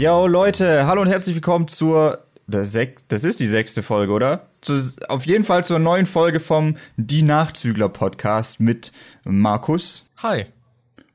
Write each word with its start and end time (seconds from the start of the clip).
Yo 0.00 0.26
Leute, 0.26 0.86
hallo 0.86 1.02
und 1.02 1.08
herzlich 1.08 1.34
willkommen 1.34 1.68
zur 1.68 2.24
das, 2.46 2.74
das 3.08 3.22
ist 3.22 3.38
die 3.38 3.46
sechste 3.46 3.82
Folge, 3.82 4.14
oder? 4.14 4.46
Zu, 4.62 4.80
auf 5.08 5.26
jeden 5.26 5.44
Fall 5.44 5.62
zur 5.62 5.78
neuen 5.78 6.06
Folge 6.06 6.40
vom 6.40 6.76
Die 6.96 7.20
Nachzügler 7.20 7.90
Podcast 7.90 8.60
mit 8.60 8.92
Markus. 9.24 10.08
Hi. 10.22 10.46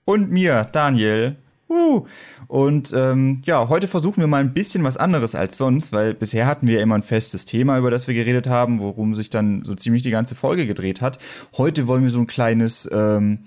Und 0.06 0.30
mir, 0.30 0.70
Daniel. 0.72 1.36
Uh. 1.68 2.06
Und 2.48 2.94
ähm, 2.96 3.42
ja, 3.44 3.70
heute 3.70 3.88
versuchen 3.88 4.22
wir 4.22 4.28
mal 4.28 4.42
ein 4.42 4.54
bisschen 4.54 4.84
was 4.84 4.98
anderes 4.98 5.34
als 5.34 5.58
sonst, 5.58 5.92
weil 5.92 6.14
bisher 6.14 6.46
hatten 6.46 6.68
wir 6.68 6.80
immer 6.80 6.94
ein 6.94 7.02
festes 7.02 7.46
Thema, 7.46 7.80
über 7.80 7.90
das 7.90 8.08
wir 8.08 8.14
geredet 8.14 8.46
haben, 8.46 8.80
worum 8.80 9.16
sich 9.16 9.32
dann 9.32 9.64
so 9.64 9.74
ziemlich 9.74 10.04
die 10.04 10.12
ganze 10.12 10.36
Folge 10.36 10.68
gedreht 10.68 11.02
hat. 11.02 11.18
Heute 11.58 11.88
wollen 11.88 12.04
wir 12.04 12.12
so 12.12 12.20
ein 12.20 12.28
kleines 12.28 12.88
ähm, 12.94 13.46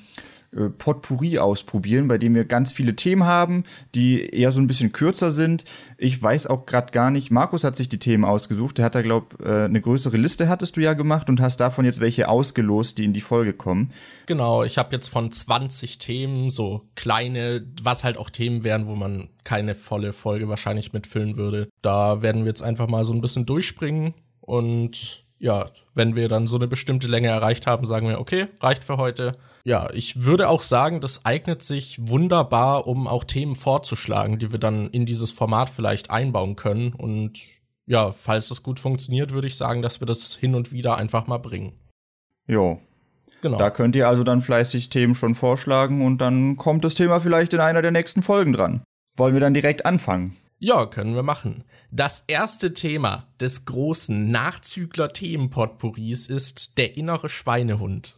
äh, 0.57 0.71
Potpourri 0.71 1.39
ausprobieren, 1.39 2.09
bei 2.09 2.17
dem 2.17 2.35
wir 2.35 2.47
ganz 2.47 2.73
viele 2.73 2.97
Themen 2.97 3.25
haben, 3.25 3.65
die 3.95 4.25
eher 4.25 4.51
so 4.51 4.61
ein 4.61 4.67
bisschen 4.67 4.93
kürzer 4.93 5.31
sind. 5.31 5.65
Ich 5.99 6.23
weiß 6.23 6.47
auch 6.47 6.65
gerade 6.65 6.91
gar 6.93 7.11
nicht, 7.11 7.31
Markus 7.31 7.65
hat 7.65 7.77
sich 7.77 7.89
die 7.91 7.99
Themen 7.99 8.25
ausgesucht, 8.25 8.79
der 8.79 8.87
hat 8.87 8.95
da, 8.95 9.03
glaube 9.03 9.45
äh, 9.45 9.67
eine 9.67 9.81
größere 9.81 10.17
Liste 10.17 10.49
hattest 10.49 10.77
du 10.77 10.81
ja 10.81 10.95
gemacht 10.95 11.29
und 11.29 11.41
hast 11.41 11.59
davon 11.59 11.85
jetzt 11.85 12.01
welche 12.01 12.29
ausgelost, 12.29 12.97
die 12.97 13.05
in 13.05 13.13
die 13.13 13.21
Folge 13.21 13.53
kommen. 13.53 13.93
Genau, 14.25 14.65
ich 14.65 14.79
habe 14.79 14.95
jetzt 14.95 15.09
von 15.09 15.31
20 15.31 15.99
Themen 15.99 16.51
so 16.51 16.83
kleine, 16.95 17.67
was 17.83 18.05
halt 18.05 18.17
auch 18.17 18.31
Themen 18.31 18.65
wären, 18.65 18.87
wo 18.87 18.95
man 18.95 19.29
keine 19.45 19.75
volle 19.75 20.15
Folge 20.15 20.49
wahrscheinlich 20.49 20.95
mitfüllen 20.95 21.37
würde. 21.37 21.69
Da 21.83 22.23
werden 22.23 22.43
wir 22.45 22.49
jetzt 22.49 22.63
einfach 22.63 22.89
mal 22.89 23.05
so 23.05 23.13
ein 23.13 23.21
bisschen 23.21 23.45
durchspringen 23.45 24.15
und 24.41 25.25
ja, 25.39 25.67
wenn 25.95 26.17
wir 26.17 26.29
dann 26.29 26.47
so 26.47 26.57
eine 26.57 26.69
bestimmte 26.69 27.07
Länge 27.07 27.29
erreicht 27.29 27.67
haben, 27.67 27.87
sagen 27.87 28.09
wir, 28.09 28.19
okay, 28.19 28.49
reicht 28.61 28.85
für 28.85 28.97
heute 28.97 29.33
ja, 29.69 29.91
ich 29.93 30.25
würde 30.25 30.49
auch 30.49 30.63
sagen, 30.63 31.03
das 31.03 31.27
eignet 31.27 31.63
sich 31.63 31.99
wunderbar, 32.09 32.87
um 32.87 33.07
auch 33.07 33.23
Themen 33.23 33.55
vorzuschlagen, 33.55 34.39
die 34.39 34.51
wir 34.51 34.59
dann 34.59 34.89
in 34.89 35.05
dieses 35.05 35.31
Format 35.31 35.69
vielleicht 35.69 36.11
einbauen 36.11 36.57
können. 36.57 36.95
Und 36.95 37.35
ja, 37.85 38.11
falls 38.11 38.49
das 38.49 38.63
gut 38.63 38.81
funktioniert, 38.81 39.31
würde 39.33 39.47
ich 39.47 39.57
sagen, 39.57 39.83
dass 39.83 40.01
wir 40.01 40.07
das 40.07 40.35
hin 40.35 40.55
und 40.55 40.73
wieder 40.73 40.97
einfach 40.97 41.27
mal 41.27 41.37
bringen. 41.37 41.75
Jo. 42.47 42.81
Genau. 43.43 43.59
Da 43.59 43.69
könnt 43.69 43.95
ihr 43.95 44.09
also 44.09 44.25
dann 44.25 44.41
fleißig 44.41 44.89
Themen 44.89 45.15
schon 45.15 45.35
vorschlagen 45.35 46.01
und 46.05 46.17
dann 46.17 46.57
kommt 46.57 46.83
das 46.83 46.95
Thema 46.95 47.21
vielleicht 47.21 47.53
in 47.53 47.61
einer 47.61 47.83
der 47.83 47.91
nächsten 47.91 48.23
Folgen 48.23 48.55
dran. 48.55 48.83
Wollen 49.17 49.35
wir 49.35 49.41
dann 49.41 49.53
direkt 49.53 49.85
anfangen? 49.85 50.35
Ja, 50.59 50.87
können 50.87 51.15
wir 51.15 51.23
machen. 51.23 51.63
Das 51.91 52.25
erste 52.27 52.73
Thema 52.73 53.27
des 53.39 53.67
großen 53.67 54.31
Nachzügler-Themen-Potpourris 54.31 56.27
ist 56.27 56.79
der 56.79 56.97
innere 56.97 57.29
Schweinehund. 57.29 58.18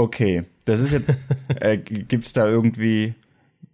Okay, 0.00 0.44
das 0.64 0.80
ist 0.80 0.92
jetzt, 0.92 1.14
äh, 1.60 1.76
gibt's 1.76 2.32
da 2.32 2.48
irgendwie, 2.48 3.12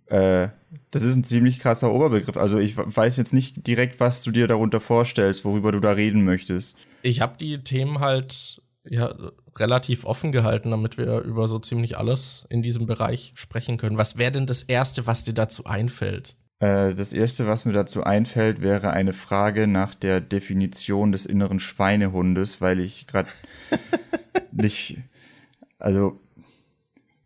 äh, 0.07 0.49
das 0.91 1.03
ist 1.03 1.15
ein 1.15 1.23
ziemlich 1.23 1.61
krasser 1.61 1.93
Oberbegriff. 1.93 2.37
Also 2.37 2.59
ich 2.59 2.77
weiß 2.77 3.17
jetzt 3.17 3.33
nicht 3.33 3.65
direkt, 3.69 4.01
was 4.01 4.25
du 4.25 4.33
dir 4.33 4.49
darunter 4.49 4.81
vorstellst, 4.81 5.45
worüber 5.45 5.71
du 5.71 5.79
da 5.79 5.93
reden 5.93 6.25
möchtest. 6.25 6.77
Ich 7.03 7.21
habe 7.21 7.37
die 7.39 7.63
Themen 7.63 8.01
halt 8.01 8.61
ja 8.85 9.15
relativ 9.55 10.05
offen 10.05 10.33
gehalten, 10.33 10.73
damit 10.73 10.99
wir 10.99 11.21
über 11.21 11.47
so 11.47 11.61
ziemlich 11.61 11.97
alles 11.97 12.45
in 12.51 12.61
diesem 12.61 12.87
Bereich 12.87 13.31
sprechen 13.37 13.77
können. 13.77 13.97
Was 13.97 14.19
wäre 14.19 14.33
denn 14.33 14.47
das 14.47 14.65
erste, 14.65 15.07
was 15.07 15.23
dir 15.23 15.35
dazu 15.35 15.67
einfällt? 15.67 16.35
Äh, 16.59 16.95
das 16.95 17.13
erste, 17.13 17.47
was 17.47 17.67
mir 17.67 17.73
dazu 17.73 18.03
einfällt, 18.03 18.63
wäre 18.63 18.91
eine 18.91 19.13
Frage 19.13 19.69
nach 19.69 19.95
der 19.95 20.21
Definition 20.21 21.13
des 21.13 21.25
inneren 21.25 21.61
Schweinehundes, 21.61 22.61
weil 22.61 22.81
ich 22.81 23.07
gerade 23.07 23.29
nicht 24.51 24.99
also 25.87 26.19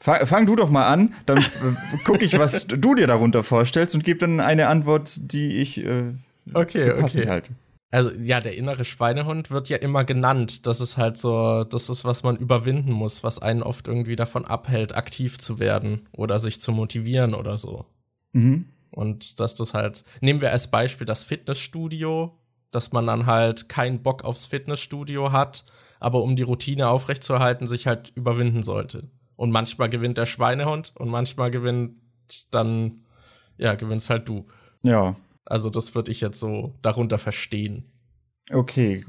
fang, 0.00 0.26
fang, 0.26 0.44
du 0.44 0.54
doch 0.54 0.68
mal 0.68 0.86
an, 0.86 1.14
dann 1.24 1.42
gucke 2.04 2.26
ich, 2.26 2.38
was 2.38 2.66
du 2.66 2.94
dir 2.94 3.06
darunter 3.06 3.42
vorstellst 3.42 3.94
und 3.94 4.04
gebe 4.04 4.18
dann 4.18 4.38
eine 4.38 4.66
Antwort, 4.66 5.32
die 5.32 5.56
ich 5.56 5.82
äh, 5.82 6.12
okay, 6.52 6.92
okay. 6.92 7.26
halte. 7.26 7.52
Also 7.90 8.10
ja, 8.12 8.40
der 8.40 8.58
innere 8.58 8.84
Schweinehund 8.84 9.50
wird 9.50 9.70
ja 9.70 9.78
immer 9.78 10.04
genannt. 10.04 10.66
Das 10.66 10.82
ist 10.82 10.98
halt 10.98 11.16
so, 11.16 11.64
das 11.64 11.88
ist, 11.88 12.04
was 12.04 12.22
man 12.22 12.36
überwinden 12.36 12.92
muss, 12.92 13.24
was 13.24 13.40
einen 13.40 13.62
oft 13.62 13.88
irgendwie 13.88 14.14
davon 14.14 14.44
abhält, 14.44 14.94
aktiv 14.94 15.38
zu 15.38 15.58
werden 15.58 16.06
oder 16.12 16.38
sich 16.38 16.60
zu 16.60 16.70
motivieren 16.70 17.32
oder 17.32 17.56
so. 17.56 17.86
Mhm. 18.32 18.66
Und 18.90 19.40
dass 19.40 19.54
das 19.54 19.72
halt, 19.72 20.04
nehmen 20.20 20.42
wir 20.42 20.52
als 20.52 20.70
Beispiel 20.70 21.06
das 21.06 21.24
Fitnessstudio, 21.24 22.38
dass 22.72 22.92
man 22.92 23.06
dann 23.06 23.24
halt 23.24 23.70
keinen 23.70 24.02
Bock 24.02 24.22
aufs 24.22 24.44
Fitnessstudio 24.44 25.32
hat 25.32 25.64
aber 26.00 26.22
um 26.22 26.34
die 26.34 26.42
Routine 26.42 26.88
aufrechtzuerhalten, 26.88 27.66
sich 27.66 27.86
halt 27.86 28.12
überwinden 28.16 28.62
sollte. 28.62 29.08
Und 29.36 29.50
manchmal 29.50 29.88
gewinnt 29.88 30.18
der 30.18 30.26
Schweinehund 30.26 30.92
und 30.96 31.08
manchmal 31.08 31.50
gewinnt 31.50 31.92
dann, 32.50 33.04
ja, 33.56 33.74
gewinnst 33.74 34.10
halt 34.10 34.28
du. 34.28 34.46
Ja. 34.82 35.14
Also 35.44 35.70
das 35.70 35.94
würde 35.94 36.10
ich 36.10 36.20
jetzt 36.20 36.40
so 36.40 36.74
darunter 36.82 37.18
verstehen. 37.18 37.84
Okay, 38.52 39.04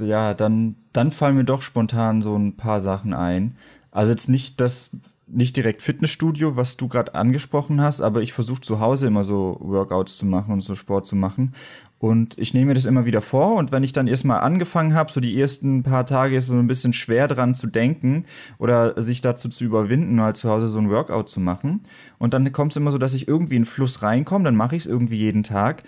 ja, 0.00 0.34
dann, 0.34 0.76
dann 0.92 1.10
fallen 1.10 1.36
mir 1.36 1.44
doch 1.44 1.62
spontan 1.62 2.22
so 2.22 2.36
ein 2.36 2.56
paar 2.56 2.80
Sachen 2.80 3.14
ein. 3.14 3.56
Also 3.90 4.12
jetzt 4.12 4.28
nicht 4.28 4.60
das, 4.60 4.96
nicht 5.26 5.56
direkt 5.56 5.82
Fitnessstudio, 5.82 6.54
was 6.54 6.76
du 6.76 6.86
gerade 6.86 7.14
angesprochen 7.14 7.80
hast, 7.80 8.00
aber 8.00 8.22
ich 8.22 8.32
versuche 8.32 8.60
zu 8.60 8.78
Hause 8.78 9.08
immer 9.08 9.24
so 9.24 9.58
Workouts 9.60 10.18
zu 10.18 10.26
machen 10.26 10.52
und 10.52 10.60
so 10.60 10.74
Sport 10.74 11.06
zu 11.06 11.16
machen. 11.16 11.54
Und 11.98 12.38
ich 12.38 12.52
nehme 12.52 12.66
mir 12.66 12.74
das 12.74 12.84
immer 12.84 13.06
wieder 13.06 13.22
vor 13.22 13.54
und 13.54 13.72
wenn 13.72 13.82
ich 13.82 13.94
dann 13.94 14.06
erstmal 14.06 14.40
angefangen 14.40 14.92
habe, 14.92 15.10
so 15.10 15.18
die 15.18 15.40
ersten 15.40 15.82
paar 15.82 16.04
Tage 16.04 16.36
ist 16.36 16.48
so 16.48 16.58
ein 16.58 16.66
bisschen 16.66 16.92
schwer 16.92 17.26
dran 17.26 17.54
zu 17.54 17.68
denken 17.68 18.26
oder 18.58 19.00
sich 19.00 19.22
dazu 19.22 19.48
zu 19.48 19.64
überwinden, 19.64 20.20
halt 20.20 20.36
zu 20.36 20.50
Hause 20.50 20.68
so 20.68 20.78
ein 20.78 20.90
Workout 20.90 21.30
zu 21.30 21.40
machen. 21.40 21.80
Und 22.18 22.34
dann 22.34 22.52
kommt 22.52 22.72
es 22.72 22.76
immer 22.76 22.90
so, 22.90 22.98
dass 22.98 23.14
ich 23.14 23.28
irgendwie 23.28 23.56
in 23.56 23.62
den 23.62 23.68
Fluss 23.68 24.02
reinkomme, 24.02 24.44
dann 24.44 24.56
mache 24.56 24.76
ich 24.76 24.82
es 24.82 24.86
irgendwie 24.86 25.16
jeden 25.16 25.42
Tag. 25.42 25.84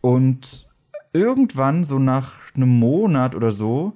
Und 0.00 0.66
irgendwann, 1.12 1.84
so 1.84 2.00
nach 2.00 2.32
einem 2.56 2.80
Monat 2.80 3.36
oder 3.36 3.52
so, 3.52 3.92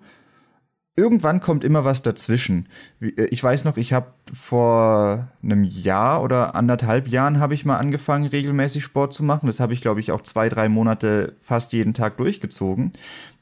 irgendwann 0.97 1.41
kommt 1.41 1.63
immer 1.63 1.85
was 1.85 2.03
dazwischen. 2.03 2.69
Äh, 3.01 3.27
ich 3.27 3.43
weiß 3.43 3.65
noch, 3.65 3.77
ich 3.77 3.93
habe 3.93 4.13
vor 4.33 5.29
einem 5.43 5.63
Jahr 5.63 6.23
oder 6.23 6.55
anderthalb 6.55 7.09
Jahren 7.09 7.39
habe 7.39 7.55
ich 7.55 7.65
mal 7.65 7.77
angefangen, 7.77 8.27
regelmäßig 8.27 8.83
Sport 8.83 9.13
zu 9.13 9.23
machen. 9.23 9.47
Das 9.47 9.61
habe 9.61 9.75
ich, 9.75 9.81
glaube 9.81 10.01
ich, 10.01 10.11
auch 10.11 10.23
zwei, 10.23 10.49
drei 10.49 10.69
Monate 10.69 11.37
fast 11.39 11.73
jeden 11.73 11.95
Tag 11.95 12.17
durchgezogen. 12.17 12.93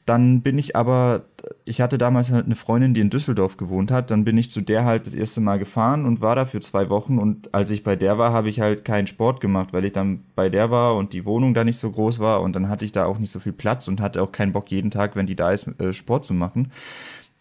Dann 0.05 0.41
bin 0.41 0.59
ich 0.59 0.75
aber, 0.75 1.23
ich 1.63 1.81
hatte 1.81 1.97
damals 1.97 2.31
halt 2.31 2.45
eine 2.45 2.53
Freundin, 2.53 2.93
die 2.93 3.01
in 3.01 3.09
Düsseldorf 3.09 3.57
gewohnt 3.57 3.89
hat. 3.89 4.11
Dann 4.11 4.23
bin 4.23 4.37
ich 4.37 4.51
zu 4.51 4.61
der 4.61 4.85
halt 4.85 5.07
das 5.07 5.15
erste 5.15 5.41
Mal 5.41 5.57
gefahren 5.57 6.05
und 6.05 6.21
war 6.21 6.35
da 6.35 6.45
für 6.45 6.59
zwei 6.59 6.89
Wochen. 6.89 7.17
Und 7.17 7.55
als 7.55 7.71
ich 7.71 7.83
bei 7.83 7.95
der 7.95 8.19
war, 8.19 8.31
habe 8.31 8.49
ich 8.49 8.59
halt 8.59 8.85
keinen 8.85 9.07
Sport 9.07 9.41
gemacht, 9.41 9.73
weil 9.73 9.83
ich 9.83 9.93
dann 9.93 10.23
bei 10.35 10.49
der 10.49 10.69
war 10.69 10.95
und 10.95 11.13
die 11.13 11.25
Wohnung 11.25 11.55
da 11.55 11.63
nicht 11.63 11.79
so 11.79 11.89
groß 11.89 12.19
war. 12.19 12.41
Und 12.41 12.55
dann 12.55 12.69
hatte 12.69 12.85
ich 12.85 12.91
da 12.91 13.05
auch 13.05 13.17
nicht 13.17 13.31
so 13.31 13.39
viel 13.39 13.53
Platz 13.53 13.87
und 13.87 13.99
hatte 13.99 14.21
auch 14.21 14.31
keinen 14.31 14.51
Bock, 14.51 14.69
jeden 14.69 14.91
Tag, 14.91 15.15
wenn 15.15 15.25
die 15.25 15.35
da 15.35 15.49
ist, 15.49 15.67
äh, 15.79 15.91
Sport 15.91 16.23
zu 16.23 16.35
machen. 16.35 16.71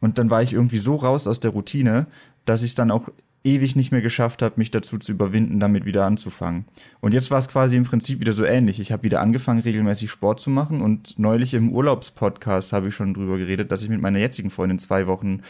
Und 0.05 0.19
dann 0.19 0.29
war 0.29 0.43
ich 0.43 0.53
irgendwie 0.53 0.77
so 0.77 0.97
raus 0.97 1.27
aus 1.27 1.41
der 1.41 1.53
Routine, 1.53 2.05
dass 2.45 2.63
ich 2.63 2.73
es 2.73 2.75
dann 2.75 2.91
auch 2.91 3.09
ewig 3.43 3.75
nicht 3.75 3.91
mehr 3.91 4.03
geschafft 4.03 4.43
habe, 4.43 4.55
mich 4.57 4.71
dazu 4.71 4.99
zu 4.99 5.13
überwinden, 5.13 5.61
damit 5.61 5.87
wieder 5.87 6.05
anzufangen. 6.05 6.67
Und 7.01 7.15
jetzt 7.15 7.31
war 7.31 7.39
es 7.39 7.49
quasi 7.49 7.79
im 7.79 7.85
Prinzip 7.85 8.21
wieder 8.21 8.35
so 8.35 8.45
ähnlich. 8.45 8.81
Ich 8.81 8.93
habe 8.93 9.03
wieder 9.03 9.23
angefangen, 9.23 9.61
regelmäßig 9.61 10.11
Sport 10.11 10.41
zu 10.41 10.51
machen 10.51 10.83
und 10.83 11.19
neulich 11.19 11.55
im 11.55 11.73
Urlaubspodcast 11.73 12.75
habe 12.75 12.89
ich 12.89 12.95
schon 12.95 13.15
drüber 13.15 13.39
geredet, 13.39 13.73
dass 13.73 13.83
ich 13.83 13.89
mit 13.89 14.03
meiner 14.03 14.19
jetzigen 14.19 14.51
Freundin 14.51 14.79
zwei 14.79 15.07
Wochen 15.07 15.41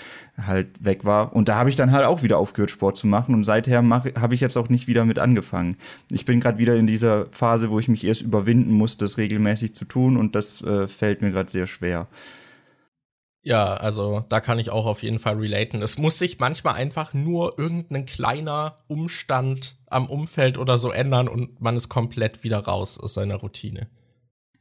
halt 0.41 0.85
weg 0.85 1.05
war. 1.05 1.35
Und 1.35 1.49
da 1.49 1.57
habe 1.57 1.69
ich 1.69 1.75
dann 1.75 1.91
halt 1.91 2.05
auch 2.05 2.23
wieder 2.23 2.39
aufgehört, 2.39 2.71
Sport 2.71 2.97
zu 2.97 3.09
machen 3.09 3.35
und 3.35 3.43
seither 3.43 3.83
habe 3.83 4.35
ich 4.37 4.41
jetzt 4.41 4.57
auch 4.57 4.69
nicht 4.69 4.87
wieder 4.87 5.05
mit 5.05 5.19
angefangen. 5.19 5.75
Ich 6.13 6.27
bin 6.27 6.39
gerade 6.39 6.59
wieder 6.59 6.77
in 6.77 6.87
dieser 6.87 7.27
Phase, 7.33 7.71
wo 7.71 7.81
ich 7.81 7.89
mich 7.89 8.05
erst 8.05 8.23
überwinden 8.23 8.73
muss, 8.73 8.99
das 8.99 9.19
regelmäßig 9.19 9.75
zu 9.75 9.85
tun 9.85 10.17
und 10.17 10.37
das 10.37 10.63
äh, 10.63 10.87
fällt 10.87 11.23
mir 11.23 11.33
gerade 11.33 11.51
sehr 11.51 11.67
schwer. 11.67 12.07
Ja, 13.45 13.75
also 13.75 14.25
da 14.31 14.41
kann 14.41 14.59
ich 14.59 14.71
auch 14.71 14.87
auf 14.87 15.03
jeden 15.03 15.19
Fall 15.19 15.37
relaten. 15.37 15.83
Es 15.83 15.99
muss 15.99 16.19
sich 16.19 16.39
manchmal 16.39 16.75
einfach 16.75 17.13
nur 17.13 17.59
irgendein 17.59 18.07
kleiner 18.07 18.77
Umstand 18.89 19.77
am 19.87 20.07
Umfeld 20.07 20.57
oder 20.57 20.79
so 20.79 20.91
ändern 20.91 21.29
und 21.29 21.61
man 21.61 21.77
ist 21.77 21.91
komplett 21.91 22.43
wieder 22.43 22.61
raus 22.61 22.99
aus 22.99 23.15
seiner 23.15 23.37
Routine. 23.37 23.89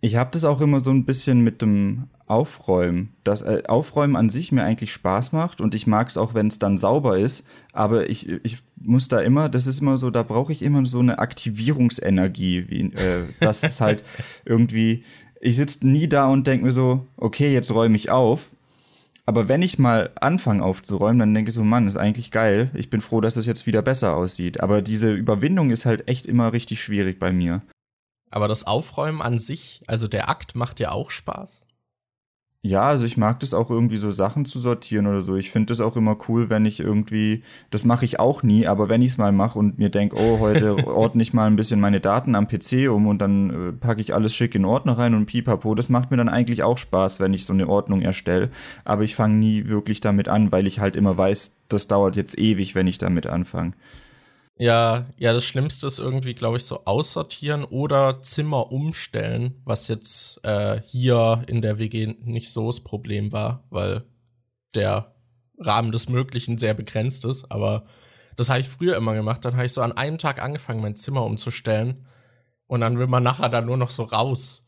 Ich 0.01 0.17
habe 0.17 0.31
das 0.33 0.43
auch 0.43 0.59
immer 0.59 0.81
so 0.81 0.91
ein 0.91 1.05
bisschen 1.05 1.39
mit 1.39 1.61
dem 1.61 2.09
Aufräumen. 2.27 3.15
Das 3.23 3.41
äh, 3.41 3.63
Aufräumen 3.69 4.17
an 4.17 4.29
sich 4.29 4.51
mir 4.51 4.65
eigentlich 4.65 4.91
Spaß 4.91 5.31
macht 5.31 5.61
und 5.61 5.75
ich 5.75 5.87
mag 5.87 6.09
es 6.09 6.17
auch, 6.17 6.33
wenn 6.33 6.47
es 6.47 6.59
dann 6.59 6.75
sauber 6.75 7.17
ist. 7.17 7.47
Aber 7.71 8.09
ich, 8.09 8.27
ich 8.27 8.57
muss 8.81 9.07
da 9.07 9.21
immer, 9.21 9.47
das 9.47 9.65
ist 9.65 9.79
immer 9.79 9.97
so, 9.97 10.09
da 10.09 10.23
brauche 10.23 10.51
ich 10.51 10.61
immer 10.61 10.85
so 10.85 10.99
eine 10.99 11.19
Aktivierungsenergie, 11.19 12.65
wie, 12.67 12.81
äh, 12.81 13.23
das 13.39 13.63
ist 13.63 13.79
halt 13.79 14.03
irgendwie. 14.45 15.05
Ich 15.39 15.55
sitze 15.55 15.87
nie 15.87 16.09
da 16.09 16.27
und 16.27 16.47
denke 16.47 16.65
mir 16.65 16.71
so, 16.73 17.05
okay, 17.15 17.53
jetzt 17.53 17.73
räume 17.73 17.95
ich 17.95 18.09
auf, 18.09 18.51
aber 19.25 19.47
wenn 19.47 19.61
ich 19.61 19.79
mal 19.79 20.11
anfange 20.19 20.63
aufzuräumen, 20.63 21.19
dann 21.19 21.33
denke 21.33 21.49
ich 21.49 21.55
so, 21.55 21.63
Mann, 21.63 21.87
ist 21.87 21.95
eigentlich 21.95 22.31
geil. 22.31 22.71
Ich 22.73 22.89
bin 22.89 22.99
froh, 22.99 23.21
dass 23.21 23.37
es 23.37 23.45
jetzt 23.45 23.65
wieder 23.65 23.81
besser 23.81 24.15
aussieht. 24.15 24.59
Aber 24.59 24.81
diese 24.81 25.13
Überwindung 25.13 25.69
ist 25.71 25.85
halt 25.85 26.09
echt 26.09 26.25
immer 26.25 26.51
richtig 26.51 26.83
schwierig 26.83 27.19
bei 27.19 27.31
mir. 27.31 27.61
Aber 28.29 28.47
das 28.47 28.67
Aufräumen 28.67 29.21
an 29.21 29.39
sich, 29.39 29.81
also 29.87 30.07
der 30.07 30.27
Akt 30.27 30.55
macht 30.55 30.79
ja 30.79 30.91
auch 30.91 31.09
Spaß. 31.09 31.65
Ja, 32.65 32.83
also 32.83 33.03
ich 33.05 33.17
mag 33.17 33.41
das 33.41 33.53
auch 33.53 33.69
irgendwie 33.69 33.97
so 33.97 34.09
Sachen 34.11 34.45
zu 34.45 34.57
sortieren 34.57 35.05
oder 35.05 35.19
so. 35.19 35.35
Ich 35.35 35.51
finde 35.51 35.65
das 35.67 35.81
auch 35.81 35.97
immer 35.97 36.15
cool, 36.29 36.49
wenn 36.49 36.63
ich 36.63 36.79
irgendwie, 36.79 37.43
das 37.71 37.83
mache 37.83 38.05
ich 38.05 38.21
auch 38.21 38.41
nie, 38.41 38.67
aber 38.67 38.87
wenn 38.87 39.01
ich 39.01 39.09
es 39.09 39.17
mal 39.17 39.33
mache 39.33 39.59
und 39.59 39.79
mir 39.79 39.89
denke, 39.89 40.15
oh, 40.17 40.39
heute 40.39 40.87
ordne 40.87 41.23
ich 41.23 41.33
mal 41.33 41.47
ein 41.47 41.57
bisschen 41.57 41.81
meine 41.81 41.99
Daten 41.99 42.35
am 42.35 42.47
PC 42.47 42.89
um 42.89 43.05
und 43.07 43.21
dann 43.21 43.49
äh, 43.49 43.73
packe 43.73 43.99
ich 43.99 44.13
alles 44.13 44.33
schick 44.33 44.55
in 44.55 44.63
Ordner 44.63 44.97
rein 44.97 45.13
und 45.13 45.25
pipapo, 45.25 45.75
das 45.75 45.89
macht 45.89 46.09
mir 46.09 46.15
dann 46.15 46.29
eigentlich 46.29 46.63
auch 46.63 46.77
Spaß, 46.77 47.19
wenn 47.19 47.33
ich 47.33 47.45
so 47.45 47.51
eine 47.51 47.67
Ordnung 47.67 48.01
erstelle. 48.01 48.49
Aber 48.85 49.03
ich 49.03 49.13
fange 49.13 49.35
nie 49.35 49.67
wirklich 49.67 49.99
damit 49.99 50.29
an, 50.29 50.53
weil 50.53 50.65
ich 50.65 50.79
halt 50.79 50.95
immer 50.95 51.17
weiß, 51.17 51.57
das 51.67 51.89
dauert 51.89 52.15
jetzt 52.15 52.39
ewig, 52.39 52.75
wenn 52.75 52.87
ich 52.87 52.97
damit 52.97 53.27
anfange. 53.27 53.73
Ja, 54.55 55.07
ja, 55.17 55.33
das 55.33 55.45
Schlimmste 55.45 55.87
ist 55.87 55.97
irgendwie, 55.97 56.35
glaube 56.35 56.57
ich, 56.57 56.65
so 56.65 56.85
aussortieren 56.85 57.63
oder 57.63 58.21
Zimmer 58.21 58.71
umstellen, 58.71 59.59
was 59.65 59.87
jetzt 59.87 60.45
äh, 60.45 60.79
hier 60.85 61.43
in 61.47 61.61
der 61.63 61.79
WG 61.79 62.15
nicht 62.21 62.51
so 62.51 62.67
das 62.67 62.81
Problem 62.81 63.31
war, 63.31 63.63
weil 63.71 64.03
der 64.75 65.15
Rahmen 65.57 65.91
des 65.91 66.07
Möglichen 66.07 66.59
sehr 66.59 66.75
begrenzt 66.75 67.25
ist. 67.25 67.51
Aber 67.51 67.85
das 68.35 68.49
habe 68.49 68.59
ich 68.59 68.69
früher 68.69 68.95
immer 68.95 69.15
gemacht. 69.15 69.43
Dann 69.43 69.55
habe 69.55 69.65
ich 69.65 69.73
so 69.73 69.81
an 69.81 69.91
einem 69.91 70.19
Tag 70.19 70.41
angefangen, 70.41 70.81
mein 70.81 70.95
Zimmer 70.95 71.23
umzustellen. 71.23 72.05
Und 72.67 72.81
dann 72.81 72.99
will 72.99 73.07
man 73.07 73.23
nachher 73.23 73.49
da 73.49 73.61
nur 73.61 73.77
noch 73.77 73.89
so 73.89 74.03
raus, 74.03 74.65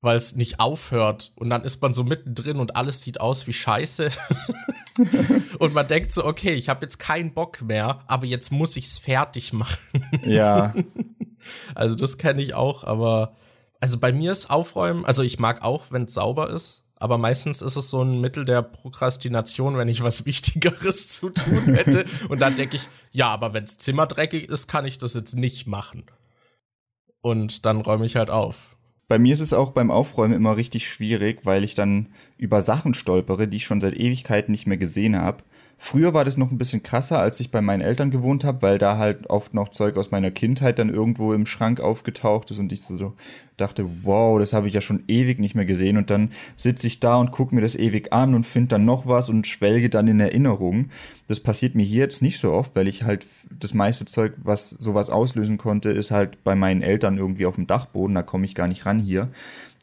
weil 0.00 0.16
es 0.16 0.36
nicht 0.36 0.60
aufhört. 0.60 1.32
Und 1.36 1.50
dann 1.50 1.64
ist 1.64 1.82
man 1.82 1.94
so 1.94 2.04
mittendrin 2.04 2.58
und 2.58 2.76
alles 2.76 3.02
sieht 3.02 3.20
aus 3.20 3.46
wie 3.48 3.52
Scheiße. 3.52 4.10
und 5.58 5.74
man 5.74 5.88
denkt 5.88 6.12
so, 6.12 6.24
okay, 6.24 6.52
ich 6.52 6.68
habe 6.68 6.84
jetzt 6.84 6.98
keinen 6.98 7.32
Bock 7.32 7.62
mehr, 7.62 8.02
aber 8.06 8.26
jetzt 8.26 8.52
muss 8.52 8.76
ich's 8.76 8.98
fertig 8.98 9.52
machen. 9.52 10.04
Ja. 10.24 10.74
Also 11.74 11.94
das 11.94 12.18
kenne 12.18 12.42
ich 12.42 12.52
auch, 12.52 12.84
aber 12.84 13.34
also 13.80 13.98
bei 13.98 14.12
mir 14.12 14.30
ist 14.30 14.50
Aufräumen, 14.50 15.06
also 15.06 15.22
ich 15.22 15.38
mag 15.38 15.62
auch, 15.62 15.86
wenn 15.90 16.04
es 16.04 16.12
sauber 16.12 16.50
ist, 16.50 16.84
aber 16.96 17.16
meistens 17.16 17.62
ist 17.62 17.76
es 17.76 17.88
so 17.88 18.02
ein 18.02 18.20
Mittel 18.20 18.44
der 18.44 18.60
Prokrastination, 18.60 19.78
wenn 19.78 19.88
ich 19.88 20.02
was 20.02 20.26
Wichtigeres 20.26 21.08
zu 21.08 21.30
tun 21.30 21.74
hätte. 21.74 22.04
und 22.28 22.40
dann 22.40 22.56
denke 22.56 22.76
ich, 22.76 22.88
ja, 23.10 23.28
aber 23.28 23.54
wenns 23.54 23.78
Zimmer 23.78 24.06
dreckig 24.06 24.50
ist, 24.50 24.68
kann 24.68 24.84
ich 24.84 24.98
das 24.98 25.14
jetzt 25.14 25.34
nicht 25.34 25.66
machen. 25.66 26.04
Und 27.22 27.64
dann 27.64 27.80
räume 27.80 28.04
ich 28.04 28.16
halt 28.16 28.30
auf. 28.30 28.69
Bei 29.10 29.18
mir 29.18 29.32
ist 29.32 29.40
es 29.40 29.52
auch 29.52 29.72
beim 29.72 29.90
Aufräumen 29.90 30.34
immer 30.34 30.56
richtig 30.56 30.86
schwierig, 30.88 31.40
weil 31.42 31.64
ich 31.64 31.74
dann 31.74 32.10
über 32.38 32.60
Sachen 32.60 32.94
stolpere, 32.94 33.48
die 33.48 33.56
ich 33.56 33.64
schon 33.64 33.80
seit 33.80 33.94
Ewigkeiten 33.94 34.52
nicht 34.52 34.68
mehr 34.68 34.76
gesehen 34.76 35.16
habe. 35.16 35.42
Früher 35.82 36.12
war 36.12 36.26
das 36.26 36.36
noch 36.36 36.50
ein 36.50 36.58
bisschen 36.58 36.82
krasser, 36.82 37.20
als 37.20 37.40
ich 37.40 37.50
bei 37.50 37.62
meinen 37.62 37.80
Eltern 37.80 38.10
gewohnt 38.10 38.44
habe, 38.44 38.60
weil 38.60 38.76
da 38.76 38.98
halt 38.98 39.30
oft 39.30 39.54
noch 39.54 39.70
Zeug 39.70 39.96
aus 39.96 40.10
meiner 40.10 40.30
Kindheit 40.30 40.78
dann 40.78 40.90
irgendwo 40.92 41.32
im 41.32 41.46
Schrank 41.46 41.80
aufgetaucht 41.80 42.50
ist 42.50 42.58
und 42.58 42.70
ich 42.70 42.82
so 42.82 43.14
dachte, 43.56 43.86
wow, 44.02 44.38
das 44.38 44.52
habe 44.52 44.68
ich 44.68 44.74
ja 44.74 44.82
schon 44.82 45.04
ewig 45.08 45.38
nicht 45.38 45.54
mehr 45.54 45.64
gesehen. 45.64 45.96
Und 45.96 46.10
dann 46.10 46.32
sitze 46.54 46.86
ich 46.86 47.00
da 47.00 47.16
und 47.16 47.30
gucke 47.30 47.54
mir 47.54 47.62
das 47.62 47.76
ewig 47.76 48.12
an 48.12 48.34
und 48.34 48.44
finde 48.44 48.68
dann 48.68 48.84
noch 48.84 49.06
was 49.06 49.30
und 49.30 49.46
schwelge 49.46 49.88
dann 49.88 50.06
in 50.06 50.20
Erinnerungen. 50.20 50.90
Das 51.28 51.40
passiert 51.40 51.74
mir 51.74 51.82
hier 51.82 52.00
jetzt 52.00 52.20
nicht 52.20 52.38
so 52.38 52.52
oft, 52.52 52.76
weil 52.76 52.86
ich 52.86 53.04
halt 53.04 53.26
das 53.58 53.72
meiste 53.72 54.04
Zeug, 54.04 54.34
was 54.36 54.68
sowas 54.68 55.08
auslösen 55.08 55.56
konnte, 55.56 55.90
ist 55.90 56.10
halt 56.10 56.44
bei 56.44 56.54
meinen 56.54 56.82
Eltern 56.82 57.16
irgendwie 57.16 57.46
auf 57.46 57.54
dem 57.54 57.66
Dachboden. 57.66 58.14
Da 58.14 58.22
komme 58.22 58.44
ich 58.44 58.54
gar 58.54 58.68
nicht 58.68 58.84
ran 58.84 58.98
hier. 58.98 59.30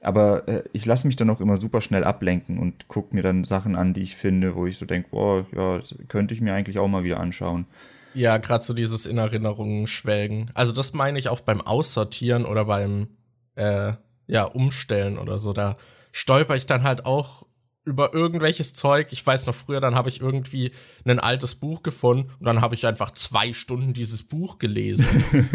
Aber 0.08 0.48
äh, 0.48 0.64
ich 0.72 0.86
lasse 0.86 1.06
mich 1.06 1.18
dann 1.18 1.30
auch 1.30 1.42
immer 1.42 1.58
super 1.58 1.82
schnell 1.82 2.06
ablenken 2.06 2.60
und 2.60 2.88
gucke 2.88 3.14
mir 3.14 3.24
dann 3.24 3.44
Sachen 3.44 3.76
an, 3.76 3.92
die 3.92 4.04
ich 4.04 4.16
finde, 4.16 4.56
wo 4.56 4.66
ich 4.66 4.78
so 4.78 4.86
denke, 4.86 5.10
boah, 5.10 5.46
ja, 5.54 5.82
könnte 6.08 6.34
ich 6.34 6.40
mir 6.40 6.54
eigentlich 6.54 6.80
auch 6.80 6.88
mal 6.88 7.04
wieder 7.04 7.20
anschauen. 7.20 7.66
Ja, 8.14 8.38
gerade 8.38 8.64
so 8.64 8.74
dieses 8.74 9.06
in 9.06 9.18
Erinnerungen 9.18 9.86
schwelgen. 9.86 10.50
Also 10.54 10.72
das 10.72 10.94
meine 10.94 11.20
ich 11.20 11.28
auch 11.28 11.42
beim 11.42 11.60
Aussortieren 11.60 12.46
oder 12.46 12.64
beim 12.64 13.10
äh, 13.56 13.96
ja, 14.28 14.46
Umstellen 14.46 15.18
oder 15.18 15.40
so. 15.40 15.52
Da 15.52 15.76
stolper 16.14 16.56
ich 16.56 16.66
dann 16.66 16.84
halt 16.84 17.06
auch 17.06 17.46
über 17.88 18.14
irgendwelches 18.14 18.74
Zeug. 18.74 19.08
Ich 19.12 19.26
weiß 19.26 19.48
noch 19.48 19.56
früher, 19.56 19.80
dann 19.80 19.96
habe 19.96 20.10
ich 20.10 20.22
irgendwie 20.22 20.72
ein 21.06 21.20
altes 21.20 21.56
Buch 21.56 21.82
gefunden 21.82 22.30
und 22.40 22.46
dann 22.46 22.62
habe 22.62 22.76
ich 22.76 22.86
einfach 22.86 23.12
zwei 23.12 23.54
Stunden 23.54 23.94
dieses 23.94 24.24
Buch 24.24 24.60
gelesen. 24.60 25.06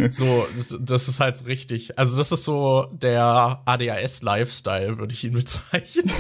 so, 0.11 0.49
das, 0.56 0.76
das, 0.81 1.08
ist 1.08 1.20
halt 1.20 1.46
richtig. 1.46 1.99
Also, 1.99 2.17
das 2.17 2.32
ist 2.32 2.44
so 2.44 2.88
der 2.90 3.61
ADHS-Lifestyle, 3.67 4.99
würde 4.99 5.12
ich 5.12 5.25
ihn 5.25 5.32
bezeichnen. 5.34 6.11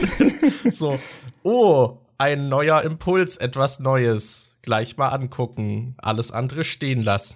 so, 0.70 1.00
oh, 1.42 1.98
ein 2.18 2.48
neuer 2.48 2.82
Impuls, 2.82 3.38
etwas 3.38 3.80
Neues. 3.80 4.56
Gleich 4.60 4.96
mal 4.96 5.08
angucken, 5.08 5.96
alles 5.98 6.30
andere 6.30 6.62
stehen 6.62 7.02
lassen. 7.02 7.34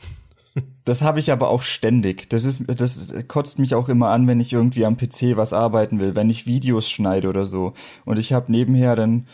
Das 0.86 1.02
habe 1.02 1.18
ich 1.18 1.32
aber 1.32 1.48
auch 1.48 1.62
ständig. 1.62 2.30
Das 2.30 2.44
ist, 2.44 2.62
das 2.68 3.12
kotzt 3.26 3.58
mich 3.58 3.74
auch 3.74 3.88
immer 3.88 4.10
an, 4.10 4.28
wenn 4.28 4.38
ich 4.38 4.52
irgendwie 4.52 4.86
am 4.86 4.96
PC 4.96 5.36
was 5.36 5.52
arbeiten 5.52 5.98
will, 5.98 6.14
wenn 6.14 6.30
ich 6.30 6.46
Videos 6.46 6.88
schneide 6.88 7.28
oder 7.28 7.44
so. 7.44 7.72
Und 8.04 8.20
ich 8.20 8.32
habe 8.32 8.52
nebenher 8.52 8.94
dann, 8.94 9.26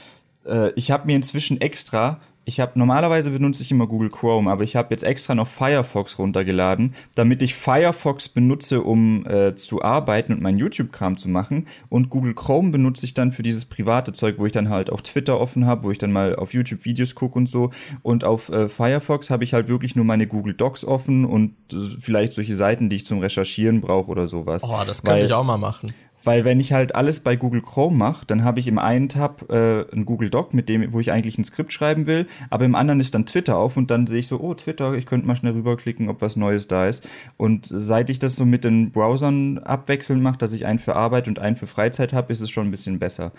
äh, 0.47 0.73
ich 0.77 0.91
habe 0.91 1.05
mir 1.05 1.15
inzwischen 1.15 1.61
extra 1.61 2.21
ich 2.45 2.61
habe 2.61 2.79
normalerweise 2.79 3.31
benutze 3.31 3.63
ich 3.63 3.71
immer 3.71 3.87
Google 3.87 4.11
Chrome, 4.11 4.51
aber 4.51 4.65
ich 4.65 4.75
habe 4.75 4.89
jetzt 4.91 5.05
extra 5.05 5.35
noch 5.35 5.47
Firefox 5.47 6.19
runtergeladen, 6.19 6.95
damit 7.15 7.43
ich 7.43 7.55
Firefox 7.55 8.29
benutze, 8.29 8.83
um 8.83 9.25
äh, 9.27 9.55
zu 9.55 9.83
arbeiten 9.83 10.33
und 10.33 10.43
meinen 10.43 10.59
YouTube-Kram 10.59 11.17
zu 11.17 11.29
machen. 11.29 11.67
Und 11.89 12.11
Google 12.11 12.35
Chrome 12.35 12.71
benutze 12.71 13.07
ich 13.07 13.15
dann 13.15 13.31
für 13.31 13.43
dieses 13.43 13.65
private 13.65 14.13
Zeug, 14.13 14.39
wo 14.39 14.47
ich 14.47 14.53
dann 14.53 14.71
halt 14.71 14.91
auch 14.91 15.01
Twitter 15.01 15.39
offen 15.39 15.67
habe, 15.67 15.85
wo 15.85 15.91
ich 15.91 15.99
dann 15.99 16.13
mal 16.13 16.35
auf 16.35 16.53
YouTube 16.53 16.85
Videos 16.85 17.15
gucke 17.15 17.39
und 17.39 17.49
so. 17.49 17.71
Und 18.03 18.25
auf 18.25 18.49
äh, 18.49 18.69
Firefox 18.69 19.31
habe 19.31 19.45
ich 19.45 19.55
halt 19.55 19.69
wirklich 19.69 19.95
nur 19.95 20.05
meine 20.05 20.27
Google 20.27 20.55
Docs 20.55 20.85
offen 20.85 21.25
und 21.25 21.55
äh, 21.73 21.77
vielleicht 22.01 22.33
solche 22.33 22.55
Seiten, 22.55 22.89
die 22.89 22.97
ich 22.97 23.07
zum 23.07 23.21
Recherchieren 23.21 23.81
brauche 23.81 24.11
oder 24.11 24.27
sowas. 24.27 24.65
Oh, 24.65 24.81
das 24.85 25.03
könnte 25.03 25.25
ich 25.25 25.33
auch 25.33 25.45
mal 25.45 25.59
machen. 25.59 25.87
Weil 26.25 26.45
wenn 26.45 26.61
ich 26.61 26.73
halt 26.73 26.95
alles 26.95 27.21
bei 27.21 27.37
Google 27.37 27.63
Chrome 27.63 27.97
mache, 27.97 28.27
dann 28.27 28.45
habe 28.45 28.61
ich 28.61 28.69
im 28.69 28.79
einen 28.79 29.09
Tab 29.09 29.51
äh, 29.51 29.85
ein 29.93 30.05
Google 30.05 30.31
Doc, 30.31 30.55
mit 30.55 30.69
dem, 30.69 30.93
wo 30.93 31.01
ich 31.01 31.11
eigentlich 31.11 31.39
ein 31.39 31.45
Skript 31.45 31.73
schreiben 31.73 32.07
will, 32.07 32.27
aber 32.51 32.65
im 32.65 32.75
anderen 32.75 33.01
ist 33.01 33.15
dann 33.15 33.27
Twitter 33.27 33.57
auf 33.57 33.77
und 33.77 33.91
dann 33.91 34.07
sehe 34.07 34.21
ich 34.21 34.29
so, 34.29 34.41
oh, 34.41 34.55
Twitter, 34.55 34.95
ich 34.95 35.07
könnte 35.07 35.27
mal 35.27 35.37
schnell 35.37 35.53
rüberklicken, 35.53 36.09
ob 36.09 36.23
was 36.23 36.37
Neues 36.37 36.69
da 36.69 36.89
ist. 36.89 37.09
Und 37.37 37.67
seit 37.67 38.11
ich 38.11 38.19
das 38.19 38.37
so 38.37 38.45
mit 38.45 38.65
den 38.65 38.93
Browsern 38.93 39.59
abwechselnd 39.59 40.23
mache, 40.23 40.39
dass 40.39 40.53
ich 40.53 40.67
einen 40.67 40.79
für 40.79 40.97
Arbeit 40.97 41.29
und 41.29 41.39
einen 41.39 41.57
für 41.57 41.67
Freizeit 41.67 42.13
habe, 42.13 42.33
ist 42.33 42.41
es 42.41 42.51
schon 42.51 42.69
ein 42.69 42.71
bisschen 42.71 42.99
besser. 42.99 43.33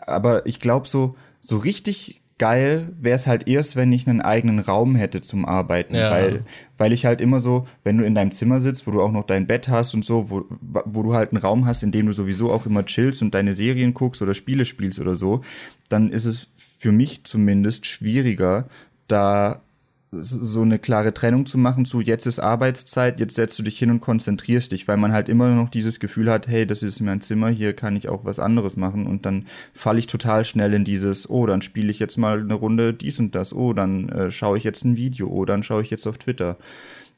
Aber 0.00 0.46
ich 0.46 0.60
glaube, 0.60 0.88
so, 0.88 1.16
so 1.40 1.56
richtig 1.56 2.22
geil 2.38 2.92
wäre 3.00 3.16
es 3.16 3.26
halt 3.26 3.48
erst, 3.48 3.76
wenn 3.76 3.92
ich 3.92 4.08
einen 4.08 4.20
eigenen 4.20 4.60
Raum 4.60 4.94
hätte 4.94 5.20
zum 5.20 5.44
Arbeiten, 5.44 5.94
ja. 5.94 6.10
weil, 6.10 6.44
weil 6.76 6.92
ich 6.92 7.04
halt 7.04 7.20
immer 7.20 7.40
so, 7.40 7.66
wenn 7.84 7.98
du 7.98 8.04
in 8.04 8.14
deinem 8.14 8.30
Zimmer 8.30 8.60
sitzt, 8.60 8.86
wo 8.86 8.92
du 8.92 9.02
auch 9.02 9.12
noch 9.12 9.24
dein 9.24 9.46
Bett 9.46 9.68
hast 9.68 9.94
und 9.94 10.04
so, 10.04 10.30
wo, 10.30 10.44
wo 10.60 11.02
du 11.02 11.14
halt 11.14 11.32
einen 11.32 11.42
Raum 11.42 11.66
hast, 11.66 11.82
in 11.82 11.92
dem 11.92 12.06
du 12.06 12.12
sowieso 12.12 12.50
auch 12.52 12.64
immer 12.64 12.84
chillst 12.86 13.22
und 13.22 13.34
deine 13.34 13.54
Serien 13.54 13.92
guckst 13.92 14.22
oder 14.22 14.34
Spiele 14.34 14.64
spielst 14.64 15.00
oder 15.00 15.14
so, 15.14 15.42
dann 15.88 16.10
ist 16.10 16.26
es 16.26 16.52
für 16.56 16.92
mich 16.92 17.24
zumindest 17.24 17.86
schwieriger, 17.86 18.68
da 19.08 19.62
so 20.10 20.62
eine 20.62 20.78
klare 20.78 21.12
Trennung 21.12 21.44
zu 21.44 21.58
machen 21.58 21.84
zu 21.84 22.00
jetzt 22.00 22.26
ist 22.26 22.38
Arbeitszeit, 22.38 23.20
jetzt 23.20 23.34
setzt 23.34 23.58
du 23.58 23.62
dich 23.62 23.78
hin 23.78 23.90
und 23.90 24.00
konzentrierst 24.00 24.72
dich, 24.72 24.88
weil 24.88 24.96
man 24.96 25.12
halt 25.12 25.28
immer 25.28 25.48
noch 25.48 25.68
dieses 25.68 26.00
Gefühl 26.00 26.30
hat, 26.30 26.48
hey, 26.48 26.66
das 26.66 26.82
ist 26.82 27.00
mein 27.00 27.20
Zimmer, 27.20 27.50
hier 27.50 27.74
kann 27.74 27.94
ich 27.94 28.08
auch 28.08 28.24
was 28.24 28.38
anderes 28.38 28.76
machen 28.76 29.06
und 29.06 29.26
dann 29.26 29.46
falle 29.74 29.98
ich 29.98 30.06
total 30.06 30.44
schnell 30.44 30.72
in 30.72 30.84
dieses, 30.84 31.28
oh, 31.28 31.44
dann 31.46 31.60
spiele 31.60 31.90
ich 31.90 31.98
jetzt 31.98 32.16
mal 32.16 32.40
eine 32.40 32.54
Runde 32.54 32.94
dies 32.94 33.18
und 33.18 33.34
das, 33.34 33.52
oh, 33.52 33.74
dann 33.74 34.08
äh, 34.08 34.30
schaue 34.30 34.56
ich 34.56 34.64
jetzt 34.64 34.84
ein 34.84 34.96
Video, 34.96 35.28
oh, 35.28 35.44
dann 35.44 35.62
schaue 35.62 35.82
ich 35.82 35.90
jetzt 35.90 36.06
auf 36.06 36.16
Twitter. 36.16 36.56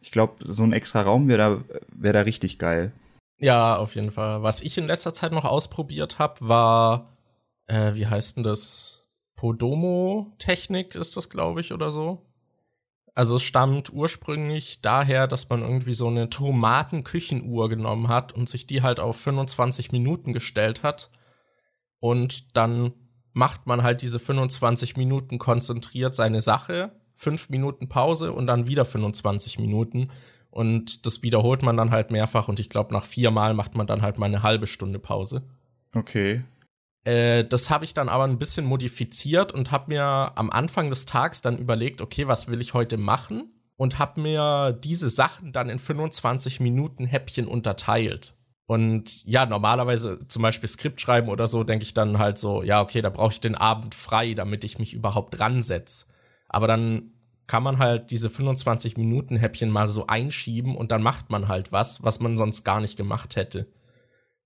Ich 0.02 0.10
glaube, 0.10 0.34
so 0.44 0.64
ein 0.64 0.72
extra 0.72 1.02
Raum 1.02 1.28
wäre 1.28 1.38
da, 1.38 1.78
wär 1.94 2.12
da 2.12 2.22
richtig 2.22 2.58
geil. 2.58 2.92
Ja, 3.38 3.76
auf 3.76 3.94
jeden 3.94 4.10
Fall. 4.10 4.42
Was 4.42 4.62
ich 4.62 4.76
in 4.78 4.86
letzter 4.86 5.12
Zeit 5.12 5.32
noch 5.32 5.44
ausprobiert 5.44 6.18
habe, 6.18 6.36
war, 6.40 7.12
äh, 7.66 7.94
wie 7.94 8.06
heißt 8.06 8.36
denn 8.36 8.44
das? 8.44 8.96
Podomo-Technik 9.36 10.94
ist 10.94 11.16
das, 11.16 11.30
glaube 11.30 11.62
ich, 11.62 11.72
oder 11.72 11.90
so 11.90 12.29
also 13.14 13.36
es 13.36 13.42
stammt 13.42 13.92
ursprünglich 13.92 14.80
daher, 14.82 15.26
dass 15.26 15.48
man 15.48 15.62
irgendwie 15.62 15.94
so 15.94 16.08
eine 16.08 16.30
Tomatenküchenuhr 16.30 17.68
genommen 17.68 18.08
hat 18.08 18.32
und 18.32 18.48
sich 18.48 18.66
die 18.66 18.82
halt 18.82 19.00
auf 19.00 19.16
25 19.16 19.92
Minuten 19.92 20.32
gestellt 20.32 20.82
hat. 20.82 21.10
Und 21.98 22.56
dann 22.56 22.92
macht 23.32 23.66
man 23.66 23.82
halt 23.82 24.02
diese 24.02 24.18
25 24.18 24.96
Minuten 24.96 25.38
konzentriert 25.38 26.14
seine 26.14 26.42
Sache, 26.42 26.92
5 27.16 27.50
Minuten 27.50 27.88
Pause 27.88 28.32
und 28.32 28.46
dann 28.46 28.66
wieder 28.66 28.84
25 28.84 29.58
Minuten. 29.58 30.10
Und 30.50 31.06
das 31.06 31.22
wiederholt 31.22 31.62
man 31.62 31.76
dann 31.76 31.90
halt 31.90 32.10
mehrfach 32.10 32.48
und 32.48 32.58
ich 32.58 32.68
glaube, 32.68 32.92
nach 32.92 33.04
vier 33.04 33.30
Mal 33.30 33.54
macht 33.54 33.74
man 33.74 33.86
dann 33.86 34.02
halt 34.02 34.18
mal 34.18 34.26
eine 34.26 34.42
halbe 34.42 34.66
Stunde 34.66 34.98
Pause. 34.98 35.42
Okay. 35.94 36.42
Äh, 37.04 37.44
das 37.44 37.70
habe 37.70 37.84
ich 37.84 37.94
dann 37.94 38.08
aber 38.08 38.24
ein 38.24 38.38
bisschen 38.38 38.66
modifiziert 38.66 39.52
und 39.52 39.70
habe 39.70 39.86
mir 39.88 40.32
am 40.34 40.50
Anfang 40.50 40.90
des 40.90 41.06
Tags 41.06 41.40
dann 41.40 41.58
überlegt, 41.58 42.00
okay, 42.00 42.28
was 42.28 42.48
will 42.48 42.60
ich 42.60 42.74
heute 42.74 42.96
machen? 42.98 43.54
Und 43.76 43.98
habe 43.98 44.20
mir 44.20 44.72
diese 44.72 45.08
Sachen 45.08 45.52
dann 45.52 45.70
in 45.70 45.78
25 45.78 46.60
Minuten 46.60 47.06
Häppchen 47.06 47.46
unterteilt. 47.46 48.34
Und 48.66 49.24
ja, 49.24 49.46
normalerweise 49.46 50.28
zum 50.28 50.42
Beispiel 50.42 50.68
Skript 50.68 51.00
schreiben 51.00 51.28
oder 51.28 51.48
so, 51.48 51.64
denke 51.64 51.84
ich 51.84 51.94
dann 51.94 52.18
halt 52.18 52.38
so, 52.38 52.62
ja, 52.62 52.82
okay, 52.82 53.02
da 53.02 53.08
brauche 53.08 53.32
ich 53.32 53.40
den 53.40 53.54
Abend 53.56 53.94
frei, 53.94 54.34
damit 54.34 54.64
ich 54.64 54.78
mich 54.78 54.92
überhaupt 54.94 55.38
dran 55.38 55.62
setze. 55.62 56.04
Aber 56.48 56.66
dann 56.66 57.14
kann 57.46 57.64
man 57.64 57.78
halt 57.78 58.12
diese 58.12 58.30
25 58.30 58.96
Minuten 58.96 59.36
Häppchen 59.36 59.70
mal 59.70 59.88
so 59.88 60.06
einschieben 60.06 60.76
und 60.76 60.92
dann 60.92 61.02
macht 61.02 61.30
man 61.30 61.48
halt 61.48 61.72
was, 61.72 62.04
was 62.04 62.20
man 62.20 62.36
sonst 62.36 62.62
gar 62.62 62.80
nicht 62.80 62.96
gemacht 62.96 63.34
hätte. 63.34 63.66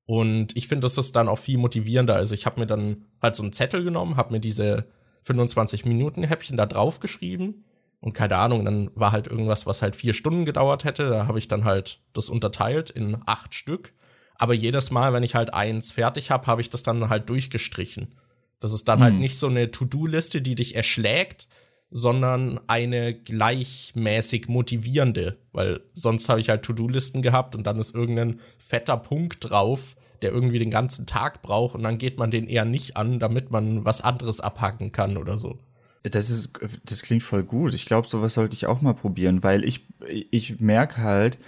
Und 0.06 0.56
ich 0.56 0.68
finde, 0.68 0.84
das 0.84 0.98
ist 0.98 1.16
dann 1.16 1.28
auch 1.28 1.38
viel 1.38 1.58
motivierender. 1.58 2.14
Also 2.14 2.34
ich 2.34 2.46
habe 2.46 2.60
mir 2.60 2.66
dann 2.66 3.06
halt 3.22 3.36
so 3.36 3.42
einen 3.42 3.52
Zettel 3.52 3.84
genommen, 3.84 4.16
habe 4.16 4.32
mir 4.32 4.40
diese 4.40 4.86
25 5.22 5.84
Minuten 5.86 6.22
Häppchen 6.22 6.56
da 6.56 6.66
drauf 6.66 7.00
geschrieben 7.00 7.64
und 8.04 8.12
keine 8.12 8.36
Ahnung, 8.36 8.66
dann 8.66 8.90
war 8.94 9.12
halt 9.12 9.28
irgendwas, 9.28 9.64
was 9.64 9.80
halt 9.80 9.96
vier 9.96 10.12
Stunden 10.12 10.44
gedauert 10.44 10.84
hätte. 10.84 11.08
Da 11.08 11.26
habe 11.26 11.38
ich 11.38 11.48
dann 11.48 11.64
halt 11.64 12.00
das 12.12 12.28
unterteilt 12.28 12.90
in 12.90 13.16
acht 13.24 13.54
Stück. 13.54 13.94
Aber 14.34 14.52
jedes 14.52 14.90
Mal, 14.90 15.14
wenn 15.14 15.22
ich 15.22 15.34
halt 15.34 15.54
eins 15.54 15.90
fertig 15.90 16.30
habe, 16.30 16.46
habe 16.46 16.60
ich 16.60 16.68
das 16.68 16.82
dann 16.82 17.08
halt 17.08 17.30
durchgestrichen. 17.30 18.14
Das 18.60 18.74
ist 18.74 18.88
dann 18.88 19.00
halt 19.00 19.12
hm. 19.12 19.14
halt 19.14 19.22
nicht 19.22 19.38
so 19.38 19.46
eine 19.46 19.70
To-Do-Liste, 19.70 20.42
die 20.42 20.54
dich 20.54 20.74
erschlägt, 20.74 21.48
sondern 21.96 22.58
eine 22.66 23.14
gleichmäßig 23.14 24.48
motivierende, 24.48 25.38
weil 25.52 25.80
sonst 25.92 26.28
habe 26.28 26.40
ich 26.40 26.48
halt 26.48 26.64
To-Do-Listen 26.64 27.22
gehabt 27.22 27.54
und 27.54 27.68
dann 27.68 27.78
ist 27.78 27.94
irgendein 27.94 28.40
fetter 28.58 28.96
Punkt 28.96 29.48
drauf, 29.48 29.94
der 30.20 30.32
irgendwie 30.32 30.58
den 30.58 30.72
ganzen 30.72 31.06
Tag 31.06 31.40
braucht 31.40 31.76
und 31.76 31.84
dann 31.84 31.96
geht 31.96 32.18
man 32.18 32.32
den 32.32 32.48
eher 32.48 32.64
nicht 32.64 32.96
an, 32.96 33.20
damit 33.20 33.52
man 33.52 33.84
was 33.84 34.00
anderes 34.00 34.40
abhaken 34.40 34.90
kann 34.90 35.16
oder 35.16 35.38
so. 35.38 35.56
Das 36.02 36.30
ist, 36.30 36.58
das 36.84 37.02
klingt 37.02 37.22
voll 37.22 37.44
gut. 37.44 37.72
Ich 37.74 37.86
glaube, 37.86 38.08
sowas 38.08 38.34
sollte 38.34 38.56
ich 38.56 38.66
auch 38.66 38.80
mal 38.80 38.94
probieren, 38.94 39.44
weil 39.44 39.64
ich, 39.64 39.86
ich 40.32 40.58
merke 40.58 41.00
halt, 41.00 41.38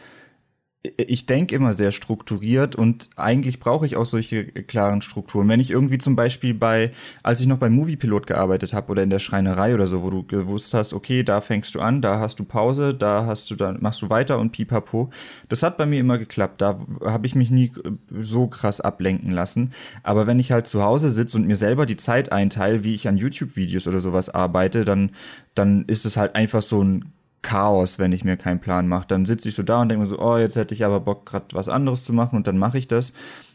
ich 0.97 1.27
denke 1.27 1.55
immer 1.55 1.73
sehr 1.73 1.91
strukturiert 1.93 2.77
und 2.77 3.11
eigentlich 3.17 3.61
brauche 3.61 3.87
ich 3.87 3.97
auch 3.97 4.05
solche 4.05 4.45
klaren 4.45 5.03
Strukturen. 5.03 5.49
Wenn 5.49 5.61
ich 5.61 5.71
irgendwie 5.71 5.99
zum 5.99 6.17
Beispiel 6.17 6.55
bei, 6.55 6.91
als 7.23 7.41
ich 7.41 7.47
noch 7.47 7.59
beim 7.59 7.75
Moviepilot 7.75 8.27
gearbeitet 8.27 8.73
habe 8.73 8.93
oder 8.93 9.03
in 9.03 9.11
der 9.11 9.19
Schreinerei 9.19 9.75
oder 9.75 9.87
so, 9.87 10.03
wo 10.03 10.11
du 10.11 10.23
gewusst 10.25 10.75
hast, 10.75 10.93
okay, 10.93 11.23
da 11.23 11.41
fängst 11.41 11.75
du 11.75 11.81
an, 11.81 12.03
da 12.03 12.21
hast 12.21 12.39
du 12.39 12.45
Pause, 12.45 12.95
da 12.95 13.27
hast 13.27 13.51
du 13.51 13.57
dann 13.57 13.79
machst 13.81 14.03
du 14.03 14.11
weiter 14.11 14.39
und 14.39 14.53
pipapo. 14.53 15.11
Das 15.49 15.63
hat 15.63 15.77
bei 15.77 15.87
mir 15.87 16.01
immer 16.01 16.19
geklappt. 16.19 16.61
Da 16.61 16.79
habe 17.05 17.27
ich 17.27 17.35
mich 17.35 17.51
nie 17.51 17.73
so 18.09 18.47
krass 18.47 18.81
ablenken 18.81 19.31
lassen. 19.31 19.73
Aber 20.03 20.27
wenn 20.27 20.39
ich 20.39 20.53
halt 20.53 20.67
zu 20.67 20.83
Hause 20.83 21.11
sitze 21.11 21.37
und 21.37 21.47
mir 21.47 21.57
selber 21.57 21.87
die 21.87 21.97
Zeit 21.97 22.33
einteile, 22.33 22.85
wie 22.85 22.95
ich 22.95 23.09
an 23.09 23.17
YouTube-Videos 23.17 23.89
oder 23.89 24.01
sowas 24.01 24.31
arbeite, 24.31 24.85
dann 24.85 25.11
dann 25.57 25.85
ist 25.87 26.05
es 26.05 26.17
halt 26.17 26.37
einfach 26.37 26.63
so 26.63 26.83
ein 26.83 27.13
Chaos, 27.47 28.01
wenn 28.01 28.11
ich 28.11 28.25
mir 28.25 28.37
keinen 28.37 28.61
Plan 28.61 28.89
mache. 28.89 29.07
Dann 29.07 29.25
sitze 29.25 29.49
ich 29.49 29.55
so 29.55 29.63
da 29.63 29.81
und 29.81 29.89
denke 29.89 30.03
mir 30.03 30.09
so, 30.09 30.19
oh, 30.19 30.37
jetzt 30.37 30.57
hätte 30.57 30.75
ich 30.75 30.85
aber 30.85 30.99
Bock, 30.99 31.27
gerade 31.27 31.47
was 31.53 31.69
anderes 31.69 32.03
zu 32.03 32.13
machen 32.13 32.35
und 32.37 32.49
dann 32.49 32.59
mache 32.59 32.77
ich 32.77 32.89
das. 32.89 33.13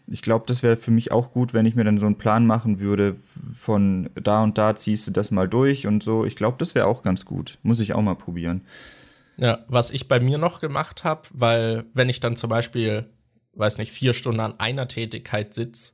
Ich 0.07 0.21
glaube, 0.21 0.45
das 0.47 0.63
wäre 0.63 0.77
für 0.77 0.91
mich 0.91 1.11
auch 1.11 1.33
gut, 1.33 1.53
wenn 1.53 1.65
ich 1.65 1.75
mir 1.75 1.83
dann 1.83 1.97
so 1.97 2.05
einen 2.05 2.17
Plan 2.17 2.47
machen 2.47 2.79
würde, 2.79 3.17
von 3.53 4.09
da 4.15 4.43
und 4.43 4.57
da 4.57 4.77
ziehst 4.77 5.07
du 5.07 5.11
das 5.11 5.29
mal 5.29 5.49
durch 5.49 5.87
und 5.87 6.03
so. 6.03 6.23
Ich 6.23 6.37
glaube, 6.37 6.55
das 6.57 6.73
wäre 6.73 6.87
auch 6.87 7.03
ganz 7.03 7.25
gut. 7.25 7.59
Muss 7.63 7.81
ich 7.81 7.93
auch 7.93 8.01
mal 8.01 8.15
probieren. 8.15 8.61
Ja, 9.35 9.59
was 9.67 9.91
ich 9.91 10.07
bei 10.07 10.21
mir 10.21 10.37
noch 10.37 10.61
gemacht 10.61 11.03
habe, 11.03 11.23
weil 11.31 11.83
wenn 11.93 12.07
ich 12.07 12.21
dann 12.21 12.37
zum 12.37 12.49
Beispiel, 12.49 13.09
weiß 13.55 13.77
nicht, 13.77 13.91
vier 13.91 14.13
Stunden 14.13 14.39
an 14.39 14.57
einer 14.57 14.87
Tätigkeit 14.87 15.53
sitze, 15.53 15.93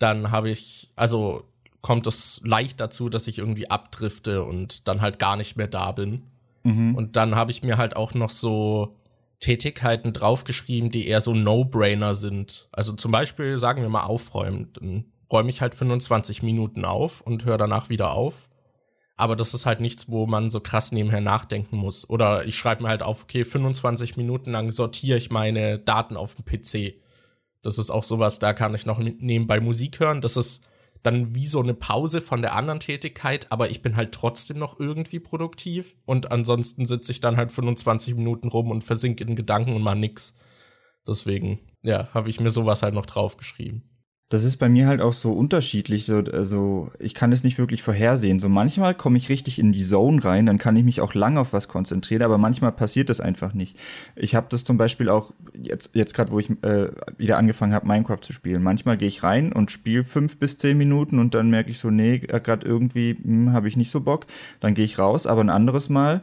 dann 0.00 0.32
habe 0.32 0.50
ich, 0.50 0.92
also 0.96 1.44
kommt 1.80 2.08
es 2.08 2.40
leicht 2.42 2.80
dazu, 2.80 3.08
dass 3.08 3.28
ich 3.28 3.38
irgendwie 3.38 3.70
abdrifte 3.70 4.42
und 4.42 4.88
dann 4.88 5.00
halt 5.00 5.20
gar 5.20 5.36
nicht 5.36 5.56
mehr 5.56 5.68
da 5.68 5.92
bin. 5.92 6.22
Mhm. 6.64 6.94
Und 6.94 7.16
dann 7.16 7.36
habe 7.36 7.52
ich 7.52 7.62
mir 7.62 7.78
halt 7.78 7.96
auch 7.96 8.14
noch 8.14 8.30
so 8.30 8.96
Tätigkeiten 9.40 10.12
draufgeschrieben, 10.12 10.90
die 10.90 11.06
eher 11.06 11.20
so 11.20 11.34
No-Brainer 11.34 12.14
sind. 12.14 12.68
Also 12.72 12.92
zum 12.94 13.12
Beispiel, 13.12 13.58
sagen 13.58 13.82
wir 13.82 13.88
mal, 13.88 14.04
aufräumen. 14.04 14.72
Dann 14.72 15.04
räume 15.30 15.50
ich 15.50 15.60
halt 15.60 15.74
25 15.74 16.42
Minuten 16.42 16.84
auf 16.84 17.20
und 17.20 17.44
höre 17.44 17.58
danach 17.58 17.88
wieder 17.88 18.12
auf. 18.12 18.48
Aber 19.16 19.36
das 19.36 19.54
ist 19.54 19.64
halt 19.66 19.80
nichts, 19.80 20.08
wo 20.08 20.26
man 20.26 20.50
so 20.50 20.60
krass 20.60 20.90
nebenher 20.90 21.20
nachdenken 21.20 21.76
muss. 21.76 22.08
Oder 22.08 22.46
ich 22.46 22.56
schreibe 22.56 22.82
mir 22.82 22.88
halt 22.88 23.02
auf, 23.02 23.22
okay, 23.22 23.44
25 23.44 24.16
Minuten 24.16 24.50
lang 24.50 24.72
sortiere 24.72 25.18
ich 25.18 25.30
meine 25.30 25.78
Daten 25.78 26.16
auf 26.16 26.34
dem 26.34 26.44
PC. 26.44 26.94
Das 27.62 27.78
ist 27.78 27.90
auch 27.90 28.02
sowas, 28.02 28.40
da 28.40 28.52
kann 28.52 28.74
ich 28.74 28.86
noch 28.86 28.98
nebenbei 28.98 29.60
Musik 29.60 30.00
hören. 30.00 30.20
Das 30.20 30.36
ist 30.36 30.64
dann 31.04 31.34
wie 31.34 31.46
so 31.46 31.60
eine 31.60 31.74
Pause 31.74 32.20
von 32.22 32.40
der 32.40 32.54
anderen 32.56 32.80
Tätigkeit, 32.80 33.52
aber 33.52 33.70
ich 33.70 33.82
bin 33.82 33.94
halt 33.94 34.12
trotzdem 34.12 34.58
noch 34.58 34.80
irgendwie 34.80 35.20
produktiv 35.20 35.96
und 36.06 36.32
ansonsten 36.32 36.86
sitze 36.86 37.12
ich 37.12 37.20
dann 37.20 37.36
halt 37.36 37.52
25 37.52 38.14
Minuten 38.14 38.48
rum 38.48 38.70
und 38.70 38.82
versinke 38.82 39.22
in 39.22 39.36
Gedanken 39.36 39.74
und 39.74 39.82
mal 39.82 39.94
nix. 39.94 40.34
Deswegen, 41.06 41.60
ja, 41.82 42.08
habe 42.14 42.30
ich 42.30 42.40
mir 42.40 42.50
sowas 42.50 42.82
halt 42.82 42.94
noch 42.94 43.04
draufgeschrieben. 43.04 43.93
Das 44.30 44.42
ist 44.42 44.56
bei 44.56 44.68
mir 44.68 44.86
halt 44.86 45.00
auch 45.00 45.12
so 45.12 45.32
unterschiedlich. 45.32 46.06
So, 46.06 46.16
also 46.32 46.90
ich 46.98 47.14
kann 47.14 47.30
es 47.30 47.44
nicht 47.44 47.58
wirklich 47.58 47.82
vorhersehen. 47.82 48.38
So 48.38 48.48
manchmal 48.48 48.94
komme 48.94 49.18
ich 49.18 49.28
richtig 49.28 49.58
in 49.58 49.70
die 49.70 49.84
Zone 49.84 50.24
rein, 50.24 50.46
dann 50.46 50.58
kann 50.58 50.76
ich 50.76 50.84
mich 50.84 51.00
auch 51.02 51.14
lang 51.14 51.36
auf 51.36 51.52
was 51.52 51.68
konzentrieren, 51.68 52.22
aber 52.22 52.38
manchmal 52.38 52.72
passiert 52.72 53.10
das 53.10 53.20
einfach 53.20 53.52
nicht. 53.52 53.78
Ich 54.16 54.34
habe 54.34 54.46
das 54.48 54.64
zum 54.64 54.78
Beispiel 54.78 55.08
auch 55.10 55.32
jetzt, 55.54 55.90
jetzt 55.92 56.14
gerade, 56.14 56.32
wo 56.32 56.38
ich 56.38 56.50
äh, 56.62 56.90
wieder 57.18 57.36
angefangen 57.36 57.74
habe, 57.74 57.86
Minecraft 57.86 58.20
zu 58.22 58.32
spielen. 58.32 58.62
Manchmal 58.62 58.96
gehe 58.96 59.08
ich 59.08 59.22
rein 59.22 59.52
und 59.52 59.70
spiele 59.70 60.04
fünf 60.04 60.38
bis 60.38 60.56
zehn 60.56 60.78
Minuten 60.78 61.18
und 61.18 61.34
dann 61.34 61.50
merke 61.50 61.70
ich 61.70 61.78
so, 61.78 61.90
nee, 61.90 62.18
gerade 62.18 62.66
irgendwie 62.66 63.18
hm, 63.22 63.52
habe 63.52 63.68
ich 63.68 63.76
nicht 63.76 63.90
so 63.90 64.00
Bock. 64.00 64.26
Dann 64.60 64.74
gehe 64.74 64.86
ich 64.86 64.98
raus, 64.98 65.26
aber 65.26 65.42
ein 65.42 65.50
anderes 65.50 65.90
Mal 65.90 66.22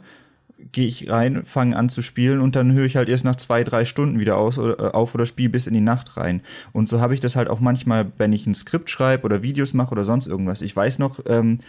gehe 0.71 0.87
ich 0.87 1.09
rein, 1.09 1.43
fange 1.43 1.75
an 1.75 1.89
zu 1.89 2.01
spielen 2.01 2.39
und 2.39 2.55
dann 2.55 2.73
höre 2.73 2.85
ich 2.85 2.95
halt 2.95 3.09
erst 3.09 3.25
nach 3.25 3.35
zwei, 3.35 3.63
drei 3.63 3.85
Stunden 3.85 4.19
wieder 4.19 4.37
aus, 4.37 4.57
oder, 4.57 4.79
äh, 4.79 4.91
auf 4.91 5.15
oder 5.15 5.25
spiele 5.25 5.49
bis 5.49 5.67
in 5.67 5.73
die 5.73 5.81
Nacht 5.81 6.17
rein. 6.17 6.41
Und 6.71 6.89
so 6.89 7.01
habe 7.01 7.13
ich 7.13 7.19
das 7.19 7.35
halt 7.35 7.49
auch 7.49 7.59
manchmal, 7.59 8.11
wenn 8.17 8.33
ich 8.33 8.47
ein 8.47 8.55
Skript 8.55 8.89
schreibe 8.89 9.23
oder 9.23 9.43
Videos 9.43 9.73
mache 9.73 9.91
oder 9.91 10.03
sonst 10.03 10.27
irgendwas. 10.27 10.61
Ich 10.61 10.75
weiß 10.75 10.99
noch, 10.99 11.19
ähm, 11.27 11.59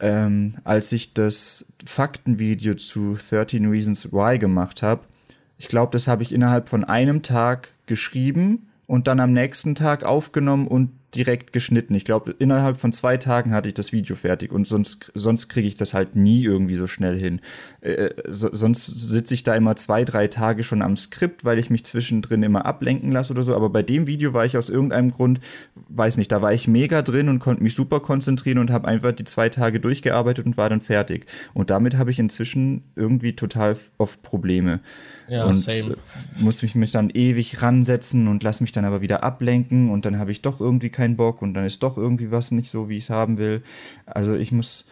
ähm, 0.00 0.54
als 0.64 0.92
ich 0.92 1.14
das 1.14 1.72
Faktenvideo 1.84 2.74
zu 2.74 3.16
13 3.16 3.66
Reasons 3.66 4.12
Why 4.12 4.38
gemacht 4.38 4.82
habe, 4.82 5.02
ich 5.58 5.68
glaube, 5.68 5.90
das 5.92 6.06
habe 6.06 6.22
ich 6.22 6.32
innerhalb 6.32 6.68
von 6.68 6.84
einem 6.84 7.22
Tag 7.22 7.74
geschrieben 7.86 8.68
und 8.86 9.08
dann 9.08 9.20
am 9.20 9.32
nächsten 9.32 9.74
Tag 9.74 10.04
aufgenommen 10.04 10.68
und 10.68 10.90
direkt 11.14 11.52
geschnitten. 11.52 11.94
Ich 11.94 12.04
glaube, 12.04 12.34
innerhalb 12.38 12.76
von 12.76 12.92
zwei 12.92 13.16
Tagen 13.16 13.52
hatte 13.52 13.68
ich 13.68 13.74
das 13.74 13.92
Video 13.92 14.14
fertig 14.14 14.52
und 14.52 14.66
sonst, 14.66 15.10
sonst 15.14 15.48
kriege 15.48 15.66
ich 15.66 15.74
das 15.74 15.94
halt 15.94 16.16
nie 16.16 16.42
irgendwie 16.44 16.74
so 16.74 16.86
schnell 16.86 17.16
hin. 17.16 17.40
Äh, 17.80 18.10
so, 18.28 18.50
sonst 18.52 18.86
sitze 18.86 19.34
ich 19.34 19.42
da 19.42 19.54
immer 19.54 19.74
zwei, 19.76 20.04
drei 20.04 20.28
Tage 20.28 20.64
schon 20.64 20.82
am 20.82 20.96
Skript, 20.96 21.44
weil 21.44 21.58
ich 21.58 21.70
mich 21.70 21.84
zwischendrin 21.84 22.42
immer 22.42 22.66
ablenken 22.66 23.10
lasse 23.10 23.32
oder 23.32 23.42
so. 23.42 23.56
Aber 23.56 23.70
bei 23.70 23.82
dem 23.82 24.06
Video 24.06 24.34
war 24.34 24.44
ich 24.44 24.56
aus 24.58 24.68
irgendeinem 24.68 25.10
Grund, 25.10 25.40
weiß 25.88 26.18
nicht, 26.18 26.30
da 26.30 26.42
war 26.42 26.52
ich 26.52 26.68
mega 26.68 27.00
drin 27.00 27.28
und 27.30 27.38
konnte 27.38 27.62
mich 27.62 27.74
super 27.74 28.00
konzentrieren 28.00 28.58
und 28.58 28.70
habe 28.70 28.86
einfach 28.86 29.12
die 29.12 29.24
zwei 29.24 29.48
Tage 29.48 29.80
durchgearbeitet 29.80 30.44
und 30.44 30.58
war 30.58 30.68
dann 30.68 30.82
fertig. 30.82 31.26
Und 31.54 31.70
damit 31.70 31.96
habe 31.96 32.10
ich 32.10 32.18
inzwischen 32.18 32.82
irgendwie 32.96 33.34
total 33.34 33.76
oft 33.96 34.22
Probleme. 34.22 34.80
Ja, 35.28 35.44
und 35.44 35.54
same. 35.54 35.96
muss 36.38 36.62
mich, 36.62 36.74
mich 36.74 36.90
dann 36.90 37.10
ewig 37.10 37.60
ransetzen 37.62 38.28
und 38.28 38.42
lass 38.42 38.60
mich 38.60 38.72
dann 38.72 38.84
aber 38.84 39.00
wieder 39.00 39.22
ablenken 39.22 39.90
und 39.90 40.06
dann 40.06 40.18
habe 40.18 40.30
ich 40.30 40.42
doch 40.42 40.60
irgendwie 40.60 40.88
keinen 40.88 41.16
Bock 41.16 41.42
und 41.42 41.54
dann 41.54 41.64
ist 41.64 41.82
doch 41.82 41.98
irgendwie 41.98 42.30
was 42.30 42.50
nicht 42.50 42.70
so, 42.70 42.88
wie 42.88 42.96
ich 42.96 43.04
es 43.04 43.10
haben 43.10 43.36
will. 43.36 43.62
Also 44.06 44.34
ich 44.34 44.52
muss, 44.52 44.88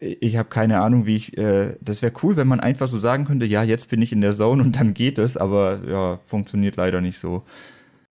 äh, 0.00 0.06
ich 0.20 0.36
habe 0.36 0.48
keine 0.48 0.80
Ahnung, 0.80 1.06
wie 1.06 1.16
ich, 1.16 1.36
äh, 1.36 1.76
das 1.80 2.02
wäre 2.02 2.12
cool, 2.22 2.36
wenn 2.36 2.46
man 2.48 2.60
einfach 2.60 2.86
so 2.86 2.98
sagen 2.98 3.24
könnte, 3.24 3.46
ja, 3.46 3.62
jetzt 3.62 3.90
bin 3.90 4.00
ich 4.00 4.12
in 4.12 4.20
der 4.20 4.32
Zone 4.32 4.62
und 4.62 4.76
dann 4.76 4.94
geht 4.94 5.18
es, 5.18 5.36
aber 5.36 5.80
ja, 5.88 6.18
funktioniert 6.24 6.76
leider 6.76 7.00
nicht 7.00 7.18
so. 7.18 7.42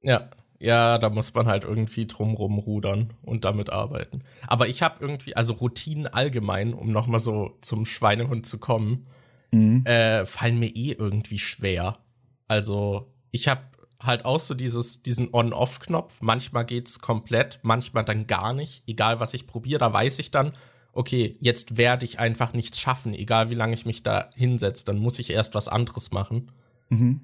Ja, 0.02 0.30
ja, 0.60 1.00
da 1.00 1.10
muss 1.10 1.34
man 1.34 1.48
halt 1.48 1.64
irgendwie 1.64 2.06
drumrum 2.06 2.60
rudern 2.60 3.14
und 3.24 3.46
damit 3.46 3.72
arbeiten. 3.72 4.22
Aber 4.46 4.68
ich 4.68 4.84
habe 4.84 4.98
irgendwie, 5.00 5.36
also 5.36 5.54
Routinen 5.54 6.08
allgemein, 6.08 6.74
um 6.74 6.92
nochmal 6.92 7.20
so 7.20 7.58
zum 7.62 7.86
Schweinehund 7.86 8.46
zu 8.46 8.60
kommen, 8.60 9.08
mhm. 9.52 9.86
äh, 9.86 10.26
fallen 10.26 10.60
mir 10.60 10.76
eh 10.76 10.94
irgendwie 10.94 11.40
schwer. 11.40 12.00
Also 12.48 13.14
ich 13.32 13.48
habe 13.48 13.62
halt 14.02 14.26
auch 14.26 14.40
so 14.40 14.54
dieses, 14.54 15.04
diesen 15.04 15.30
On-Off-Knopf. 15.34 16.22
Manchmal 16.22 16.66
geht's 16.66 17.00
komplett, 17.00 17.60
manchmal 17.62 18.04
dann 18.04 18.28
gar 18.28 18.54
nicht. 18.54 18.84
Egal 18.88 19.20
was 19.20 19.34
ich 19.34 19.48
probiere, 19.48 19.80
da 19.80 19.94
weiß 19.94 20.20
ich 20.20 20.32
dann, 20.32 20.54
okay, 20.94 21.38
jetzt 21.40 21.78
werde 21.78 22.06
ich 22.06 22.20
einfach 22.20 22.54
nichts 22.54 22.80
schaffen, 22.80 23.14
egal 23.14 23.50
wie 23.50 23.56
lange 23.56 23.74
ich 23.74 23.86
mich 23.86 24.04
da 24.04 24.30
hinsetze, 24.36 24.86
dann 24.86 24.98
muss 24.98 25.20
ich 25.20 25.30
erst 25.30 25.56
was 25.56 25.68
anderes 25.68 26.12
machen. 26.12 26.52
Mhm. 26.90 27.22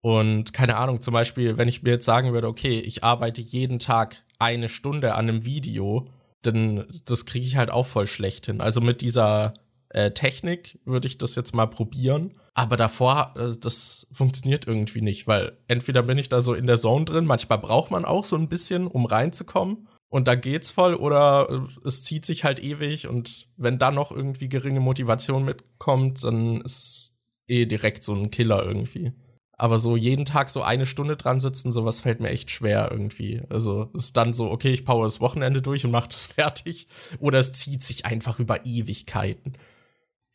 Und 0.00 0.52
keine 0.52 0.76
Ahnung, 0.76 1.00
zum 1.00 1.14
Beispiel, 1.14 1.56
wenn 1.56 1.68
ich 1.68 1.82
mir 1.82 1.90
jetzt 1.90 2.04
sagen 2.04 2.32
würde, 2.32 2.48
okay, 2.48 2.78
ich 2.78 3.04
arbeite 3.04 3.40
jeden 3.40 3.78
Tag 3.78 4.22
eine 4.38 4.68
Stunde 4.68 5.14
an 5.14 5.28
einem 5.28 5.44
Video, 5.44 6.08
dann 6.42 6.84
das 7.06 7.24
kriege 7.24 7.46
ich 7.46 7.56
halt 7.56 7.70
auch 7.70 7.86
voll 7.86 8.06
schlecht 8.06 8.46
hin. 8.46 8.60
Also 8.60 8.80
mit 8.80 9.00
dieser 9.00 9.54
äh, 9.94 10.10
Technik 10.12 10.78
würde 10.84 11.06
ich 11.06 11.18
das 11.18 11.34
jetzt 11.34 11.54
mal 11.54 11.66
probieren. 11.66 12.34
Aber 12.54 12.76
davor, 12.76 13.34
äh, 13.36 13.56
das 13.58 14.06
funktioniert 14.12 14.66
irgendwie 14.66 15.00
nicht, 15.00 15.26
weil 15.26 15.58
entweder 15.68 16.02
bin 16.02 16.18
ich 16.18 16.28
da 16.28 16.40
so 16.40 16.54
in 16.54 16.66
der 16.66 16.76
Zone 16.76 17.04
drin, 17.04 17.26
manchmal 17.26 17.58
braucht 17.58 17.90
man 17.90 18.04
auch 18.04 18.24
so 18.24 18.36
ein 18.36 18.48
bisschen, 18.48 18.86
um 18.86 19.06
reinzukommen. 19.06 19.88
Und 20.08 20.28
da 20.28 20.34
geht's 20.36 20.70
voll, 20.70 20.94
oder 20.94 21.48
äh, 21.50 21.86
es 21.86 22.04
zieht 22.04 22.26
sich 22.26 22.44
halt 22.44 22.62
ewig 22.62 23.08
und 23.08 23.48
wenn 23.56 23.78
da 23.78 23.90
noch 23.90 24.12
irgendwie 24.12 24.48
geringe 24.48 24.80
Motivation 24.80 25.44
mitkommt, 25.44 26.22
dann 26.22 26.60
ist 26.60 27.16
eh 27.48 27.66
direkt 27.66 28.04
so 28.04 28.14
ein 28.14 28.30
Killer 28.30 28.64
irgendwie. 28.64 29.12
Aber 29.56 29.78
so 29.78 29.96
jeden 29.96 30.24
Tag 30.24 30.50
so 30.50 30.62
eine 30.62 30.86
Stunde 30.86 31.16
dran 31.16 31.38
sitzen, 31.38 31.70
sowas 31.70 32.00
fällt 32.00 32.20
mir 32.20 32.30
echt 32.30 32.50
schwer 32.50 32.88
irgendwie. 32.90 33.42
Also 33.48 33.90
ist 33.94 34.16
dann 34.16 34.32
so, 34.32 34.50
okay, 34.50 34.72
ich 34.72 34.84
power 34.84 35.04
das 35.04 35.20
Wochenende 35.20 35.62
durch 35.62 35.84
und 35.84 35.92
mach 35.92 36.08
das 36.08 36.26
fertig. 36.34 36.88
Oder 37.20 37.38
es 37.38 37.52
zieht 37.52 37.82
sich 37.82 38.06
einfach 38.06 38.40
über 38.40 38.66
Ewigkeiten. 38.66 39.56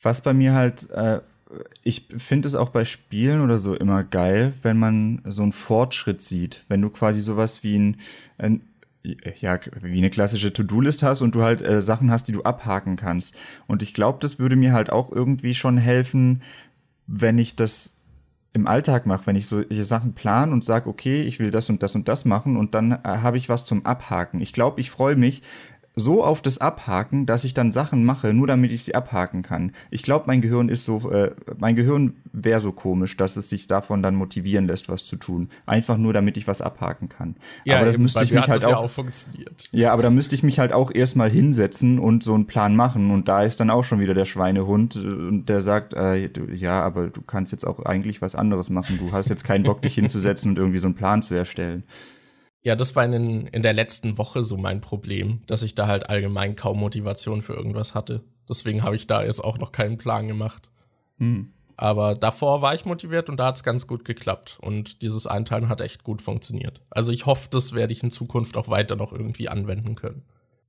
Was 0.01 0.21
bei 0.21 0.33
mir 0.33 0.53
halt 0.53 0.89
äh, 0.91 1.19
ich 1.83 2.07
finde 2.15 2.47
es 2.47 2.55
auch 2.55 2.69
bei 2.69 2.85
Spielen 2.85 3.41
oder 3.41 3.57
so 3.57 3.75
immer 3.75 4.03
geil, 4.03 4.53
wenn 4.61 4.77
man 4.77 5.21
so 5.25 5.41
einen 5.41 5.51
Fortschritt 5.51 6.21
sieht. 6.21 6.63
Wenn 6.67 6.81
du 6.81 6.89
quasi 6.89 7.21
sowas 7.21 7.63
wie 7.63 7.77
ein, 7.77 7.97
ein 8.37 8.61
ja, 9.03 9.57
wie 9.81 9.97
eine 9.97 10.09
klassische 10.09 10.51
To-Do-List 10.51 11.03
hast 11.03 11.21
und 11.21 11.33
du 11.33 11.41
halt 11.41 11.61
äh, 11.61 11.81
Sachen 11.81 12.11
hast, 12.11 12.27
die 12.27 12.33
du 12.33 12.43
abhaken 12.43 12.97
kannst. 12.97 13.33
Und 13.65 13.81
ich 13.81 13.93
glaube, 13.93 14.19
das 14.21 14.39
würde 14.39 14.57
mir 14.57 14.73
halt 14.73 14.91
auch 14.91 15.11
irgendwie 15.11 15.53
schon 15.53 15.77
helfen, 15.77 16.43
wenn 17.07 17.37
ich 17.37 17.55
das 17.55 17.95
im 18.51 18.67
Alltag 18.67 19.05
mache, 19.05 19.25
wenn 19.25 19.37
ich 19.37 19.47
solche 19.47 19.83
Sachen 19.83 20.13
plan 20.13 20.51
und 20.51 20.63
sage, 20.63 20.89
okay, 20.89 21.21
ich 21.21 21.39
will 21.39 21.49
das 21.49 21.69
und 21.69 21.81
das 21.81 21.95
und 21.95 22.07
das 22.07 22.25
machen 22.25 22.57
und 22.57 22.75
dann 22.75 22.91
äh, 22.91 22.97
habe 23.05 23.37
ich 23.37 23.47
was 23.47 23.65
zum 23.65 23.85
Abhaken. 23.85 24.41
Ich 24.41 24.53
glaube, 24.53 24.81
ich 24.81 24.91
freue 24.91 25.15
mich, 25.15 25.43
so 25.95 26.23
auf 26.23 26.41
das 26.41 26.59
Abhaken, 26.59 27.25
dass 27.25 27.43
ich 27.43 27.53
dann 27.53 27.71
Sachen 27.71 28.05
mache, 28.05 28.33
nur 28.33 28.47
damit 28.47 28.71
ich 28.71 28.83
sie 28.83 28.95
abhaken 28.95 29.41
kann. 29.41 29.73
Ich 29.91 30.03
glaube, 30.03 30.25
mein 30.27 30.41
Gehirn 30.41 30.69
ist 30.69 30.85
so, 30.85 31.11
äh, 31.11 31.31
mein 31.57 31.75
Gehirn 31.75 32.13
wäre 32.31 32.61
so 32.61 32.71
komisch, 32.71 33.17
dass 33.17 33.37
es 33.37 33.49
sich 33.49 33.67
davon 33.67 34.01
dann 34.01 34.15
motivieren 34.15 34.67
lässt, 34.67 34.89
was 34.89 35.03
zu 35.03 35.17
tun. 35.17 35.49
Einfach 35.65 35.97
nur, 35.97 36.13
damit 36.13 36.37
ich 36.37 36.47
was 36.47 36.61
abhaken 36.61 37.09
kann. 37.09 37.35
Ja, 37.65 37.79
aber 37.79 37.91
da 37.91 37.97
müsste 37.97 38.23
ich 38.23 38.31
mich 38.31 38.47
halt 38.47 38.63
auch, 38.65 38.69
ja 38.69 38.77
auch 38.77 38.89
funktioniert. 38.89 39.69
Ja, 39.71 39.93
aber 39.93 40.03
da 40.03 40.09
müsste 40.09 40.35
ich 40.35 40.43
mich 40.43 40.59
halt 40.59 40.73
auch 40.73 40.91
erstmal 40.93 41.29
hinsetzen 41.29 41.99
und 41.99 42.23
so 42.23 42.33
einen 42.33 42.47
Plan 42.47 42.75
machen. 42.75 43.11
Und 43.11 43.27
da 43.27 43.43
ist 43.43 43.59
dann 43.59 43.69
auch 43.69 43.83
schon 43.83 43.99
wieder 43.99 44.13
der 44.13 44.25
Schweinehund 44.25 44.95
äh, 44.95 44.99
und 44.99 45.49
der 45.49 45.61
sagt, 45.61 45.93
äh, 45.93 46.29
ja, 46.53 46.81
aber 46.81 47.07
du 47.07 47.21
kannst 47.21 47.51
jetzt 47.51 47.65
auch 47.65 47.79
eigentlich 47.85 48.21
was 48.21 48.35
anderes 48.35 48.69
machen. 48.69 48.97
Du 48.99 49.11
hast 49.11 49.29
jetzt 49.29 49.43
keinen 49.43 49.63
Bock, 49.63 49.81
dich 49.81 49.95
hinzusetzen 49.95 50.51
und 50.51 50.57
irgendwie 50.57 50.79
so 50.79 50.87
einen 50.87 50.95
Plan 50.95 51.21
zu 51.21 51.35
erstellen. 51.35 51.83
Ja, 52.61 52.75
das 52.75 52.95
war 52.95 53.05
in, 53.05 53.47
in 53.47 53.63
der 53.63 53.73
letzten 53.73 54.17
Woche 54.17 54.43
so 54.43 54.57
mein 54.57 54.81
Problem, 54.81 55.41
dass 55.47 55.63
ich 55.63 55.75
da 55.75 55.87
halt 55.87 56.09
allgemein 56.09 56.55
kaum 56.55 56.79
Motivation 56.79 57.41
für 57.41 57.53
irgendwas 57.53 57.95
hatte. 57.95 58.23
Deswegen 58.49 58.83
habe 58.83 58.95
ich 58.95 59.07
da 59.07 59.23
jetzt 59.23 59.43
auch 59.43 59.57
noch 59.57 59.71
keinen 59.71 59.97
Plan 59.97 60.27
gemacht. 60.27 60.69
Hm. 61.17 61.53
Aber 61.77 62.15
davor 62.15 62.61
war 62.61 62.75
ich 62.75 62.83
motiviert 62.83 63.29
und 63.29 63.37
da 63.37 63.45
hat 63.45 63.55
es 63.55 63.63
ganz 63.63 63.87
gut 63.87 64.03
geklappt. 64.03 64.57
Und 64.61 65.01
dieses 65.01 65.27
Einteilen 65.27 65.69
hat 65.69 65.79
echt 65.79 66.03
gut 66.03 66.21
funktioniert. 66.21 66.81
Also 66.89 67.13
ich 67.13 67.25
hoffe, 67.25 67.47
das 67.49 67.73
werde 67.73 67.93
ich 67.93 68.03
in 68.03 68.11
Zukunft 68.11 68.57
auch 68.57 68.67
weiter 68.67 68.97
noch 68.97 69.13
irgendwie 69.13 69.47
anwenden 69.47 69.95
können. 69.95 70.23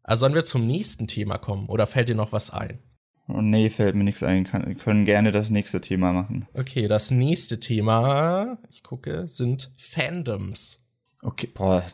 Also 0.04 0.20
sollen 0.20 0.34
wir 0.34 0.44
zum 0.44 0.68
nächsten 0.68 1.08
Thema 1.08 1.38
kommen 1.38 1.68
oder 1.68 1.88
fällt 1.88 2.08
dir 2.08 2.14
noch 2.14 2.30
was 2.30 2.50
ein? 2.50 2.78
Oh, 3.26 3.40
nee, 3.40 3.68
fällt 3.68 3.96
mir 3.96 4.04
nichts 4.04 4.22
ein. 4.22 4.46
wir 4.52 4.74
können 4.76 5.04
gerne 5.04 5.32
das 5.32 5.50
nächste 5.50 5.80
Thema 5.80 6.12
machen. 6.12 6.46
Okay, 6.54 6.86
das 6.86 7.10
nächste 7.10 7.58
Thema, 7.58 8.58
ich 8.70 8.84
gucke, 8.84 9.26
sind 9.28 9.72
Fandoms. 9.78 10.80
Okay, 11.22 11.48
boah, 11.52 11.84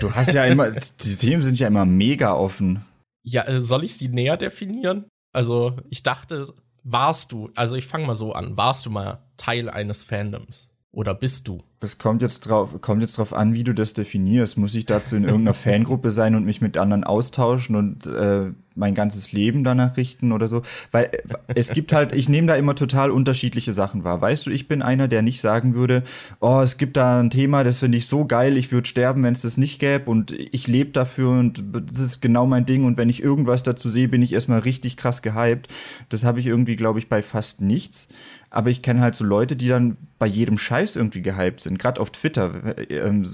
du 0.00 0.14
hast 0.14 0.32
ja 0.32 0.44
immer, 0.44 0.70
die 1.02 1.16
Themen 1.16 1.42
sind 1.42 1.58
ja 1.58 1.68
immer 1.68 1.84
mega 1.84 2.34
offen. 2.34 2.84
Ja, 3.22 3.46
äh, 3.46 3.60
soll 3.60 3.84
ich 3.84 3.96
sie 3.96 4.08
näher 4.08 4.36
definieren? 4.36 5.06
Also, 5.32 5.76
ich 5.90 6.02
dachte, 6.02 6.46
warst 6.82 7.32
du, 7.32 7.50
also 7.54 7.74
ich 7.74 7.86
fange 7.86 8.06
mal 8.06 8.14
so 8.14 8.32
an, 8.32 8.56
warst 8.56 8.86
du 8.86 8.90
mal 8.90 9.22
Teil 9.36 9.68
eines 9.68 10.02
Fandoms? 10.02 10.70
Oder 10.92 11.14
bist 11.14 11.46
du? 11.48 11.62
Das 11.78 11.98
kommt 11.98 12.22
jetzt 12.22 12.40
drauf, 12.40 12.80
kommt 12.80 13.02
jetzt 13.02 13.18
drauf 13.18 13.34
an, 13.34 13.52
wie 13.52 13.62
du 13.62 13.74
das 13.74 13.92
definierst. 13.92 14.56
Muss 14.56 14.74
ich 14.74 14.86
dazu 14.86 15.14
in 15.14 15.24
irgendeiner 15.24 15.52
Fangruppe 15.54 16.10
sein 16.10 16.34
und 16.34 16.46
mich 16.46 16.62
mit 16.62 16.78
anderen 16.78 17.04
austauschen 17.04 17.76
und 17.76 18.06
äh, 18.06 18.52
mein 18.74 18.94
ganzes 18.94 19.32
Leben 19.32 19.62
danach 19.62 19.98
richten 19.98 20.32
oder 20.32 20.48
so? 20.48 20.62
Weil 20.90 21.04
äh, 21.04 21.18
es 21.54 21.70
gibt 21.70 21.92
halt, 21.92 22.14
ich 22.14 22.30
nehme 22.30 22.46
da 22.46 22.56
immer 22.56 22.74
total 22.74 23.10
unterschiedliche 23.10 23.74
Sachen 23.74 24.04
wahr. 24.04 24.22
Weißt 24.22 24.46
du, 24.46 24.50
ich 24.50 24.68
bin 24.68 24.80
einer, 24.80 25.06
der 25.06 25.20
nicht 25.20 25.42
sagen 25.42 25.74
würde, 25.74 26.02
oh, 26.40 26.60
es 26.62 26.78
gibt 26.78 26.96
da 26.96 27.20
ein 27.20 27.28
Thema, 27.28 27.62
das 27.62 27.80
finde 27.80 27.98
ich 27.98 28.06
so 28.06 28.24
geil, 28.24 28.56
ich 28.56 28.72
würde 28.72 28.88
sterben, 28.88 29.22
wenn 29.22 29.34
es 29.34 29.42
das 29.42 29.58
nicht 29.58 29.78
gäbe 29.78 30.10
und 30.10 30.32
ich 30.32 30.66
lebe 30.68 30.92
dafür 30.92 31.28
und 31.28 31.62
das 31.90 32.00
ist 32.00 32.22
genau 32.22 32.46
mein 32.46 32.64
Ding 32.64 32.86
und 32.86 32.96
wenn 32.96 33.10
ich 33.10 33.22
irgendwas 33.22 33.62
dazu 33.62 33.90
sehe, 33.90 34.08
bin 34.08 34.22
ich 34.22 34.32
erstmal 34.32 34.60
richtig 34.60 34.96
krass 34.96 35.20
gehypt. 35.20 35.68
Das 36.08 36.24
habe 36.24 36.40
ich 36.40 36.46
irgendwie, 36.46 36.76
glaube 36.76 37.00
ich, 37.00 37.10
bei 37.10 37.20
fast 37.20 37.60
nichts 37.60 38.08
aber 38.56 38.70
ich 38.70 38.80
kenne 38.82 39.00
halt 39.00 39.14
so 39.14 39.24
Leute, 39.24 39.56
die 39.56 39.68
dann 39.68 39.98
bei 40.18 40.26
jedem 40.26 40.56
Scheiß 40.56 40.96
irgendwie 40.96 41.20
gehypt 41.20 41.60
sind, 41.60 41.65
gerade 41.74 42.00
auf 42.00 42.10
Twitter. 42.10 42.76
Ähm, 42.90 43.24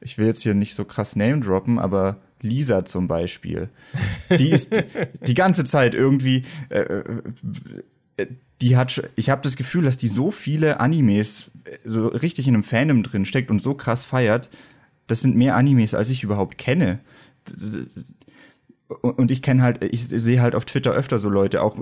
ich 0.00 0.18
will 0.18 0.26
jetzt 0.26 0.42
hier 0.42 0.54
nicht 0.54 0.74
so 0.74 0.84
krass 0.84 1.16
Name 1.16 1.40
droppen, 1.40 1.78
aber 1.78 2.20
Lisa 2.40 2.84
zum 2.84 3.08
Beispiel, 3.08 3.68
die 4.30 4.50
ist 4.50 4.84
die 5.26 5.34
ganze 5.34 5.64
Zeit 5.64 5.94
irgendwie, 5.94 6.42
äh, 6.68 7.02
äh, 8.16 8.26
die 8.60 8.76
hat, 8.76 9.02
ich 9.16 9.30
habe 9.30 9.42
das 9.42 9.56
Gefühl, 9.56 9.84
dass 9.84 9.96
die 9.96 10.08
so 10.08 10.30
viele 10.30 10.80
Animes 10.80 11.50
so 11.84 12.08
richtig 12.08 12.48
in 12.48 12.54
einem 12.54 12.64
Fandom 12.64 13.02
drin 13.02 13.24
steckt 13.24 13.50
und 13.50 13.60
so 13.60 13.74
krass 13.74 14.04
feiert. 14.04 14.50
Das 15.06 15.20
sind 15.20 15.36
mehr 15.36 15.56
Animes, 15.56 15.94
als 15.94 16.10
ich 16.10 16.22
überhaupt 16.22 16.58
kenne 16.58 17.00
und 18.88 19.30
ich 19.30 19.42
kenne 19.42 19.62
halt, 19.62 19.84
ich 19.84 20.08
sehe 20.08 20.40
halt 20.40 20.54
auf 20.54 20.64
Twitter 20.64 20.92
öfter 20.92 21.18
so 21.18 21.28
Leute, 21.28 21.62
auch 21.62 21.78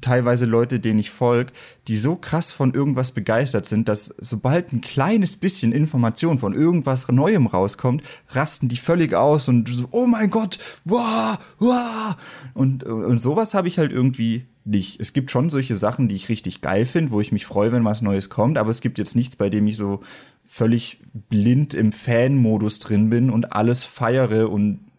teilweise 0.00 0.46
Leute, 0.46 0.80
denen 0.80 0.98
ich 0.98 1.10
folge, 1.10 1.52
die 1.86 1.96
so 1.96 2.16
krass 2.16 2.50
von 2.50 2.74
irgendwas 2.74 3.12
begeistert 3.12 3.66
sind, 3.66 3.88
dass 3.88 4.06
sobald 4.18 4.72
ein 4.72 4.80
kleines 4.80 5.36
bisschen 5.36 5.70
Information 5.70 6.40
von 6.40 6.52
irgendwas 6.52 7.06
Neuem 7.08 7.46
rauskommt, 7.46 8.02
rasten 8.30 8.68
die 8.68 8.78
völlig 8.78 9.14
aus 9.14 9.46
und 9.46 9.68
so, 9.68 9.86
oh 9.92 10.06
mein 10.06 10.30
Gott, 10.30 10.58
wow, 10.84 11.38
wow. 11.60 12.16
Und, 12.54 12.82
und 12.82 13.18
sowas 13.18 13.54
habe 13.54 13.68
ich 13.68 13.78
halt 13.78 13.92
irgendwie 13.92 14.46
nicht. 14.64 15.00
Es 15.00 15.12
gibt 15.12 15.30
schon 15.30 15.50
solche 15.50 15.76
Sachen, 15.76 16.08
die 16.08 16.16
ich 16.16 16.28
richtig 16.28 16.62
geil 16.62 16.84
finde, 16.84 17.12
wo 17.12 17.20
ich 17.20 17.30
mich 17.30 17.46
freue, 17.46 17.70
wenn 17.70 17.84
was 17.84 18.02
Neues 18.02 18.28
kommt, 18.28 18.58
aber 18.58 18.70
es 18.70 18.80
gibt 18.80 18.98
jetzt 18.98 19.14
nichts, 19.14 19.36
bei 19.36 19.50
dem 19.50 19.68
ich 19.68 19.76
so 19.76 20.00
völlig 20.44 20.98
blind 21.28 21.74
im 21.74 21.92
Fan-Modus 21.92 22.80
drin 22.80 23.08
bin 23.08 23.30
und 23.30 23.52
alles 23.52 23.84
feiere 23.84 24.50
und 24.50 24.89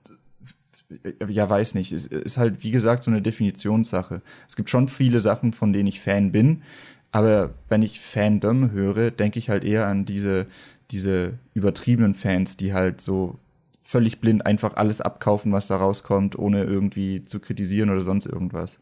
ja, 1.27 1.49
weiß 1.49 1.75
nicht. 1.75 1.91
Es 1.91 2.06
ist 2.06 2.38
halt, 2.38 2.63
wie 2.63 2.71
gesagt, 2.71 3.04
so 3.04 3.12
eine 3.12 3.21
Definitionssache. 3.21 4.21
Es 4.47 4.56
gibt 4.56 4.69
schon 4.69 4.88
viele 4.88 5.19
Sachen, 5.19 5.54
von 5.54 5.73
denen 5.73 5.88
ich 5.88 5.99
Fan 5.99 6.32
bin, 6.32 6.63
aber 7.12 7.54
wenn 7.67 7.82
ich 7.82 7.99
Fandom 7.99 8.71
höre, 8.71 9.12
denke 9.12 9.39
ich 9.39 9.49
halt 9.49 9.63
eher 9.63 9.88
an 9.88 10.06
diese, 10.06 10.47
diese 10.91 11.38
übertriebenen 11.54 12.13
Fans, 12.13 12.58
die 12.58 12.73
halt 12.73 13.01
so 13.01 13.38
völlig 13.82 14.19
blind 14.19 14.45
einfach 14.45 14.75
alles 14.75 15.01
abkaufen, 15.01 15.51
was 15.51 15.67
da 15.67 15.75
rauskommt, 15.75 16.38
ohne 16.38 16.63
irgendwie 16.63 17.25
zu 17.25 17.39
kritisieren 17.39 17.89
oder 17.89 18.01
sonst 18.01 18.25
irgendwas. 18.25 18.80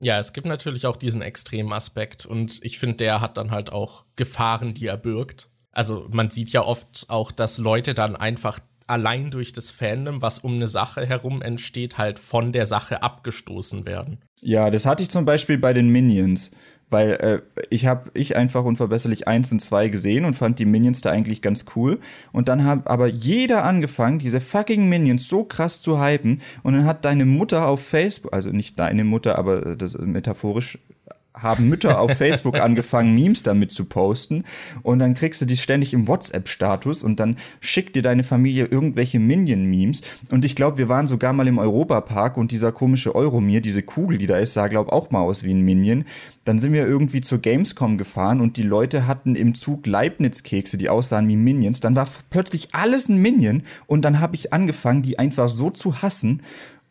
Ja, 0.00 0.18
es 0.18 0.32
gibt 0.32 0.46
natürlich 0.46 0.86
auch 0.86 0.96
diesen 0.96 1.22
extremen 1.22 1.72
Aspekt 1.72 2.26
und 2.26 2.60
ich 2.62 2.78
finde, 2.78 2.96
der 2.96 3.20
hat 3.20 3.36
dann 3.36 3.50
halt 3.50 3.72
auch 3.72 4.04
Gefahren, 4.16 4.74
die 4.74 4.86
er 4.86 4.96
birgt. 4.96 5.48
Also 5.72 6.08
man 6.12 6.30
sieht 6.30 6.50
ja 6.50 6.62
oft 6.62 7.06
auch, 7.08 7.32
dass 7.32 7.58
Leute 7.58 7.94
dann 7.94 8.14
einfach 8.14 8.60
allein 8.86 9.30
durch 9.30 9.52
das 9.52 9.70
Fandom, 9.70 10.22
was 10.22 10.40
um 10.40 10.54
eine 10.54 10.68
Sache 10.68 11.06
herum 11.06 11.42
entsteht, 11.42 11.98
halt 11.98 12.18
von 12.18 12.52
der 12.52 12.66
Sache 12.66 13.02
abgestoßen 13.02 13.86
werden. 13.86 14.18
Ja, 14.40 14.70
das 14.70 14.86
hatte 14.86 15.02
ich 15.02 15.10
zum 15.10 15.24
Beispiel 15.24 15.58
bei 15.58 15.72
den 15.72 15.88
Minions. 15.88 16.50
Weil 16.90 17.10
äh, 17.12 17.64
ich 17.70 17.86
habe 17.86 18.10
ich 18.14 18.36
einfach 18.36 18.64
unverbesserlich 18.64 19.26
1 19.26 19.52
und 19.52 19.60
2 19.60 19.88
gesehen 19.88 20.24
und 20.24 20.34
fand 20.34 20.58
die 20.58 20.64
Minions 20.64 21.00
da 21.00 21.10
eigentlich 21.10 21.42
ganz 21.42 21.64
cool. 21.74 21.98
Und 22.30 22.48
dann 22.48 22.64
hat 22.64 22.86
aber 22.86 23.06
jeder 23.06 23.64
angefangen, 23.64 24.18
diese 24.18 24.40
fucking 24.40 24.88
Minions 24.88 25.28
so 25.28 25.44
krass 25.44 25.80
zu 25.80 26.00
hypen. 26.00 26.40
Und 26.62 26.74
dann 26.74 26.84
hat 26.84 27.04
deine 27.04 27.24
Mutter 27.24 27.66
auf 27.66 27.84
Facebook, 27.84 28.32
also 28.32 28.50
nicht 28.50 28.78
deine 28.78 29.04
Mutter, 29.04 29.38
aber 29.38 29.76
das 29.76 29.98
metaphorisch 29.98 30.78
haben 31.34 31.68
Mütter 31.68 32.00
auf 32.00 32.12
Facebook 32.16 32.60
angefangen, 32.60 33.14
Memes 33.14 33.42
damit 33.42 33.72
zu 33.72 33.84
posten. 33.84 34.44
Und 34.82 35.00
dann 35.00 35.14
kriegst 35.14 35.40
du 35.40 35.46
die 35.46 35.56
ständig 35.56 35.92
im 35.92 36.08
WhatsApp-Status 36.08 37.02
und 37.02 37.20
dann 37.20 37.36
schickt 37.60 37.96
dir 37.96 38.02
deine 38.02 38.24
Familie 38.24 38.66
irgendwelche 38.66 39.18
Minion-Memes. 39.18 40.02
Und 40.30 40.44
ich 40.44 40.54
glaube, 40.54 40.78
wir 40.78 40.88
waren 40.88 41.08
sogar 41.08 41.32
mal 41.32 41.48
im 41.48 41.58
Europapark 41.58 42.36
und 42.36 42.52
dieser 42.52 42.72
komische 42.72 43.14
Euromir, 43.14 43.60
diese 43.60 43.82
Kugel, 43.82 44.18
die 44.18 44.26
da 44.26 44.38
ist, 44.38 44.54
sah, 44.54 44.68
glaube 44.68 44.92
auch 44.92 45.10
mal 45.10 45.20
aus 45.20 45.44
wie 45.44 45.52
ein 45.52 45.60
Minion. 45.60 46.04
Dann 46.44 46.58
sind 46.58 46.72
wir 46.72 46.86
irgendwie 46.86 47.20
zur 47.20 47.38
Gamescom 47.38 47.98
gefahren 47.98 48.40
und 48.40 48.56
die 48.56 48.62
Leute 48.62 49.06
hatten 49.06 49.34
im 49.34 49.54
Zug 49.54 49.86
Leibniz-Kekse, 49.86 50.76
die 50.76 50.90
aussahen 50.90 51.26
wie 51.28 51.36
Minions. 51.36 51.80
Dann 51.80 51.96
war 51.96 52.06
plötzlich 52.30 52.74
alles 52.74 53.08
ein 53.08 53.16
Minion 53.16 53.62
und 53.86 54.04
dann 54.04 54.20
habe 54.20 54.36
ich 54.36 54.52
angefangen, 54.52 55.02
die 55.02 55.18
einfach 55.18 55.48
so 55.48 55.70
zu 55.70 56.02
hassen. 56.02 56.42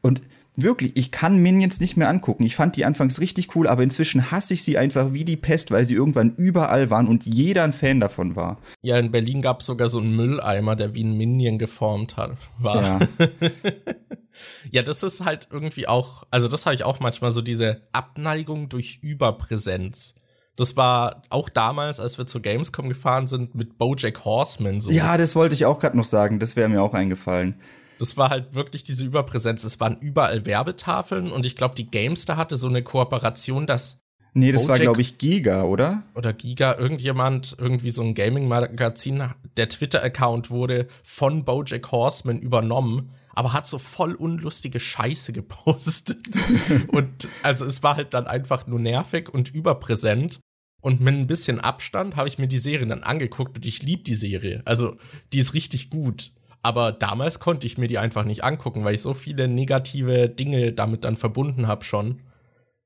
Und 0.01 0.21
Wirklich, 0.55 0.95
ich 0.95 1.11
kann 1.11 1.37
Minions 1.37 1.79
nicht 1.79 1.97
mehr 1.97 2.09
angucken. 2.09 2.45
Ich 2.45 2.55
fand 2.55 2.75
die 2.75 2.85
anfangs 2.85 3.19
richtig 3.19 3.55
cool, 3.55 3.67
aber 3.67 3.81
inzwischen 3.81 4.29
hasse 4.29 4.53
ich 4.53 4.63
sie 4.63 4.77
einfach 4.77 5.11
wie 5.11 5.25
die 5.25 5.35
Pest, 5.35 5.71
weil 5.71 5.85
sie 5.85 5.95
irgendwann 5.95 6.35
überall 6.35 6.91
waren 6.91 7.07
und 7.07 7.25
jeder 7.25 7.63
ein 7.63 7.73
Fan 7.73 7.99
davon 7.99 8.35
war. 8.35 8.59
Ja, 8.81 8.97
in 8.99 9.11
Berlin 9.11 9.41
gab 9.41 9.61
es 9.61 9.65
sogar 9.65 9.89
so 9.89 9.99
einen 9.99 10.15
Mülleimer, 10.15 10.75
der 10.75 10.93
wie 10.93 11.03
ein 11.03 11.17
Minion 11.17 11.57
geformt 11.57 12.17
hat. 12.17 12.37
War. 12.59 12.99
Ja. 12.99 12.99
ja, 14.71 14.83
das 14.83 15.01
ist 15.01 15.25
halt 15.25 15.47
irgendwie 15.51 15.87
auch, 15.87 16.23
also 16.29 16.47
das 16.47 16.65
habe 16.65 16.75
ich 16.75 16.83
auch 16.83 16.99
manchmal 16.99 17.31
so 17.31 17.41
diese 17.41 17.81
Abneigung 17.91 18.69
durch 18.69 18.99
Überpräsenz. 19.01 20.15
Das 20.55 20.77
war 20.77 21.23
auch 21.29 21.49
damals, 21.49 21.99
als 21.99 22.19
wir 22.19 22.27
zur 22.27 22.43
Gamescom 22.43 22.89
gefahren 22.89 23.25
sind, 23.25 23.55
mit 23.55 23.79
Bojack 23.79 24.23
Horseman 24.23 24.79
so. 24.79 24.91
Ja, 24.91 25.17
das 25.17 25.35
wollte 25.35 25.55
ich 25.55 25.65
auch 25.65 25.79
gerade 25.79 25.97
noch 25.97 26.03
sagen. 26.03 26.37
Das 26.37 26.55
wäre 26.55 26.69
mir 26.69 26.83
auch 26.83 26.93
eingefallen. 26.93 27.55
Das 28.03 28.17
war 28.17 28.29
halt 28.29 28.53
wirklich 28.53 28.83
diese 28.83 29.05
Überpräsenz. 29.05 29.63
Es 29.63 29.79
waren 29.79 29.97
überall 29.97 30.45
Werbetafeln 30.45 31.31
und 31.31 31.45
ich 31.45 31.55
glaube, 31.55 31.73
die 31.73 31.89
Gamestar 31.89 32.35
hatte 32.35 32.57
so 32.57 32.67
eine 32.67 32.83
Kooperation, 32.83 33.65
dass 33.65 34.01
Nee, 34.33 34.51
das 34.51 34.63
Bojack 34.63 34.69
war, 34.69 34.83
glaube 34.83 35.01
ich, 35.01 35.19
Giga, 35.19 35.63
oder? 35.63 36.03
Oder 36.13 36.33
Giga, 36.33 36.75
irgendjemand, 36.77 37.55
irgendwie 37.57 37.91
so 37.91 38.01
ein 38.01 38.13
Gaming-Magazin, 38.13 39.23
der 39.55 39.69
Twitter-Account 39.69 40.49
wurde 40.49 40.89
von 41.01 41.45
Bojack 41.45 41.93
Horseman 41.93 42.39
übernommen, 42.39 43.11
aber 43.29 43.53
hat 43.53 43.65
so 43.65 43.77
voll 43.77 44.15
unlustige 44.15 44.81
Scheiße 44.81 45.31
gepostet. 45.31 46.17
und 46.89 47.29
also 47.41 47.63
es 47.63 47.83
war 47.83 47.95
halt 47.95 48.13
dann 48.13 48.27
einfach 48.27 48.67
nur 48.67 48.81
nervig 48.81 49.29
und 49.29 49.53
überpräsent. 49.53 50.41
Und 50.81 50.99
mit 50.99 51.13
ein 51.13 51.27
bisschen 51.27 51.61
Abstand 51.61 52.17
habe 52.17 52.27
ich 52.27 52.37
mir 52.37 52.47
die 52.47 52.57
Serie 52.57 52.85
dann 52.85 53.03
angeguckt 53.03 53.55
und 53.55 53.65
ich 53.65 53.81
liebe 53.81 54.03
die 54.03 54.15
Serie. 54.15 54.61
Also, 54.65 54.97
die 55.31 55.39
ist 55.39 55.53
richtig 55.53 55.89
gut. 55.89 56.31
Aber 56.63 56.93
damals 56.93 57.39
konnte 57.39 57.67
ich 57.67 57.77
mir 57.77 57.87
die 57.87 57.97
einfach 57.99 58.23
nicht 58.23 58.43
angucken, 58.43 58.85
weil 58.85 58.95
ich 58.95 59.01
so 59.01 59.13
viele 59.13 59.49
negative 59.49 60.29
Dinge 60.29 60.71
damit 60.71 61.03
dann 61.03 61.17
verbunden 61.17 61.67
habe 61.67 61.83
schon, 61.83 62.21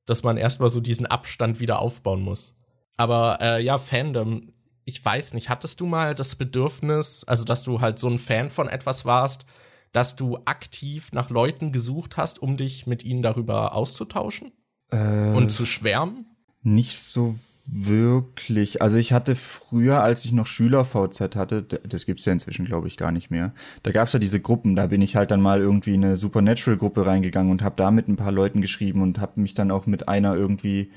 dass 0.07 0.23
man 0.23 0.35
erstmal 0.35 0.71
so 0.71 0.79
diesen 0.79 1.05
Abstand 1.05 1.59
wieder 1.59 1.79
aufbauen 1.79 2.21
muss. 2.21 2.55
Aber 2.97 3.37
äh, 3.39 3.63
ja, 3.63 3.77
Fandom, 3.77 4.51
ich 4.83 5.03
weiß 5.03 5.35
nicht, 5.35 5.49
hattest 5.49 5.79
du 5.79 5.85
mal 5.85 6.15
das 6.15 6.35
Bedürfnis, 6.35 7.23
also 7.25 7.43
dass 7.43 7.63
du 7.63 7.79
halt 7.79 7.99
so 7.99 8.09
ein 8.09 8.17
Fan 8.17 8.49
von 8.49 8.67
etwas 8.67 9.05
warst, 9.05 9.45
dass 9.91 10.15
du 10.15 10.39
aktiv 10.45 11.11
nach 11.11 11.29
Leuten 11.29 11.71
gesucht 11.71 12.17
hast, 12.17 12.41
um 12.41 12.57
dich 12.57 12.87
mit 12.87 13.03
ihnen 13.03 13.21
darüber 13.21 13.73
auszutauschen 13.73 14.53
äh, 14.89 15.27
und 15.27 15.51
zu 15.51 15.65
schwärmen? 15.65 16.25
Nicht 16.63 16.99
so 16.99 17.35
wirklich. 17.67 18.81
Also 18.81 18.97
ich 18.97 19.11
hatte 19.13 19.35
früher, 19.35 20.01
als 20.01 20.23
ich 20.25 20.31
noch 20.31 20.45
Schüler-VZ 20.45 21.35
hatte, 21.35 21.63
das 21.63 22.05
gibt's 22.05 22.25
ja 22.25 22.33
inzwischen, 22.33 22.65
glaube 22.65 22.87
ich, 22.87 22.97
gar 22.97 23.11
nicht 23.11 23.29
mehr. 23.29 23.53
Da 23.83 23.91
gab's 23.91 24.13
ja 24.13 24.19
diese 24.19 24.39
Gruppen, 24.39 24.75
da 24.75 24.87
bin 24.87 25.01
ich 25.01 25.15
halt 25.15 25.31
dann 25.31 25.41
mal 25.41 25.59
irgendwie 25.59 25.95
in 25.95 26.05
eine 26.05 26.15
Supernatural-Gruppe 26.15 27.05
reingegangen 27.05 27.51
und 27.51 27.61
habe 27.61 27.75
da 27.75 27.91
mit 27.91 28.07
ein 28.07 28.15
paar 28.15 28.31
Leuten 28.31 28.61
geschrieben 28.61 29.01
und 29.01 29.19
habe 29.19 29.41
mich 29.41 29.53
dann 29.53 29.71
auch 29.71 29.85
mit 29.85 30.07
einer 30.07 30.35
irgendwie, 30.35 30.91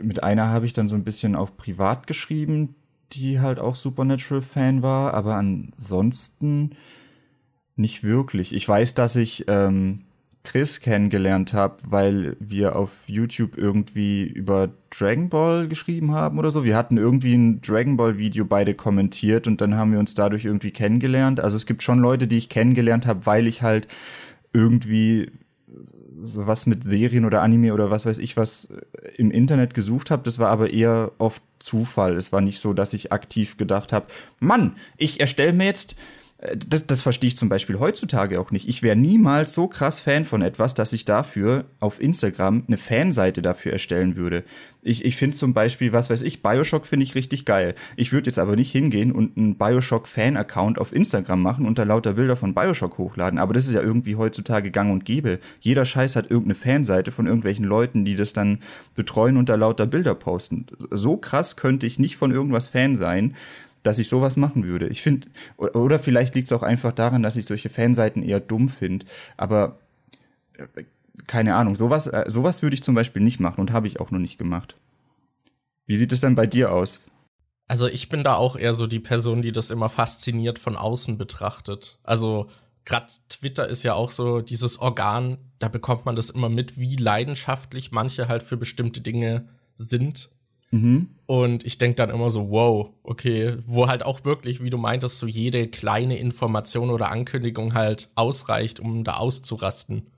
mit 0.00 0.22
einer 0.22 0.48
habe 0.48 0.66
ich 0.66 0.72
dann 0.72 0.88
so 0.88 0.94
ein 0.94 1.04
bisschen 1.04 1.34
auch 1.34 1.56
privat 1.56 2.06
geschrieben, 2.06 2.76
die 3.12 3.40
halt 3.40 3.58
auch 3.58 3.74
Supernatural-Fan 3.74 4.82
war, 4.82 5.14
aber 5.14 5.34
ansonsten 5.34 6.70
nicht 7.74 8.04
wirklich. 8.04 8.52
Ich 8.52 8.68
weiß, 8.68 8.94
dass 8.94 9.16
ich 9.16 9.46
ähm, 9.48 10.04
Chris 10.48 10.80
kennengelernt 10.80 11.52
habe, 11.52 11.76
weil 11.84 12.34
wir 12.40 12.74
auf 12.74 13.06
YouTube 13.06 13.58
irgendwie 13.58 14.22
über 14.22 14.70
Dragon 14.88 15.28
Ball 15.28 15.68
geschrieben 15.68 16.12
haben 16.12 16.38
oder 16.38 16.50
so. 16.50 16.64
Wir 16.64 16.74
hatten 16.74 16.96
irgendwie 16.96 17.34
ein 17.34 17.60
Dragon 17.60 17.98
Ball 17.98 18.16
Video 18.16 18.46
beide 18.46 18.72
kommentiert 18.72 19.46
und 19.46 19.60
dann 19.60 19.74
haben 19.74 19.92
wir 19.92 19.98
uns 19.98 20.14
dadurch 20.14 20.46
irgendwie 20.46 20.70
kennengelernt. 20.70 21.38
Also 21.38 21.54
es 21.54 21.66
gibt 21.66 21.82
schon 21.82 21.98
Leute, 21.98 22.26
die 22.26 22.38
ich 22.38 22.48
kennengelernt 22.48 23.06
habe, 23.06 23.26
weil 23.26 23.46
ich 23.46 23.60
halt 23.60 23.88
irgendwie 24.54 25.30
was 25.66 26.64
mit 26.64 26.82
Serien 26.82 27.26
oder 27.26 27.42
Anime 27.42 27.74
oder 27.74 27.90
was 27.90 28.06
weiß 28.06 28.18
ich 28.18 28.38
was 28.38 28.72
im 29.18 29.30
Internet 29.30 29.74
gesucht 29.74 30.10
habe. 30.10 30.22
Das 30.22 30.38
war 30.38 30.48
aber 30.48 30.70
eher 30.70 31.12
oft 31.18 31.42
Zufall. 31.58 32.16
Es 32.16 32.32
war 32.32 32.40
nicht 32.40 32.58
so, 32.58 32.72
dass 32.72 32.94
ich 32.94 33.12
aktiv 33.12 33.58
gedacht 33.58 33.92
habe, 33.92 34.06
Mann, 34.40 34.76
ich 34.96 35.20
erstelle 35.20 35.52
mir 35.52 35.66
jetzt 35.66 35.94
das, 36.68 36.86
das 36.86 37.02
verstehe 37.02 37.28
ich 37.28 37.36
zum 37.36 37.48
Beispiel 37.48 37.80
heutzutage 37.80 38.40
auch 38.40 38.52
nicht. 38.52 38.68
Ich 38.68 38.84
wäre 38.84 38.94
niemals 38.94 39.54
so 39.54 39.66
krass 39.66 39.98
Fan 39.98 40.24
von 40.24 40.40
etwas, 40.40 40.72
dass 40.72 40.92
ich 40.92 41.04
dafür 41.04 41.64
auf 41.80 42.00
Instagram 42.00 42.62
eine 42.68 42.76
Fanseite 42.76 43.42
dafür 43.42 43.72
erstellen 43.72 44.14
würde. 44.14 44.44
Ich, 44.80 45.04
ich 45.04 45.16
finde 45.16 45.36
zum 45.36 45.52
Beispiel, 45.52 45.92
was 45.92 46.10
weiß 46.10 46.22
ich, 46.22 46.40
Bioshock 46.40 46.86
finde 46.86 47.02
ich 47.02 47.16
richtig 47.16 47.44
geil. 47.44 47.74
Ich 47.96 48.12
würde 48.12 48.26
jetzt 48.26 48.38
aber 48.38 48.54
nicht 48.54 48.70
hingehen 48.70 49.10
und 49.10 49.36
einen 49.36 49.56
Bioshock-Fan-Account 49.56 50.78
auf 50.78 50.94
Instagram 50.94 51.42
machen 51.42 51.66
und 51.66 51.76
da 51.76 51.82
lauter 51.82 52.12
Bilder 52.12 52.36
von 52.36 52.54
Bioshock 52.54 52.98
hochladen. 52.98 53.40
Aber 53.40 53.52
das 53.52 53.66
ist 53.66 53.74
ja 53.74 53.82
irgendwie 53.82 54.14
heutzutage 54.14 54.70
gang 54.70 54.92
und 54.92 55.04
gäbe. 55.04 55.40
Jeder 55.58 55.84
Scheiß 55.84 56.14
hat 56.14 56.30
irgendeine 56.30 56.54
Fanseite 56.54 57.10
von 57.10 57.26
irgendwelchen 57.26 57.64
Leuten, 57.64 58.04
die 58.04 58.14
das 58.14 58.32
dann 58.32 58.60
betreuen 58.94 59.38
und 59.38 59.48
da 59.48 59.56
lauter 59.56 59.86
Bilder 59.86 60.14
posten. 60.14 60.66
So 60.92 61.16
krass 61.16 61.56
könnte 61.56 61.84
ich 61.84 61.98
nicht 61.98 62.16
von 62.16 62.30
irgendwas 62.30 62.68
Fan 62.68 62.94
sein 62.94 63.34
dass 63.82 63.98
ich 63.98 64.08
sowas 64.08 64.36
machen 64.36 64.64
würde. 64.64 64.88
Ich 64.88 65.02
finde, 65.02 65.28
oder 65.56 65.98
vielleicht 65.98 66.34
liegt 66.34 66.48
es 66.48 66.52
auch 66.52 66.62
einfach 66.62 66.92
daran, 66.92 67.22
dass 67.22 67.36
ich 67.36 67.46
solche 67.46 67.68
Fanseiten 67.68 68.22
eher 68.22 68.40
dumm 68.40 68.68
finde. 68.68 69.06
Aber 69.36 69.78
äh, 70.54 70.84
keine 71.26 71.56
Ahnung, 71.56 71.74
sowas, 71.74 72.06
äh, 72.06 72.24
sowas 72.28 72.62
würde 72.62 72.74
ich 72.74 72.82
zum 72.82 72.94
Beispiel 72.94 73.22
nicht 73.22 73.40
machen 73.40 73.60
und 73.60 73.72
habe 73.72 73.86
ich 73.86 74.00
auch 74.00 74.10
noch 74.10 74.18
nicht 74.18 74.38
gemacht. 74.38 74.76
Wie 75.86 75.96
sieht 75.96 76.12
es 76.12 76.20
denn 76.20 76.34
bei 76.34 76.46
dir 76.46 76.72
aus? 76.72 77.00
Also 77.66 77.86
ich 77.86 78.08
bin 78.08 78.24
da 78.24 78.34
auch 78.34 78.56
eher 78.56 78.74
so 78.74 78.86
die 78.86 79.00
Person, 79.00 79.42
die 79.42 79.52
das 79.52 79.70
immer 79.70 79.88
fasziniert 79.88 80.58
von 80.58 80.76
außen 80.76 81.18
betrachtet. 81.18 81.98
Also 82.02 82.48
gerade 82.84 83.06
Twitter 83.28 83.68
ist 83.68 83.82
ja 83.82 83.94
auch 83.94 84.10
so 84.10 84.40
dieses 84.40 84.78
Organ, 84.78 85.36
da 85.58 85.68
bekommt 85.68 86.06
man 86.06 86.16
das 86.16 86.30
immer 86.30 86.48
mit, 86.48 86.78
wie 86.78 86.96
leidenschaftlich 86.96 87.92
manche 87.92 88.28
halt 88.28 88.42
für 88.42 88.56
bestimmte 88.56 89.02
Dinge 89.02 89.48
sind 89.74 90.30
Mhm. 90.70 91.08
Und 91.26 91.64
ich 91.64 91.78
denke 91.78 91.96
dann 91.96 92.10
immer 92.10 92.30
so, 92.30 92.50
wow, 92.50 92.90
okay, 93.02 93.56
wo 93.66 93.86
halt 93.86 94.04
auch 94.04 94.24
wirklich, 94.24 94.62
wie 94.62 94.70
du 94.70 94.78
meintest, 94.78 95.18
so 95.18 95.26
jede 95.26 95.68
kleine 95.68 96.18
Information 96.18 96.90
oder 96.90 97.10
Ankündigung 97.10 97.74
halt 97.74 98.10
ausreicht, 98.14 98.80
um 98.80 99.04
da 99.04 99.14
auszurasten. 99.14 100.10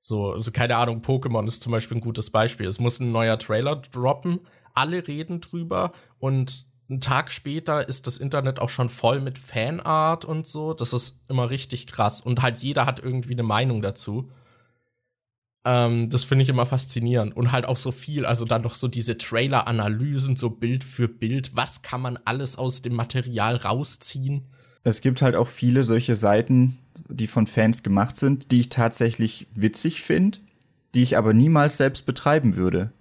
So, 0.00 0.32
also 0.32 0.52
keine 0.52 0.76
Ahnung, 0.76 1.00
Pokémon 1.00 1.46
ist 1.46 1.62
zum 1.62 1.72
Beispiel 1.72 1.96
ein 1.96 2.02
gutes 2.02 2.30
Beispiel. 2.30 2.66
Es 2.66 2.78
muss 2.78 3.00
ein 3.00 3.10
neuer 3.10 3.38
Trailer 3.38 3.76
droppen, 3.76 4.40
alle 4.74 5.06
reden 5.06 5.40
drüber 5.40 5.92
und 6.18 6.66
einen 6.88 7.00
Tag 7.00 7.30
später 7.30 7.88
ist 7.88 8.06
das 8.06 8.18
Internet 8.18 8.60
auch 8.60 8.68
schon 8.68 8.90
voll 8.90 9.20
mit 9.20 9.38
Fanart 9.38 10.24
und 10.24 10.46
so. 10.46 10.74
Das 10.74 10.92
ist 10.92 11.22
immer 11.30 11.48
richtig 11.48 11.86
krass. 11.86 12.20
Und 12.20 12.42
halt 12.42 12.58
jeder 12.58 12.84
hat 12.84 13.00
irgendwie 13.00 13.32
eine 13.32 13.42
Meinung 13.42 13.80
dazu. 13.80 14.30
Ähm, 15.64 16.10
das 16.10 16.24
finde 16.24 16.42
ich 16.42 16.48
immer 16.48 16.66
faszinierend. 16.66 17.36
Und 17.36 17.52
halt 17.52 17.64
auch 17.64 17.76
so 17.76 17.90
viel, 17.90 18.26
also 18.26 18.44
dann 18.44 18.62
noch 18.62 18.74
so 18.74 18.88
diese 18.88 19.16
Trailer-Analysen, 19.16 20.36
so 20.36 20.50
Bild 20.50 20.84
für 20.84 21.08
Bild. 21.08 21.56
Was 21.56 21.82
kann 21.82 22.00
man 22.00 22.18
alles 22.24 22.56
aus 22.56 22.82
dem 22.82 22.94
Material 22.94 23.56
rausziehen? 23.56 24.46
Es 24.82 25.00
gibt 25.00 25.22
halt 25.22 25.34
auch 25.34 25.48
viele 25.48 25.82
solche 25.82 26.16
Seiten, 26.16 26.78
die 27.08 27.26
von 27.26 27.46
Fans 27.46 27.82
gemacht 27.82 28.16
sind, 28.16 28.52
die 28.52 28.60
ich 28.60 28.68
tatsächlich 28.68 29.46
witzig 29.54 30.02
finde, 30.02 30.38
die 30.94 31.02
ich 31.02 31.16
aber 31.16 31.32
niemals 31.32 31.78
selbst 31.78 32.04
betreiben 32.04 32.56
würde. 32.56 32.92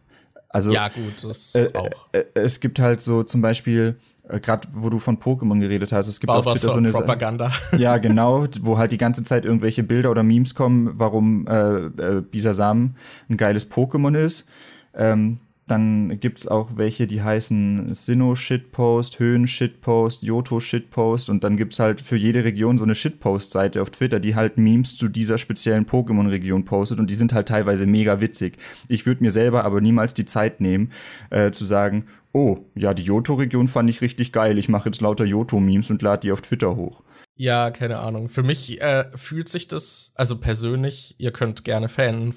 Also, 0.48 0.72
ja, 0.72 0.88
gut, 0.88 1.24
das 1.24 1.56
äh, 1.56 1.72
auch. 1.74 2.08
Äh, 2.14 2.26
es 2.36 2.60
gibt 2.60 2.80
halt 2.80 3.02
so 3.02 3.24
zum 3.24 3.42
Beispiel 3.42 3.98
äh, 4.30 4.40
gerade 4.40 4.68
wo 4.74 4.90
du 4.90 5.00
von 5.00 5.18
Pokémon 5.18 5.60
geredet 5.60 5.92
hast, 5.92 6.08
es 6.08 6.20
gibt 6.20 6.32
auf 6.32 6.46
Twitter 6.46 6.72
so 6.72 6.78
eine 6.78 6.92
Propaganda. 6.92 7.52
Ja, 7.78 7.98
genau, 7.98 8.46
wo 8.62 8.78
halt 8.78 8.92
die 8.92 8.98
ganze 8.98 9.24
Zeit 9.24 9.46
irgendwelche 9.46 9.84
Bilder 9.84 10.12
oder 10.12 10.24
Memes 10.24 10.56
kommen, 10.56 10.92
warum 10.94 11.48
äh, 11.48 11.86
äh, 11.86 12.22
Bisasam 12.22 12.96
ein 13.30 13.38
geiles 13.38 13.70
Pokémon 13.70 14.18
ist. 14.18 14.48
Ähm, 14.96 15.38
dann 15.68 16.20
gibt's 16.20 16.48
auch 16.48 16.76
welche, 16.76 17.08
die 17.08 17.22
heißen 17.22 17.94
Sinnoh-Shitpost, 17.94 19.20
Höhen-Shitpost, 19.20 20.24
Yoto-Shitpost 20.24 21.30
und 21.30 21.44
dann 21.44 21.56
gibt's 21.56 21.80
halt 21.80 22.02
für 22.02 22.18
jede 22.18 22.44
Region 22.44 22.78
so 22.78 22.84
eine 22.84 22.96
Shitpost-Seite 22.96 23.82
auf 23.82 23.90
Twitter, 23.90 24.20
die 24.20 24.36
halt 24.36 24.58
Memes 24.58 24.98
zu 24.98 25.08
dieser 25.08 25.38
speziellen 25.38 25.86
Pokémon-Region 25.86 26.66
postet 26.66 27.00
und 27.00 27.10
die 27.10 27.16
sind 27.16 27.34
halt 27.34 27.48
teilweise 27.48 27.86
mega 27.86 28.20
witzig. 28.20 28.58
Ich 28.90 29.06
würde 29.06 29.24
mir 29.24 29.32
selber 29.32 29.64
aber 29.64 29.80
niemals 29.80 30.14
die 30.14 30.26
Zeit 30.26 30.60
nehmen, 30.60 30.92
äh, 31.30 31.52
zu 31.52 31.64
sagen, 31.64 32.06
oh, 32.34 32.58
ja, 32.76 32.94
die 32.94 33.04
Yoto-Region 33.04 33.68
fand 33.68 33.90
ich 33.90 34.02
richtig 34.02 34.34
geil, 34.34 34.58
ich 34.58 34.68
mache 34.68 34.90
jetzt 34.90 35.02
lauter 35.02 35.24
Yoto-Memes 35.26 35.90
und 35.92 36.02
lade 36.02 36.22
die 36.22 36.32
auf 36.32 36.42
Twitter 36.42 36.76
hoch. 36.76 37.04
Ja, 37.36 37.72
keine 37.72 38.00
Ahnung. 38.00 38.30
Für 38.30 38.44
mich 38.44 38.82
äh, 38.82 39.06
fühlt 39.16 39.50
sich 39.50 39.68
das, 39.68 40.12
also 40.16 40.38
persönlich, 40.38 41.16
ihr 41.18 41.32
könnt 41.32 41.64
gerne 41.64 41.90
Fan 41.90 42.36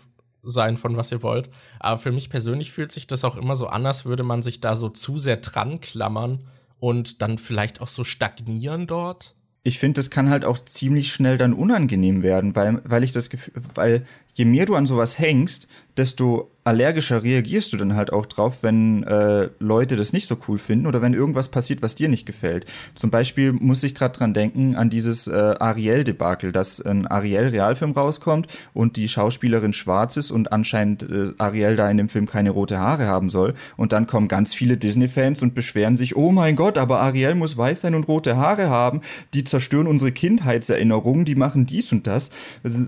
sein 0.48 0.76
von 0.76 0.96
was 0.96 1.12
ihr 1.12 1.22
wollt. 1.22 1.50
Aber 1.80 1.98
für 1.98 2.12
mich 2.12 2.30
persönlich 2.30 2.72
fühlt 2.72 2.92
sich 2.92 3.06
das 3.06 3.24
auch 3.24 3.36
immer 3.36 3.56
so 3.56 3.66
an, 3.66 3.86
als 3.86 4.04
würde 4.04 4.22
man 4.22 4.42
sich 4.42 4.60
da 4.60 4.76
so 4.76 4.88
zu 4.88 5.18
sehr 5.18 5.36
dran 5.36 5.80
klammern 5.80 6.46
und 6.78 7.22
dann 7.22 7.38
vielleicht 7.38 7.80
auch 7.80 7.88
so 7.88 8.04
stagnieren 8.04 8.86
dort. 8.86 9.34
Ich 9.62 9.78
finde, 9.78 9.98
das 9.98 10.10
kann 10.10 10.30
halt 10.30 10.44
auch 10.44 10.58
ziemlich 10.58 11.12
schnell 11.12 11.38
dann 11.38 11.52
unangenehm 11.52 12.22
werden, 12.22 12.54
weil, 12.54 12.80
weil 12.84 13.02
ich 13.02 13.12
das 13.12 13.30
Gefühl, 13.30 13.54
weil 13.74 14.06
je 14.34 14.44
mehr 14.44 14.66
du 14.66 14.76
an 14.76 14.86
sowas 14.86 15.18
hängst, 15.18 15.66
desto 15.96 16.52
allergischer 16.66 17.22
reagierst 17.22 17.72
du 17.72 17.76
dann 17.76 17.94
halt 17.94 18.12
auch 18.12 18.26
drauf, 18.26 18.62
wenn 18.62 19.04
äh, 19.04 19.48
Leute 19.60 19.96
das 19.96 20.12
nicht 20.12 20.26
so 20.26 20.36
cool 20.48 20.58
finden 20.58 20.86
oder 20.86 21.00
wenn 21.00 21.14
irgendwas 21.14 21.48
passiert, 21.48 21.80
was 21.80 21.94
dir 21.94 22.08
nicht 22.08 22.26
gefällt. 22.26 22.66
Zum 22.94 23.10
Beispiel 23.10 23.52
muss 23.52 23.84
ich 23.84 23.94
gerade 23.94 24.18
dran 24.18 24.34
denken 24.34 24.74
an 24.74 24.90
dieses 24.90 25.28
äh, 25.28 25.54
Ariel-Debakel, 25.58 26.50
dass 26.50 26.80
ein 26.80 27.06
Ariel-Realfilm 27.06 27.92
rauskommt 27.92 28.48
und 28.74 28.96
die 28.96 29.08
Schauspielerin 29.08 29.72
schwarz 29.72 30.16
ist 30.16 30.30
und 30.30 30.52
anscheinend 30.52 31.04
äh, 31.04 31.32
Ariel 31.38 31.76
da 31.76 31.88
in 31.88 31.98
dem 31.98 32.08
Film 32.08 32.26
keine 32.26 32.50
rote 32.50 32.78
Haare 32.78 33.06
haben 33.06 33.28
soll. 33.28 33.54
Und 33.76 33.92
dann 33.92 34.06
kommen 34.06 34.26
ganz 34.26 34.54
viele 34.54 34.76
Disney-Fans 34.76 35.42
und 35.42 35.54
beschweren 35.54 35.96
sich, 35.96 36.16
oh 36.16 36.32
mein 36.32 36.56
Gott, 36.56 36.78
aber 36.78 37.00
Ariel 37.00 37.36
muss 37.36 37.56
weiß 37.56 37.82
sein 37.82 37.94
und 37.94 38.08
rote 38.08 38.36
Haare 38.36 38.68
haben. 38.68 39.02
Die 39.34 39.44
zerstören 39.44 39.86
unsere 39.86 40.10
Kindheitserinnerungen, 40.10 41.24
die 41.24 41.36
machen 41.36 41.66
dies 41.66 41.92
und 41.92 42.06
das. 42.06 42.30
Also, 42.64 42.86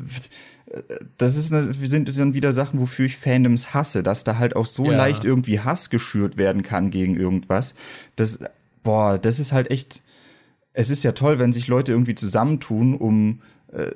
das 1.17 1.37
ist, 1.37 1.49
sind 1.49 2.19
dann 2.19 2.35
wieder 2.35 2.53
Sachen, 2.53 2.81
wofür 2.81 3.07
ich 3.07 3.17
Fandoms 3.17 3.73
hasse, 3.73 4.03
dass 4.03 4.25
da 4.25 4.39
halt 4.39 4.55
auch 4.55 4.67
so 4.67 4.87
ja. 4.87 4.97
leicht 4.97 5.25
irgendwie 5.25 5.61
Hass 5.61 5.91
geschürt 5.91 6.37
werden 6.37 6.63
kann 6.63 6.91
gegen 6.91 7.17
irgendwas. 7.17 7.75
Das, 8.17 8.39
boah, 8.83 9.19
das 9.19 9.39
ist 9.39 9.53
halt 9.53 9.71
echt, 9.71 10.03
es 10.75 10.91
ist 10.91 11.05
ja 11.05 11.13
toll, 11.13 11.39
wenn 11.39 11.53
sich 11.53 11.69
Leute 11.69 11.93
irgendwie 11.93 12.15
zusammentun, 12.15 12.95
um 12.95 13.41
äh, 13.73 13.93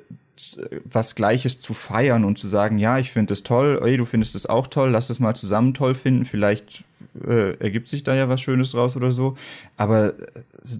was 0.83 1.13
Gleiches 1.13 1.59
zu 1.59 1.75
feiern 1.75 2.23
und 2.23 2.39
zu 2.39 2.47
sagen, 2.47 2.79
ja, 2.79 2.97
ich 2.97 3.11
finde 3.11 3.33
es 3.33 3.43
toll, 3.43 3.79
ey, 3.83 3.97
du 3.97 4.05
findest 4.05 4.35
es 4.35 4.47
auch 4.47 4.65
toll, 4.65 4.89
lass 4.89 5.07
das 5.07 5.19
mal 5.19 5.35
zusammen 5.35 5.75
toll 5.75 5.93
finden, 5.93 6.25
vielleicht 6.25 6.85
äh, 7.25 7.55
ergibt 7.57 7.87
sich 7.87 8.03
da 8.03 8.15
ja 8.15 8.29
was 8.29 8.41
Schönes 8.41 8.71
draus 8.71 8.95
oder 8.95 9.11
so. 9.11 9.37
Aber 9.77 10.13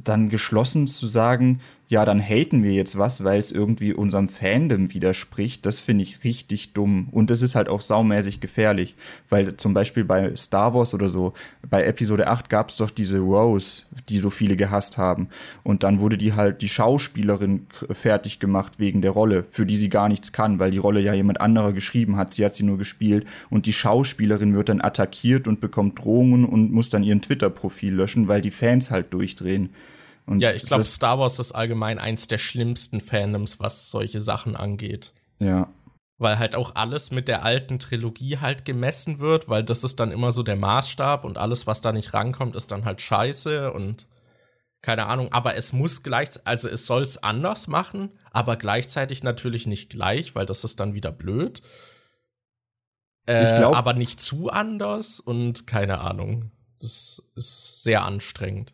dann 0.04 0.30
geschlossen 0.30 0.88
zu 0.88 1.06
sagen, 1.06 1.62
ja, 1.94 2.06
dann 2.06 2.20
haten 2.20 2.64
wir 2.64 2.72
jetzt 2.72 2.98
was, 2.98 3.24
weil 3.24 3.40
es 3.40 3.52
irgendwie 3.52 3.94
unserem 3.94 4.28
Fandom 4.28 4.92
widerspricht, 4.96 5.64
das 5.64 5.80
finde 5.80 6.02
ich 6.02 6.24
richtig 6.24 6.74
dumm. 6.74 7.08
Und 7.12 7.30
das 7.30 7.44
ist 7.44 7.54
halt 7.54 7.70
auch 7.70 7.82
saumäßig 7.82 8.40
gefährlich, 8.40 8.96
weil 9.30 9.58
zum 9.58 9.76
Beispiel 9.76 10.04
bei 10.04 10.36
Star 10.36 10.74
Wars 10.74 10.96
oder 10.96 11.08
so, 11.08 11.34
bei 11.70 11.84
Episode 11.84 12.26
8 12.26 12.50
gab 12.50 12.70
es 12.70 12.78
doch 12.78 12.90
diese 12.90 13.20
Rose, 13.20 13.84
die 14.10 14.18
so 14.18 14.32
viele 14.32 14.56
gehasst 14.56 14.98
haben. 14.98 15.28
Und 15.62 15.84
dann 15.84 16.00
wurde 16.00 16.18
die 16.18 16.34
halt 16.34 16.64
die 16.64 16.68
Schauspielerin 16.68 17.68
fertig 17.92 18.40
gemacht 18.40 18.80
wegen 18.80 19.04
der 19.04 19.12
Rolle, 19.12 19.44
für 19.48 19.68
die 19.68 19.78
sie 19.78 19.90
gar 19.90 20.10
nichts 20.10 20.32
kann, 20.32 20.58
weil 20.58 20.72
die 20.72 20.80
Rolle 20.80 21.00
ja 21.00 21.14
jemand 21.14 21.42
anderer 21.42 21.74
geschrieben 21.74 22.18
hat, 22.18 22.34
sie 22.34 22.44
hat 22.44 22.56
sie 22.56 22.64
nur 22.64 22.80
gespielt. 22.80 23.28
Und 23.52 23.68
die 23.68 23.74
Schauspielerin 23.74 24.56
wird 24.56 24.70
dann 24.70 24.82
attackiert 24.82 25.48
und 25.48 25.60
bekommt 25.60 26.00
Drohungen 26.00 26.44
und 26.44 26.72
muss 26.72 26.90
dann 26.90 27.04
ihren 27.04 27.22
Twitter-Profil 27.22 27.94
löschen, 27.94 28.28
weil 28.28 28.42
die 28.42 28.50
Fans 28.50 28.90
halt 28.90 29.14
durchdrehen. 29.14 29.70
Und 30.26 30.40
ja, 30.40 30.52
ich 30.52 30.64
glaube, 30.64 30.84
Star 30.84 31.20
Wars 31.20 31.40
ist 31.40 31.52
allgemein 31.52 32.00
eins 32.00 32.28
der 32.28 32.38
schlimmsten 32.38 33.02
Fandoms, 33.02 33.60
was 33.60 33.90
solche 33.90 34.22
Sachen 34.22 34.56
angeht. 34.56 35.14
Ja. 35.40 35.70
Weil 36.18 36.40
halt 36.40 36.56
auch 36.56 36.76
alles 36.76 37.12
mit 37.12 37.28
der 37.28 37.44
alten 37.44 37.80
Trilogie 37.80 38.38
halt 38.38 38.64
gemessen 38.64 39.20
wird, 39.20 39.50
weil 39.50 39.64
das 39.64 39.84
ist 39.84 40.00
dann 40.00 40.12
immer 40.12 40.32
so 40.32 40.44
der 40.44 40.56
Maßstab 40.56 41.26
und 41.26 41.38
alles, 41.38 41.68
was 41.68 41.82
da 41.82 41.92
nicht 41.92 42.14
rankommt, 42.14 42.56
ist 42.56 42.72
dann 42.72 42.86
halt 42.86 43.02
scheiße 43.02 43.74
und 43.74 44.08
keine 44.82 45.08
Ahnung. 45.08 45.32
Aber 45.34 45.56
es 45.56 45.74
muss 45.74 46.04
gleich, 46.04 46.30
also 46.46 46.70
es 46.70 46.86
soll 46.86 47.02
es 47.02 47.22
anders 47.22 47.68
machen, 47.68 48.12
aber 48.32 48.56
gleichzeitig 48.56 49.24
natürlich 49.24 49.68
nicht 49.68 49.90
gleich, 49.90 50.36
weil 50.36 50.46
das 50.46 50.64
ist 50.64 50.80
dann 50.80 50.94
wieder 50.94 51.12
blöd. 51.12 51.62
Äh, 53.26 53.44
ich 53.44 53.56
glaub, 53.56 53.76
aber 53.76 53.94
nicht 53.94 54.22
zu 54.22 54.50
anders 54.50 55.20
und 55.20 55.68
keine 55.68 56.00
Ahnung. 56.00 56.52
Das 56.80 57.22
ist 57.36 57.84
sehr 57.84 58.04
anstrengend 58.04 58.74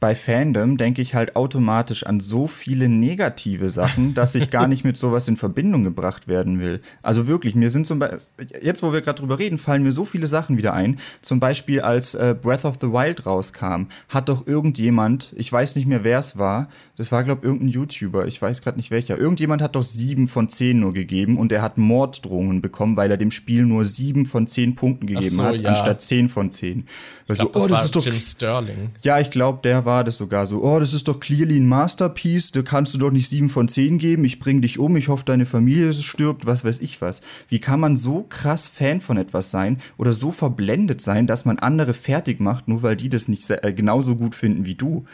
bei 0.00 0.14
Fandom 0.14 0.78
denke 0.78 1.02
ich 1.02 1.14
halt 1.14 1.36
automatisch 1.36 2.06
an 2.06 2.20
so 2.20 2.46
viele 2.46 2.88
negative 2.88 3.68
Sachen, 3.68 4.14
dass 4.14 4.34
ich 4.34 4.50
gar 4.50 4.66
nicht 4.66 4.82
mit 4.82 4.96
sowas 4.96 5.28
in 5.28 5.36
Verbindung 5.36 5.84
gebracht 5.84 6.26
werden 6.26 6.58
will. 6.58 6.80
Also 7.02 7.26
wirklich, 7.26 7.54
mir 7.54 7.68
sind 7.68 7.86
zum 7.86 7.98
Beispiel, 7.98 8.20
jetzt 8.62 8.82
wo 8.82 8.94
wir 8.94 9.02
gerade 9.02 9.20
drüber 9.20 9.38
reden, 9.38 9.58
fallen 9.58 9.82
mir 9.82 9.92
so 9.92 10.06
viele 10.06 10.26
Sachen 10.26 10.56
wieder 10.56 10.72
ein. 10.72 10.98
Zum 11.20 11.38
Beispiel, 11.38 11.82
als 11.82 12.14
äh, 12.14 12.34
Breath 12.40 12.64
of 12.64 12.78
the 12.80 12.88
Wild 12.88 13.26
rauskam, 13.26 13.88
hat 14.08 14.30
doch 14.30 14.46
irgendjemand, 14.46 15.34
ich 15.36 15.52
weiß 15.52 15.76
nicht 15.76 15.86
mehr 15.86 16.02
wer 16.02 16.18
es 16.18 16.38
war, 16.38 16.70
das 16.96 17.12
war 17.12 17.22
glaube 17.22 17.46
irgendein 17.46 17.68
YouTuber, 17.68 18.26
ich 18.26 18.40
weiß 18.40 18.62
gerade 18.62 18.78
nicht 18.78 18.90
welcher, 18.90 19.18
irgendjemand 19.18 19.60
hat 19.60 19.76
doch 19.76 19.82
sieben 19.82 20.28
von 20.28 20.48
zehn 20.48 20.80
nur 20.80 20.94
gegeben 20.94 21.36
und 21.36 21.52
er 21.52 21.60
hat 21.60 21.76
Morddrohungen 21.76 22.62
bekommen, 22.62 22.96
weil 22.96 23.10
er 23.10 23.18
dem 23.18 23.30
Spiel 23.30 23.66
nur 23.66 23.84
sieben 23.84 24.24
von 24.24 24.46
zehn 24.46 24.76
Punkten 24.76 25.06
gegeben 25.06 25.36
so, 25.36 25.44
hat, 25.44 25.60
ja. 25.60 25.68
anstatt 25.68 26.00
zehn 26.00 26.30
von 26.30 26.50
zehn. 26.50 26.86
Ich 27.28 27.34
glaub, 27.34 27.52
so, 27.52 27.52
das 27.52 27.62
oh, 27.64 27.68
das 27.68 27.78
war 27.78 27.84
ist 27.84 27.96
doch 27.96 28.04
Jim 28.06 28.20
Sterling. 28.20 28.90
Ja, 29.02 29.20
ich 29.20 29.30
glaube, 29.30 29.60
der 29.62 29.84
war 29.84 29.89
war 29.90 30.04
das 30.04 30.18
sogar 30.18 30.46
so, 30.46 30.62
oh, 30.62 30.78
das 30.78 30.94
ist 30.94 31.08
doch 31.08 31.18
clearly 31.18 31.58
ein 31.58 31.66
Masterpiece, 31.66 32.52
da 32.52 32.62
kannst 32.62 32.94
du 32.94 32.98
doch 32.98 33.10
nicht 33.10 33.28
sieben 33.28 33.48
von 33.48 33.66
zehn 33.66 33.98
geben, 33.98 34.24
ich 34.24 34.38
bring 34.38 34.62
dich 34.62 34.78
um, 34.78 34.94
ich 34.94 35.08
hoffe, 35.08 35.24
deine 35.24 35.46
Familie 35.46 35.92
stirbt, 35.92 36.46
was 36.46 36.64
weiß 36.64 36.80
ich 36.80 37.00
was. 37.00 37.22
Wie 37.48 37.58
kann 37.58 37.80
man 37.80 37.96
so 37.96 38.22
krass 38.22 38.68
Fan 38.68 39.00
von 39.00 39.16
etwas 39.16 39.50
sein 39.50 39.80
oder 39.96 40.14
so 40.14 40.30
verblendet 40.30 41.00
sein, 41.00 41.26
dass 41.26 41.44
man 41.44 41.58
andere 41.58 41.92
fertig 41.92 42.38
macht, 42.38 42.68
nur 42.68 42.84
weil 42.84 42.94
die 42.94 43.08
das 43.08 43.26
nicht 43.26 43.50
äh, 43.50 43.72
genauso 43.72 44.14
gut 44.14 44.36
finden 44.36 44.64
wie 44.64 44.76
du? 44.76 45.06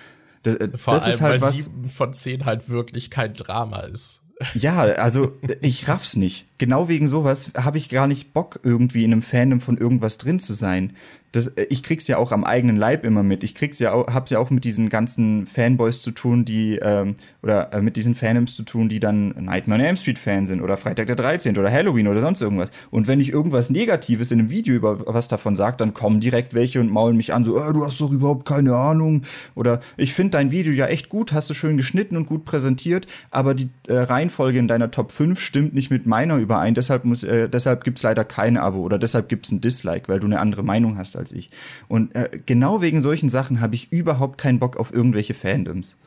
Das, 0.43 0.57
äh, 0.57 0.69
Vor 0.77 0.93
das 0.93 1.05
allem, 1.05 1.15
ist 1.15 1.21
halt 1.23 1.41
weil 1.41 1.49
was, 1.49 1.57
sieben 1.57 1.89
von 1.89 2.13
zehn 2.13 2.45
halt 2.45 2.69
wirklich 2.69 3.11
kein 3.11 3.33
Drama 3.33 3.81
ist. 3.81 4.23
Ja, 4.53 4.81
also 4.83 5.33
ich 5.63 5.89
raff's 5.89 6.15
nicht. 6.15 6.47
Genau 6.59 6.89
wegen 6.89 7.09
sowas 7.09 7.53
habe 7.57 7.79
ich 7.79 7.89
gar 7.89 8.07
nicht 8.07 8.35
Bock, 8.35 8.61
irgendwie 8.63 9.03
in 9.03 9.13
einem 9.13 9.23
Fandom 9.23 9.63
von 9.63 9.79
irgendwas 9.79 10.19
drin 10.19 10.41
zu 10.41 10.53
sein 10.53 10.93
das, 11.37 11.49
äh, 11.49 11.67
ich 11.69 11.83
krieg's 11.83 12.07
ja 12.09 12.17
auch 12.17 12.33
am 12.33 12.45
eigenen 12.45 12.77
Leib 12.77 13.05
immer 13.05 13.23
mit. 13.23 13.45
Ich 13.45 13.55
krieg's 13.55 13.79
ja 13.79 13.93
auch, 13.93 14.07
hab's 14.13 14.31
ja 14.31 14.39
auch 14.39 14.51
mit 14.51 14.65
diesen 14.65 14.89
ganzen 14.89 15.47
Fanboys 15.47 16.01
zu 16.01 16.11
tun, 16.11 16.45
die, 16.45 16.79
ähm, 16.83 17.15
oder 17.43 17.73
äh, 17.73 17.83
mit 17.83 17.97
diesen 17.97 18.15
Fandoms 18.15 18.57
zu 18.57 18.63
tun, 18.63 18.89
die 18.89 19.01
dann 19.01 19.29
Nightmare 19.39 19.81
on 19.81 19.87
Elm 19.87 19.97
Street 19.97 20.19
Fan 20.19 20.47
sind 20.47 20.63
oder 20.63 20.77
Freitag 20.77 21.07
der 21.07 21.17
13. 21.17 21.57
oder 21.59 21.71
Halloween 21.71 22.09
oder 22.09 22.21
sonst 22.21 22.41
irgendwas. 22.41 22.71
Und 22.91 23.07
wenn 23.07 23.21
ich 23.21 23.31
irgendwas 23.31 23.71
Negatives 23.71 24.31
in 24.33 24.41
einem 24.41 24.51
Video 24.51 24.75
über 24.75 25.07
was 25.07 25.29
davon 25.29 25.57
sage, 25.57 25.77
dann 25.77 25.93
kommen 25.93 26.21
direkt 26.21 26.55
welche 26.55 26.81
und 26.81 26.91
maulen 26.91 27.17
mich 27.17 27.35
an, 27.35 27.45
so, 27.45 27.57
äh, 27.57 27.73
du 27.73 27.85
hast 27.85 28.01
doch 28.01 28.11
überhaupt 28.11 28.47
keine 28.47 28.75
Ahnung. 28.75 29.23
Oder 29.55 29.81
ich 29.97 30.15
finde 30.15 30.33
dein 30.33 30.51
Video 30.51 30.73
ja 30.73 30.87
echt 30.87 31.09
gut, 31.09 31.33
hast 31.33 31.51
du 31.51 31.55
schön 31.55 31.77
geschnitten 31.77 32.17
und 32.17 32.27
gut 32.27 32.45
präsentiert, 32.45 33.07
aber 33.31 33.55
die 33.55 33.69
äh, 33.89 33.97
Reihenfolge 33.97 34.59
in 34.59 34.69
deiner 34.69 34.91
Top 34.91 35.13
5 35.13 35.39
stimmt 35.39 35.75
nicht 35.75 35.91
mit 35.91 36.07
meiner 36.07 36.37
überein, 36.37 36.75
deshalb 36.75 37.05
muss, 37.05 37.25
äh, 37.25 37.49
deshalb 37.49 37.85
gibt's 37.85 38.03
leider 38.03 38.25
kein 38.25 38.57
Abo 38.57 38.81
oder 38.81 38.99
deshalb 38.99 39.29
gibt's 39.29 39.53
ein 39.53 39.61
Dislike, 39.61 40.09
weil 40.09 40.21
du 40.21 40.27
eine 40.27 40.41
andere 40.41 40.63
Meinung 40.63 40.97
hast 40.97 41.17
als 41.17 41.26
ich. 41.33 41.51
Und 41.89 42.15
äh, 42.15 42.41
genau 42.47 42.81
wegen 42.81 43.01
solchen 43.01 43.29
Sachen 43.29 43.61
habe 43.61 43.75
ich 43.75 43.93
überhaupt 43.93 44.39
keinen 44.39 44.59
Bock 44.59 44.77
auf 44.77 44.93
irgendwelche 44.93 45.35
Fandoms. 45.35 45.99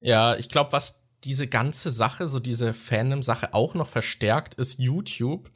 Ja, 0.00 0.36
ich 0.36 0.48
glaube, 0.48 0.72
was 0.72 1.00
diese 1.24 1.46
ganze 1.46 1.90
Sache, 1.90 2.28
so 2.28 2.38
diese 2.38 2.72
Fandom-Sache 2.72 3.54
auch 3.54 3.74
noch 3.74 3.88
verstärkt, 3.88 4.54
ist 4.54 4.78
YouTube. 4.78 5.50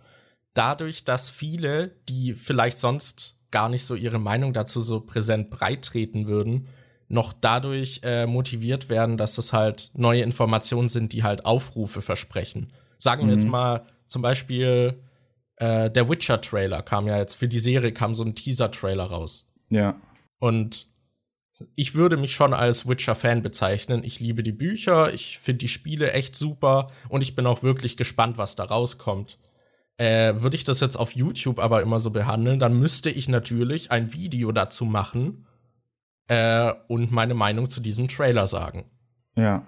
Dadurch, 0.54 1.04
dass 1.04 1.30
viele, 1.30 1.92
die 2.08 2.34
vielleicht 2.34 2.78
sonst 2.78 3.36
gar 3.50 3.68
nicht 3.68 3.84
so 3.84 3.94
ihre 3.94 4.18
Meinung 4.18 4.52
dazu 4.52 4.80
so 4.80 5.00
präsent 5.00 5.50
breittreten 5.50 6.26
würden, 6.26 6.68
noch 7.08 7.32
dadurch 7.32 8.00
äh, 8.04 8.26
motiviert 8.26 8.88
werden, 8.88 9.16
dass 9.16 9.36
es 9.38 9.52
halt 9.52 9.90
neue 9.94 10.22
Informationen 10.22 10.88
sind, 10.88 11.12
die 11.12 11.24
halt 11.24 11.44
Aufrufe 11.44 12.02
versprechen. 12.02 12.72
Sagen 12.98 13.26
wir 13.26 13.34
jetzt 13.34 13.44
mhm. 13.44 13.50
mal 13.50 13.86
zum 14.06 14.22
Beispiel 14.22 15.00
äh, 15.60 15.90
der 15.90 16.08
Witcher-Trailer 16.08 16.82
kam 16.82 17.06
ja 17.06 17.18
jetzt, 17.18 17.34
für 17.34 17.46
die 17.46 17.58
Serie 17.58 17.92
kam 17.92 18.14
so 18.14 18.24
ein 18.24 18.34
Teaser-Trailer 18.34 19.04
raus. 19.04 19.46
Ja. 19.68 20.00
Und 20.38 20.88
ich 21.76 21.94
würde 21.94 22.16
mich 22.16 22.32
schon 22.32 22.54
als 22.54 22.88
Witcher-Fan 22.88 23.42
bezeichnen. 23.42 24.02
Ich 24.02 24.18
liebe 24.20 24.42
die 24.42 24.52
Bücher, 24.52 25.12
ich 25.12 25.38
finde 25.38 25.58
die 25.58 25.68
Spiele 25.68 26.12
echt 26.12 26.34
super 26.34 26.86
und 27.10 27.20
ich 27.20 27.36
bin 27.36 27.46
auch 27.46 27.62
wirklich 27.62 27.98
gespannt, 27.98 28.38
was 28.38 28.56
da 28.56 28.64
rauskommt. 28.64 29.38
Äh, 29.98 30.40
würde 30.40 30.56
ich 30.56 30.64
das 30.64 30.80
jetzt 30.80 30.96
auf 30.96 31.14
YouTube 31.14 31.58
aber 31.58 31.82
immer 31.82 32.00
so 32.00 32.10
behandeln, 32.10 32.58
dann 32.58 32.78
müsste 32.78 33.10
ich 33.10 33.28
natürlich 33.28 33.90
ein 33.90 34.14
Video 34.14 34.50
dazu 34.52 34.86
machen 34.86 35.46
äh, 36.28 36.72
und 36.88 37.10
meine 37.10 37.34
Meinung 37.34 37.68
zu 37.68 37.80
diesem 37.80 38.08
Trailer 38.08 38.46
sagen. 38.46 38.90
Ja. 39.36 39.66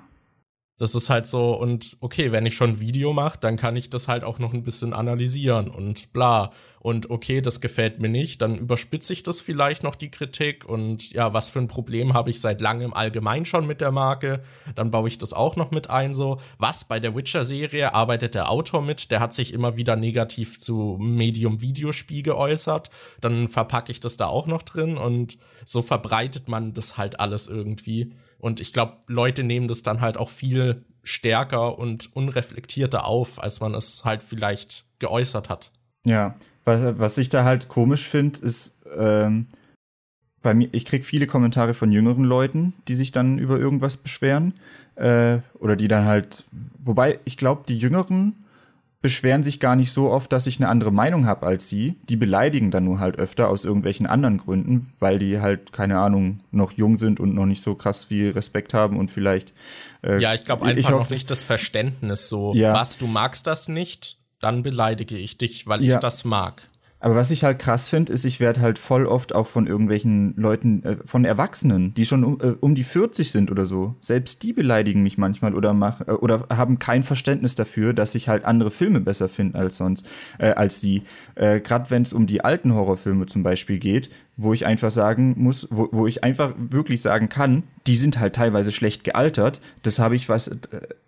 Das 0.79 0.95
ist 0.95 1.11
halt 1.11 1.27
so, 1.27 1.53
und 1.53 1.97
okay, 2.01 2.33
wenn 2.33 2.47
ich 2.47 2.57
schon 2.57 2.71
ein 2.71 2.81
Video 2.81 3.13
mache, 3.13 3.39
dann 3.39 3.57
kann 3.57 3.77
ich 3.77 3.91
das 3.91 4.09
halt 4.09 4.25
auch 4.25 4.39
noch 4.39 4.53
ein 4.53 4.65
bisschen 4.65 4.95
analysieren 4.95 5.69
und 5.69 6.13
bla. 6.13 6.53
Und 6.81 7.11
okay, 7.11 7.41
das 7.41 7.61
gefällt 7.61 8.01
mir 8.01 8.09
nicht, 8.09 8.43
dann 8.43 8.59
überspitze 8.59 9.13
ich 9.13 9.23
das 9.23 9.41
vielleicht 9.41 9.85
noch 9.85 9.95
die 9.95 10.11
Kritik 10.11 10.65
und 10.65 11.13
ja, 11.13 11.33
was 11.33 11.49
für 11.49 11.61
ein 11.61 11.69
Problem 11.69 12.13
habe 12.13 12.31
ich 12.31 12.41
seit 12.41 12.61
langem 12.61 12.93
allgemein 12.93 13.45
schon 13.45 13.69
mit 13.69 13.81
der 13.81 13.93
Marke, 13.93 14.43
dann 14.75 14.91
baue 14.91 15.07
ich 15.07 15.17
das 15.17 15.33
auch 15.33 15.55
noch 15.55 15.71
mit 15.71 15.91
ein, 15.91 16.13
so. 16.13 16.41
Was 16.59 16.85
bei 16.85 16.99
der 16.99 17.15
Witcher-Serie 17.15 17.95
arbeitet 17.95 18.35
der 18.35 18.51
Autor 18.51 18.83
mit, 18.83 19.13
der 19.13 19.21
hat 19.21 19.33
sich 19.33 19.55
immer 19.55 19.77
wieder 19.77 19.95
negativ 19.95 20.59
zu 20.59 20.97
Medium-Videospiel 20.99 22.25
geäußert, 22.25 22.91
dann 23.21 23.47
verpacke 23.47 23.93
ich 23.93 24.01
das 24.01 24.17
da 24.17 24.27
auch 24.27 24.49
noch 24.49 24.63
drin 24.63 24.97
und 24.97 25.39
so 25.65 25.83
verbreitet 25.83 26.49
man 26.49 26.75
das 26.75 26.97
halt 26.97 27.21
alles 27.21 27.47
irgendwie. 27.47 28.17
Und 28.43 28.61
ich 28.61 28.73
glaube, 28.73 28.97
Leute 29.07 29.45
nehmen 29.45 29.69
das 29.69 29.85
dann 29.85 30.01
halt 30.01 30.19
auch 30.19 30.29
viel 30.29 30.85
stärker 31.05 31.79
und 31.79 32.15
unreflektierter 32.17 33.07
auf, 33.07 33.41
als 33.41 33.61
man 33.61 33.73
es 33.73 34.05
halt 34.05 34.21
vielleicht 34.23 34.85
geäußert 34.99 35.49
hat. 35.49 35.71
Ja, 36.05 36.35
was, 36.65 36.99
was 36.99 37.19
ich 37.19 37.29
da 37.29 37.45
halt 37.45 37.69
komisch 37.69 38.09
finde, 38.09 38.41
ist, 38.41 38.81
ähm, 38.99 39.47
bei 40.43 40.55
mir, 40.55 40.69
ich 40.73 40.85
krieg 40.87 41.05
viele 41.05 41.29
Kommentare 41.29 41.73
von 41.73 41.93
jüngeren 41.93 42.25
Leuten, 42.25 42.75
die 42.89 42.97
sich 42.97 43.13
dann 43.13 43.39
über 43.39 43.61
irgendwas 43.61 43.97
beschweren. 43.97 44.55
Äh, 44.97 45.39
oder 45.55 45.77
die 45.77 45.87
dann 45.87 46.05
halt, 46.05 46.45
wobei 46.81 47.21
ich 47.25 47.37
glaube, 47.37 47.63
die 47.69 47.79
Jüngeren 47.79 48.42
beschweren 49.03 49.43
sich 49.43 49.59
gar 49.59 49.75
nicht 49.75 49.93
so 49.93 50.11
oft, 50.11 50.33
dass 50.33 50.47
ich 50.47 50.59
eine 50.59 50.69
andere 50.69 50.93
Meinung 50.93 51.27
habe 51.27 51.45
als 51.45 51.69
sie. 51.69 51.97
Die 52.05 52.17
beleidigen 52.17 52.71
dann 52.71 52.85
nur 52.85 53.01
halt 53.01 53.19
öfter 53.19 53.49
aus 53.49 53.65
irgendwelchen 53.65 54.07
anderen 54.07 54.39
Gründen, 54.39 54.93
weil 55.01 55.19
die 55.19 55.41
halt, 55.41 55.73
keine 55.73 55.99
Ahnung, 55.99 56.39
noch 56.53 56.73
jung 56.73 56.97
sind 56.97 57.19
und 57.19 57.35
noch 57.35 57.47
nicht 57.47 57.61
so 57.61 57.75
krass 57.75 58.05
viel 58.05 58.31
Respekt 58.31 58.73
haben 58.73 58.97
und 58.97 59.11
vielleicht. 59.11 59.53
Äh, 60.03 60.23
ja, 60.23 60.33
ich 60.33 60.45
glaube 60.45 60.65
einfach 60.65 60.79
ich 60.79 60.89
noch 60.89 61.11
nicht 61.11 61.31
das 61.31 61.43
Verständnis 61.43 62.29
so, 62.29 62.55
ja. 62.55 62.73
was, 62.73 62.97
du 62.97 63.09
magst 63.09 63.47
das 63.49 63.69
nicht, 63.69 64.19
dann 64.41 64.63
beleidige 64.63 65.17
ich 65.17 65.37
dich, 65.37 65.67
weil 65.67 65.85
ja. 65.85 65.97
ich 65.97 66.01
das 66.01 66.25
mag. 66.25 66.63
Aber 67.03 67.17
was 67.17 67.33
ich 67.33 67.43
halt 67.43 67.59
krass 67.59 67.89
finde, 67.89 68.13
ist, 68.13 68.25
ich 68.25 68.39
werde 68.39 68.61
halt 68.61 68.79
voll 68.79 69.07
oft 69.07 69.35
auch 69.35 69.49
von 69.49 69.67
irgendwelchen 69.67 70.35
Leuten, 70.37 70.85
äh, 70.85 70.97
von 71.05 71.25
Erwachsenen, 71.25 71.93
die 71.95 72.07
schon 72.07 72.23
um, 72.23 72.41
äh, 72.41 72.55
um 72.61 72.77
die 72.77 72.85
40 72.85 73.33
sind 73.33 73.51
oder 73.51 73.67
so, 73.67 73.97
selbst 74.01 74.45
die 74.45 74.53
beleidigen 74.53 75.03
mich 75.03 75.19
manchmal 75.19 75.57
oder 75.57 75.75
machen 75.75 76.07
äh, 76.07 76.13
oder 76.13 76.47
haben 76.49 76.79
kein 76.79 77.03
Verständnis 77.03 77.57
dafür, 77.57 77.93
dass 77.93 78.15
ich 78.15 78.29
halt 78.29 78.45
andere 78.45 78.71
Filme 78.71 79.01
besser 79.01 79.29
finde 79.29 79.59
als 79.59 79.79
sonst, 79.79 80.09
äh, 80.39 80.51
als 80.51 80.81
sie. 80.81 81.03
Äh, 81.35 81.59
Gerade 81.59 81.91
wenn 81.91 82.03
es 82.03 82.13
um 82.13 82.29
die 82.29 82.45
alten 82.45 82.73
Horrorfilme 82.73 83.27
zum 83.27 83.43
Beispiel 83.43 83.81
geht, 83.81 84.09
wo 84.37 84.53
ich 84.53 84.67
einfach 84.67 84.91
sagen 84.91 85.35
muss, 85.37 85.69
wo, 85.71 85.89
wo 85.93 86.07
ich 86.07 86.25
einfach 86.25 86.55
wirklich 86.57 87.03
sagen 87.03 87.29
kann, 87.29 87.65
die 87.87 87.97
sind 87.97 88.19
halt 88.19 88.35
teilweise 88.35 88.73
schlecht 88.73 89.05
gealtert. 89.05 89.61
Das 89.83 89.99
habe 89.99 90.17
ich 90.17 90.29
was, 90.29 90.49
äh, 90.49 90.57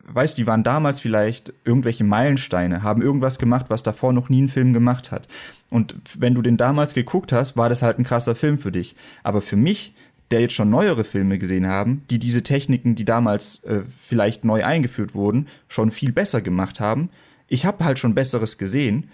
weiß, 0.07 0.35
die 0.35 0.47
waren 0.47 0.63
damals 0.63 1.01
vielleicht 1.01 1.53
irgendwelche 1.65 2.05
Meilensteine, 2.05 2.83
haben 2.83 3.03
irgendwas 3.03 3.39
gemacht, 3.39 3.67
was 3.71 3.83
davor 3.83 4.13
noch 4.13 4.29
nie 4.29 4.43
ein 4.43 4.49
Film 4.49 4.73
gemacht 4.73 5.11
hat. 5.11 5.27
Und 5.71 5.95
wenn 6.19 6.35
du 6.35 6.43
den 6.43 6.57
damals 6.57 6.95
geguckt 6.95 7.33
hast, 7.33 7.57
war 7.57 7.69
das 7.69 7.83
halt 7.83 7.99
ein 7.99 8.05
krasser 8.05 8.35
Film 8.35 8.59
für 8.59 8.73
dich. 8.73 8.95
Aber 9.23 9.41
für 9.41 9.57
mich 9.57 9.95
der 10.31 10.41
jetzt 10.41 10.55
schon 10.55 10.71
neuere 10.71 11.05
Filme 11.05 11.39
gesehen 11.39 11.69
haben, 11.69 12.03
die 12.11 12.19
diese 12.19 12.43
Techniken, 12.43 12.95
die 12.95 13.05
damals 13.05 13.63
äh, 13.65 13.83
vielleicht 13.83 14.45
neu 14.45 14.65
eingeführt 14.65 15.15
wurden, 15.15 15.49
schon 15.69 15.91
viel 15.91 16.13
besser 16.13 16.41
gemacht 16.41 16.81
haben. 16.81 17.11
Ich 17.47 17.67
habe 17.67 17.85
halt 17.85 17.99
schon 17.99 18.15
Besseres 18.15 18.59
gesehen 18.59 19.11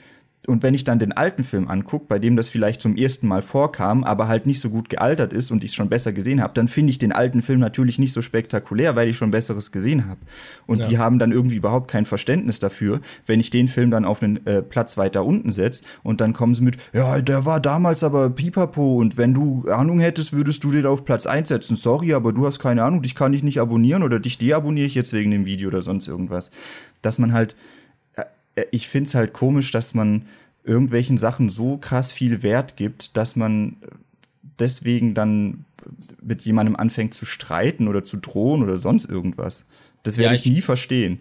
und 0.46 0.62
wenn 0.62 0.72
ich 0.72 0.85
dann 0.85 0.98
den 0.98 1.12
alten 1.12 1.44
Film 1.44 1.68
angucke, 1.68 2.07
bei 2.09 2.18
dem 2.18 2.35
das 2.35 2.48
vielleicht 2.48 2.81
zum 2.81 2.96
ersten 2.96 3.29
Mal 3.29 3.42
vorkam, 3.42 4.05
aber 4.05 4.26
halt 4.26 4.46
nicht 4.46 4.61
so 4.61 4.70
gut 4.70 4.88
gealtert 4.88 5.35
ist 5.35 5.50
und 5.50 5.62
ich 5.64 5.72
es 5.72 5.74
schon 5.74 5.90
besser 5.90 6.12
gesehen 6.12 6.42
habe, 6.42 6.55
dann 6.55 6.66
finde 6.66 6.90
ich 6.90 6.98
den 6.98 7.12
alten 7.12 7.42
Film 7.42 7.61
natürlich 7.61 7.98
nicht 7.98 8.14
so 8.14 8.22
spektakulär, 8.22 8.96
weil 8.96 9.11
ich 9.11 9.18
schon 9.18 9.31
Besseres 9.31 9.70
gesehen 9.70 10.09
habe. 10.09 10.20
Und 10.66 10.81
ja. 10.81 10.88
die 10.88 10.98
haben 10.98 11.18
dann 11.18 11.31
irgendwie 11.31 11.57
überhaupt 11.57 11.90
kein 11.90 12.07
Verständnis 12.07 12.59
dafür, 12.59 13.00
wenn 13.26 13.38
ich 13.38 13.50
den 13.50 13.68
Film 13.68 13.90
dann 13.90 14.07
auf 14.07 14.22
einen 14.22 14.44
äh, 14.46 14.62
Platz 14.62 14.96
weiter 14.96 15.26
unten 15.26 15.50
setze 15.50 15.85
und 16.03 16.22
dann 16.22 16.33
kommen 16.33 16.55
sie 16.55 16.62
mit, 16.62 16.79
ja, 16.94 17.20
der 17.20 17.44
war 17.44 17.61
damals 17.61 18.03
aber 18.03 18.31
pipapo 18.31 18.96
und 18.96 19.18
wenn 19.18 19.35
du 19.35 19.68
Ahnung 19.68 20.00
hättest, 20.00 20.33
würdest 20.33 20.64
du 20.64 20.70
den 20.70 20.87
auf 20.87 21.05
Platz 21.05 21.26
1 21.26 21.48
setzen. 21.48 21.76
Sorry, 21.76 22.14
aber 22.14 22.33
du 22.33 22.46
hast 22.46 22.59
keine 22.59 22.83
Ahnung, 22.83 23.03
dich 23.03 23.14
kann 23.14 23.35
ich 23.35 23.42
nicht 23.42 23.61
abonnieren 23.61 24.03
oder 24.03 24.18
dich 24.18 24.38
deabonniere 24.38 24.87
ich 24.87 24.94
jetzt 24.94 25.12
wegen 25.12 25.31
dem 25.31 25.44
Video 25.44 25.68
oder 25.68 25.83
sonst 25.83 26.09
irgendwas. 26.09 26.50
Dass 27.03 27.18
man 27.18 27.35
halt 27.35 27.57
ich 28.70 28.88
finde 28.88 29.08
es 29.08 29.14
halt 29.14 29.32
komisch, 29.32 29.70
dass 29.70 29.94
man 29.94 30.26
irgendwelchen 30.64 31.18
Sachen 31.18 31.48
so 31.48 31.76
krass 31.76 32.12
viel 32.12 32.42
Wert 32.42 32.76
gibt, 32.76 33.16
dass 33.16 33.36
man 33.36 33.76
deswegen 34.58 35.14
dann 35.14 35.64
mit 36.22 36.42
jemandem 36.42 36.76
anfängt 36.76 37.14
zu 37.14 37.24
streiten 37.24 37.88
oder 37.88 38.02
zu 38.02 38.18
drohen 38.18 38.62
oder 38.62 38.76
sonst 38.76 39.06
irgendwas. 39.06 39.66
Das 40.02 40.18
werde 40.18 40.34
ja, 40.34 40.40
ich, 40.40 40.46
ich 40.46 40.52
nie 40.52 40.60
verstehen. 40.60 41.20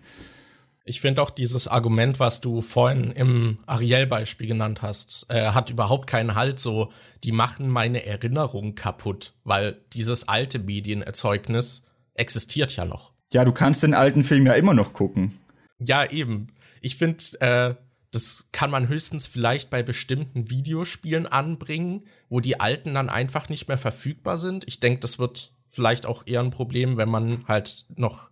Ich 0.86 1.02
finde 1.02 1.22
auch 1.22 1.30
dieses 1.30 1.68
Argument, 1.68 2.20
was 2.20 2.42
du 2.42 2.60
vorhin 2.60 3.12
im 3.12 3.60
Ariel-Beispiel 3.68 4.48
genannt 4.48 4.82
hast, 4.82 5.28
äh, 5.30 5.52
hat 5.52 5.70
überhaupt 5.70 6.08
keinen 6.08 6.36
Halt. 6.36 6.60
So, 6.60 6.92
die 7.24 7.32
machen 7.32 7.70
meine 7.70 8.06
Erinnerung 8.06 8.76
kaputt, 8.76 9.34
weil 9.44 9.78
dieses 9.94 10.28
alte 10.28 10.58
Medienerzeugnis 10.58 11.84
existiert 12.16 12.76
ja 12.76 12.86
noch. 12.86 13.12
Ja, 13.32 13.46
du 13.46 13.52
kannst 13.52 13.84
den 13.84 13.94
alten 13.94 14.24
Film 14.24 14.48
ja 14.48 14.54
immer 14.54 14.74
noch 14.74 14.94
gucken. 14.94 15.38
Ja, 15.78 16.10
eben. 16.10 16.48
Ich 16.82 16.96
finde, 16.96 17.24
äh, 17.40 17.76
das 18.12 18.48
kann 18.52 18.72
man 18.72 18.88
höchstens 18.88 19.28
vielleicht 19.28 19.70
bei 19.70 19.84
bestimmten 19.84 20.50
Videospielen 20.50 21.28
anbringen, 21.28 22.06
wo 22.28 22.40
die 22.40 22.60
alten 22.60 22.96
dann 22.96 23.10
einfach 23.10 23.50
nicht 23.50 23.68
mehr 23.68 23.78
verfügbar 23.78 24.38
sind. 24.38 24.68
Ich 24.68 24.80
denke, 24.80 25.00
das 25.00 25.20
wird 25.20 25.54
vielleicht 25.68 26.06
auch 26.06 26.24
eher 26.26 26.42
ein 26.42 26.52
Problem, 26.52 26.98
wenn 26.98 27.10
man 27.10 27.48
halt 27.48 27.86
noch 27.96 28.32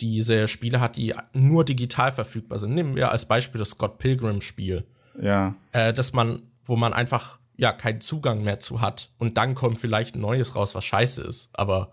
diese 0.00 0.48
Spiele 0.48 0.80
hat, 0.80 0.96
die 0.96 1.14
nur 1.34 1.64
digital 1.64 2.12
verfügbar 2.12 2.58
sind. 2.58 2.74
Nehmen 2.74 2.96
wir 2.96 3.10
als 3.10 3.26
Beispiel 3.26 3.58
das 3.58 3.70
Scott 3.70 3.98
Pilgrim 3.98 4.40
Spiel. 4.40 4.86
Ja. 5.20 5.54
Äh, 5.72 5.92
dass 5.92 6.14
man, 6.14 6.42
wo 6.64 6.76
man 6.76 6.94
einfach 6.94 7.38
ja 7.56 7.72
keinen 7.72 8.00
Zugang 8.00 8.42
mehr 8.42 8.58
zu 8.58 8.80
hat 8.80 9.10
und 9.18 9.36
dann 9.36 9.54
kommt 9.54 9.80
vielleicht 9.80 10.14
ein 10.14 10.22
neues 10.22 10.56
raus, 10.56 10.74
was 10.74 10.84
scheiße 10.84 11.20
ist. 11.22 11.50
Aber 11.52 11.92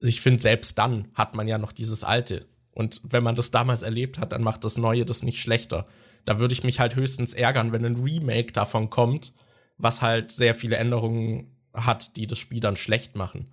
ich 0.00 0.20
finde, 0.20 0.40
selbst 0.40 0.78
dann 0.78 1.08
hat 1.14 1.36
man 1.36 1.46
ja 1.46 1.58
noch 1.58 1.70
dieses 1.70 2.02
alte. 2.02 2.46
Und 2.80 3.02
wenn 3.04 3.22
man 3.22 3.36
das 3.36 3.50
damals 3.50 3.82
erlebt 3.82 4.16
hat, 4.16 4.32
dann 4.32 4.42
macht 4.42 4.64
das 4.64 4.78
Neue 4.78 5.04
das 5.04 5.22
nicht 5.22 5.38
schlechter. 5.38 5.86
Da 6.24 6.38
würde 6.38 6.54
ich 6.54 6.64
mich 6.64 6.80
halt 6.80 6.96
höchstens 6.96 7.34
ärgern, 7.34 7.72
wenn 7.72 7.84
ein 7.84 8.02
Remake 8.02 8.52
davon 8.52 8.88
kommt, 8.88 9.34
was 9.76 10.00
halt 10.00 10.32
sehr 10.32 10.54
viele 10.54 10.76
Änderungen 10.76 11.54
hat, 11.74 12.16
die 12.16 12.26
das 12.26 12.38
Spiel 12.38 12.58
dann 12.58 12.76
schlecht 12.76 13.16
machen. 13.16 13.52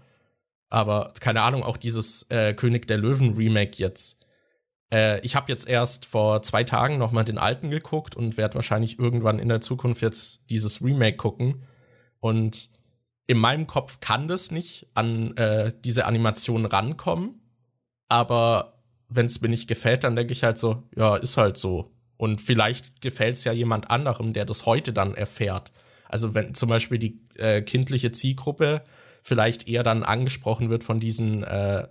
Aber 0.70 1.12
keine 1.20 1.42
Ahnung, 1.42 1.64
auch 1.64 1.76
dieses 1.76 2.24
äh, 2.30 2.54
König 2.54 2.88
der 2.88 3.00
Löwen 3.00 3.36
Remake 3.36 3.78
jetzt. 3.78 4.26
Äh, 4.94 5.20
ich 5.26 5.36
habe 5.36 5.52
jetzt 5.52 5.68
erst 5.68 6.06
vor 6.06 6.42
zwei 6.42 6.64
Tagen 6.64 6.98
noch 6.98 7.12
mal 7.12 7.26
den 7.26 7.38
alten 7.38 7.70
geguckt 7.70 8.16
und 8.16 8.38
werde 8.38 8.56
wahrscheinlich 8.56 8.98
irgendwann 8.98 9.40
in 9.40 9.50
der 9.50 9.60
Zukunft 9.60 10.02
jetzt 10.02 10.50
dieses 10.50 10.82
Remake 10.82 11.18
gucken. 11.18 11.64
Und 12.22 12.70
in 13.28 13.40
meinem 13.40 13.68
Kopf 13.68 14.00
kann 14.00 14.30
das 14.30 14.52
nicht 14.52 14.88
an 14.94 15.36
äh, 15.36 15.74
diese 15.84 16.06
Animation 16.06 16.66
rankommen. 16.66 17.42
Aber 18.08 18.77
wenn 19.10 19.26
es 19.28 19.42
mir 19.42 19.50
nicht 19.50 19.68
gefällt, 19.68 20.04
dann 20.04 20.16
denke 20.16 20.34
ich 20.34 20.44
halt 20.44 20.58
so, 20.58 20.84
ja, 20.96 21.16
ist 21.16 21.38
halt 21.38 21.58
so. 21.58 21.92
Und 22.18 22.42
vielleicht 22.42 23.02
gefällt 23.02 23.36
es 23.36 23.44
ja 23.44 23.54
jemand 23.54 23.90
anderem, 23.92 24.34
der 24.34 24.46
das 24.46 24.66
heute 24.66 24.92
dann 24.92 25.14
erfährt. 25.14 25.72
Also 26.10 26.34
wenn 26.34 26.54
zum 26.56 26.70
Beispiel 26.70 26.98
die 26.98 27.22
äh, 27.36 27.62
kindliche 27.62 28.12
Zielgruppe 28.12 28.84
vielleicht 29.24 29.68
eher 29.68 29.84
dann 29.84 30.04
angesprochen 30.04 30.70
wird 30.70 30.84
von 30.84 31.00
diesen 31.00 31.44
äh, 31.44 31.88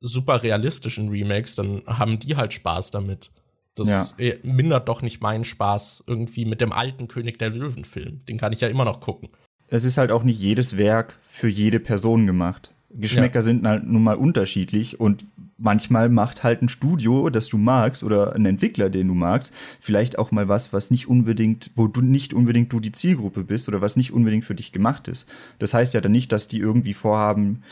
super 0.00 0.42
realistischen 0.42 1.08
Remakes, 1.08 1.54
dann 1.54 1.82
haben 1.86 2.18
die 2.18 2.36
halt 2.36 2.52
Spaß 2.52 2.90
damit. 2.90 3.30
Das 3.74 3.88
ja. 3.88 4.06
Äh, 4.18 4.38
mindert 4.42 4.88
doch 4.88 5.00
nicht 5.00 5.22
meinen 5.22 5.44
Spaß 5.44 6.04
irgendwie 6.06 6.44
mit 6.44 6.60
dem 6.60 6.72
alten 6.72 7.08
König 7.08 7.38
der 7.38 7.50
Löwen-Film. 7.50 8.24
Den 8.26 8.36
kann 8.36 8.52
ich 8.52 8.60
ja 8.60 8.68
immer 8.68 8.84
noch 8.84 9.00
gucken. 9.00 9.30
Es 9.68 9.84
ist 9.84 9.96
halt 9.96 10.10
auch 10.10 10.24
nicht 10.24 10.38
jedes 10.38 10.76
Werk 10.76 11.18
für 11.22 11.48
jede 11.48 11.80
Person 11.80 12.26
gemacht. 12.26 12.74
Geschmäcker 12.90 13.38
ja. 13.38 13.42
sind 13.42 13.66
halt 13.66 13.86
nun 13.86 14.02
mal 14.02 14.16
unterschiedlich 14.16 15.00
und 15.00 15.24
manchmal 15.62 16.08
macht 16.08 16.42
halt 16.42 16.60
ein 16.62 16.68
Studio, 16.68 17.30
das 17.30 17.48
du 17.48 17.56
magst 17.56 18.02
oder 18.02 18.34
ein 18.34 18.44
Entwickler, 18.44 18.90
den 18.90 19.08
du 19.08 19.14
magst, 19.14 19.54
vielleicht 19.80 20.18
auch 20.18 20.30
mal 20.32 20.48
was, 20.48 20.72
was 20.72 20.90
nicht 20.90 21.08
unbedingt, 21.08 21.70
wo 21.74 21.86
du 21.86 22.02
nicht 22.02 22.34
unbedingt 22.34 22.72
du 22.72 22.80
die 22.80 22.92
Zielgruppe 22.92 23.44
bist 23.44 23.68
oder 23.68 23.80
was 23.80 23.96
nicht 23.96 24.12
unbedingt 24.12 24.44
für 24.44 24.54
dich 24.54 24.72
gemacht 24.72 25.08
ist. 25.08 25.26
Das 25.58 25.72
heißt 25.72 25.94
ja 25.94 26.00
dann 26.00 26.12
nicht, 26.12 26.32
dass 26.32 26.48
die 26.48 26.58
irgendwie 26.58 26.94
vorhaben, 26.94 27.62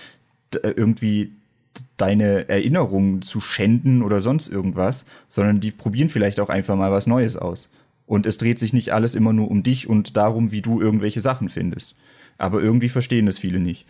äh, 0.62 0.70
irgendwie 0.70 1.32
deine 1.96 2.48
Erinnerungen 2.48 3.22
zu 3.22 3.40
schänden 3.40 4.02
oder 4.02 4.20
sonst 4.20 4.48
irgendwas, 4.48 5.06
sondern 5.28 5.60
die 5.60 5.70
probieren 5.70 6.08
vielleicht 6.08 6.40
auch 6.40 6.48
einfach 6.48 6.76
mal 6.76 6.92
was 6.92 7.06
Neues 7.06 7.36
aus. 7.36 7.70
Und 8.06 8.26
es 8.26 8.38
dreht 8.38 8.58
sich 8.58 8.72
nicht 8.72 8.92
alles 8.92 9.14
immer 9.14 9.32
nur 9.32 9.50
um 9.50 9.62
dich 9.62 9.88
und 9.88 10.16
darum, 10.16 10.50
wie 10.50 10.62
du 10.62 10.80
irgendwelche 10.80 11.20
Sachen 11.20 11.48
findest. 11.48 11.96
Aber 12.38 12.62
irgendwie 12.62 12.88
verstehen 12.88 13.26
das 13.26 13.38
viele 13.38 13.60
nicht. 13.60 13.86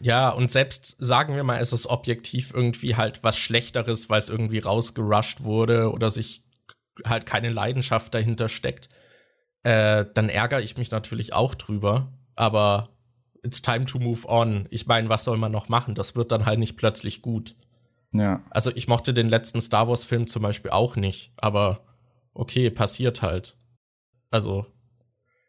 Ja, 0.00 0.30
und 0.30 0.50
selbst 0.50 0.96
sagen 0.98 1.34
wir 1.34 1.42
mal, 1.42 1.60
es 1.60 1.72
ist 1.72 1.86
objektiv 1.86 2.52
irgendwie 2.54 2.96
halt 2.96 3.24
was 3.24 3.36
Schlechteres, 3.36 4.08
weil 4.08 4.18
es 4.20 4.28
irgendwie 4.28 4.60
rausgerusht 4.60 5.42
wurde 5.42 5.90
oder 5.90 6.10
sich 6.10 6.42
halt 7.04 7.26
keine 7.26 7.50
Leidenschaft 7.50 8.14
dahinter 8.14 8.48
steckt, 8.48 8.88
äh, 9.62 10.04
dann 10.14 10.28
ärgere 10.28 10.62
ich 10.62 10.76
mich 10.76 10.90
natürlich 10.90 11.32
auch 11.32 11.54
drüber. 11.54 12.12
Aber 12.36 12.90
it's 13.42 13.62
time 13.62 13.86
to 13.86 13.98
move 13.98 14.26
on. 14.28 14.66
Ich 14.70 14.86
meine, 14.86 15.08
was 15.08 15.24
soll 15.24 15.38
man 15.38 15.52
noch 15.52 15.68
machen? 15.68 15.94
Das 15.94 16.14
wird 16.14 16.32
dann 16.32 16.46
halt 16.46 16.58
nicht 16.58 16.76
plötzlich 16.76 17.22
gut. 17.22 17.56
Ja. 18.14 18.42
Also 18.50 18.70
ich 18.74 18.88
mochte 18.88 19.12
den 19.12 19.28
letzten 19.28 19.60
Star 19.60 19.88
Wars-Film 19.88 20.26
zum 20.26 20.42
Beispiel 20.42 20.70
auch 20.70 20.96
nicht, 20.96 21.32
aber 21.36 21.84
okay, 22.32 22.70
passiert 22.70 23.22
halt. 23.22 23.56
Also 24.30 24.66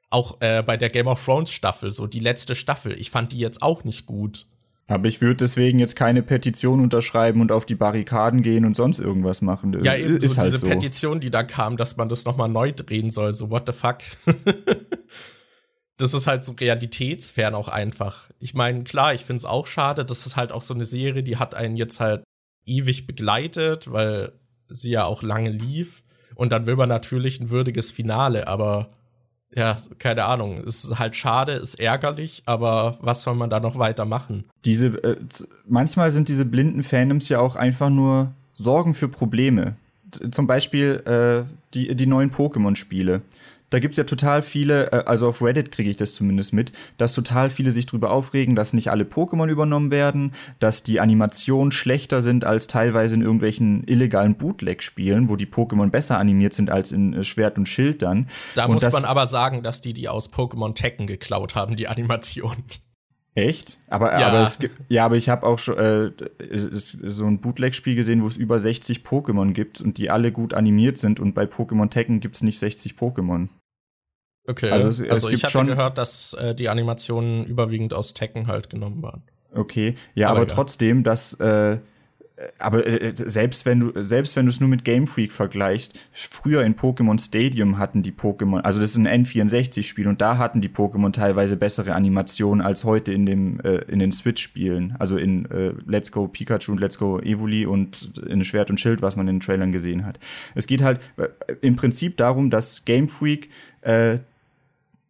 auch 0.10 0.41
äh, 0.41 0.63
bei 0.63 0.78
der 0.78 0.89
Game 0.89 1.08
of 1.08 1.24
Thrones 1.24 1.52
Staffel, 1.52 1.91
so 1.91 2.08
die 2.08 2.19
letzte 2.19 2.56
Staffel, 2.56 3.00
ich 3.00 3.12
fand 3.12 3.32
die 3.32 3.39
jetzt 3.39 3.62
auch 3.62 3.84
nicht 3.84 4.06
gut. 4.06 4.48
Aber 4.88 5.08
ich 5.08 5.22
würde 5.22 5.36
deswegen 5.36 5.78
jetzt 5.78 5.95
keine 5.95 6.24
Petition 6.24 6.80
unterschreiben 6.80 7.41
und 7.41 7.52
auf 7.52 7.67
die 7.67 7.76
Barrikaden 7.76 8.41
gehen 8.41 8.65
und 8.65 8.76
sonst 8.76 8.98
irgendwas 8.98 9.41
machen. 9.41 9.84
Ja, 9.84 9.95
eben 9.95 10.17
ist 10.17 10.34
so 10.34 10.38
halt 10.38 10.48
diese 10.48 10.58
so. 10.58 10.67
Petition, 10.67 11.19
die 11.19 11.30
da 11.30 11.43
kam, 11.43 11.78
dass 11.78 11.95
man 11.95 12.10
das 12.10 12.26
nochmal 12.26 12.50
neu 12.50 12.72
drehen 12.72 13.12
soll, 13.12 13.34
so 13.34 13.52
what 13.52 13.67
the 13.67 13.72
fuck. 13.72 14.00
das 15.98 16.15
ist 16.15 16.26
halt 16.26 16.43
so 16.43 16.54
realitätsfern 16.54 17.54
auch 17.54 17.67
einfach. 17.67 18.32
Ich 18.39 18.56
meine, 18.56 18.84
klar, 18.84 19.13
ich 19.13 19.26
finde 19.26 19.38
es 19.38 19.45
auch 19.45 19.67
schade, 19.67 20.06
das 20.06 20.26
ist 20.26 20.36
halt 20.36 20.52
auch 20.52 20.63
so 20.63 20.74
eine 20.74 20.86
Serie, 20.86 21.22
die 21.22 21.38
hat 21.38 21.54
einen 21.54 21.76
jetzt 21.78 22.00
halt 22.00 22.24
ewig 22.65 23.06
begleitet, 23.06 23.91
weil 23.91 24.32
sie 24.69 24.89
ja 24.89 25.06
auch 25.06 25.22
lange 25.22 25.52
lief. 25.52 26.04
Und 26.34 26.52
dann 26.52 26.65
will 26.65 26.78
man 26.78 26.89
natürlich 26.89 27.39
ein 27.39 27.52
würdiges 27.52 27.91
Finale, 27.91 28.48
aber 28.48 28.89
ja, 29.56 29.78
keine 29.98 30.26
Ahnung. 30.26 30.64
Es 30.66 30.84
ist 30.84 31.00
halt 31.00 31.16
schade, 31.16 31.54
ist 31.54 31.80
ärgerlich, 31.80 32.44
aber 32.46 32.98
was 33.02 33.24
soll 33.24 33.36
man 33.36 33.50
da 33.50 33.60
noch 33.60 33.80
weitermachen? 33.80 34.46
Diese, 34.66 34.88
äh, 35.04 35.18
manchmal 35.68 36.12
sind 36.12 36.30
diese 36.30 36.46
blinden 36.46 36.84
Fandoms 36.84 37.30
ja 37.30 37.40
auch 37.40 37.56
einfach 37.56 37.90
nur 37.90 38.32
Sorgen 38.54 38.94
für 38.94 39.08
Probleme. 39.08 39.76
Zum 40.32 40.48
Beispiel 40.48 41.04
äh, 41.06 41.50
die, 41.74 41.96
die 41.96 42.06
neuen 42.06 42.32
Pokémon-Spiele 42.32 43.22
da 43.69 43.79
gibt's 43.79 43.97
ja 43.97 44.03
total 44.03 44.41
viele, 44.41 44.91
äh, 44.91 45.03
also 45.05 45.27
auf 45.27 45.41
Reddit 45.41 45.71
kriege 45.71 45.89
ich 45.89 45.97
das 45.97 46.13
zumindest 46.13 46.53
mit, 46.53 46.71
dass 46.97 47.13
total 47.13 47.49
viele 47.49 47.71
sich 47.71 47.86
drüber 47.86 48.12
aufregen, 48.12 48.55
dass 48.55 48.73
nicht 48.73 48.91
alle 48.91 49.03
Pokémon 49.03 49.47
übernommen 49.47 49.91
werden, 49.91 50.34
dass 50.60 50.84
die 50.84 50.99
Animationen 50.99 51.71
schlechter 51.71 52.21
sind 52.21 52.45
als 52.45 52.67
teilweise 52.67 53.15
in 53.15 53.21
irgendwelchen 53.21 53.84
illegalen 53.86 54.36
Bootleg-Spielen, 54.36 55.29
wo 55.29 55.36
die 55.36 55.47
Pokémon 55.47 55.89
besser 55.89 56.17
animiert 56.17 56.53
sind 56.53 56.71
als 56.71 56.91
in 56.91 57.13
äh, 57.13 57.23
Schwert 57.23 57.58
und 57.58 57.67
Schild 57.67 58.01
dann. 58.01 58.27
Da 58.55 58.65
und 58.65 58.73
muss 58.73 58.91
man 58.91 59.05
aber 59.05 59.27
sagen, 59.27 59.63
dass 59.63 59.82
die 59.82 59.93
die 59.93 60.10
aus 60.10 60.32
Pokémon 60.32 60.73
Tekken 60.73 61.08
geklaut 61.08 61.55
haben, 61.55 61.75
die 61.75 61.88
Animation. 61.88 62.55
Echt? 63.47 63.80
Aber, 63.88 64.12
ja. 64.19 64.28
aber, 64.28 64.43
es, 64.43 64.60
ja, 64.88 65.06
aber 65.06 65.15
ich 65.15 65.30
habe 65.30 65.45
auch 65.45 65.60
schon 65.60 65.78
äh, 65.78 66.12
so 66.52 67.25
ein 67.25 67.39
Bootleg-Spiel 67.39 67.95
gesehen, 67.95 68.23
wo 68.23 68.28
es 68.28 68.38
über 68.38 68.60
60 68.60 68.99
Pokémon 68.99 69.54
gibt 69.54 69.82
und 69.82 69.97
die 69.97 70.09
alle 70.09 70.32
gut 70.32 70.53
animiert 70.53 70.97
sind 70.97 71.20
und 71.20 71.34
bei 71.34 71.43
Pokémon 71.43 71.89
Tekken 71.89 72.20
gibt 72.20 72.36
es 72.36 72.43
nicht 72.43 72.59
60 72.59 72.93
Pokémon. 72.93 73.49
Okay, 74.47 74.72
also, 74.72 74.88
es, 74.88 75.01
also 75.01 75.30
es 75.30 75.36
ich 75.36 75.43
habe 75.43 75.68
gehört, 75.68 75.97
dass 75.97 76.34
äh, 76.34 76.55
die 76.55 76.70
Animationen 76.70 77.45
überwiegend 77.45 77.93
aus 77.93 78.14
Tekken 78.14 78.47
halt 78.47 78.70
genommen 78.70 79.03
waren. 79.03 79.24
Okay, 79.53 79.95
ja, 80.16 80.30
aber, 80.30 80.41
aber 80.41 80.47
trotzdem, 80.47 81.03
dass 81.03 81.34
äh, 81.39 81.80
aber 82.58 82.86
äh, 82.86 83.14
selbst 83.16 83.66
wenn 83.66 83.80
du 83.80 84.02
selbst 84.02 84.36
wenn 84.36 84.46
du 84.46 84.52
es 84.52 84.60
nur 84.60 84.70
mit 84.70 84.86
Game 84.86 85.08
Freak 85.08 85.32
vergleichst, 85.32 86.00
früher 86.12 86.64
in 86.64 86.76
Pokémon 86.76 87.20
Stadium 87.20 87.78
hatten 87.78 88.02
die 88.02 88.12
Pokémon, 88.12 88.62
also 88.62 88.80
das 88.80 88.92
ist 88.92 88.98
ein 88.98 89.08
N64 89.08 89.84
Spiel 89.84 90.08
und 90.08 90.22
da 90.22 90.38
hatten 90.38 90.62
die 90.62 90.70
Pokémon 90.70 91.12
teilweise 91.12 91.58
bessere 91.58 91.94
Animationen 91.94 92.66
als 92.66 92.84
heute 92.84 93.12
in 93.12 93.26
dem 93.26 93.60
äh, 93.62 93.80
in 93.90 94.00
den 94.00 94.12
Switch 94.12 94.42
Spielen, 94.42 94.96
also 95.00 95.18
in 95.18 95.50
äh, 95.52 95.74
Let's 95.86 96.12
Go 96.12 96.28
Pikachu 96.28 96.72
und 96.72 96.80
Let's 96.80 96.98
Go 96.98 97.20
Evoli 97.20 97.66
und 97.66 98.20
in 98.26 98.44
Schwert 98.46 98.70
und 98.70 98.80
Schild, 98.80 99.02
was 99.02 99.16
man 99.16 99.28
in 99.28 99.36
den 99.36 99.42
Trailern 99.42 99.72
gesehen 99.72 100.06
hat. 100.06 100.20
Es 100.56 100.68
geht 100.68 100.82
halt 100.82 101.00
äh, 101.18 101.28
im 101.62 101.76
Prinzip 101.76 102.18
darum, 102.18 102.50
dass 102.50 102.86
Game 102.86 103.10
Freak 103.10 103.50
äh, 103.82 104.20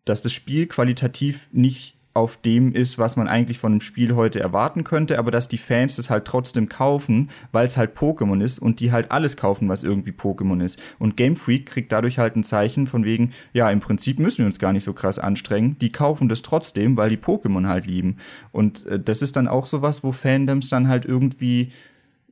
dass 0.05 0.23
das 0.23 0.33
Spiel 0.33 0.65
qualitativ 0.65 1.47
nicht 1.51 1.98
auf 2.13 2.37
dem 2.37 2.73
ist, 2.73 2.97
was 2.97 3.17
man 3.17 3.27
eigentlich 3.27 3.59
von 3.59 3.73
einem 3.73 3.81
Spiel 3.81 4.15
heute 4.15 4.39
erwarten 4.39 4.83
könnte, 4.83 5.19
aber 5.19 5.29
dass 5.29 5.47
die 5.47 5.59
Fans 5.59 5.95
das 5.95 6.09
halt 6.09 6.25
trotzdem 6.25 6.67
kaufen, 6.67 7.29
weil 7.51 7.67
es 7.67 7.77
halt 7.77 7.95
Pokémon 7.95 8.41
ist 8.43 8.59
und 8.59 8.79
die 8.79 8.91
halt 8.91 9.11
alles 9.11 9.37
kaufen, 9.37 9.69
was 9.69 9.83
irgendwie 9.83 10.11
Pokémon 10.11 10.63
ist. 10.63 10.81
Und 10.97 11.17
Game 11.17 11.35
Freak 11.35 11.67
kriegt 11.67 11.91
dadurch 11.91 12.17
halt 12.17 12.35
ein 12.35 12.43
Zeichen 12.43 12.87
von 12.87 13.05
wegen, 13.05 13.31
ja, 13.53 13.69
im 13.69 13.79
Prinzip 13.79 14.17
müssen 14.17 14.39
wir 14.39 14.47
uns 14.47 14.59
gar 14.59 14.73
nicht 14.73 14.83
so 14.83 14.93
krass 14.93 15.19
anstrengen. 15.19 15.77
Die 15.79 15.91
kaufen 15.91 16.29
das 16.29 16.41
trotzdem, 16.41 16.97
weil 16.97 17.11
die 17.11 17.17
Pokémon 17.17 17.67
halt 17.67 17.85
lieben. 17.85 18.17
Und 18.51 18.87
äh, 18.87 18.99
das 18.99 19.21
ist 19.21 19.35
dann 19.35 19.47
auch 19.47 19.67
sowas, 19.67 20.03
wo 20.03 20.11
Fandoms 20.11 20.69
dann 20.69 20.87
halt 20.87 21.05
irgendwie 21.05 21.71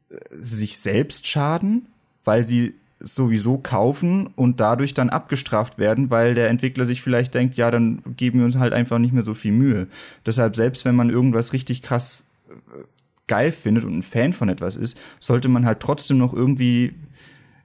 äh, 0.09 0.17
sich 0.31 0.79
selbst 0.79 1.27
schaden, 1.27 1.87
weil 2.23 2.43
sie 2.43 2.73
sowieso 2.99 3.57
kaufen 3.57 4.27
und 4.35 4.59
dadurch 4.59 4.93
dann 4.93 5.09
abgestraft 5.09 5.77
werden, 5.77 6.09
weil 6.09 6.33
der 6.33 6.49
Entwickler 6.49 6.85
sich 6.85 7.01
vielleicht 7.01 7.33
denkt, 7.33 7.55
ja, 7.55 7.69
dann 7.69 8.01
geben 8.15 8.39
wir 8.39 8.45
uns 8.45 8.57
halt 8.57 8.73
einfach 8.73 8.97
nicht 8.97 9.13
mehr 9.13 9.23
so 9.23 9.33
viel 9.33 9.51
Mühe. 9.51 9.87
Deshalb, 10.25 10.55
selbst 10.55 10.85
wenn 10.85 10.95
man 10.95 11.09
irgendwas 11.09 11.53
richtig 11.53 11.83
krass 11.83 12.31
äh, 12.49 12.83
geil 13.27 13.51
findet 13.51 13.83
und 13.83 13.97
ein 13.97 14.03
Fan 14.03 14.33
von 14.33 14.49
etwas 14.49 14.77
ist, 14.77 14.97
sollte 15.19 15.49
man 15.49 15.65
halt 15.65 15.79
trotzdem 15.79 16.17
noch 16.17 16.33
irgendwie 16.33 16.95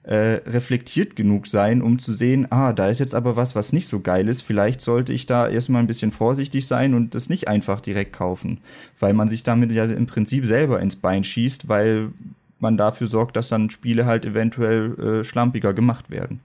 äh, 0.02 0.40
reflektiert 0.46 1.14
genug 1.16 1.46
sein, 1.46 1.80
um 1.80 1.98
zu 1.98 2.12
sehen, 2.12 2.48
ah, 2.50 2.72
da 2.72 2.88
ist 2.88 2.98
jetzt 2.98 3.14
aber 3.14 3.36
was, 3.36 3.54
was 3.54 3.72
nicht 3.72 3.86
so 3.86 4.00
geil 4.00 4.28
ist. 4.28 4.42
Vielleicht 4.42 4.80
sollte 4.80 5.12
ich 5.12 5.26
da 5.26 5.48
erstmal 5.48 5.80
ein 5.80 5.86
bisschen 5.86 6.10
vorsichtig 6.10 6.66
sein 6.66 6.94
und 6.94 7.14
das 7.14 7.28
nicht 7.28 7.48
einfach 7.48 7.80
direkt 7.80 8.12
kaufen, 8.12 8.58
weil 8.98 9.12
man 9.14 9.28
sich 9.28 9.44
damit 9.44 9.70
ja 9.72 9.84
im 9.84 10.06
Prinzip 10.06 10.44
selber 10.44 10.80
ins 10.80 10.96
Bein 10.96 11.22
schießt, 11.22 11.68
weil 11.68 12.10
man 12.62 12.76
dafür 12.76 13.06
sorgt, 13.06 13.36
dass 13.36 13.48
dann 13.48 13.70
Spiele 13.70 14.06
halt 14.06 14.24
eventuell 14.24 14.98
äh, 14.98 15.24
schlampiger 15.24 15.74
gemacht 15.74 16.10
werden. 16.10 16.40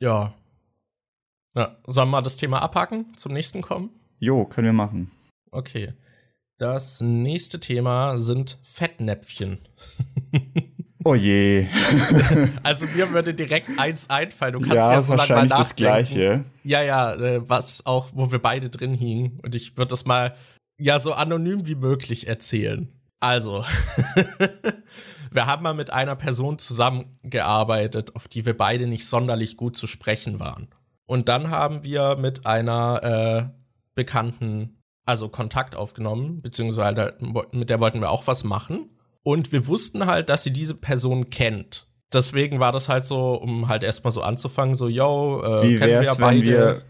Ja. 0.00 0.34
ja. 1.54 1.76
Sollen 1.86 2.08
wir 2.08 2.12
mal 2.12 2.22
das 2.22 2.36
Thema 2.36 2.60
abhaken, 2.60 3.16
zum 3.16 3.32
nächsten 3.32 3.62
kommen? 3.62 3.90
Jo, 4.18 4.44
können 4.44 4.66
wir 4.66 4.72
machen. 4.72 5.10
Okay. 5.50 5.94
Das 6.58 7.00
nächste 7.00 7.60
Thema 7.60 8.18
sind 8.18 8.58
Fettnäpfchen. 8.62 9.58
Oh 11.04 11.14
je. 11.14 11.66
also 12.62 12.86
mir 12.86 13.10
würde 13.10 13.34
direkt 13.34 13.68
eins 13.76 14.08
einfallen. 14.08 14.52
Du 14.52 14.60
kannst 14.60 14.74
ja, 14.74 14.92
ja 14.92 15.02
so 15.02 15.08
wahrscheinlich 15.10 15.50
mal 15.50 15.56
das 15.56 15.74
Gleiche. 15.74 16.44
Ja, 16.62 16.82
ja, 16.82 17.14
äh, 17.14 17.48
was 17.48 17.86
auch, 17.86 18.10
wo 18.14 18.30
wir 18.30 18.38
beide 18.38 18.70
drin 18.70 18.94
hingen. 18.94 19.40
Und 19.42 19.54
ich 19.54 19.76
würde 19.76 19.90
das 19.90 20.04
mal 20.04 20.36
ja 20.78 20.98
so 21.00 21.12
anonym 21.12 21.66
wie 21.66 21.74
möglich 21.74 22.28
erzählen. 22.28 22.88
Also, 23.22 23.64
wir 25.30 25.46
haben 25.46 25.62
mal 25.62 25.74
mit 25.74 25.92
einer 25.92 26.16
Person 26.16 26.58
zusammengearbeitet, 26.58 28.16
auf 28.16 28.26
die 28.26 28.44
wir 28.44 28.56
beide 28.56 28.88
nicht 28.88 29.06
sonderlich 29.06 29.56
gut 29.56 29.76
zu 29.76 29.86
sprechen 29.86 30.40
waren. 30.40 30.66
Und 31.06 31.28
dann 31.28 31.48
haben 31.48 31.84
wir 31.84 32.16
mit 32.16 32.46
einer 32.46 33.02
äh, 33.04 33.58
Bekannten, 33.94 34.82
also 35.06 35.28
Kontakt 35.28 35.76
aufgenommen, 35.76 36.42
beziehungsweise 36.42 37.14
mit 37.52 37.70
der 37.70 37.78
wollten 37.78 38.00
wir 38.00 38.10
auch 38.10 38.26
was 38.26 38.42
machen. 38.42 38.90
Und 39.22 39.52
wir 39.52 39.68
wussten 39.68 40.06
halt, 40.06 40.28
dass 40.28 40.42
sie 40.42 40.52
diese 40.52 40.74
Person 40.74 41.30
kennt. 41.30 41.86
Deswegen 42.12 42.58
war 42.58 42.72
das 42.72 42.88
halt 42.88 43.04
so, 43.04 43.34
um 43.34 43.68
halt 43.68 43.84
erstmal 43.84 44.12
so 44.12 44.22
anzufangen, 44.22 44.74
so, 44.74 44.88
yo, 44.88 45.42
äh, 45.44 45.62
Wie 45.62 45.78
kennen 45.78 45.92
wir 45.92 46.02
ja 46.02 46.14
beide. 46.14 46.40
Wenn 46.40 46.46
wir 46.46 46.82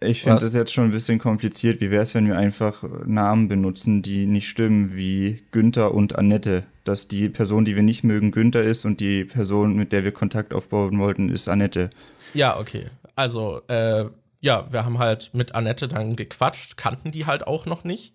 ich 0.00 0.22
finde 0.22 0.40
das 0.40 0.54
jetzt 0.54 0.72
schon 0.72 0.84
ein 0.84 0.90
bisschen 0.90 1.18
kompliziert. 1.18 1.80
Wie 1.80 1.90
wäre 1.90 2.02
es, 2.02 2.14
wenn 2.14 2.26
wir 2.26 2.38
einfach 2.38 2.82
Namen 3.04 3.48
benutzen, 3.48 4.02
die 4.02 4.26
nicht 4.26 4.48
stimmen, 4.48 4.94
wie 4.94 5.42
Günther 5.50 5.94
und 5.94 6.16
Annette? 6.16 6.64
Dass 6.84 7.08
die 7.08 7.28
Person, 7.28 7.64
die 7.64 7.76
wir 7.76 7.82
nicht 7.82 8.02
mögen, 8.02 8.30
Günther 8.30 8.62
ist 8.62 8.84
und 8.84 9.00
die 9.00 9.24
Person, 9.24 9.74
mit 9.74 9.92
der 9.92 10.02
wir 10.02 10.12
Kontakt 10.12 10.54
aufbauen 10.54 10.98
wollten, 10.98 11.28
ist 11.28 11.48
Annette. 11.48 11.90
Ja, 12.32 12.58
okay. 12.58 12.86
Also, 13.14 13.60
äh, 13.68 14.06
ja, 14.40 14.72
wir 14.72 14.84
haben 14.84 14.98
halt 14.98 15.30
mit 15.34 15.54
Annette 15.54 15.86
dann 15.88 16.16
gequatscht, 16.16 16.78
kannten 16.78 17.12
die 17.12 17.26
halt 17.26 17.46
auch 17.46 17.66
noch 17.66 17.84
nicht 17.84 18.14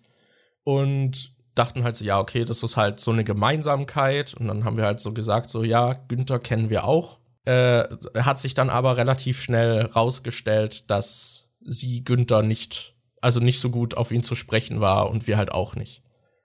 und 0.64 1.36
dachten 1.54 1.84
halt 1.84 1.96
so, 1.96 2.04
ja, 2.04 2.18
okay, 2.18 2.44
das 2.44 2.62
ist 2.62 2.76
halt 2.76 3.00
so 3.00 3.12
eine 3.12 3.24
Gemeinsamkeit. 3.24 4.34
Und 4.34 4.48
dann 4.48 4.64
haben 4.64 4.76
wir 4.76 4.84
halt 4.84 5.00
so 5.00 5.12
gesagt, 5.12 5.48
so, 5.50 5.62
ja, 5.62 5.94
Günther 6.08 6.38
kennen 6.38 6.70
wir 6.70 6.84
auch. 6.84 7.20
Äh, 7.44 7.84
hat 8.18 8.38
sich 8.38 8.54
dann 8.54 8.70
aber 8.70 8.96
relativ 8.96 9.40
schnell 9.40 9.82
rausgestellt, 9.82 10.90
dass 10.90 11.45
sie 11.66 12.04
Günther 12.04 12.42
nicht, 12.42 12.94
also 13.20 13.40
nicht 13.40 13.60
so 13.60 13.70
gut 13.70 13.96
auf 13.96 14.12
ihn 14.12 14.22
zu 14.22 14.34
sprechen 14.34 14.80
war 14.80 15.10
und 15.10 15.26
wir 15.26 15.36
halt 15.36 15.52
auch 15.52 15.76
nicht. 15.76 16.02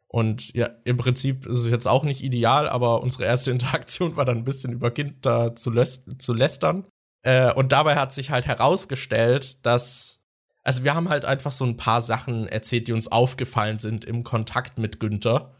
Und 0.07 0.53
ja, 0.53 0.69
im 0.83 0.97
Prinzip 0.97 1.45
ist 1.45 1.59
es 1.59 1.69
jetzt 1.69 1.87
auch 1.87 2.03
nicht 2.03 2.21
ideal, 2.21 2.67
aber 2.67 3.01
unsere 3.01 3.25
erste 3.25 3.51
Interaktion 3.51 4.17
war 4.17 4.25
dann 4.25 4.39
ein 4.39 4.43
bisschen 4.43 4.73
über 4.73 4.91
Günther 4.91 5.55
zu, 5.55 5.71
zu 5.73 6.33
lästern. 6.33 6.85
Äh, 7.23 7.53
und 7.53 7.71
dabei 7.71 7.95
hat 7.95 8.11
sich 8.11 8.31
halt 8.31 8.45
herausgestellt, 8.45 9.65
dass, 9.65 10.25
also 10.63 10.83
wir 10.83 10.95
haben 10.95 11.09
halt 11.09 11.23
einfach 11.23 11.51
so 11.51 11.65
ein 11.65 11.77
paar 11.77 12.01
Sachen 12.01 12.47
erzählt, 12.47 12.87
die 12.87 12.93
uns 12.93 13.11
aufgefallen 13.11 13.79
sind 13.79 14.03
im 14.03 14.23
Kontakt 14.23 14.79
mit 14.79 14.99
Günther, 14.99 15.55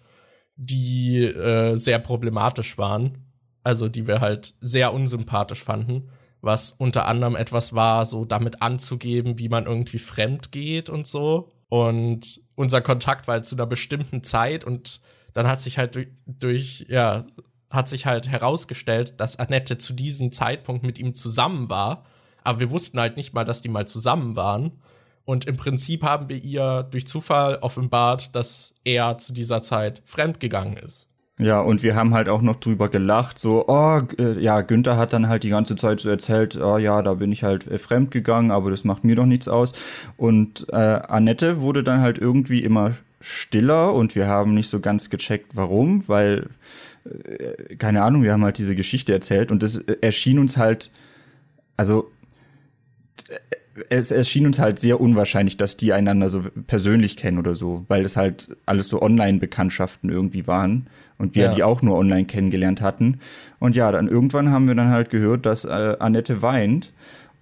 die 0.55 1.23
äh, 1.23 1.75
sehr 1.77 1.99
problematisch 1.99 2.77
waren. 2.77 3.27
Also 3.63 3.89
die 3.89 4.07
wir 4.07 4.21
halt 4.21 4.55
sehr 4.59 4.91
unsympathisch 4.91 5.63
fanden 5.63 6.09
was 6.41 6.71
unter 6.71 7.07
anderem 7.07 7.35
etwas 7.35 7.73
war, 7.73 8.05
so 8.05 8.25
damit 8.25 8.61
anzugeben, 8.61 9.37
wie 9.37 9.49
man 9.49 9.65
irgendwie 9.65 9.99
fremd 9.99 10.51
geht 10.51 10.89
und 10.89 11.07
so. 11.07 11.49
Und 11.69 12.41
unser 12.55 12.81
Kontakt 12.81 13.27
war 13.27 13.35
halt 13.35 13.45
zu 13.45 13.55
einer 13.55 13.65
bestimmten 13.65 14.23
Zeit 14.23 14.63
und 14.63 15.01
dann 15.33 15.47
hat 15.47 15.61
sich 15.61 15.77
halt 15.77 15.95
durch, 15.95 16.07
durch, 16.25 16.85
ja, 16.89 17.25
hat 17.69 17.87
sich 17.87 18.05
halt 18.05 18.27
herausgestellt, 18.27 19.19
dass 19.19 19.39
Annette 19.39 19.77
zu 19.77 19.93
diesem 19.93 20.31
Zeitpunkt 20.31 20.83
mit 20.83 20.99
ihm 20.99 21.13
zusammen 21.13 21.69
war. 21.69 22.05
Aber 22.43 22.59
wir 22.59 22.71
wussten 22.71 22.99
halt 22.99 23.15
nicht 23.15 23.33
mal, 23.33 23.45
dass 23.45 23.61
die 23.61 23.69
mal 23.69 23.87
zusammen 23.87 24.35
waren. 24.35 24.81
Und 25.23 25.45
im 25.45 25.55
Prinzip 25.55 26.03
haben 26.03 26.27
wir 26.27 26.43
ihr 26.43 26.83
durch 26.83 27.07
Zufall 27.07 27.57
offenbart, 27.57 28.35
dass 28.35 28.73
er 28.83 29.17
zu 29.17 29.31
dieser 29.31 29.61
Zeit 29.61 30.01
fremdgegangen 30.05 30.75
ist. 30.77 31.10
Ja, 31.41 31.59
und 31.59 31.81
wir 31.81 31.95
haben 31.95 32.13
halt 32.13 32.29
auch 32.29 32.43
noch 32.43 32.57
drüber 32.57 32.87
gelacht, 32.87 33.39
so, 33.39 33.65
oh, 33.67 33.99
äh, 34.19 34.39
ja, 34.39 34.61
Günther 34.61 34.95
hat 34.95 35.11
dann 35.11 35.27
halt 35.27 35.41
die 35.41 35.49
ganze 35.49 35.75
Zeit 35.75 35.99
so 35.99 36.07
erzählt, 36.07 36.55
oh 36.61 36.77
ja, 36.77 37.01
da 37.01 37.15
bin 37.15 37.31
ich 37.31 37.41
halt 37.43 37.65
äh, 37.65 37.79
fremd 37.79 38.11
gegangen, 38.11 38.51
aber 38.51 38.69
das 38.69 38.83
macht 38.83 39.03
mir 39.03 39.15
doch 39.15 39.25
nichts 39.25 39.47
aus. 39.47 39.73
Und 40.17 40.67
äh, 40.71 40.75
Annette 40.75 41.61
wurde 41.61 41.83
dann 41.83 42.01
halt 42.01 42.19
irgendwie 42.19 42.59
immer 42.63 42.91
stiller 43.21 43.95
und 43.95 44.13
wir 44.13 44.27
haben 44.27 44.53
nicht 44.53 44.69
so 44.69 44.79
ganz 44.81 45.09
gecheckt, 45.09 45.55
warum, 45.55 46.07
weil, 46.07 46.47
äh, 47.05 47.75
keine 47.75 48.03
Ahnung, 48.03 48.21
wir 48.21 48.33
haben 48.33 48.43
halt 48.43 48.59
diese 48.59 48.75
Geschichte 48.75 49.11
erzählt 49.11 49.51
und 49.51 49.63
das 49.63 49.77
äh, 49.77 49.97
erschien 50.01 50.37
uns 50.37 50.57
halt, 50.57 50.91
also 51.75 52.11
es 53.89 54.11
erschien 54.11 54.45
uns 54.45 54.59
halt 54.59 54.79
sehr 54.79 54.99
unwahrscheinlich, 54.99 55.57
dass 55.57 55.77
die 55.77 55.93
einander 55.93 56.29
so 56.29 56.43
persönlich 56.67 57.17
kennen 57.17 57.37
oder 57.37 57.55
so, 57.55 57.85
weil 57.87 58.03
es 58.03 58.17
halt 58.17 58.57
alles 58.65 58.89
so 58.89 59.01
Online-Bekanntschaften 59.01 60.09
irgendwie 60.09 60.47
waren 60.47 60.87
und 61.17 61.35
wir 61.35 61.45
ja. 61.45 61.53
die 61.53 61.63
auch 61.63 61.81
nur 61.81 61.97
online 61.97 62.25
kennengelernt 62.25 62.81
hatten. 62.81 63.19
Und 63.59 63.75
ja, 63.75 63.91
dann 63.91 64.07
irgendwann 64.07 64.51
haben 64.51 64.67
wir 64.67 64.75
dann 64.75 64.89
halt 64.89 65.09
gehört, 65.09 65.45
dass 65.45 65.65
äh, 65.65 65.95
Annette 65.99 66.41
weint 66.41 66.91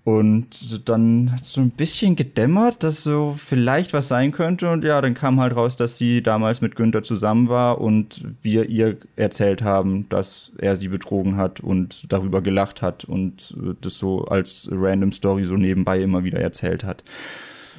und 0.10 0.89
dann 0.89 1.32
hat 1.32 1.45
so 1.45 1.62
ein 1.62 1.70
bisschen 1.70 2.16
gedämmert, 2.16 2.82
dass 2.82 3.03
so 3.03 3.36
vielleicht 3.38 3.93
was 3.93 4.07
sein 4.07 4.32
könnte. 4.32 4.72
Und 4.72 4.84
ja, 4.84 4.99
dann 5.01 5.14
kam 5.14 5.39
halt 5.39 5.55
raus, 5.55 5.76
dass 5.76 5.99
sie 5.99 6.24
damals 6.24 6.62
mit 6.62 6.76
Günther 6.76 7.03
zusammen 7.03 7.47
war 7.47 7.80
und 7.80 8.26
wir 8.41 8.68
ihr 8.70 8.97
erzählt 9.18 9.62
haben, 9.62 10.10
dass 10.10 10.51
er 10.57 10.76
sie 10.78 10.88
betrogen 10.88 11.38
hat 11.38 11.60
und 11.60 12.12
darüber 12.12 12.41
gelacht 12.41 12.82
hat 12.82 13.05
und 13.05 13.55
das 13.82 13.99
so 13.99 14.26
als 14.26 14.68
random 14.72 15.12
Story 15.12 15.45
so 15.45 15.57
nebenbei 15.57 16.01
immer 16.01 16.24
wieder 16.24 16.39
erzählt 16.39 16.84
hat. 16.84 17.03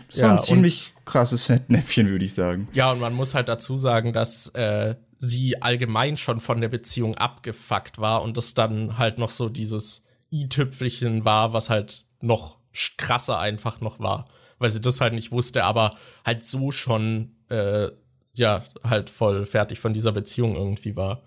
Das 0.06 0.20
ja, 0.20 0.28
war 0.28 0.32
ein 0.34 0.44
ziemlich 0.44 0.92
krasses 1.06 1.46
Fettnäpfchen, 1.46 2.10
würde 2.10 2.24
ich 2.24 2.34
sagen. 2.34 2.68
Ja, 2.72 2.92
und 2.92 3.00
man 3.00 3.12
muss 3.12 3.34
halt 3.34 3.48
dazu 3.48 3.76
sagen, 3.76 4.12
dass 4.12 4.50
äh, 4.50 4.94
sie 5.18 5.60
allgemein 5.60 6.16
schon 6.16 6.38
von 6.38 6.60
der 6.60 6.68
Beziehung 6.68 7.16
abgefuckt 7.16 7.98
war 7.98 8.22
und 8.22 8.36
das 8.36 8.54
dann 8.54 8.98
halt 8.98 9.18
noch 9.18 9.30
so 9.30 9.48
dieses 9.48 10.06
i-Tüpfelchen 10.32 11.24
war, 11.24 11.52
was 11.52 11.70
halt 11.70 12.06
noch 12.20 12.58
krasser 12.96 13.38
einfach 13.38 13.80
noch 13.80 14.00
war, 14.00 14.26
weil 14.58 14.70
sie 14.70 14.80
das 14.80 15.00
halt 15.00 15.14
nicht 15.14 15.32
wusste, 15.32 15.64
aber 15.64 15.96
halt 16.24 16.44
so 16.44 16.70
schon, 16.70 17.36
äh, 17.48 17.88
ja, 18.34 18.64
halt 18.84 19.10
voll 19.10 19.44
fertig 19.46 19.80
von 19.80 19.92
dieser 19.92 20.12
Beziehung 20.12 20.54
irgendwie 20.54 20.96
war. 20.96 21.22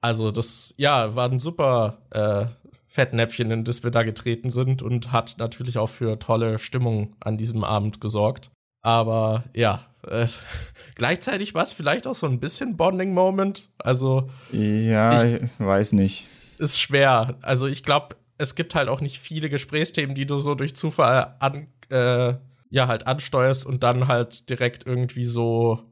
Also 0.00 0.30
das, 0.30 0.74
ja, 0.76 1.14
war 1.14 1.30
ein 1.30 1.38
super 1.38 1.98
äh, 2.10 2.46
Fettnäpfchen, 2.86 3.50
in 3.50 3.64
das 3.64 3.82
wir 3.82 3.90
da 3.90 4.02
getreten 4.02 4.50
sind 4.50 4.82
und 4.82 5.10
hat 5.10 5.36
natürlich 5.38 5.78
auch 5.78 5.88
für 5.88 6.18
tolle 6.18 6.58
Stimmung 6.58 7.16
an 7.20 7.36
diesem 7.36 7.64
Abend 7.64 8.00
gesorgt. 8.00 8.50
Aber 8.82 9.44
ja, 9.54 9.86
äh, 10.06 10.26
gleichzeitig 10.94 11.54
war 11.54 11.62
es 11.62 11.72
vielleicht 11.72 12.06
auch 12.06 12.14
so 12.14 12.26
ein 12.26 12.38
bisschen 12.38 12.76
Bonding-Moment. 12.76 13.70
Also. 13.78 14.30
Ja, 14.52 15.24
ich, 15.24 15.42
ich 15.42 15.50
weiß 15.58 15.94
nicht. 15.94 16.28
Ist 16.58 16.80
schwer. 16.80 17.36
Also 17.42 17.66
ich 17.66 17.82
glaube, 17.82 18.14
es 18.38 18.54
gibt 18.54 18.74
halt 18.74 18.88
auch 18.88 19.00
nicht 19.00 19.18
viele 19.18 19.48
Gesprächsthemen, 19.48 20.14
die 20.14 20.26
du 20.26 20.38
so 20.38 20.54
durch 20.54 20.74
Zufall 20.76 21.36
an, 21.38 21.68
äh, 21.90 22.34
ja, 22.70 22.88
halt 22.88 23.06
ansteuerst 23.06 23.66
und 23.66 23.82
dann 23.82 24.08
halt 24.08 24.50
direkt 24.50 24.86
irgendwie 24.86 25.24
so 25.24 25.84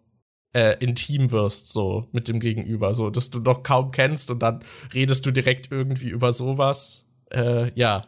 äh, 0.52 0.76
intim 0.80 1.30
wirst, 1.30 1.72
so 1.72 2.08
mit 2.12 2.28
dem 2.28 2.40
Gegenüber, 2.40 2.94
so 2.94 3.10
dass 3.10 3.30
du 3.30 3.40
noch 3.40 3.62
kaum 3.62 3.90
kennst 3.90 4.30
und 4.30 4.40
dann 4.40 4.60
redest 4.92 5.24
du 5.24 5.30
direkt 5.30 5.70
irgendwie 5.70 6.08
über 6.08 6.32
sowas. 6.32 7.06
Äh, 7.30 7.70
ja. 7.74 8.06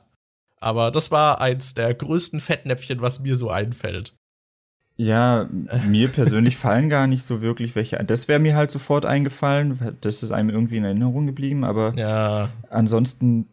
Aber 0.61 0.91
das 0.91 1.11
war 1.11 1.41
eins 1.41 1.74
der 1.74 1.93
größten 1.95 2.41
Fettnäpfchen, 2.41 3.03
was 3.03 3.20
mir 3.20 3.37
so 3.37 3.51
einfällt. 3.51 4.14
Ja, 4.97 5.49
mir 5.89 6.09
persönlich 6.09 6.57
fallen 6.57 6.89
gar 6.89 7.09
nicht 7.09 7.24
so 7.24 7.43
wirklich 7.43 7.74
welche. 7.74 7.97
Das 8.05 8.28
wäre 8.28 8.39
mir 8.39 8.55
halt 8.55 8.70
sofort 8.70 9.05
eingefallen. 9.05 9.99
Das 10.01 10.22
ist 10.22 10.30
einem 10.30 10.51
irgendwie 10.51 10.76
in 10.76 10.85
Erinnerung 10.85 11.26
geblieben, 11.26 11.64
aber 11.64 11.95
ja. 11.97 12.51
ansonsten 12.70 13.49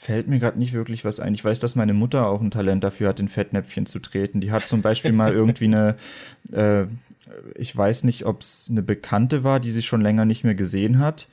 fällt 0.00 0.28
mir 0.28 0.38
gerade 0.38 0.58
nicht 0.58 0.72
wirklich 0.72 1.04
was 1.04 1.20
ein. 1.20 1.34
Ich 1.34 1.44
weiß, 1.44 1.60
dass 1.60 1.76
meine 1.76 1.92
Mutter 1.92 2.26
auch 2.26 2.40
ein 2.40 2.50
Talent 2.50 2.82
dafür 2.82 3.10
hat, 3.10 3.20
in 3.20 3.28
Fettnäpfchen 3.28 3.84
zu 3.84 3.98
treten. 3.98 4.40
Die 4.40 4.50
hat 4.50 4.62
zum 4.62 4.80
Beispiel 4.80 5.12
mal 5.12 5.30
irgendwie 5.34 5.66
eine, 5.66 5.94
äh, 6.52 6.86
ich 7.54 7.76
weiß 7.76 8.04
nicht, 8.04 8.24
ob 8.24 8.40
es 8.40 8.68
eine 8.70 8.80
Bekannte 8.80 9.44
war, 9.44 9.60
die 9.60 9.70
sie 9.70 9.82
schon 9.82 10.00
länger 10.00 10.24
nicht 10.24 10.42
mehr 10.42 10.54
gesehen 10.54 11.00
hat. 11.00 11.28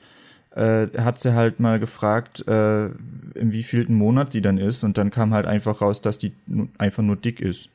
Äh, 0.53 0.87
hat 0.97 1.17
sie 1.17 1.33
halt 1.33 1.61
mal 1.61 1.79
gefragt, 1.79 2.45
äh, 2.45 2.87
in 2.87 3.53
wievielten 3.53 3.95
Monat 3.95 4.33
sie 4.33 4.41
dann 4.41 4.57
ist. 4.57 4.83
Und 4.83 4.97
dann 4.97 5.11
kam 5.11 5.33
halt 5.33 5.45
einfach 5.45 5.79
raus, 5.79 6.01
dass 6.01 6.17
die 6.17 6.33
einfach 6.77 7.03
nur 7.03 7.15
dick 7.15 7.39
ist 7.39 7.69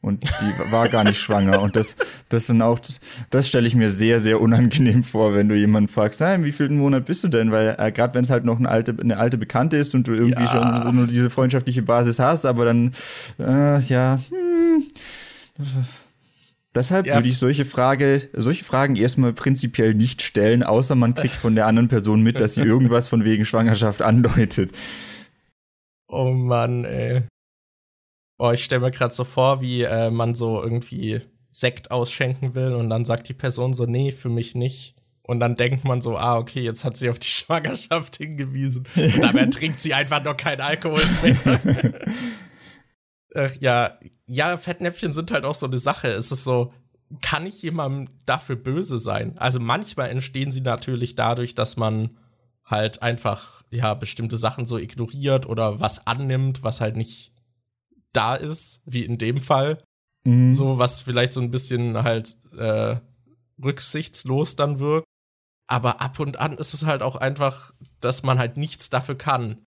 und 0.00 0.22
die 0.24 0.72
war 0.72 0.88
gar 0.88 1.04
nicht 1.04 1.20
schwanger. 1.20 1.60
Und 1.60 1.76
das, 1.76 1.96
das 2.28 2.46
sind 2.46 2.62
auch, 2.62 2.80
das 3.30 3.48
stelle 3.48 3.66
ich 3.66 3.74
mir 3.74 3.90
sehr, 3.90 4.20
sehr 4.20 4.40
unangenehm 4.40 5.02
vor, 5.02 5.34
wenn 5.34 5.48
du 5.48 5.54
jemanden 5.54 5.88
fragst, 5.88 6.20
hey, 6.20 6.42
wie 6.44 6.52
viel 6.52 6.68
Monat 6.70 7.06
bist 7.06 7.24
du 7.24 7.28
denn? 7.28 7.50
Weil 7.50 7.76
äh, 7.78 7.90
gerade 7.90 8.14
wenn 8.14 8.24
es 8.24 8.30
halt 8.30 8.44
noch 8.44 8.58
eine 8.58 8.68
alte, 8.68 8.96
eine 9.00 9.18
alte 9.18 9.38
Bekannte 9.38 9.76
ist 9.76 9.94
und 9.94 10.06
du 10.06 10.14
irgendwie 10.14 10.44
ja. 10.44 10.48
schon 10.48 10.82
so 10.82 10.92
nur 10.92 11.06
diese 11.06 11.30
freundschaftliche 11.30 11.82
Basis 11.82 12.18
hast, 12.18 12.46
aber 12.46 12.64
dann, 12.64 12.92
äh, 13.38 13.80
ja, 13.80 14.18
hm, 14.28 14.84
Deshalb 16.74 17.06
ja. 17.06 17.14
würde 17.14 17.28
ich 17.28 17.38
solche 17.38 17.64
Frage, 17.64 18.28
solche 18.34 18.62
Fragen 18.62 18.94
erstmal 18.94 19.32
prinzipiell 19.32 19.94
nicht 19.94 20.22
stellen, 20.22 20.62
außer 20.62 20.94
man 20.94 21.14
kriegt 21.14 21.34
von 21.34 21.54
der 21.54 21.66
anderen 21.66 21.88
Person 21.88 22.22
mit, 22.22 22.40
dass 22.40 22.54
sie 22.54 22.62
irgendwas 22.62 23.08
von 23.08 23.24
wegen 23.24 23.44
Schwangerschaft 23.44 24.02
andeutet. 24.02 24.70
Oh 26.06 26.30
Mann, 26.30 26.84
ey. 26.84 27.22
Oh, 28.38 28.52
ich 28.52 28.64
stelle 28.64 28.80
mir 28.80 28.90
gerade 28.90 29.12
so 29.12 29.24
vor, 29.24 29.60
wie 29.60 29.82
äh, 29.82 30.10
man 30.10 30.34
so 30.34 30.62
irgendwie 30.62 31.20
Sekt 31.50 31.90
ausschenken 31.90 32.54
will 32.54 32.72
und 32.72 32.88
dann 32.88 33.04
sagt 33.04 33.28
die 33.28 33.34
Person 33.34 33.74
so, 33.74 33.84
nee, 33.84 34.12
für 34.12 34.28
mich 34.28 34.54
nicht. 34.54 34.94
Und 35.22 35.40
dann 35.40 35.56
denkt 35.56 35.84
man 35.84 36.00
so, 36.00 36.16
ah, 36.16 36.38
okay, 36.38 36.62
jetzt 36.62 36.84
hat 36.84 36.96
sie 36.96 37.10
auf 37.10 37.18
die 37.18 37.26
Schwangerschaft 37.28 38.16
hingewiesen. 38.16 38.86
Und 38.96 39.22
dabei 39.22 39.46
trinkt 39.50 39.80
sie 39.82 39.92
einfach 39.92 40.22
noch 40.22 40.36
keinen 40.36 40.60
Alkohol 40.60 41.02
mehr. 41.22 41.92
Ach, 43.34 43.54
ja, 43.60 43.98
ja, 44.26 44.56
Fettnäpfchen 44.56 45.12
sind 45.12 45.30
halt 45.30 45.44
auch 45.44 45.54
so 45.54 45.66
eine 45.66 45.78
Sache. 45.78 46.08
Es 46.08 46.32
ist 46.32 46.44
so, 46.44 46.72
kann 47.20 47.46
ich 47.46 47.62
jemandem 47.62 48.08
dafür 48.24 48.56
böse 48.56 48.98
sein? 48.98 49.36
Also 49.38 49.60
manchmal 49.60 50.10
entstehen 50.10 50.50
sie 50.50 50.60
natürlich 50.60 51.14
dadurch, 51.14 51.54
dass 51.54 51.76
man 51.76 52.16
halt 52.64 53.02
einfach, 53.02 53.62
ja, 53.70 53.94
bestimmte 53.94 54.36
Sachen 54.36 54.66
so 54.66 54.78
ignoriert 54.78 55.46
oder 55.46 55.80
was 55.80 56.06
annimmt, 56.06 56.62
was 56.62 56.80
halt 56.80 56.96
nicht 56.96 57.32
da 58.12 58.34
ist, 58.34 58.82
wie 58.84 59.04
in 59.04 59.18
dem 59.18 59.40
Fall. 59.40 59.78
Mhm. 60.24 60.52
So, 60.52 60.78
was 60.78 61.00
vielleicht 61.00 61.32
so 61.32 61.40
ein 61.40 61.50
bisschen 61.50 62.02
halt 62.02 62.36
äh, 62.56 62.96
rücksichtslos 63.62 64.56
dann 64.56 64.78
wirkt. 64.78 65.06
Aber 65.66 66.00
ab 66.00 66.18
und 66.18 66.40
an 66.40 66.56
ist 66.56 66.74
es 66.74 66.86
halt 66.86 67.02
auch 67.02 67.16
einfach, 67.16 67.72
dass 68.00 68.22
man 68.22 68.38
halt 68.38 68.56
nichts 68.56 68.88
dafür 68.88 69.16
kann. 69.16 69.60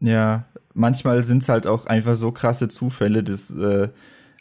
Ja, 0.00 0.46
manchmal 0.72 1.22
sind 1.24 1.42
es 1.42 1.48
halt 1.48 1.66
auch 1.66 1.86
einfach 1.86 2.14
so 2.14 2.32
krasse 2.32 2.68
Zufälle, 2.68 3.22
dass, 3.22 3.50
äh, 3.50 3.90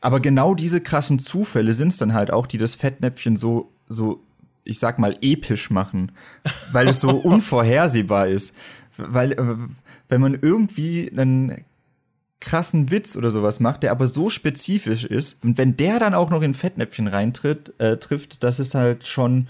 aber 0.01 0.19
genau 0.19 0.55
diese 0.55 0.81
krassen 0.81 1.19
Zufälle 1.19 1.73
sind 1.73 1.89
es 1.89 1.97
dann 1.97 2.13
halt 2.13 2.31
auch, 2.31 2.47
die 2.47 2.57
das 2.57 2.75
Fettnäpfchen 2.75 3.35
so, 3.35 3.71
so, 3.85 4.23
ich 4.63 4.79
sag 4.79 4.97
mal, 4.97 5.15
episch 5.21 5.69
machen. 5.69 6.13
Weil 6.71 6.87
es 6.87 7.01
so 7.01 7.09
unvorhersehbar 7.17 8.27
ist. 8.27 8.55
Weil, 8.97 9.33
äh, 9.33 9.57
wenn 10.07 10.21
man 10.21 10.37
irgendwie 10.41 11.11
einen 11.11 11.63
krassen 12.43 12.91
Witz 12.91 13.15
oder 13.15 13.31
sowas 13.31 13.59
macht, 13.59 13.83
der 13.83 13.91
aber 13.91 14.05
so 14.05 14.29
spezifisch 14.29 15.05
ist. 15.05 15.43
Und 15.43 15.57
wenn 15.57 15.77
der 15.77 15.99
dann 15.99 16.13
auch 16.13 16.29
noch 16.29 16.41
in 16.41 16.53
Fettnäpfchen 16.53 17.07
reintritt, 17.07 17.73
äh, 17.79 17.97
trifft, 17.97 18.43
das 18.43 18.59
ist 18.59 18.75
halt 18.75 19.07
schon, 19.07 19.47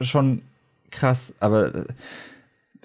schon 0.00 0.42
krass. 0.90 1.34
Aber 1.40 1.74
äh, 1.74 1.84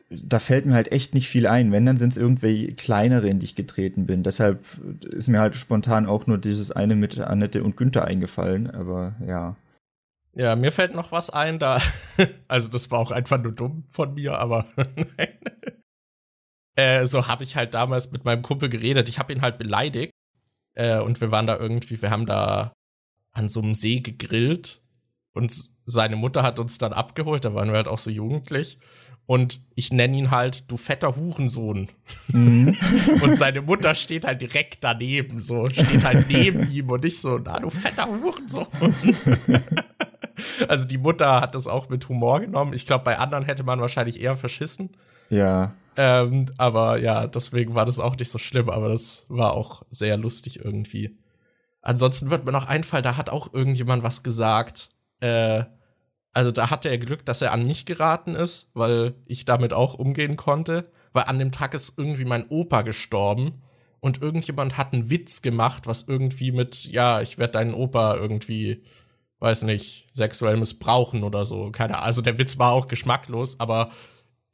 da 0.09 0.39
fällt 0.39 0.65
mir 0.65 0.73
halt 0.73 0.91
echt 0.91 1.13
nicht 1.13 1.29
viel 1.29 1.45
ein. 1.45 1.71
Wenn, 1.71 1.85
dann 1.85 1.97
sind 1.97 2.13
es 2.13 2.17
irgendwelche 2.17 2.73
kleinere, 2.73 3.29
in 3.29 3.39
die 3.39 3.45
ich 3.45 3.55
getreten 3.55 4.07
bin. 4.07 4.23
Deshalb 4.23 4.65
ist 5.03 5.27
mir 5.27 5.39
halt 5.39 5.55
spontan 5.55 6.07
auch 6.07 6.25
nur 6.25 6.39
dieses 6.39 6.71
eine 6.71 6.95
mit 6.95 7.19
Annette 7.19 7.63
und 7.63 7.77
Günther 7.77 8.05
eingefallen. 8.05 8.71
Aber 8.71 9.13
ja. 9.25 9.55
Ja, 10.33 10.55
mir 10.55 10.71
fällt 10.71 10.95
noch 10.95 11.11
was 11.11 11.29
ein, 11.29 11.59
da. 11.59 11.79
Also, 12.47 12.69
das 12.69 12.91
war 12.91 12.99
auch 12.99 13.11
einfach 13.11 13.41
nur 13.41 13.51
dumm 13.51 13.83
von 13.89 14.13
mir, 14.13 14.37
aber 14.37 14.65
Äh, 16.75 17.05
so 17.05 17.27
habe 17.27 17.43
ich 17.43 17.55
halt 17.55 17.73
damals 17.73 18.11
mit 18.11 18.25
meinem 18.25 18.41
Kumpel 18.41 18.69
geredet. 18.69 19.09
Ich 19.09 19.19
habe 19.19 19.33
ihn 19.33 19.41
halt 19.41 19.57
beleidigt. 19.57 20.11
Äh, 20.73 20.99
und 20.99 21.21
wir 21.21 21.31
waren 21.31 21.47
da 21.47 21.57
irgendwie, 21.57 22.01
wir 22.01 22.11
haben 22.11 22.25
da 22.25 22.73
an 23.31 23.49
so 23.49 23.61
einem 23.61 23.75
See 23.75 24.01
gegrillt. 24.01 24.81
Und 25.33 25.53
seine 25.85 26.15
Mutter 26.15 26.43
hat 26.43 26.59
uns 26.59 26.77
dann 26.77 26.93
abgeholt. 26.93 27.45
Da 27.45 27.53
waren 27.53 27.69
wir 27.69 27.75
halt 27.75 27.87
auch 27.87 27.97
so 27.97 28.09
jugendlich. 28.09 28.79
Und 29.27 29.61
ich 29.73 29.91
nenne 29.91 30.17
ihn 30.17 30.31
halt, 30.31 30.69
du 30.69 30.77
fetter 30.77 31.15
Hurensohn. 31.15 31.89
Mhm. 32.27 32.77
und 33.23 33.35
seine 33.35 33.61
Mutter 33.61 33.95
steht 33.95 34.25
halt 34.25 34.41
direkt 34.41 34.83
daneben, 34.83 35.39
so, 35.39 35.65
steht 35.67 36.03
halt 36.03 36.29
neben 36.29 36.69
ihm 36.71 36.91
und 36.91 37.03
ich 37.05 37.19
so, 37.19 37.39
na, 37.39 37.59
du 37.59 37.71
fetter 37.71 38.07
Hurensohn. 38.07 38.67
also 40.67 40.87
die 40.87 40.99
Mutter 40.99 41.41
hat 41.41 41.55
das 41.55 41.65
auch 41.65 41.89
mit 41.89 42.07
Humor 42.07 42.41
genommen. 42.41 42.73
Ich 42.73 42.85
glaube, 42.85 43.03
bei 43.03 43.17
anderen 43.17 43.45
hätte 43.45 43.63
man 43.63 43.81
wahrscheinlich 43.81 44.21
eher 44.21 44.37
verschissen. 44.37 44.91
Ja. 45.29 45.73
Ähm, 45.97 46.47
aber 46.57 46.97
ja, 46.97 47.27
deswegen 47.27 47.75
war 47.75 47.85
das 47.85 47.99
auch 47.99 48.15
nicht 48.15 48.29
so 48.29 48.37
schlimm, 48.37 48.69
aber 48.69 48.89
das 48.89 49.25
war 49.29 49.53
auch 49.53 49.83
sehr 49.89 50.17
lustig 50.17 50.63
irgendwie. 50.63 51.17
Ansonsten 51.81 52.31
wird 52.31 52.45
mir 52.45 52.51
noch 52.51 52.67
einfallen, 52.67 53.03
da 53.03 53.15
hat 53.15 53.29
auch 53.29 53.53
irgendjemand 53.53 54.03
was 54.03 54.23
gesagt. 54.23 54.89
Äh, 55.19 55.65
also 56.33 56.51
da 56.51 56.69
hatte 56.69 56.89
er 56.89 56.97
Glück, 56.97 57.25
dass 57.25 57.41
er 57.41 57.53
an 57.53 57.65
mich 57.65 57.85
geraten 57.85 58.35
ist, 58.35 58.71
weil 58.73 59.15
ich 59.25 59.45
damit 59.45 59.71
auch 59.71 59.93
umgehen 59.93 60.35
konnte. 60.35 60.91
Weil 61.13 61.25
an 61.25 61.39
dem 61.39 61.51
Tag 61.53 61.73
ist 61.73 61.97
irgendwie 61.97 62.25
mein 62.25 62.49
Opa 62.49 62.81
gestorben 62.81 63.61
und 64.01 64.21
irgendjemand 64.21 64.77
hat 64.77 64.93
einen 64.93 65.09
Witz 65.09 65.41
gemacht, 65.41 65.87
was 65.87 66.03
irgendwie 66.07 66.51
mit, 66.51 66.85
ja, 66.85 67.21
ich 67.21 67.37
werde 67.37 67.53
deinen 67.53 67.73
Opa 67.73 68.15
irgendwie, 68.15 68.83
weiß 69.39 69.63
nicht, 69.63 70.09
sexuell 70.13 70.57
missbrauchen 70.57 71.23
oder 71.23 71.45
so. 71.45 71.71
Keine 71.71 71.95
Ahnung. 71.95 72.05
Also 72.05 72.21
der 72.21 72.37
Witz 72.37 72.59
war 72.59 72.73
auch 72.73 72.87
geschmacklos, 72.87 73.59
aber 73.59 73.91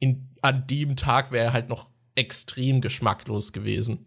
in, 0.02 0.28
an 0.42 0.66
dem 0.66 0.96
Tag 0.96 1.30
wäre 1.30 1.46
er 1.46 1.52
halt 1.52 1.68
noch 1.68 1.88
extrem 2.16 2.80
geschmacklos 2.80 3.52
gewesen. 3.52 4.04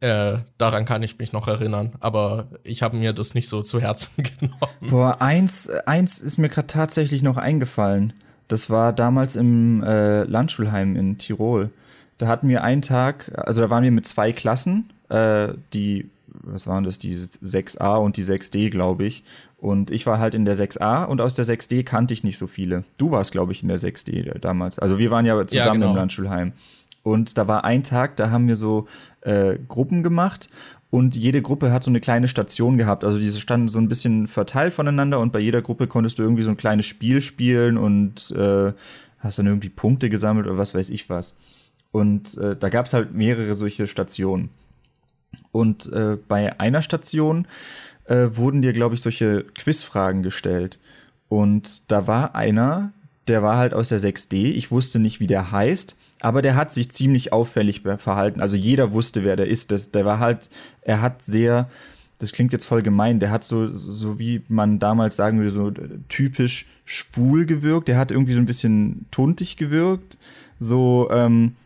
Äh, 0.00 0.38
daran 0.56 0.86
kann 0.86 1.02
ich 1.02 1.18
mich 1.18 1.34
noch 1.34 1.48
erinnern, 1.48 1.92
aber 2.00 2.48
ich 2.64 2.82
habe 2.82 2.96
mir 2.96 3.12
das 3.12 3.34
nicht 3.34 3.48
so 3.48 3.62
zu 3.62 3.78
Herzen 3.80 4.22
genommen. 4.40 4.58
Boah, 4.80 5.20
eins, 5.20 5.68
eins 5.68 6.18
ist 6.18 6.38
mir 6.38 6.48
gerade 6.48 6.66
tatsächlich 6.66 7.22
noch 7.22 7.36
eingefallen. 7.36 8.14
Das 8.48 8.70
war 8.70 8.94
damals 8.94 9.36
im 9.36 9.82
äh, 9.82 10.22
Landschulheim 10.22 10.96
in 10.96 11.18
Tirol. 11.18 11.70
Da 12.16 12.26
hatten 12.26 12.48
wir 12.48 12.62
einen 12.62 12.82
Tag, 12.82 13.32
also 13.36 13.60
da 13.60 13.70
waren 13.70 13.84
wir 13.84 13.90
mit 13.90 14.06
zwei 14.06 14.32
Klassen, 14.32 14.90
äh, 15.10 15.48
die, 15.74 16.08
was 16.46 16.66
waren 16.66 16.84
das, 16.84 16.98
die 16.98 17.14
6a 17.16 17.96
und 17.96 18.16
die 18.16 18.24
6d, 18.24 18.70
glaube 18.70 19.04
ich. 19.04 19.24
Und 19.58 19.90
ich 19.90 20.06
war 20.06 20.18
halt 20.18 20.34
in 20.34 20.44
der 20.44 20.56
6a 20.56 21.04
und 21.04 21.20
aus 21.20 21.34
der 21.34 21.44
6d 21.44 21.84
kannte 21.84 22.14
ich 22.14 22.24
nicht 22.24 22.38
so 22.38 22.46
viele. 22.46 22.84
Du 22.98 23.10
warst, 23.10 23.32
glaube 23.32 23.52
ich, 23.52 23.62
in 23.62 23.68
der 23.68 23.78
6d 23.78 24.38
damals. 24.38 24.78
Also 24.78 24.98
wir 24.98 25.10
waren 25.10 25.26
ja 25.26 25.46
zusammen 25.46 25.66
ja, 25.66 25.72
genau. 25.72 25.90
im 25.90 25.96
Landschulheim. 25.96 26.52
Und 27.02 27.38
da 27.38 27.46
war 27.46 27.64
ein 27.64 27.82
Tag, 27.82 28.16
da 28.16 28.30
haben 28.30 28.48
wir 28.48 28.56
so 28.56 28.86
äh, 29.20 29.58
Gruppen 29.68 30.02
gemacht 30.02 30.48
und 30.90 31.16
jede 31.16 31.42
Gruppe 31.42 31.72
hat 31.72 31.84
so 31.84 31.90
eine 31.90 32.00
kleine 32.00 32.28
Station 32.28 32.78
gehabt. 32.78 33.04
Also 33.04 33.18
diese 33.18 33.40
standen 33.40 33.68
so 33.68 33.78
ein 33.78 33.88
bisschen 33.88 34.26
verteilt 34.26 34.72
voneinander 34.72 35.20
und 35.20 35.32
bei 35.32 35.40
jeder 35.40 35.62
Gruppe 35.62 35.86
konntest 35.86 36.18
du 36.18 36.22
irgendwie 36.22 36.42
so 36.42 36.50
ein 36.50 36.56
kleines 36.56 36.86
Spiel 36.86 37.20
spielen 37.20 37.76
und 37.76 38.30
äh, 38.32 38.72
hast 39.18 39.38
dann 39.38 39.46
irgendwie 39.46 39.68
Punkte 39.68 40.10
gesammelt 40.10 40.46
oder 40.46 40.58
was 40.58 40.74
weiß 40.74 40.90
ich 40.90 41.10
was. 41.10 41.38
Und 41.92 42.38
äh, 42.38 42.56
da 42.56 42.68
gab 42.68 42.86
es 42.86 42.92
halt 42.92 43.14
mehrere 43.14 43.54
solche 43.54 43.86
Stationen. 43.86 44.50
Und 45.52 45.92
äh, 45.92 46.16
bei 46.28 46.58
einer 46.60 46.82
Station 46.82 47.46
äh, 48.04 48.28
wurden 48.32 48.62
dir, 48.62 48.72
glaube 48.72 48.94
ich, 48.94 49.02
solche 49.02 49.44
Quizfragen 49.58 50.22
gestellt. 50.22 50.78
Und 51.28 51.90
da 51.90 52.06
war 52.06 52.34
einer, 52.34 52.92
der 53.26 53.42
war 53.42 53.56
halt 53.56 53.74
aus 53.74 53.88
der 53.88 54.00
6D. 54.00 54.52
Ich 54.52 54.70
wusste 54.70 54.98
nicht, 54.98 55.20
wie 55.20 55.26
der 55.26 55.50
heißt, 55.50 55.96
aber 56.20 56.42
der 56.42 56.54
hat 56.54 56.72
sich 56.72 56.90
ziemlich 56.90 57.32
auffällig 57.32 57.82
verhalten. 57.98 58.40
Also 58.40 58.56
jeder 58.56 58.92
wusste, 58.92 59.24
wer 59.24 59.36
der 59.36 59.48
ist. 59.48 59.70
Das, 59.70 59.90
der 59.90 60.04
war 60.04 60.18
halt, 60.18 60.48
er 60.82 61.00
hat 61.00 61.22
sehr 61.22 61.68
das 62.18 62.32
klingt 62.32 62.52
jetzt 62.52 62.64
voll 62.64 62.82
gemein, 62.82 63.20
der 63.20 63.30
hat 63.30 63.44
so, 63.44 63.66
so 63.66 64.18
wie 64.18 64.42
man 64.48 64.78
damals 64.78 65.16
sagen 65.16 65.38
würde, 65.38 65.50
so 65.50 65.70
typisch 66.08 66.66
schwul 66.84 67.44
gewirkt. 67.46 67.88
Der 67.88 67.98
hat 67.98 68.10
irgendwie 68.10 68.32
so 68.32 68.40
ein 68.40 68.46
bisschen 68.46 69.06
tuntig 69.10 69.56
gewirkt. 69.56 70.18
So, 70.58 71.08
ähm, 71.10 71.56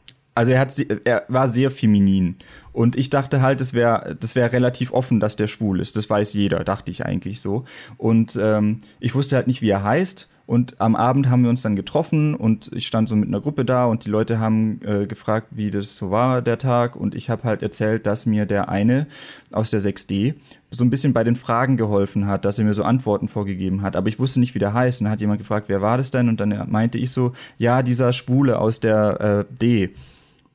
also 0.41 0.53
er 0.53 0.61
hat, 0.61 0.75
er 1.05 1.25
war 1.29 1.49
sehr 1.49 1.71
feminin. 1.71 2.35
Und 2.73 2.97
ich 2.97 3.11
dachte 3.11 3.43
halt, 3.43 3.61
es 3.61 3.75
wäre 3.75 4.17
das 4.19 4.35
wäre 4.35 4.55
relativ 4.55 4.91
offen, 4.91 5.21
dass 5.21 5.37
der 5.37 5.49
schwul 5.49 5.81
ist. 5.81 5.97
Das 5.97 6.09
weiß 6.09 6.33
jeder, 6.33 6.65
dachte 6.65 6.91
ich 6.91 7.05
eigentlich 7.05 7.43
so. 7.43 7.65
Und 7.99 8.39
ähm, 8.41 8.79
ich 9.01 9.15
wusste 9.15 9.37
halt 9.37 9.49
nicht, 9.49 9.61
wie 9.61 9.69
er 9.69 9.85
heißt. 9.85 10.31
Und 10.47 10.81
am 10.81 10.97
Abend 10.97 11.29
haben 11.29 11.43
wir 11.43 11.51
uns 11.51 11.61
dann 11.61 11.77
getroffen 11.77 12.35
und 12.35 12.73
ich 12.75 12.87
stand 12.87 13.09
so 13.09 13.15
mit 13.15 13.29
einer 13.29 13.41
Gruppe 13.41 13.65
da 13.65 13.85
und 13.85 14.05
die 14.05 14.11
Leute 14.11 14.41
haben 14.41 14.81
äh, 14.83 15.07
gefragt, 15.07 15.49
wie 15.51 15.71
das 15.71 15.97
so 15.97 16.11
war, 16.11 16.43
der 16.43 16.59
Tag. 16.59 16.97
Und 16.97 17.15
ich 17.15 17.29
habe 17.29 17.45
halt 17.45 17.63
erzählt, 17.63 18.07
dass 18.07 18.25
mir 18.25 18.47
der 18.47 18.71
eine 18.71 19.07
aus 19.53 19.71
der 19.71 19.81
6D 19.81 20.35
so 20.71 20.85
ein 20.85 20.91
bisschen 20.91 21.13
bei 21.13 21.23
den 21.23 21.37
Fragen 21.37 21.77
geholfen 21.77 22.27
hat, 22.27 22.47
dass 22.47 22.59
er 22.59 22.65
mir 22.65 22.75
so 22.75 22.83
Antworten 22.83 23.29
vorgegeben 23.29 23.83
hat. 23.83 23.95
Aber 23.95 24.09
ich 24.09 24.19
wusste 24.19 24.41
nicht, 24.41 24.55
wie 24.57 24.59
der 24.59 24.73
heißt. 24.73 25.01
Und 25.01 25.05
dann 25.05 25.13
hat 25.13 25.21
jemand 25.21 25.39
gefragt, 25.39 25.69
wer 25.69 25.83
war 25.83 25.99
das 25.99 26.11
denn? 26.11 26.29
Und 26.29 26.41
dann 26.41 26.69
meinte 26.69 26.99
ich 26.99 27.13
so, 27.13 27.33
ja, 27.59 27.83
dieser 27.83 28.13
Schwule 28.13 28.59
aus 28.59 28.81
der 28.81 29.47
äh, 29.51 29.55
D. 29.55 29.91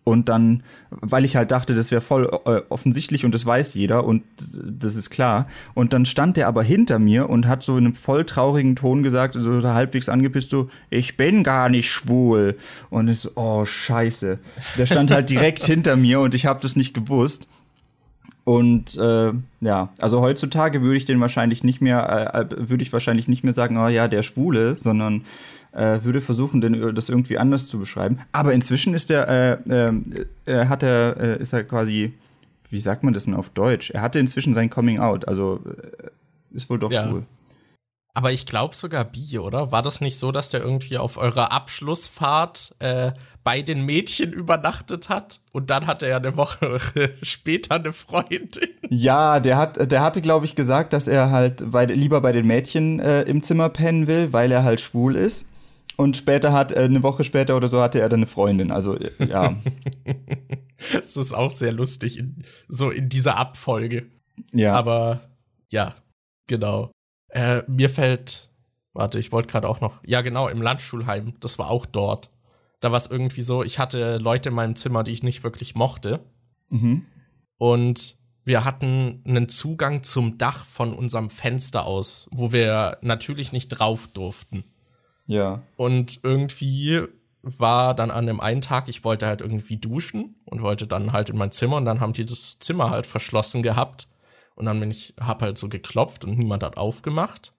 Und 0.06 0.30
dann, 0.30 0.62
weil 0.92 1.26
ich 1.26 1.36
halt 1.36 1.50
dachte, 1.50 1.74
das 1.74 1.90
wäre 1.90 2.00
voll 2.00 2.30
äh, 2.46 2.62
offensichtlich 2.70 3.26
und 3.26 3.34
das 3.34 3.44
weiß 3.44 3.74
jeder 3.74 4.06
und 4.06 4.22
das 4.64 4.96
ist 4.96 5.10
klar. 5.10 5.48
Und 5.74 5.94
dann 5.94 6.06
stand 6.06 6.38
der 6.38 6.48
aber 6.48 6.62
hinter 6.62 7.00
mir 7.00 7.28
und 7.28 7.48
hat 7.48 7.64
so 7.64 7.76
in 7.76 7.86
einem 7.86 7.96
voll 7.96 8.24
traurigen 8.24 8.76
Ton 8.76 9.02
gesagt, 9.02 9.34
so 9.34 9.64
halbwegs 9.64 10.08
angepisst, 10.08 10.52
so, 10.52 10.70
ich 10.92 11.18
bin 11.18 11.42
gar 11.42 11.70
nicht 11.70 11.92
schwul. 11.92 12.56
Und 12.92 13.08
ich 13.08 13.22
so, 13.22 13.32
oh, 13.34 13.66
scheiße. 13.66 14.38
Der 14.78 14.86
stand 14.86 15.10
halt 15.10 15.32
direkt 15.32 15.64
hinter 15.66 15.96
mir 15.96 16.20
und 16.20 16.36
ich 16.36 16.46
habe 16.46 16.62
das 16.62 16.76
nicht 16.76 16.94
gewusst. 16.94 17.50
Und 18.44 18.96
äh, 18.98 19.34
ja, 19.62 19.90
also 20.00 20.22
heutzutage 20.22 20.84
würde 20.84 20.98
ich 20.98 21.06
den 21.06 21.20
wahrscheinlich 21.20 21.64
nicht 21.64 21.82
mehr, 21.82 22.32
äh, 22.32 22.42
äh 22.42 22.70
würde 22.70 22.84
ich 22.84 22.94
wahrscheinlich 22.94 23.28
nicht 23.28 23.44
mehr 23.44 23.54
sagen, 23.54 23.76
oh 23.78 23.88
ja, 23.88 24.08
der 24.08 24.22
Schwule, 24.22 24.78
sondern 24.78 25.24
äh, 25.76 26.04
würde 26.04 26.22
versuchen, 26.22 26.62
den, 26.62 26.74
äh, 26.74 26.94
das 26.94 27.10
irgendwie 27.10 27.38
anders 27.38 27.68
zu 27.68 27.80
beschreiben. 27.80 28.20
Aber 28.32 28.54
inzwischen 28.54 28.94
ist 28.94 29.12
er, 29.12 29.60
äh, 29.70 29.92
äh, 30.46 30.66
hat 30.68 30.84
er, 30.84 31.18
äh, 31.18 31.42
ist 31.42 31.54
er 31.54 31.64
quasi, 31.64 32.14
wie 32.70 32.80
sagt 32.80 33.04
man 33.04 33.14
das 33.14 33.26
denn 33.26 33.34
auf 33.34 33.50
Deutsch? 33.50 33.92
Er 33.92 34.02
hatte 34.02 34.20
inzwischen 34.20 34.54
sein 34.54 34.70
Coming 34.70 35.00
Out, 35.00 35.28
also 35.28 35.62
äh, 35.66 36.56
ist 36.56 36.70
wohl 36.70 36.80
doch 36.80 36.92
ja. 36.92 37.08
schwul. 37.08 37.24
Aber 38.14 38.32
ich 38.32 38.46
glaube 38.46 38.76
sogar 38.78 39.04
bi, 39.04 39.40
oder? 39.40 39.74
War 39.74 39.82
das 39.82 40.00
nicht 40.00 40.18
so, 40.18 40.32
dass 40.32 40.50
der 40.50 40.62
irgendwie 40.62 40.98
auf 40.98 41.18
eurer 41.18 41.52
Abschlussfahrt 41.52 42.74
äh, 42.80 43.12
bei 43.44 43.62
den 43.62 43.86
Mädchen 43.86 44.32
übernachtet 44.32 45.10
hat 45.10 45.42
und 45.52 45.70
dann 45.70 45.86
hatte 45.86 46.08
er 46.08 46.18
eine 46.18 46.38
Woche 46.38 46.80
später 47.22 47.76
eine 47.76 47.92
Freundin. 47.92 48.70
Ja, 48.90 49.42
der 49.42 49.58
hat, 49.58 49.92
der 49.92 50.02
hatte, 50.02 50.22
glaube 50.22 50.46
ich, 50.46 50.56
gesagt, 50.56 50.94
dass 50.94 51.10
er 51.10 51.30
halt 51.30 51.70
bei, 51.72 51.86
lieber 51.86 52.22
bei 52.22 52.32
den 52.32 52.48
Mädchen 52.48 53.02
äh, 53.02 53.24
im 53.24 53.44
Zimmer 53.44 53.68
pennen 53.68 54.08
will, 54.08 54.32
weil 54.32 54.50
er 54.50 54.64
halt 54.64 54.80
schwul 54.80 55.18
ist. 55.18 55.48
Und 55.98 56.18
später 56.18 56.52
hat, 56.52 56.72
äh, 56.72 56.82
eine 56.82 57.04
Woche 57.04 57.24
später 57.24 57.56
oder 57.56 57.68
so, 57.68 57.82
hatte 57.82 58.00
er 58.00 58.10
dann 58.10 58.20
eine 58.20 58.28
Freundin. 58.28 58.72
Also, 58.72 58.96
äh, 58.96 59.12
ja. 59.26 59.56
das 60.94 61.16
ist 61.16 61.34
auch 61.34 61.52
sehr 61.52 61.72
lustig, 61.72 62.18
in, 62.20 62.44
so 62.68 62.90
in 62.92 63.10
dieser 63.10 63.38
Abfolge. 63.38 64.08
Ja. 64.52 64.74
Aber, 64.74 65.22
ja, 65.70 65.96
genau. 66.48 66.92
Äh, 67.30 67.64
mir 67.68 67.90
fällt, 67.90 68.50
warte, 68.94 69.20
ich 69.20 69.32
wollte 69.32 69.48
gerade 69.50 69.70
auch 69.70 69.82
noch, 69.82 70.00
ja, 70.06 70.22
genau, 70.22 70.48
im 70.48 70.62
Landschulheim, 70.62 71.34
das 71.40 71.60
war 71.60 71.70
auch 71.70 71.86
dort. 71.86 72.30
Da 72.82 72.92
war 72.92 72.98
es 72.98 73.08
irgendwie 73.08 73.42
so, 73.42 73.64
ich 73.64 73.80
hatte 73.80 74.18
Leute 74.18 74.50
in 74.50 74.56
meinem 74.56 74.76
Zimmer, 74.76 75.04
die 75.04 75.12
ich 75.12 75.24
nicht 75.24 75.44
wirklich 75.44 75.76
mochte. 75.76 76.20
Mhm. 76.70 77.06
Und 77.58 78.18
wir 78.44 78.64
hatten 78.64 79.24
einen 79.26 79.50
Zugang 79.50 80.04
zum 80.04 80.38
Dach 80.38 80.66
von 80.66 80.94
unserem 80.94 81.30
Fenster 81.30 81.86
aus, 81.86 82.30
wo 82.32 82.52
wir 82.52 82.98
natürlich 83.02 83.52
nicht 83.52 83.70
drauf 83.70 84.08
durften. 84.08 84.64
Ja. 85.28 85.64
Und 85.76 86.20
irgendwie 86.24 87.04
war 87.42 87.94
dann 87.94 88.12
an 88.12 88.26
dem 88.26 88.40
einen 88.40 88.62
Tag, 88.62 88.88
ich 88.88 89.04
wollte 89.04 89.28
halt 89.28 89.42
irgendwie 89.42 89.78
duschen 89.78 90.36
und 90.46 90.62
wollte 90.62 90.88
dann 90.88 91.14
halt 91.14 91.30
in 91.30 91.38
mein 91.38 91.52
Zimmer 91.52 91.78
und 91.78 91.86
dann 91.86 92.00
haben 92.00 92.14
die 92.14 92.26
das 92.26 92.60
Zimmer 92.60 92.90
halt 92.90 93.06
verschlossen 93.06 93.62
gehabt. 93.62 94.08
Und 94.56 94.66
dann 94.66 94.80
bin 94.80 94.90
ich, 94.90 95.14
hab 95.20 95.42
halt 95.42 95.58
so 95.58 95.70
geklopft 95.70 96.24
und 96.24 96.38
niemand 96.38 96.64
hat 96.64 96.78
aufgemacht. 96.78 97.54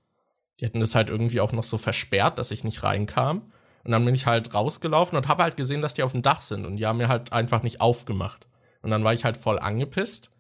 Die 0.59 0.65
hätten 0.65 0.81
das 0.81 0.95
halt 0.95 1.11
irgendwie 1.11 1.41
auch 1.41 1.53
noch 1.53 1.65
so 1.65 1.79
versperrt, 1.79 2.39
dass 2.39 2.51
ich 2.51 2.65
nicht 2.65 2.83
reinkam. 2.83 3.43
Und 3.85 3.93
dann 3.93 4.05
bin 4.05 4.15
ich 4.15 4.27
halt 4.27 4.53
rausgelaufen 4.55 5.17
und 5.17 5.29
habe 5.29 5.43
halt 5.45 5.57
gesehen, 5.57 5.83
dass 5.83 5.95
die 5.95 6.03
auf 6.03 6.13
dem 6.13 6.23
Dach 6.23 6.41
sind 6.41 6.67
und 6.67 6.77
die 6.77 6.87
haben 6.87 6.97
mir 6.97 7.09
halt 7.09 7.33
einfach 7.33 7.63
nicht 7.63 7.81
aufgemacht. 7.81 8.49
Und 8.83 8.91
dann 8.91 9.05
war 9.05 9.13
ich 9.13 9.25
halt 9.25 9.37
voll 9.37 9.59
angepisst. 9.59 10.33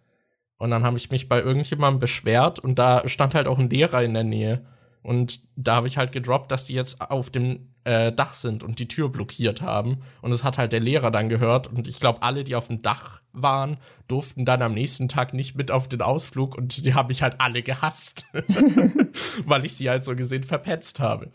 Und 0.58 0.70
dann 0.70 0.84
habe 0.84 0.96
ich 0.96 1.10
mich 1.10 1.28
bei 1.28 1.40
irgendjemandem 1.40 2.00
beschwert 2.00 2.58
und 2.58 2.78
da 2.78 3.06
stand 3.08 3.34
halt 3.34 3.46
auch 3.46 3.58
ein 3.58 3.70
Lehrer 3.70 4.02
in 4.02 4.14
der 4.14 4.24
Nähe. 4.24 4.66
Und 5.06 5.40
da 5.54 5.76
habe 5.76 5.86
ich 5.86 5.98
halt 5.98 6.10
gedroppt, 6.10 6.50
dass 6.50 6.64
die 6.64 6.74
jetzt 6.74 7.00
auf 7.00 7.30
dem 7.30 7.68
äh, 7.84 8.10
Dach 8.10 8.34
sind 8.34 8.64
und 8.64 8.80
die 8.80 8.88
Tür 8.88 9.08
blockiert 9.08 9.62
haben. 9.62 9.98
Und 10.20 10.32
das 10.32 10.42
hat 10.42 10.58
halt 10.58 10.72
der 10.72 10.80
Lehrer 10.80 11.12
dann 11.12 11.28
gehört. 11.28 11.68
Und 11.68 11.86
ich 11.86 12.00
glaube, 12.00 12.22
alle, 12.22 12.42
die 12.42 12.56
auf 12.56 12.66
dem 12.66 12.82
Dach 12.82 13.22
waren, 13.32 13.76
durften 14.08 14.44
dann 14.44 14.62
am 14.62 14.74
nächsten 14.74 15.06
Tag 15.06 15.32
nicht 15.32 15.54
mit 15.54 15.70
auf 15.70 15.86
den 15.86 16.02
Ausflug. 16.02 16.58
Und 16.58 16.84
die 16.84 16.94
haben 16.94 17.06
mich 17.06 17.22
halt 17.22 17.36
alle 17.38 17.62
gehasst, 17.62 18.26
weil 19.44 19.64
ich 19.64 19.74
sie 19.74 19.88
halt 19.88 20.02
so 20.02 20.16
gesehen 20.16 20.42
verpetzt 20.42 20.98
habe. 20.98 21.30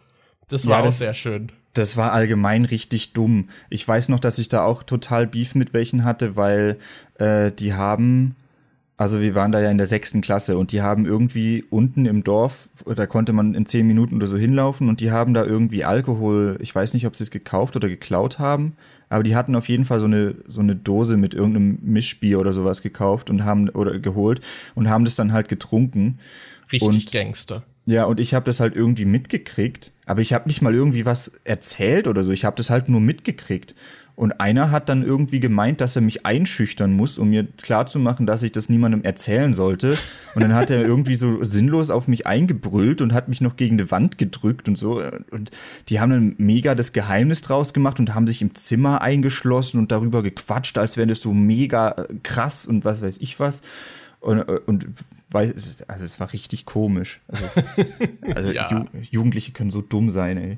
Das 0.49 0.67
war 0.67 0.80
ja, 0.80 0.84
das, 0.84 0.95
auch 0.95 0.99
sehr 0.99 1.13
schön. 1.13 1.49
Das 1.72 1.95
war 1.95 2.11
allgemein 2.11 2.65
richtig 2.65 3.13
dumm. 3.13 3.47
Ich 3.69 3.88
weiß 3.88 4.09
noch, 4.09 4.19
dass 4.19 4.38
ich 4.38 4.49
da 4.49 4.65
auch 4.65 4.84
total 4.84 5.28
Beef 5.28 5.55
mit 5.55 5.74
welchen 5.74 6.03
hatte, 6.03 6.36
weil 6.36 6.78
äh, 7.19 7.53
die 7.53 7.74
haben 7.74 8.36
also 9.02 9.20
wir 9.20 9.34
waren 9.34 9.52
da 9.52 9.60
ja 9.60 9.72
in 9.72 9.80
der 9.80 9.88
sechsten 9.88 10.22
Klasse 10.22 10.60
und 10.60 10.72
die 10.72 10.84
haben 10.84 11.08
irgendwie 11.08 11.66
unten 11.72 12.06
im 12.06 12.24
Dorf, 12.24 12.70
da 12.86 13.08
konnte 13.08 13.34
man 13.34 13.56
in 13.56 13.66
zehn 13.66 13.88
Minuten 13.88 14.18
oder 14.18 14.28
so 14.28 14.38
hinlaufen 14.38 14.89
und 14.89 14.99
die 14.99 15.10
haben 15.10 15.34
da 15.34 15.43
irgendwie 15.43 15.84
Alkohol, 15.84 16.60
ich 16.60 16.76
weiß 16.76 16.93
nicht, 16.93 17.08
ob 17.08 17.16
sie 17.16 17.24
es 17.24 17.32
gekauft 17.32 17.76
oder 17.76 17.89
geklaut 17.89 18.38
haben, 18.38 18.78
aber 19.10 19.24
die 19.24 19.36
hatten 19.36 19.56
auf 19.56 19.70
jeden 19.70 19.86
Fall 19.86 19.99
so 19.99 20.06
eine, 20.06 20.36
so 20.47 20.62
eine 20.62 20.76
Dose 20.76 21.18
mit 21.18 21.34
irgendeinem 21.34 21.80
Mischbier 21.82 22.39
oder 22.39 22.54
sowas 22.54 22.84
gekauft 22.84 23.32
und 23.32 23.43
haben, 23.43 23.70
oder 23.70 23.97
geholt 23.97 24.39
und 24.76 24.88
haben 24.88 25.04
das 25.04 25.16
dann 25.16 25.34
halt 25.34 25.49
getrunken. 25.49 26.20
Richtig 26.72 27.08
und, 27.08 27.12
Gangster. 27.12 27.64
Ja, 27.88 28.04
und 28.04 28.20
ich 28.20 28.36
habe 28.36 28.45
das 28.45 28.60
halt 28.60 28.76
irgendwie 28.76 29.06
mitgekriegt, 29.06 29.93
aber 30.12 30.20
ich 30.20 30.34
habe 30.34 30.49
nicht 30.49 30.62
mal 30.62 30.76
irgendwie 30.76 31.05
was 31.05 31.39
erzählt 31.45 32.05
oder 32.05 32.26
so, 32.26 32.34
ich 32.34 32.43
habe 32.43 32.57
das 32.57 32.70
halt 32.70 32.89
nur 32.89 32.99
mitgekriegt. 32.99 33.76
Und 34.14 34.41
einer 34.41 34.70
hat 34.70 34.89
dann 34.89 35.03
irgendwie 35.03 35.39
gemeint, 35.39 35.80
dass 35.80 35.95
er 35.95 36.01
mich 36.01 36.26
einschüchtern 36.26 36.91
muss, 36.91 37.18
um 37.18 37.30
mir 37.30 37.47
klarzumachen, 37.57 38.26
dass 38.26 38.43
ich 38.43 38.51
das 38.51 38.68
niemandem 38.68 39.05
erzählen 39.05 39.53
sollte. 39.53 39.97
Und 40.36 40.43
dann 40.43 40.53
hat 40.53 40.70
er 40.70 40.82
irgendwie 40.82 41.16
so 41.16 41.41
sinnlos 41.45 41.89
auf 41.89 42.09
mich 42.09 42.28
eingebrüllt 42.28 43.01
und 43.01 43.14
hat 43.14 43.30
mich 43.30 43.39
noch 43.39 43.55
gegen 43.55 43.78
die 43.78 43.89
Wand 43.89 44.18
gedrückt 44.18 44.68
und 44.68 44.78
so. 44.78 45.01
Und 45.32 45.51
die 45.88 46.01
haben 46.01 46.09
dann 46.09 46.36
mega 46.38 46.76
das 46.76 46.91
Geheimnis 46.91 47.41
draus 47.41 47.74
gemacht 47.74 48.01
und 48.01 48.14
haben 48.14 48.28
sich 48.28 48.41
im 48.41 48.53
Zimmer 48.53 49.01
eingeschlossen 49.01 49.80
und 49.80 49.93
darüber 49.93 50.24
gequatscht, 50.24 50.78
als 50.78 50.97
wäre 50.97 51.07
das 51.07 51.22
so 51.22 51.34
mega 51.34 51.91
äh, 51.91 52.16
krass 52.22 52.66
und 52.66 52.84
was 52.84 53.01
weiß 53.01 53.20
ich 53.22 53.39
was. 53.39 53.62
Und, 54.22 54.39
und 54.67 54.86
also 55.34 56.05
es 56.05 56.19
war 56.19 56.32
richtig 56.32 56.65
komisch. 56.65 57.22
Also, 57.28 57.45
also 58.36 58.51
ja. 58.51 58.69
Ju 58.69 58.86
Jugendliche 59.09 59.51
können 59.51 59.72
so 59.72 59.82
dumm 59.82 60.11
sein, 60.11 60.38
ey. 60.38 60.55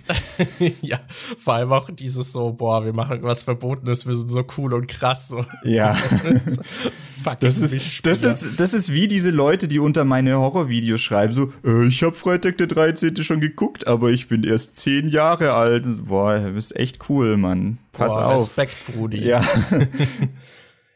ja, 0.82 1.00
vor 1.38 1.54
allem 1.54 1.72
auch 1.72 1.90
dieses 1.90 2.34
so, 2.34 2.52
boah, 2.52 2.84
wir 2.84 2.92
machen 2.92 3.20
was 3.22 3.44
Verbotenes, 3.44 4.06
wir 4.06 4.16
sind 4.16 4.30
so 4.30 4.44
cool 4.58 4.74
und 4.74 4.88
krass. 4.88 5.30
So. 5.30 5.46
Ja. 5.64 5.96
das, 7.40 7.58
ist, 7.60 8.06
das, 8.06 8.24
ist, 8.24 8.60
das 8.60 8.74
ist 8.74 8.92
wie 8.92 9.08
diese 9.08 9.30
Leute, 9.30 9.70
die 9.70 9.80
unter 9.80 10.04
meine 10.04 10.38
Horrorvideos 10.38 11.02
schreiben, 11.02 11.32
so, 11.32 11.54
äh, 11.64 11.88
ich 11.88 12.04
habe 12.04 12.16
Freitag 12.16 12.58
der 12.58 12.68
13. 12.68 13.16
schon 13.18 13.40
geguckt, 13.40 13.88
aber 13.88 14.10
ich 14.10 14.28
bin 14.28 14.44
erst 14.44 14.76
zehn 14.76 15.08
Jahre 15.08 15.54
alt. 15.54 15.88
Boah, 16.06 16.40
du 16.40 16.52
bist 16.52 16.76
echt 16.76 17.10
cool, 17.10 17.38
Mann. 17.38 17.78
Pass 17.94 18.16
boah, 18.16 18.34
auf. 18.34 18.42
Respekt, 18.42 18.76
Brudi. 18.88 19.24
Ja. 19.24 19.42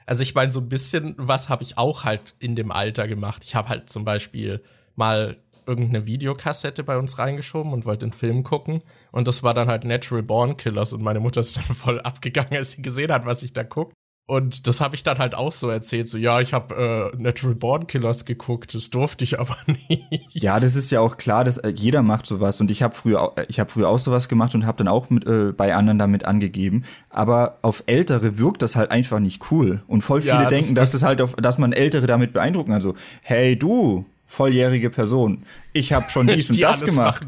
Also 0.08 0.24
ich 0.24 0.34
meine, 0.34 0.51
so 0.51 0.62
ein 0.62 0.70
bisschen 0.70 1.14
was 1.18 1.49
habe 1.49 1.64
ich 1.64 1.78
auch 1.78 2.05
halt 2.05 2.34
in 2.39 2.55
dem 2.55 2.72
Alter 2.72 3.08
gemacht. 3.08 3.43
Ich 3.43 3.55
habe 3.55 3.70
halt 3.70 3.89
zum 3.89 4.05
Beispiel 4.05 4.64
mal 4.95 5.38
irgendeine 5.68 6.05
Videokassette 6.05 6.84
bei 6.84 6.97
uns 6.97 7.20
reingeschoben 7.20 7.74
und 7.74 7.86
wollte 7.86 8.05
den 8.05 8.14
Film 8.14 8.43
gucken. 8.43 8.82
Und 9.12 9.28
das 9.28 9.43
war 9.43 9.53
dann 9.53 9.68
halt 9.68 9.84
Natural 9.84 10.24
Born 10.24 10.55
Killers 10.55 10.93
und 10.93 11.03
meine 11.03 11.20
Mutter 11.20 11.41
ist 11.41 11.58
dann 11.58 11.64
voll 11.76 11.99
abgegangen, 11.99 12.53
als 12.53 12.72
sie 12.72 12.82
gesehen 12.82 13.12
hat, 13.12 13.26
was 13.26 13.43
ich 13.43 13.53
da 13.53 13.64
guck. 13.64 13.91
Und 14.30 14.67
das 14.67 14.82
habe 14.82 14.93
ich 14.93 15.03
dann 15.03 15.19
halt 15.19 15.36
auch 15.36 15.53
so 15.53 15.69
erzählt, 15.69 16.09
so 16.09 16.17
ja, 16.17 16.41
ich 16.41 16.53
habe 16.53 17.13
äh, 17.15 17.17
Natural 17.17 17.55
Born 17.55 17.88
Killers 17.88 18.25
geguckt, 18.25 18.75
das 18.75 18.89
durfte 18.89 19.23
ich 19.23 19.39
aber 19.39 19.55
nicht. 19.67 20.28
Ja, 20.32 20.59
das 20.59 20.75
ist 20.75 20.91
ja 20.91 20.99
auch 20.99 21.15
klar, 21.15 21.45
dass 21.45 21.57
äh, 21.59 21.69
jeder 21.69 22.03
macht 22.03 22.25
sowas. 22.25 22.59
Und 22.59 22.69
ich 22.69 22.84
habe 22.84 22.93
früher 22.93 23.34
ich 23.47 23.61
habe 23.61 23.69
früher 23.69 23.88
auch 23.88 23.99
sowas 23.99 24.28
gemacht 24.28 24.53
und 24.53 24.65
habe 24.65 24.80
dann 24.80 24.89
auch 24.89 25.09
mit, 25.09 25.25
äh, 25.25 25.53
bei 25.53 25.73
anderen 25.73 25.97
damit 25.97 26.25
angegeben, 26.25 26.84
aber 27.09 27.57
auf 27.61 27.84
ältere 27.86 28.38
wirkt 28.38 28.63
das 28.63 28.75
halt 28.75 28.91
einfach 28.91 29.19
nicht 29.19 29.49
cool. 29.49 29.82
Und 29.88 30.01
voll 30.01 30.19
viele 30.19 30.34
ja, 30.34 30.45
denken, 30.49 30.75
das 30.75 30.91
dass 30.91 30.95
es 30.95 31.03
halt 31.03 31.21
auf 31.21 31.36
dass 31.36 31.57
man 31.57 31.71
ältere 31.71 32.05
damit 32.05 32.34
beeindrucken. 32.34 32.71
Kann, 32.71 32.82
so 32.82 32.95
hey 33.21 33.57
du, 33.57 34.05
volljährige 34.28 34.89
Person. 34.89 35.43
Ich 35.73 35.93
habe 35.93 36.09
schon 36.09 36.28
dies 36.28 36.49
und 36.51 36.61
das 36.61 36.84
gemacht. 36.84 37.25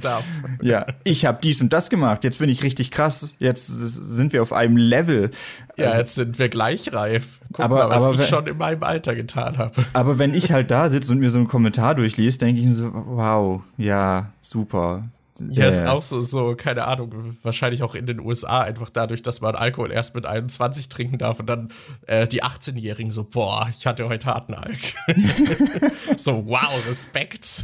Ja, 0.61 0.85
ich 1.03 1.25
habe 1.25 1.39
dies 1.41 1.61
und 1.61 1.73
das 1.73 1.89
gemacht. 1.89 2.23
Jetzt 2.23 2.39
bin 2.39 2.49
ich 2.49 2.61
richtig 2.61 2.91
krass. 2.91 3.35
Jetzt 3.39 3.67
sind 3.67 4.33
wir 4.33 4.41
auf 4.41 4.53
einem 4.53 4.77
Level. 4.77 5.31
Ja, 5.77 5.97
jetzt 5.97 6.15
sind 6.15 6.37
wir 6.37 6.49
gleich 6.49 6.93
reif. 6.93 7.39
Guck 7.53 7.65
aber 7.65 7.87
mal, 7.87 7.89
was 7.89 8.03
aber, 8.03 8.15
ich 8.15 8.27
schon 8.27 8.45
in 8.47 8.57
meinem 8.57 8.83
Alter 8.83 9.15
getan 9.15 9.57
habe. 9.57 9.85
Aber 9.93 10.19
wenn 10.19 10.33
ich 10.33 10.51
halt 10.51 10.69
da 10.69 10.89
sitze 10.89 11.13
und 11.13 11.19
mir 11.19 11.29
so 11.29 11.39
einen 11.39 11.47
Kommentar 11.47 11.95
durchlese, 11.95 12.37
denke 12.37 12.59
ich 12.61 12.67
mir 12.67 12.75
so, 12.75 12.91
wow, 12.93 13.61
ja, 13.77 14.33
super. 14.41 15.05
Ja, 15.49 15.67
ist 15.67 15.85
auch 15.85 16.01
so, 16.01 16.21
so, 16.23 16.55
keine 16.55 16.85
Ahnung, 16.85 17.13
wahrscheinlich 17.43 17.83
auch 17.83 17.95
in 17.95 18.05
den 18.05 18.19
USA, 18.19 18.61
einfach 18.61 18.89
dadurch, 18.89 19.21
dass 19.21 19.41
man 19.41 19.55
Alkohol 19.55 19.91
erst 19.91 20.15
mit 20.15 20.25
21 20.25 20.89
trinken 20.89 21.17
darf 21.17 21.39
und 21.39 21.47
dann 21.47 21.71
äh, 22.07 22.27
die 22.27 22.43
18-Jährigen 22.43 23.11
so, 23.11 23.23
boah, 23.23 23.67
ich 23.69 23.85
hatte 23.87 24.07
heute 24.07 24.27
harten 24.27 24.53
Alk. 24.53 24.93
so, 26.17 26.45
wow, 26.45 26.87
Respekt. 26.87 27.63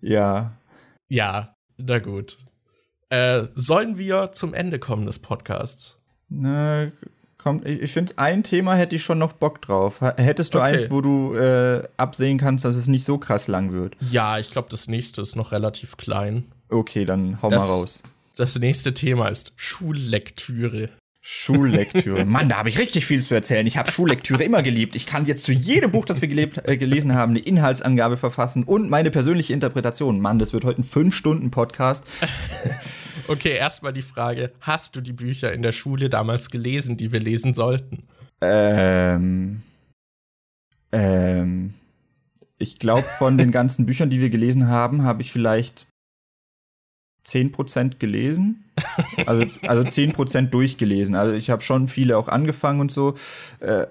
ja. 0.00 0.52
Ja, 1.08 1.56
na 1.76 1.98
gut. 1.98 2.38
Äh, 3.10 3.48
sollen 3.54 3.98
wir 3.98 4.32
zum 4.32 4.54
Ende 4.54 4.78
kommen 4.78 5.06
des 5.06 5.18
Podcasts? 5.18 6.00
Na, 6.28 6.90
kommt, 7.42 7.66
ich 7.66 7.92
finde, 7.92 8.14
ein 8.16 8.42
Thema 8.42 8.74
hätte 8.74 8.96
ich 8.96 9.02
schon 9.02 9.18
noch 9.18 9.32
Bock 9.32 9.60
drauf. 9.62 10.00
Hättest 10.00 10.54
du 10.54 10.58
okay. 10.58 10.72
eins, 10.72 10.90
wo 10.90 11.00
du 11.00 11.34
äh, 11.34 11.82
absehen 11.96 12.38
kannst, 12.38 12.64
dass 12.64 12.74
es 12.74 12.86
nicht 12.86 13.04
so 13.04 13.18
krass 13.18 13.48
lang 13.48 13.72
wird? 13.72 13.96
Ja, 14.10 14.38
ich 14.38 14.50
glaube, 14.50 14.68
das 14.70 14.88
nächste 14.88 15.22
ist 15.22 15.36
noch 15.36 15.52
relativ 15.52 15.96
klein. 15.96 16.44
Okay, 16.68 17.04
dann 17.04 17.40
hau 17.42 17.50
das, 17.50 17.62
mal 17.62 17.68
raus. 17.68 18.02
Das 18.36 18.58
nächste 18.58 18.94
Thema 18.94 19.28
ist 19.28 19.52
Schullektüre. 19.56 20.88
Schullektüre. 21.20 22.24
Mann, 22.26 22.48
da 22.48 22.56
habe 22.56 22.68
ich 22.68 22.78
richtig 22.78 23.06
viel 23.06 23.22
zu 23.22 23.34
erzählen. 23.34 23.66
Ich 23.66 23.76
habe 23.76 23.90
Schullektüre 23.90 24.42
immer 24.42 24.62
geliebt. 24.62 24.96
Ich 24.96 25.06
kann 25.06 25.24
jetzt 25.24 25.44
zu 25.44 25.52
jedem 25.52 25.92
Buch, 25.92 26.04
das 26.04 26.20
wir 26.20 26.28
gelebt, 26.28 26.66
äh, 26.66 26.76
gelesen 26.76 27.14
haben, 27.14 27.30
eine 27.30 27.38
Inhaltsangabe 27.38 28.16
verfassen 28.16 28.64
und 28.64 28.90
meine 28.90 29.10
persönliche 29.10 29.52
Interpretation. 29.52 30.20
Mann, 30.20 30.40
das 30.40 30.52
wird 30.52 30.64
heute 30.64 30.82
ein 30.82 30.84
5-Stunden-Podcast. 30.84 32.06
Okay, 33.28 33.56
erstmal 33.56 33.92
die 33.92 34.02
Frage: 34.02 34.52
Hast 34.60 34.96
du 34.96 35.00
die 35.00 35.12
Bücher 35.12 35.52
in 35.52 35.62
der 35.62 35.72
Schule 35.72 36.08
damals 36.08 36.50
gelesen, 36.50 36.96
die 36.96 37.12
wir 37.12 37.20
lesen 37.20 37.54
sollten? 37.54 38.04
Ähm. 38.40 39.62
Ähm. 40.92 41.74
Ich 42.58 42.78
glaube, 42.78 43.02
von 43.02 43.38
den 43.38 43.50
ganzen 43.50 43.86
Büchern, 43.86 44.10
die 44.10 44.20
wir 44.20 44.30
gelesen 44.30 44.68
haben, 44.68 45.02
habe 45.02 45.22
ich 45.22 45.32
vielleicht 45.32 45.86
10% 47.26 47.98
gelesen. 47.98 48.64
Also, 49.26 49.44
also 49.66 49.82
10% 49.82 50.50
durchgelesen. 50.50 51.14
Also 51.14 51.34
ich 51.34 51.50
habe 51.50 51.62
schon 51.62 51.88
viele 51.88 52.16
auch 52.16 52.28
angefangen 52.28 52.80
und 52.80 52.90
so. 52.90 53.14
Äh, 53.60 53.86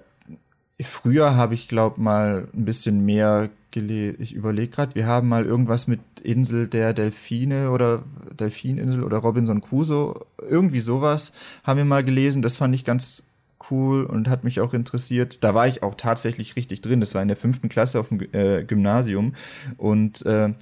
früher 0.80 1.36
habe 1.36 1.54
ich, 1.54 1.68
glaube 1.68 2.02
mal 2.02 2.48
ein 2.54 2.66
bisschen 2.66 3.06
mehr 3.06 3.50
gelesen. 3.72 4.18
Ich 4.20 4.34
überlege 4.34 4.70
gerade, 4.70 4.96
wir 4.96 5.06
haben 5.06 5.28
mal 5.28 5.46
irgendwas 5.46 5.88
mit 5.88 6.00
Insel 6.22 6.68
der 6.68 6.94
Delfine 6.94 7.72
oder 7.72 8.04
Delfininsel 8.40 9.04
oder 9.04 9.18
Robinson 9.18 9.62
Crusoe. 9.62 10.26
Irgendwie 10.50 10.80
sowas 10.80 11.34
haben 11.64 11.78
wir 11.78 11.86
mal 11.86 12.04
gelesen. 12.04 12.42
Das 12.42 12.56
fand 12.56 12.76
ich 12.76 12.84
ganz 12.84 13.32
cool 13.70 14.06
und 14.06 14.28
hat 14.28 14.44
mich 14.44 14.60
auch 14.60 14.74
interessiert. 14.74 15.44
Da 15.44 15.54
war 15.54 15.68
ich 15.68 15.84
auch 15.84 15.96
tatsächlich 15.96 16.56
richtig 16.56 16.82
drin. 16.82 17.00
Das 17.00 17.14
war 17.16 17.22
in 17.22 17.28
der 17.28 17.38
fünften 17.38 17.70
Klasse 17.70 18.00
auf 18.00 18.10
dem 18.10 18.22
äh, 18.34 18.64
Gymnasium. 18.64 19.34
Und 19.78 20.26
äh, 20.26 20.54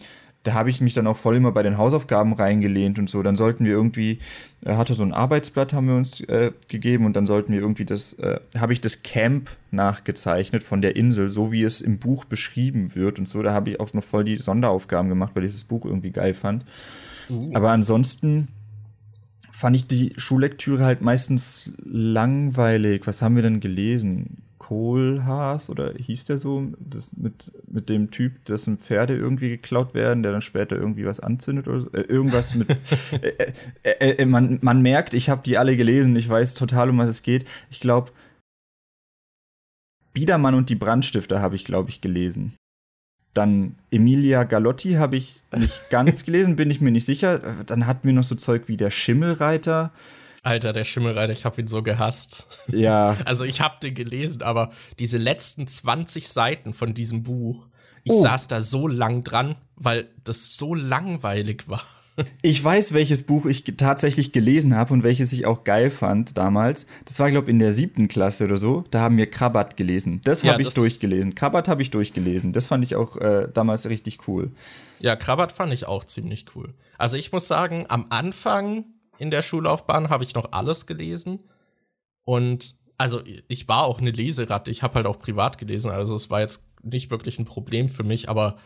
da 0.43 0.53
habe 0.53 0.69
ich 0.69 0.79
mich 0.79 0.93
dann 0.93 1.07
auch 1.07 1.17
voll 1.17 1.35
immer 1.35 1.51
bei 1.51 1.63
den 1.63 1.77
Hausaufgaben 1.77 2.33
reingelehnt 2.33 2.97
und 2.97 3.09
so. 3.09 3.21
Dann 3.21 3.35
sollten 3.35 3.65
wir 3.65 3.73
irgendwie, 3.73 4.19
er 4.61 4.77
hatte 4.77 4.93
so 4.93 5.03
ein 5.03 5.11
Arbeitsblatt, 5.11 5.73
haben 5.73 5.87
wir 5.87 5.95
uns 5.95 6.21
äh, 6.21 6.51
gegeben 6.69 7.05
und 7.05 7.15
dann 7.15 7.27
sollten 7.27 7.51
wir 7.51 7.59
irgendwie 7.59 7.85
das, 7.85 8.13
äh, 8.13 8.39
habe 8.57 8.71
ich 8.71 8.79
das 8.79 9.03
Camp 9.03 9.49
nachgezeichnet 9.71 10.63
von 10.63 10.81
der 10.81 10.95
Insel, 10.95 11.29
so 11.29 11.51
wie 11.51 11.63
es 11.63 11.81
im 11.81 11.99
Buch 11.99 12.23
beschrieben 12.23 12.95
wird 12.95 13.19
und 13.19 13.27
so. 13.27 13.43
Da 13.43 13.53
habe 13.53 13.71
ich 13.71 13.79
auch 13.79 13.93
noch 13.93 14.03
voll 14.03 14.23
die 14.23 14.37
Sonderaufgaben 14.37 15.09
gemacht, 15.09 15.31
weil 15.35 15.43
ich 15.43 15.51
das 15.51 15.65
Buch 15.65 15.83
irgendwie 15.83 16.11
geil 16.11 16.33
fand. 16.33 16.63
Uh. 17.29 17.51
Aber 17.53 17.71
ansonsten 17.71 18.47
fand 19.51 19.75
ich 19.75 19.87
die 19.87 20.13
Schullektüre 20.15 20.85
halt 20.85 21.01
meistens 21.01 21.71
langweilig. 21.83 23.07
Was 23.07 23.21
haben 23.21 23.35
wir 23.35 23.43
denn 23.43 23.59
gelesen? 23.59 24.41
Kohlhaas 24.69 25.71
oder 25.71 25.93
hieß 25.97 26.25
der 26.25 26.37
so, 26.37 26.67
das 26.77 27.17
mit, 27.17 27.51
mit 27.67 27.89
dem 27.89 28.11
Typ, 28.11 28.45
dessen 28.45 28.77
Pferde 28.77 29.15
irgendwie 29.15 29.49
geklaut 29.49 29.95
werden, 29.95 30.21
der 30.21 30.31
dann 30.31 30.43
später 30.43 30.75
irgendwie 30.75 31.07
was 31.07 31.19
anzündet 31.19 31.67
oder 31.67 31.79
so. 31.79 31.91
Äh, 31.91 32.01
irgendwas 32.01 32.53
mit. 32.53 32.69
Äh, 33.11 33.89
äh, 33.99 34.09
äh, 34.17 34.25
man, 34.25 34.59
man 34.61 34.81
merkt, 34.81 35.15
ich 35.15 35.29
habe 35.29 35.41
die 35.43 35.57
alle 35.57 35.75
gelesen, 35.75 36.15
ich 36.15 36.29
weiß 36.29 36.53
total, 36.53 36.91
um 36.91 36.99
was 36.99 37.09
es 37.09 37.23
geht. 37.23 37.45
Ich 37.71 37.79
glaube, 37.79 38.11
Biedermann 40.13 40.53
und 40.53 40.69
die 40.69 40.75
Brandstifter 40.75 41.41
habe 41.41 41.55
ich, 41.55 41.65
glaube 41.65 41.89
ich, 41.89 42.01
gelesen. 42.01 42.53
Dann 43.33 43.75
Emilia 43.89 44.43
Galotti 44.43 44.93
habe 44.93 45.15
ich 45.15 45.41
nicht 45.55 45.81
ganz 45.89 46.25
gelesen, 46.25 46.55
bin 46.55 46.69
ich 46.69 46.81
mir 46.81 46.91
nicht 46.91 47.05
sicher. 47.05 47.39
Dann 47.65 47.87
hatten 47.87 48.07
wir 48.07 48.13
noch 48.13 48.23
so 48.23 48.35
Zeug 48.35 48.67
wie 48.67 48.77
der 48.77 48.91
Schimmelreiter. 48.91 49.91
Alter, 50.43 50.73
der 50.73 50.83
Schimmelreiter, 50.83 51.33
ich 51.33 51.45
habe 51.45 51.61
ihn 51.61 51.67
so 51.67 51.83
gehasst. 51.83 52.47
Ja. 52.67 53.17
Also 53.25 53.43
ich 53.43 53.61
habe 53.61 53.75
den 53.81 53.93
gelesen, 53.93 54.41
aber 54.41 54.71
diese 54.97 55.17
letzten 55.17 55.67
20 55.67 56.27
Seiten 56.27 56.73
von 56.73 56.93
diesem 56.93 57.23
Buch, 57.23 57.67
ich 58.03 58.13
oh. 58.13 58.21
saß 58.21 58.47
da 58.47 58.61
so 58.61 58.87
lang 58.87 59.23
dran, 59.23 59.55
weil 59.75 60.09
das 60.23 60.55
so 60.55 60.73
langweilig 60.75 61.67
war. 61.67 61.83
Ich 62.41 62.61
weiß, 62.61 62.93
welches 62.93 63.23
Buch 63.23 63.45
ich 63.45 63.63
tatsächlich 63.77 64.33
gelesen 64.33 64.75
habe 64.75 64.93
und 64.93 65.03
welches 65.03 65.31
ich 65.31 65.45
auch 65.45 65.63
geil 65.63 65.89
fand 65.89 66.37
damals. 66.37 66.85
Das 67.05 67.17
war, 67.19 67.29
glaube 67.29 67.45
ich, 67.45 67.51
in 67.51 67.59
der 67.59 67.71
siebten 67.71 68.09
Klasse 68.09 68.43
oder 68.43 68.57
so. 68.57 68.83
Da 68.91 68.99
haben 68.99 69.15
wir 69.15 69.29
Krabat 69.29 69.77
gelesen. 69.77 70.19
Das 70.25 70.43
habe 70.43 70.61
ja, 70.61 70.67
ich 70.67 70.73
durchgelesen. 70.73 71.35
Krabat 71.35 71.69
habe 71.69 71.81
ich 71.81 71.91
durchgelesen. 71.91 72.51
Das 72.51 72.65
fand 72.65 72.83
ich 72.83 72.97
auch 72.97 73.15
äh, 73.15 73.47
damals 73.53 73.87
richtig 73.87 74.27
cool. 74.27 74.51
Ja, 74.99 75.15
Krabat 75.15 75.53
fand 75.53 75.71
ich 75.71 75.87
auch 75.87 76.03
ziemlich 76.03 76.45
cool. 76.55 76.73
Also 76.97 77.15
ich 77.15 77.31
muss 77.31 77.47
sagen, 77.47 77.85
am 77.87 78.07
Anfang 78.09 78.83
in 79.19 79.31
der 79.31 79.41
Schullaufbahn 79.41 80.09
habe 80.09 80.23
ich 80.23 80.33
noch 80.33 80.51
alles 80.53 80.85
gelesen. 80.85 81.49
Und 82.23 82.75
also 82.97 83.21
ich 83.47 83.67
war 83.67 83.83
auch 83.83 83.99
eine 83.99 84.11
Leseratte. 84.11 84.71
Ich 84.71 84.81
habe 84.81 84.95
halt 84.95 85.05
auch 85.05 85.19
privat 85.19 85.57
gelesen. 85.57 85.91
Also 85.91 86.15
es 86.15 86.29
war 86.29 86.41
jetzt 86.41 86.65
nicht 86.81 87.11
wirklich 87.11 87.37
ein 87.37 87.45
Problem 87.45 87.89
für 87.89 88.03
mich, 88.03 88.29
aber 88.29 88.57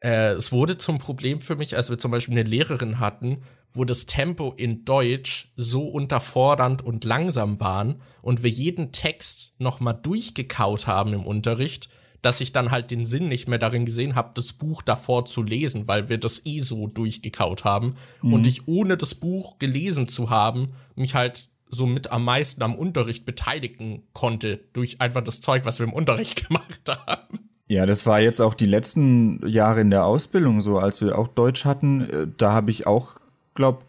äh, 0.00 0.32
es 0.32 0.52
wurde 0.52 0.78
zum 0.78 0.98
Problem 0.98 1.40
für 1.40 1.56
mich, 1.56 1.76
als 1.76 1.90
wir 1.90 1.98
zum 1.98 2.10
Beispiel 2.10 2.38
eine 2.38 2.48
Lehrerin 2.48 2.98
hatten, 2.98 3.42
wo 3.70 3.84
das 3.84 4.06
Tempo 4.06 4.52
in 4.56 4.84
Deutsch 4.84 5.52
so 5.56 5.88
unterfordernd 5.88 6.82
und 6.82 7.04
langsam 7.04 7.60
waren 7.60 8.02
und 8.22 8.42
wir 8.42 8.50
jeden 8.50 8.92
Text 8.92 9.54
noch 9.60 9.80
mal 9.80 9.92
durchgekaut 9.92 10.86
haben 10.86 11.12
im 11.12 11.24
Unterricht 11.26 11.88
dass 12.24 12.40
ich 12.40 12.52
dann 12.52 12.70
halt 12.70 12.90
den 12.90 13.04
Sinn 13.04 13.28
nicht 13.28 13.48
mehr 13.48 13.58
darin 13.58 13.84
gesehen 13.84 14.14
habe, 14.14 14.30
das 14.34 14.54
Buch 14.54 14.80
davor 14.80 15.26
zu 15.26 15.42
lesen, 15.42 15.86
weil 15.88 16.08
wir 16.08 16.16
das 16.16 16.46
eh 16.46 16.60
so 16.60 16.86
durchgekaut 16.86 17.64
haben. 17.64 17.96
Mhm. 18.22 18.32
Und 18.32 18.46
ich 18.46 18.66
ohne 18.66 18.96
das 18.96 19.14
Buch 19.14 19.58
gelesen 19.58 20.08
zu 20.08 20.30
haben, 20.30 20.72
mich 20.96 21.14
halt 21.14 21.48
so 21.68 21.84
mit 21.86 22.12
am 22.12 22.24
meisten 22.24 22.62
am 22.62 22.74
Unterricht 22.74 23.26
beteiligen 23.26 24.04
konnte, 24.14 24.60
durch 24.72 25.02
einfach 25.02 25.22
das 25.22 25.42
Zeug, 25.42 25.66
was 25.66 25.80
wir 25.80 25.86
im 25.86 25.92
Unterricht 25.92 26.48
gemacht 26.48 26.80
haben. 27.06 27.50
Ja, 27.66 27.84
das 27.84 28.06
war 28.06 28.20
jetzt 28.20 28.40
auch 28.40 28.54
die 28.54 28.66
letzten 28.66 29.46
Jahre 29.46 29.82
in 29.82 29.90
der 29.90 30.06
Ausbildung 30.06 30.62
so, 30.62 30.78
als 30.78 31.02
wir 31.02 31.18
auch 31.18 31.28
Deutsch 31.28 31.66
hatten. 31.66 32.00
Äh, 32.08 32.26
da 32.36 32.52
habe 32.52 32.70
ich 32.70 32.86
auch, 32.86 33.16
glaube 33.54 33.84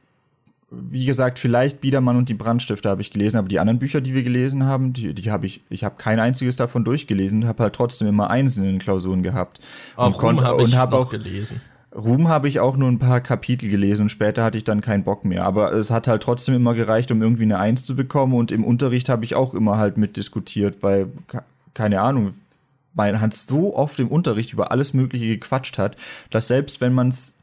wie 0.78 1.06
gesagt, 1.06 1.40
vielleicht 1.40 1.82
Biedermann 1.82 2.18
und 2.18 2.30
die 2.30 2.34
Brandstifter 2.34 2.90
habe 2.90 3.02
ich 3.02 3.12
gelesen, 3.12 3.38
aber 3.38 3.48
die 3.48 3.60
anderen 3.60 3.80
Bücher, 3.80 4.02
die 4.02 4.14
wir 4.14 4.24
gelesen 4.24 4.66
haben, 4.66 4.94
die, 4.94 5.14
die 5.14 5.32
habe 5.32 5.46
ich, 5.46 5.62
ich 5.70 5.84
habe 5.84 5.96
kein 5.98 6.20
einziges 6.20 6.56
davon 6.56 6.84
durchgelesen 6.84 7.44
und 7.44 7.48
habe 7.48 7.64
halt 7.64 7.76
trotzdem 7.76 8.08
immer 8.08 8.30
einzelne 8.30 8.78
Klausuren 8.78 9.24
gehabt. 9.24 9.60
Auch 9.96 10.08
und 10.08 10.18
konnte 10.18 10.44
hab 10.46 10.58
und 10.58 10.76
habe 10.76 10.98
auch 10.98 11.10
gelesen. 11.10 11.62
Ruhm 11.96 12.28
habe 12.28 12.50
ich 12.50 12.60
auch 12.60 12.76
nur 12.76 12.90
ein 12.90 13.00
paar 13.00 13.22
Kapitel 13.22 13.70
gelesen 13.70 14.04
und 14.04 14.10
später 14.10 14.44
hatte 14.44 14.58
ich 14.58 14.66
dann 14.66 14.82
keinen 14.82 15.04
Bock 15.04 15.24
mehr. 15.24 15.46
Aber 15.46 15.72
es 15.72 15.92
hat 15.92 16.08
halt 16.08 16.24
trotzdem 16.24 16.56
immer 16.56 16.74
gereicht, 16.74 17.10
um 17.12 17.22
irgendwie 17.22 17.44
eine 17.44 17.58
Eins 17.58 17.86
zu 17.86 17.96
bekommen 17.96 18.34
und 18.34 18.52
im 18.52 18.66
Unterricht 18.66 19.08
habe 19.08 19.24
ich 19.24 19.36
auch 19.36 19.54
immer 19.54 19.78
halt 19.78 19.98
mitdiskutiert, 19.98 20.84
weil, 20.84 21.08
keine 21.74 22.02
Ahnung, 22.02 22.34
mein 22.94 23.22
Hans 23.22 23.48
so 23.48 23.76
oft 23.76 24.00
im 24.00 24.10
Unterricht 24.10 24.54
über 24.54 24.72
alles 24.72 24.94
Mögliche 24.94 25.28
gequatscht 25.28 25.78
hat, 25.78 25.96
dass 26.32 26.48
selbst 26.48 26.82
wenn 26.82 26.94
man 26.94 27.10
es 27.10 27.38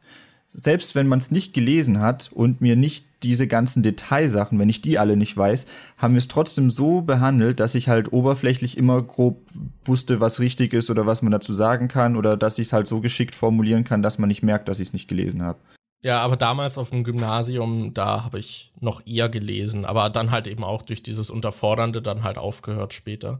selbst 0.53 0.93
wenn 0.93 1.07
man 1.07 1.19
es 1.19 1.31
nicht 1.31 1.53
gelesen 1.53 1.99
hat 1.99 2.31
und 2.31 2.61
mir 2.61 2.75
nicht 2.75 3.07
diese 3.23 3.47
ganzen 3.47 3.83
Detailsachen, 3.83 4.59
wenn 4.59 4.69
ich 4.69 4.81
die 4.81 4.99
alle 4.99 5.17
nicht 5.17 5.35
weiß, 5.35 5.67
haben 5.97 6.13
wir 6.13 6.19
es 6.19 6.27
trotzdem 6.27 6.69
so 6.69 7.01
behandelt, 7.01 7.59
dass 7.59 7.75
ich 7.75 7.87
halt 7.89 8.11
oberflächlich 8.11 8.77
immer 8.77 9.01
grob 9.01 9.41
wusste, 9.85 10.19
was 10.19 10.39
richtig 10.39 10.73
ist 10.73 10.89
oder 10.89 11.05
was 11.05 11.21
man 11.21 11.31
dazu 11.31 11.53
sagen 11.53 11.87
kann 11.87 12.15
oder 12.15 12.37
dass 12.37 12.59
ich 12.59 12.67
es 12.67 12.73
halt 12.73 12.87
so 12.87 13.01
geschickt 13.01 13.35
formulieren 13.35 13.83
kann, 13.83 14.01
dass 14.01 14.17
man 14.17 14.27
nicht 14.27 14.43
merkt, 14.43 14.67
dass 14.67 14.79
ich 14.79 14.89
es 14.89 14.93
nicht 14.93 15.07
gelesen 15.07 15.41
habe. 15.41 15.59
Ja, 16.03 16.19
aber 16.19 16.35
damals 16.35 16.77
auf 16.77 16.89
dem 16.89 17.05
Gymnasium, 17.05 17.93
da 17.93 18.25
habe 18.25 18.37
ich 18.37 18.73
noch 18.81 19.07
eher 19.07 19.29
gelesen, 19.29 19.85
aber 19.85 20.09
dann 20.09 20.31
halt 20.31 20.47
eben 20.47 20.65
auch 20.65 20.81
durch 20.81 21.01
dieses 21.01 21.29
Unterfordernde 21.29 22.01
dann 22.01 22.23
halt 22.23 22.37
aufgehört 22.37 22.93
später. 22.93 23.39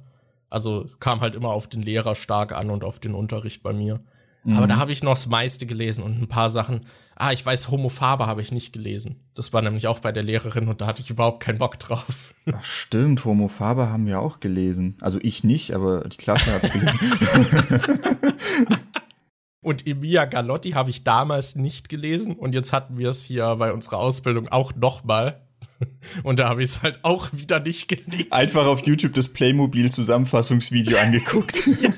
Also 0.50 0.88
kam 1.00 1.20
halt 1.20 1.36
immer 1.36 1.50
auf 1.50 1.68
den 1.68 1.82
Lehrer 1.82 2.16
stark 2.16 2.54
an 2.54 2.70
und 2.70 2.86
auf 2.86 3.00
den 3.00 3.16
Unterricht 3.16 3.64
bei 3.64 3.74
mir. 3.74 4.00
Mhm. 4.44 4.58
Aber 4.58 4.68
da 4.68 4.78
habe 4.78 4.92
ich 4.92 5.04
noch 5.04 5.14
das 5.14 5.28
meiste 5.28 5.66
gelesen 5.66 6.04
und 6.04 6.22
ein 6.22 6.28
paar 6.28 6.50
Sachen. 6.50 6.82
Ah, 7.16 7.32
ich 7.32 7.46
weiß, 7.46 7.70
Homophabe 7.70 8.26
habe 8.26 8.42
ich 8.42 8.52
nicht 8.52 8.74
gelesen. 8.74 9.20
Das 9.36 9.54
war 9.54 9.62
nämlich 9.62 9.88
auch 9.88 10.00
bei 10.00 10.12
der 10.12 10.24
Lehrerin 10.24 10.68
und 10.68 10.82
da 10.82 10.88
hatte 10.88 11.02
ich 11.02 11.10
überhaupt 11.10 11.42
keinen 11.42 11.60
Bock 11.60 11.80
drauf. 11.80 12.34
Ach, 12.52 12.64
stimmt, 12.64 13.24
Homophabe 13.24 13.90
haben 13.90 14.08
wir 14.08 14.20
auch 14.20 14.40
gelesen. 14.40 14.98
Also 15.02 15.20
ich 15.22 15.44
nicht, 15.44 15.74
aber 15.74 16.02
die 16.02 16.18
Klasse 16.18 16.54
hat 16.54 16.64
es 16.64 16.72
gelesen. 16.72 17.00
Und 19.64 19.88
Emilia 19.88 20.26
Galotti 20.26 20.72
habe 20.72 20.90
ich 20.90 21.06
damals 21.06 21.56
nicht 21.56 21.88
gelesen 21.88 22.36
und 22.36 22.54
jetzt 22.54 22.74
hatten 22.74 22.98
wir 22.98 23.10
es 23.10 23.24
hier 23.24 23.56
bei 23.56 23.72
unserer 23.72 23.98
Ausbildung 23.98 24.50
auch 24.50 24.76
nochmal. 24.76 25.42
Und 26.24 26.40
da 26.40 26.50
habe 26.50 26.62
ich 26.62 26.70
es 26.70 26.84
halt 26.84 27.00
auch 27.04 27.30
wieder 27.32 27.62
nicht 27.62 27.88
gelesen. 27.88 28.32
Einfach 28.32 28.66
auf 28.66 28.86
YouTube 28.86 29.14
das 29.14 29.30
Playmobil-Zusammenfassungsvideo 29.30 30.98
angeguckt. 30.98 31.66
ja. 31.82 31.92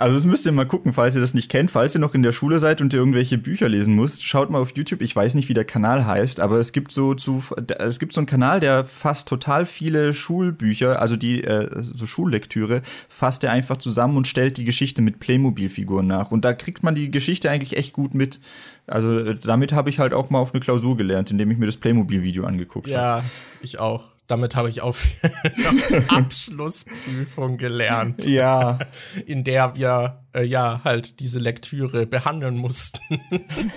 Also 0.00 0.14
das 0.14 0.24
müsst 0.24 0.46
ihr 0.46 0.52
mal 0.52 0.64
gucken, 0.64 0.94
falls 0.94 1.14
ihr 1.14 1.20
das 1.20 1.34
nicht 1.34 1.50
kennt. 1.50 1.70
Falls 1.70 1.94
ihr 1.94 2.00
noch 2.00 2.14
in 2.14 2.22
der 2.22 2.32
Schule 2.32 2.58
seid 2.58 2.80
und 2.80 2.94
ihr 2.94 2.98
irgendwelche 2.98 3.36
Bücher 3.36 3.68
lesen 3.68 3.94
müsst, 3.94 4.24
schaut 4.24 4.48
mal 4.48 4.58
auf 4.58 4.72
YouTube. 4.74 5.02
Ich 5.02 5.14
weiß 5.14 5.34
nicht, 5.34 5.50
wie 5.50 5.54
der 5.54 5.66
Kanal 5.66 6.06
heißt, 6.06 6.40
aber 6.40 6.56
es 6.56 6.72
gibt 6.72 6.90
so 6.90 7.12
zu, 7.12 7.42
es 7.78 7.98
gibt 7.98 8.14
so 8.14 8.20
einen 8.20 8.26
Kanal, 8.26 8.60
der 8.60 8.86
fasst 8.86 9.28
total 9.28 9.66
viele 9.66 10.14
Schulbücher, 10.14 11.02
also 11.02 11.16
die 11.16 11.44
äh, 11.44 11.68
so 11.82 12.06
Schullektüre, 12.06 12.80
fasst 13.10 13.44
er 13.44 13.52
einfach 13.52 13.76
zusammen 13.76 14.16
und 14.16 14.26
stellt 14.26 14.56
die 14.56 14.64
Geschichte 14.64 15.02
mit 15.02 15.20
Playmobil-Figuren 15.20 16.06
nach. 16.06 16.30
Und 16.30 16.46
da 16.46 16.54
kriegt 16.54 16.82
man 16.82 16.94
die 16.94 17.10
Geschichte 17.10 17.50
eigentlich 17.50 17.76
echt 17.76 17.92
gut 17.92 18.14
mit. 18.14 18.40
Also 18.86 19.34
damit 19.34 19.74
habe 19.74 19.90
ich 19.90 19.98
halt 19.98 20.14
auch 20.14 20.30
mal 20.30 20.38
auf 20.38 20.54
eine 20.54 20.60
Klausur 20.60 20.96
gelernt, 20.96 21.30
indem 21.30 21.50
ich 21.50 21.58
mir 21.58 21.66
das 21.66 21.76
Playmobil-Video 21.76 22.46
angeguckt 22.46 22.86
habe. 22.86 22.94
Ja, 22.94 23.24
ich 23.60 23.78
auch 23.78 24.04
damit 24.30 24.54
habe 24.54 24.68
ich 24.68 24.80
auf 24.80 25.04
Abschlussprüfung 26.08 27.56
gelernt. 27.56 28.24
Ja. 28.24 28.78
In 29.26 29.42
der 29.42 29.74
wir 29.74 30.24
äh, 30.32 30.44
ja 30.44 30.82
halt 30.84 31.18
diese 31.18 31.40
Lektüre 31.40 32.06
behandeln 32.06 32.56
mussten. 32.56 33.20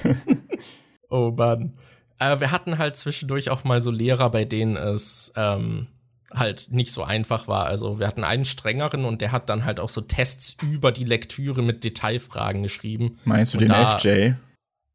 oh 1.09 1.31
Mann. 1.31 1.73
Äh, 2.19 2.39
wir 2.39 2.51
hatten 2.51 2.77
halt 2.77 2.95
zwischendurch 2.97 3.49
auch 3.49 3.63
mal 3.63 3.81
so 3.81 3.89
Lehrer, 3.89 4.29
bei 4.29 4.45
denen 4.45 4.77
es 4.77 5.33
ähm, 5.35 5.87
halt 6.31 6.67
nicht 6.69 6.91
so 6.91 7.03
einfach 7.03 7.47
war. 7.47 7.65
Also 7.65 7.97
wir 7.99 8.07
hatten 8.07 8.23
einen 8.23 8.45
strengeren 8.45 9.05
und 9.05 9.21
der 9.21 9.31
hat 9.31 9.49
dann 9.49 9.65
halt 9.65 9.79
auch 9.79 9.89
so 9.89 10.01
Tests 10.01 10.55
über 10.61 10.91
die 10.91 11.05
Lektüre 11.05 11.63
mit 11.63 11.83
Detailfragen 11.83 12.61
geschrieben. 12.61 13.17
Meinst 13.25 13.55
du 13.55 13.57
und 13.57 13.63
den 13.63 13.69
da, 13.69 13.97
FJ? 13.97 14.33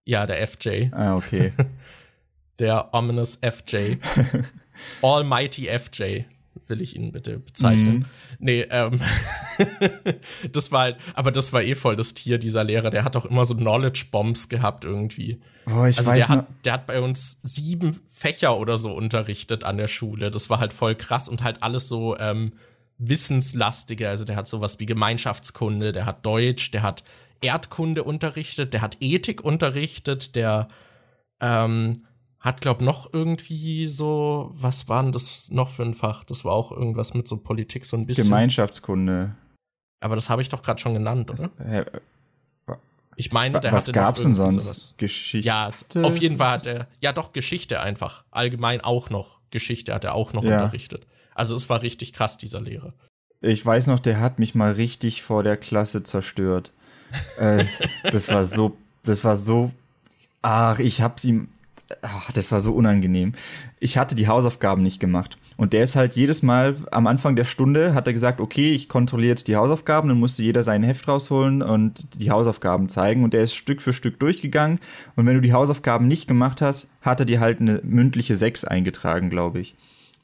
Ja, 0.05 0.25
der 0.25 0.47
FJ. 0.47 0.91
Ah, 0.93 1.17
okay. 1.17 1.53
der 2.61 2.95
ominous 2.95 3.41
FJ. 3.43 3.97
Almighty 5.03 5.67
FJ 5.67 6.25
will 6.67 6.83
ich 6.83 6.97
ihn 6.97 7.13
bitte 7.13 7.39
bezeichnen. 7.39 7.99
Mhm. 7.99 8.05
Nee, 8.39 8.67
ähm, 8.71 9.01
das 10.53 10.73
war 10.73 10.81
halt, 10.81 10.97
aber 11.15 11.33
das 11.33 11.53
war 11.53 11.63
eh 11.63 11.75
voll 11.75 11.97
das 11.97 12.15
Tier, 12.15 12.39
dieser 12.39 12.65
Lehrer. 12.65 12.91
Der 12.91 13.05
hat 13.05 13.17
auch 13.17 13.25
immer 13.25 13.45
so 13.45 13.55
Knowledge 13.55 14.07
Bombs 14.11 14.49
gehabt 14.49 14.85
irgendwie. 14.85 15.41
Oh, 15.67 15.85
ich 15.85 15.99
also 15.99 16.11
weiß 16.11 16.27
der, 16.27 16.29
hat, 16.29 16.47
der 16.65 16.73
hat 16.73 16.87
bei 16.87 17.01
uns 17.01 17.41
sieben 17.43 17.99
Fächer 18.09 18.59
oder 18.59 18.79
so 18.79 18.93
unterrichtet 18.93 19.65
an 19.65 19.77
der 19.77 19.89
Schule. 19.89 20.31
Das 20.31 20.51
war 20.51 20.61
halt 20.61 20.73
voll 20.73 20.95
krass 20.95 21.29
und 21.29 21.43
halt 21.43 21.63
alles 21.63 21.89
so 21.89 22.17
ähm, 22.19 22.53
wissenslastige. 22.99 24.09
Also 24.09 24.25
der 24.25 24.37
hat 24.37 24.47
sowas 24.47 24.81
wie 24.81 24.87
Gemeinschaftskunde, 24.87 25.93
der 25.93 26.07
hat 26.07 26.25
Deutsch, 26.25 26.71
der 26.71 26.83
hat 26.83 27.05
Erdkunde 27.41 28.03
unterrichtet, 28.05 28.73
der 28.73 28.83
hat 28.83 28.97
Ethik 29.01 29.45
unterrichtet, 29.45 30.35
der 30.35 30.69
ähm, 31.41 32.05
hat, 32.41 32.61
glaub, 32.61 32.81
noch 32.81 33.13
irgendwie 33.13 33.87
so, 33.87 34.51
was 34.53 34.89
war 34.89 35.03
denn 35.03 35.13
das 35.13 35.51
noch 35.51 35.71
für 35.71 35.83
ein 35.83 35.95
Fach? 35.95 36.25
Das 36.25 36.45
war 36.45 36.53
auch 36.53 36.71
irgendwas 36.71 37.15
mit 37.15 37.27
so 37.27 37.37
Politik, 37.37 37.85
so 37.85 37.97
ein 37.97 38.07
bisschen. 38.07 38.25
Gemeinschaftskunde. 38.25 39.35
Aber 40.01 40.15
das 40.15 40.31
habe 40.31 40.43
ich 40.43 40.49
doch 40.49 40.63
gerade 40.63 40.81
schon 40.81 40.95
genannt, 40.95 41.31
oder? 41.31 41.51
Das, 41.59 41.67
äh, 41.67 41.85
ich 43.19 43.33
meine, 43.33 43.61
der 43.61 43.73
was 43.73 43.89
hatte 43.89 43.93
gab's 43.93 44.23
denn 44.23 44.35
sonst? 44.35 44.65
Sowas. 44.65 44.95
Geschichte? 44.97 45.49
Ja, 45.49 45.73
auf 46.03 46.19
jeden 46.19 46.37
Fall 46.39 46.51
hat 46.51 46.67
er, 46.67 46.87
ja 47.01 47.13
doch, 47.13 47.33
Geschichte 47.33 47.81
einfach. 47.81 48.25
Allgemein 48.31 48.81
auch 48.81 49.11
noch. 49.11 49.41
Geschichte 49.51 49.93
hat 49.93 50.05
er 50.05 50.15
auch 50.15 50.33
noch 50.33 50.45
ja. 50.45 50.63
unterrichtet. 50.63 51.05
Also 51.35 51.57
es 51.57 51.69
war 51.69 51.83
richtig 51.83 52.13
krass, 52.13 52.39
dieser 52.39 52.61
Lehrer. 52.61 52.95
Ich 53.41 53.65
weiß 53.65 53.89
noch, 53.89 53.99
der 53.99 54.21
hat 54.21 54.39
mich 54.39 54.55
mal 54.55 54.71
richtig 54.71 55.23
vor 55.23 55.43
der 55.43 55.57
Klasse 55.57 56.05
zerstört. 56.05 56.73
äh, 57.39 57.65
das 58.05 58.29
war 58.29 58.45
so, 58.45 58.77
das 59.03 59.25
war 59.25 59.35
so, 59.35 59.73
ach, 60.43 60.79
ich 60.79 61.03
hab's 61.03 61.25
ihm, 61.25 61.49
ach, 62.03 62.33
das 62.33 62.53
war 62.53 62.61
so 62.61 62.73
unangenehm. 62.73 63.33
Ich 63.81 63.97
hatte 63.97 64.15
die 64.15 64.29
Hausaufgaben 64.29 64.83
nicht 64.83 65.01
gemacht. 65.01 65.39
Und 65.57 65.73
der 65.73 65.83
ist 65.83 65.97
halt 65.97 66.15
jedes 66.15 66.43
Mal 66.43 66.77
am 66.91 67.07
Anfang 67.07 67.35
der 67.35 67.45
Stunde 67.45 67.95
hat 67.95 68.07
er 68.07 68.13
gesagt, 68.13 68.41
okay, 68.41 68.73
ich 68.73 68.89
kontrolliere 68.89 69.31
jetzt 69.31 69.49
die 69.49 69.57
Hausaufgaben, 69.57 70.09
dann 70.09 70.19
musste 70.19 70.43
jeder 70.43 70.63
sein 70.63 70.83
Heft 70.83 71.09
rausholen 71.09 71.63
und 71.63 72.21
die 72.21 72.31
Hausaufgaben 72.31 72.89
zeigen. 72.89 73.25
Und 73.25 73.35
der 73.35 73.43
ist 73.43 73.55
Stück 73.55 73.83
für 73.83 73.93
Stück 73.93 74.21
durchgegangen. 74.21 74.79
Und 75.17 75.27
wenn 75.27 75.35
du 75.35 75.41
die 75.41 75.53
Hausaufgaben 75.53 76.07
nicht 76.07 76.29
gemacht 76.29 76.61
hast, 76.61 76.91
hat 77.01 77.21
er 77.21 77.27
dir 77.27 77.41
halt 77.41 77.61
eine 77.61 77.81
mündliche 77.83 78.35
6 78.35 78.65
eingetragen, 78.65 79.31
glaube 79.31 79.61
ich. 79.61 79.75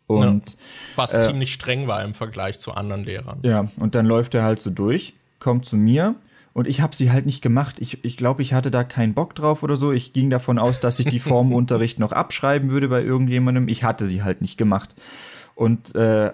Und 0.06 0.50
ja, 0.50 0.56
was 0.96 1.14
äh, 1.14 1.20
ziemlich 1.20 1.52
streng 1.52 1.86
war 1.86 2.04
im 2.04 2.14
Vergleich 2.14 2.58
zu 2.60 2.72
anderen 2.72 3.04
Lehrern. 3.04 3.38
Ja, 3.42 3.66
und 3.78 3.94
dann 3.94 4.06
läuft 4.06 4.34
er 4.34 4.42
halt 4.42 4.60
so 4.60 4.70
durch, 4.70 5.14
kommt 5.38 5.64
zu 5.64 5.76
mir 5.76 6.14
und 6.54 6.68
ich 6.68 6.80
habe 6.80 6.94
sie 6.94 7.10
halt 7.10 7.26
nicht 7.26 7.42
gemacht. 7.42 7.76
Ich, 7.80 8.04
ich 8.04 8.16
glaube, 8.16 8.40
ich 8.40 8.54
hatte 8.54 8.70
da 8.70 8.84
keinen 8.84 9.12
Bock 9.12 9.34
drauf 9.34 9.64
oder 9.64 9.74
so. 9.74 9.90
Ich 9.90 10.12
ging 10.12 10.30
davon 10.30 10.60
aus, 10.60 10.78
dass 10.78 11.00
ich 11.00 11.06
die 11.06 11.18
Formunterricht 11.20 11.98
noch 11.98 12.12
abschreiben 12.12 12.70
würde 12.70 12.88
bei 12.88 13.02
irgendjemandem. 13.02 13.66
Ich 13.66 13.82
hatte 13.82 14.06
sie 14.06 14.22
halt 14.22 14.40
nicht 14.40 14.56
gemacht. 14.56 14.94
Und 15.56 15.96
äh, 15.96 16.30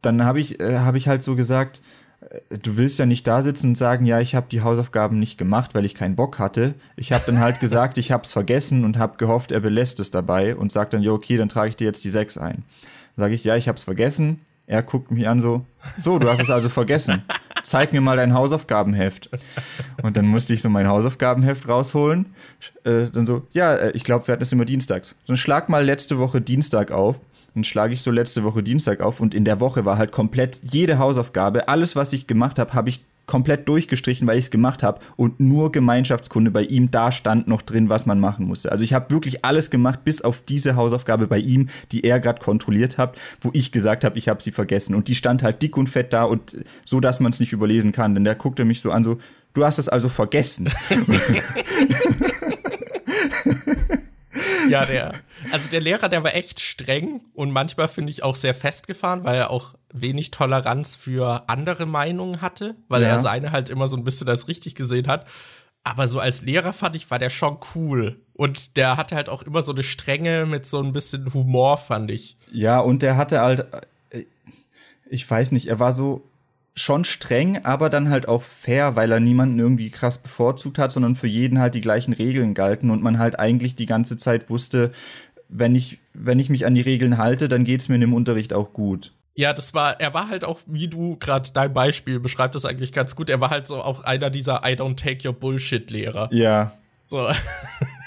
dann 0.00 0.24
habe 0.24 0.40
ich, 0.40 0.60
äh, 0.60 0.78
hab 0.78 0.94
ich 0.94 1.08
halt 1.08 1.22
so 1.22 1.36
gesagt, 1.36 1.82
äh, 2.22 2.56
du 2.56 2.78
willst 2.78 2.98
ja 2.98 3.04
nicht 3.04 3.26
da 3.26 3.42
sitzen 3.42 3.68
und 3.68 3.74
sagen, 3.76 4.06
ja, 4.06 4.18
ich 4.18 4.34
habe 4.34 4.46
die 4.50 4.62
Hausaufgaben 4.62 5.18
nicht 5.18 5.36
gemacht, 5.36 5.74
weil 5.74 5.84
ich 5.84 5.94
keinen 5.94 6.16
Bock 6.16 6.38
hatte. 6.38 6.72
Ich 6.96 7.12
habe 7.12 7.24
dann 7.26 7.38
halt 7.38 7.60
gesagt, 7.60 7.98
ich 7.98 8.12
habe 8.12 8.22
es 8.24 8.32
vergessen 8.32 8.82
und 8.82 8.96
habe 8.96 9.18
gehofft, 9.18 9.52
er 9.52 9.60
belässt 9.60 10.00
es 10.00 10.10
dabei 10.10 10.56
und 10.56 10.72
sagt 10.72 10.94
dann, 10.94 11.02
ja, 11.02 11.12
okay, 11.12 11.36
dann 11.36 11.50
trage 11.50 11.68
ich 11.68 11.76
dir 11.76 11.84
jetzt 11.84 12.02
die 12.02 12.08
sechs 12.08 12.38
ein. 12.38 12.64
Dann 13.16 13.24
sage 13.24 13.34
ich, 13.34 13.44
ja, 13.44 13.56
ich 13.56 13.68
habe 13.68 13.76
es 13.76 13.84
vergessen. 13.84 14.40
Er 14.70 14.84
guckt 14.84 15.10
mich 15.10 15.26
an 15.26 15.40
so, 15.40 15.66
so, 15.98 16.20
du 16.20 16.30
hast 16.30 16.40
es 16.40 16.48
also 16.48 16.68
vergessen. 16.68 17.24
Zeig 17.64 17.92
mir 17.92 18.00
mal 18.00 18.16
dein 18.16 18.34
Hausaufgabenheft. 18.34 19.28
Und 20.00 20.16
dann 20.16 20.28
musste 20.28 20.54
ich 20.54 20.62
so 20.62 20.68
mein 20.68 20.86
Hausaufgabenheft 20.86 21.66
rausholen. 21.66 22.26
Äh, 22.84 23.06
dann 23.12 23.26
so, 23.26 23.48
ja, 23.52 23.74
äh, 23.74 23.90
ich 23.94 24.04
glaube, 24.04 24.28
wir 24.28 24.32
hatten 24.32 24.44
es 24.44 24.52
immer 24.52 24.64
dienstags. 24.64 25.20
Dann 25.26 25.36
schlag 25.36 25.68
mal 25.68 25.84
letzte 25.84 26.20
Woche 26.20 26.40
Dienstag 26.40 26.92
auf. 26.92 27.20
Dann 27.52 27.64
schlage 27.64 27.94
ich 27.94 28.02
so 28.02 28.12
letzte 28.12 28.44
Woche 28.44 28.62
Dienstag 28.62 29.00
auf 29.00 29.18
und 29.18 29.34
in 29.34 29.44
der 29.44 29.58
Woche 29.58 29.84
war 29.84 29.98
halt 29.98 30.12
komplett 30.12 30.60
jede 30.62 30.98
Hausaufgabe, 30.98 31.66
alles, 31.66 31.96
was 31.96 32.12
ich 32.12 32.28
gemacht 32.28 32.60
habe, 32.60 32.72
habe 32.74 32.90
ich 32.90 33.04
komplett 33.30 33.68
durchgestrichen, 33.68 34.26
weil 34.26 34.38
ich 34.38 34.46
es 34.46 34.50
gemacht 34.50 34.82
habe 34.82 34.98
und 35.14 35.38
nur 35.38 35.70
Gemeinschaftskunde 35.70 36.50
bei 36.50 36.62
ihm, 36.62 36.90
da 36.90 37.12
stand 37.12 37.46
noch 37.46 37.62
drin, 37.62 37.88
was 37.88 38.04
man 38.04 38.18
machen 38.18 38.44
musste. 38.44 38.72
Also 38.72 38.82
ich 38.82 38.92
habe 38.92 39.10
wirklich 39.10 39.44
alles 39.44 39.70
gemacht, 39.70 40.02
bis 40.02 40.20
auf 40.20 40.42
diese 40.44 40.74
Hausaufgabe 40.74 41.28
bei 41.28 41.38
ihm, 41.38 41.68
die 41.92 42.02
er 42.02 42.18
gerade 42.18 42.40
kontrolliert 42.40 42.98
hat, 42.98 43.16
wo 43.40 43.50
ich 43.52 43.70
gesagt 43.70 44.02
habe, 44.02 44.18
ich 44.18 44.28
habe 44.28 44.42
sie 44.42 44.50
vergessen. 44.50 44.96
Und 44.96 45.06
die 45.06 45.14
stand 45.14 45.44
halt 45.44 45.62
dick 45.62 45.76
und 45.76 45.88
fett 45.88 46.12
da 46.12 46.24
und 46.24 46.56
so, 46.84 46.98
dass 46.98 47.20
man 47.20 47.30
es 47.30 47.38
nicht 47.38 47.52
überlesen 47.52 47.92
kann. 47.92 48.14
Denn 48.14 48.24
der 48.24 48.34
guckte 48.34 48.64
mich 48.64 48.80
so 48.80 48.90
an, 48.90 49.04
so, 49.04 49.20
du 49.54 49.64
hast 49.64 49.78
es 49.78 49.88
also 49.88 50.08
vergessen. 50.08 50.68
ja, 54.68 54.84
der, 54.84 55.12
also 55.52 55.70
der 55.70 55.80
Lehrer, 55.80 56.08
der 56.08 56.24
war 56.24 56.34
echt 56.34 56.60
streng 56.60 57.22
und 57.34 57.50
manchmal 57.50 57.88
finde 57.88 58.10
ich 58.10 58.22
auch 58.22 58.34
sehr 58.34 58.54
festgefahren, 58.54 59.24
weil 59.24 59.36
er 59.36 59.50
auch 59.50 59.74
wenig 59.92 60.30
Toleranz 60.30 60.94
für 60.94 61.48
andere 61.48 61.86
Meinungen 61.86 62.40
hatte, 62.40 62.76
weil 62.88 63.02
ja. 63.02 63.08
er 63.08 63.18
seine 63.18 63.52
halt 63.52 63.70
immer 63.70 63.88
so 63.88 63.96
ein 63.96 64.04
bisschen 64.04 64.26
das 64.26 64.48
richtig 64.48 64.74
gesehen 64.74 65.08
hat. 65.08 65.26
Aber 65.82 66.08
so 66.08 66.20
als 66.20 66.42
Lehrer 66.42 66.72
fand 66.72 66.94
ich, 66.94 67.10
war 67.10 67.18
der 67.18 67.30
schon 67.30 67.58
cool. 67.74 68.20
Und 68.34 68.76
der 68.76 68.96
hatte 68.96 69.16
halt 69.16 69.28
auch 69.28 69.42
immer 69.42 69.62
so 69.62 69.72
eine 69.72 69.82
Strenge 69.82 70.46
mit 70.46 70.66
so 70.66 70.80
ein 70.82 70.92
bisschen 70.92 71.32
Humor, 71.32 71.78
fand 71.78 72.10
ich. 72.10 72.36
Ja, 72.52 72.80
und 72.80 73.02
der 73.02 73.16
hatte 73.16 73.40
halt, 73.40 73.66
äh, 74.10 74.24
ich 75.08 75.28
weiß 75.28 75.52
nicht, 75.52 75.68
er 75.68 75.80
war 75.80 75.92
so, 75.92 76.29
schon 76.74 77.04
streng, 77.04 77.64
aber 77.64 77.90
dann 77.90 78.10
halt 78.10 78.28
auch 78.28 78.42
fair, 78.42 78.96
weil 78.96 79.10
er 79.12 79.20
niemanden 79.20 79.58
irgendwie 79.58 79.90
krass 79.90 80.18
bevorzugt 80.18 80.78
hat, 80.78 80.92
sondern 80.92 81.16
für 81.16 81.26
jeden 81.26 81.58
halt 81.58 81.74
die 81.74 81.80
gleichen 81.80 82.12
Regeln 82.12 82.54
galten 82.54 82.90
und 82.90 83.02
man 83.02 83.18
halt 83.18 83.38
eigentlich 83.38 83.76
die 83.76 83.86
ganze 83.86 84.16
Zeit 84.16 84.50
wusste, 84.50 84.92
wenn 85.48 85.74
ich, 85.74 85.98
wenn 86.14 86.38
ich 86.38 86.48
mich 86.48 86.66
an 86.66 86.74
die 86.74 86.80
Regeln 86.80 87.18
halte, 87.18 87.48
dann 87.48 87.64
geht's 87.64 87.88
mir 87.88 87.96
in 87.96 88.00
dem 88.02 88.14
Unterricht 88.14 88.54
auch 88.54 88.72
gut. 88.72 89.12
Ja, 89.34 89.52
das 89.52 89.74
war, 89.74 90.00
er 90.00 90.12
war 90.14 90.28
halt 90.28 90.44
auch, 90.44 90.60
wie 90.66 90.88
du 90.88 91.16
gerade 91.16 91.50
dein 91.52 91.72
Beispiel 91.72 92.20
beschreibst 92.20 92.54
das 92.54 92.64
eigentlich 92.64 92.92
ganz 92.92 93.16
gut. 93.16 93.30
Er 93.30 93.40
war 93.40 93.50
halt 93.50 93.66
so 93.66 93.82
auch 93.82 94.04
einer 94.04 94.30
dieser 94.30 94.62
I 94.64 94.74
don't 94.74 94.96
take 94.96 95.26
your 95.26 95.34
bullshit 95.34 95.90
Lehrer. 95.90 96.28
Ja. 96.32 96.72
So. 97.00 97.28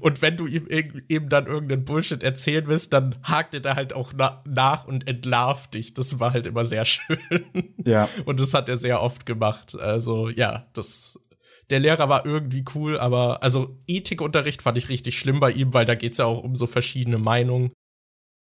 Und 0.00 0.22
wenn 0.22 0.36
du 0.36 0.46
ihm 0.46 0.66
eben 0.68 1.28
dann 1.28 1.46
irgendeinen 1.46 1.84
Bullshit 1.84 2.22
erzählen 2.22 2.66
willst, 2.66 2.92
dann 2.92 3.16
hakt 3.22 3.54
er 3.54 3.60
da 3.60 3.74
halt 3.74 3.92
auch 3.92 4.12
na 4.16 4.42
nach 4.46 4.86
und 4.86 5.06
entlarvt 5.06 5.74
dich. 5.74 5.94
Das 5.94 6.20
war 6.20 6.32
halt 6.32 6.46
immer 6.46 6.64
sehr 6.64 6.84
schön. 6.84 7.74
Ja. 7.84 8.08
Und 8.24 8.40
das 8.40 8.54
hat 8.54 8.68
er 8.68 8.76
sehr 8.76 9.02
oft 9.02 9.26
gemacht. 9.26 9.74
Also, 9.74 10.28
ja, 10.28 10.66
das. 10.72 11.20
Der 11.68 11.80
Lehrer 11.80 12.08
war 12.08 12.24
irgendwie 12.24 12.64
cool, 12.76 12.96
aber 12.96 13.42
also 13.42 13.76
Ethikunterricht 13.88 14.62
fand 14.62 14.78
ich 14.78 14.88
richtig 14.88 15.18
schlimm 15.18 15.40
bei 15.40 15.50
ihm, 15.50 15.74
weil 15.74 15.84
da 15.84 15.96
geht's 15.96 16.18
ja 16.18 16.24
auch 16.24 16.44
um 16.44 16.54
so 16.54 16.68
verschiedene 16.68 17.18
Meinungen. 17.18 17.72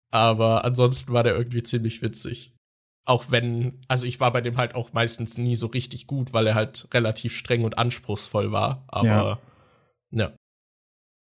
Aber 0.10 0.64
ansonsten 0.64 1.12
war 1.12 1.24
der 1.24 1.36
irgendwie 1.36 1.62
ziemlich 1.62 2.02
witzig. 2.02 2.56
Auch 3.04 3.26
wenn, 3.30 3.82
also 3.90 4.06
ich 4.06 4.22
war 4.22 4.32
bei 4.32 4.40
dem 4.40 4.56
halt 4.56 4.74
auch 4.74 4.94
meistens 4.94 5.38
nie 5.38 5.58
so 5.58 5.68
richtig 5.68 6.08
gut, 6.08 6.32
weil 6.32 6.48
er 6.48 6.56
halt 6.56 6.88
relativ 6.94 7.36
streng 7.36 7.66
und 7.66 7.78
anspruchsvoll 7.78 8.54
war. 8.54 8.86
Aber 8.88 9.08
ja. 9.08 9.40
ja 10.12 10.34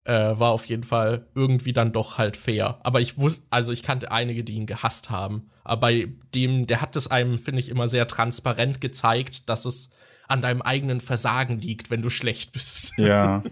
äh, 0.04 0.38
war 0.38 0.50
auf 0.50 0.66
jeden 0.66 0.84
Fall 0.84 1.26
irgendwie 1.34 1.72
dann 1.72 1.92
doch 1.92 2.18
halt 2.18 2.36
fair. 2.36 2.78
Aber 2.82 3.00
ich 3.00 3.18
wusste, 3.18 3.42
also 3.50 3.72
ich 3.72 3.82
kannte 3.82 4.12
einige, 4.12 4.44
die 4.44 4.54
ihn 4.54 4.66
gehasst 4.66 5.10
haben. 5.10 5.50
Aber 5.64 5.80
bei 5.82 6.08
dem, 6.34 6.66
der 6.66 6.80
hat 6.80 6.94
es 6.96 7.10
einem, 7.10 7.38
finde 7.38 7.60
ich, 7.60 7.70
immer 7.70 7.88
sehr 7.88 8.06
transparent 8.06 8.80
gezeigt, 8.80 9.48
dass 9.48 9.64
es 9.64 9.90
an 10.28 10.42
deinem 10.42 10.62
eigenen 10.62 11.00
Versagen 11.00 11.58
liegt, 11.58 11.90
wenn 11.90 12.02
du 12.02 12.10
schlecht 12.10 12.52
bist. 12.52 12.92
Ja. 12.98 13.42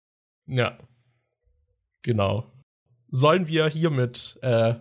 ja. 0.46 0.78
Genau. 2.02 2.52
Sollen 3.10 3.46
wir 3.46 3.68
hiermit 3.68 4.38
äh, 4.42 4.74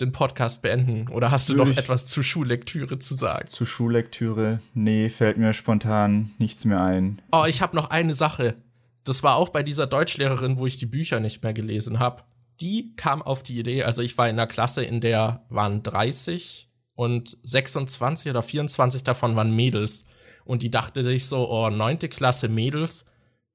den 0.00 0.12
Podcast 0.12 0.62
beenden? 0.62 1.08
Oder 1.08 1.30
hast 1.30 1.48
du 1.48 1.56
Würde 1.56 1.70
noch 1.70 1.76
etwas 1.76 2.06
zur 2.06 2.22
Schullektüre 2.22 2.98
zu 2.98 3.14
sagen? 3.14 3.46
Zur 3.48 3.66
Schullektüre? 3.66 4.60
Nee, 4.74 5.08
fällt 5.08 5.38
mir 5.38 5.52
spontan 5.52 6.30
nichts 6.38 6.64
mehr 6.64 6.80
ein. 6.80 7.20
Oh, 7.32 7.44
ich 7.46 7.62
habe 7.62 7.76
noch 7.76 7.90
eine 7.90 8.14
Sache. 8.14 8.56
Das 9.04 9.22
war 9.22 9.36
auch 9.36 9.48
bei 9.50 9.62
dieser 9.62 9.86
Deutschlehrerin, 9.86 10.58
wo 10.58 10.66
ich 10.66 10.78
die 10.78 10.86
Bücher 10.86 11.20
nicht 11.20 11.42
mehr 11.42 11.54
gelesen 11.54 11.98
habe. 11.98 12.24
Die 12.60 12.94
kam 12.96 13.22
auf 13.22 13.42
die 13.42 13.58
Idee, 13.58 13.84
also 13.84 14.02
ich 14.02 14.18
war 14.18 14.28
in 14.28 14.34
einer 14.34 14.48
Klasse, 14.48 14.84
in 14.84 15.00
der 15.00 15.46
waren 15.48 15.82
30 15.82 16.68
und 16.94 17.38
26 17.44 18.30
oder 18.30 18.42
24 18.42 19.04
davon 19.04 19.36
waren 19.36 19.54
Mädels. 19.54 20.06
Und 20.44 20.62
die 20.62 20.70
dachte 20.70 21.04
sich 21.04 21.26
so, 21.26 21.48
oh, 21.48 21.70
neunte 21.70 22.08
Klasse 22.08 22.48
Mädels, 22.48 23.04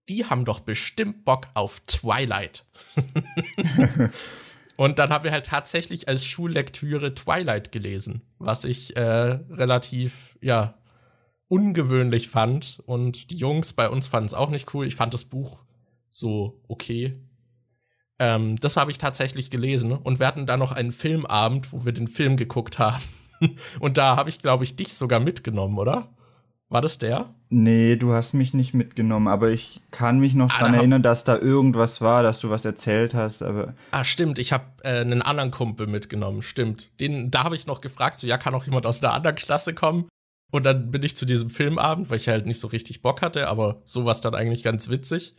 die 0.10 0.26
haben 0.26 0.46
doch 0.46 0.60
bestimmt 0.60 1.26
Bock 1.26 1.48
auf 1.54 1.82
Twilight. 1.82 2.66
Und 4.76 5.00
dann 5.00 5.12
haben 5.12 5.24
wir 5.24 5.32
halt 5.32 5.46
tatsächlich 5.46 6.08
als 6.08 6.26
Schullektüre 6.26 7.14
Twilight 7.14 7.72
gelesen, 7.72 8.22
was 8.40 8.64
ich 8.64 8.96
äh, 8.96 9.02
relativ, 9.02 10.38
ja, 10.42 10.76
ungewöhnlich 11.54 12.30
fand. 12.30 12.82
Und 12.88 13.30
die 13.30 13.38
Jungs 13.38 13.74
bei 13.74 13.88
uns 13.88 14.08
fanden 14.08 14.26
es 14.26 14.34
auch 14.34 14.50
nicht 14.50 14.74
cool. 14.74 14.88
Ich 14.88 14.96
fand 14.96 15.14
das 15.14 15.24
Buch 15.24 15.64
so 16.10 16.60
okay. 16.68 17.22
Ähm, 18.18 18.56
das 18.56 18.76
habe 18.76 18.90
ich 18.90 18.98
tatsächlich 18.98 19.52
gelesen. 19.52 19.92
Und 19.92 20.20
wir 20.20 20.26
hatten 20.26 20.48
da 20.48 20.58
noch 20.58 20.72
einen 20.72 20.92
Filmabend, 20.92 21.72
wo 21.72 21.86
wir 21.86 21.92
den 21.92 22.08
Film 22.08 22.38
geguckt 22.38 22.80
haben. 22.80 23.04
Und 23.80 24.00
da 24.00 24.16
habe 24.16 24.30
ich, 24.30 24.40
glaube 24.40 24.64
ich, 24.64 24.76
dich 24.76 24.96
sogar 24.96 25.20
mitgenommen, 25.20 25.78
oder? 25.78 26.10
War 26.70 26.82
das 26.82 26.98
der? 26.98 27.36
Nee, 27.50 27.98
du 27.98 28.14
hast 28.14 28.34
mich 28.34 28.56
nicht 28.56 28.74
mitgenommen, 28.74 29.28
aber 29.28 29.52
ich 29.52 29.80
kann 29.92 30.18
mich 30.18 30.34
noch 30.34 30.50
ah, 30.56 30.58
dran 30.58 30.74
erinnern, 30.74 31.04
dass 31.04 31.24
da 31.24 31.38
irgendwas 31.38 32.02
war, 32.02 32.24
dass 32.24 32.40
du 32.40 32.50
was 32.50 32.66
erzählt 32.66 33.14
hast, 33.14 33.44
aber. 33.44 33.76
Ah, 33.92 34.04
stimmt, 34.04 34.40
ich 34.40 34.52
habe 34.54 34.66
äh, 34.82 35.02
einen 35.02 35.22
anderen 35.22 35.52
Kumpel 35.52 35.86
mitgenommen, 35.86 36.42
stimmt. 36.42 37.00
Den, 37.00 37.30
da 37.30 37.44
habe 37.44 37.56
ich 37.56 37.68
noch 37.68 37.80
gefragt, 37.80 38.18
so, 38.18 38.26
ja, 38.26 38.40
kann 38.40 38.56
auch 38.56 38.66
jemand 38.66 38.88
aus 38.88 39.04
einer 39.04 39.14
anderen 39.14 39.36
Klasse 39.36 39.76
kommen? 39.76 40.08
Und 40.54 40.66
dann 40.66 40.92
bin 40.92 41.02
ich 41.02 41.16
zu 41.16 41.26
diesem 41.26 41.50
Filmabend, 41.50 42.12
weil 42.12 42.18
ich 42.18 42.28
halt 42.28 42.46
nicht 42.46 42.60
so 42.60 42.68
richtig 42.68 43.02
Bock 43.02 43.24
hatte, 43.24 43.48
aber 43.48 43.82
sowas 43.86 44.22
dann 44.22 44.36
eigentlich 44.36 44.62
ganz 44.62 44.88
witzig. 44.88 45.34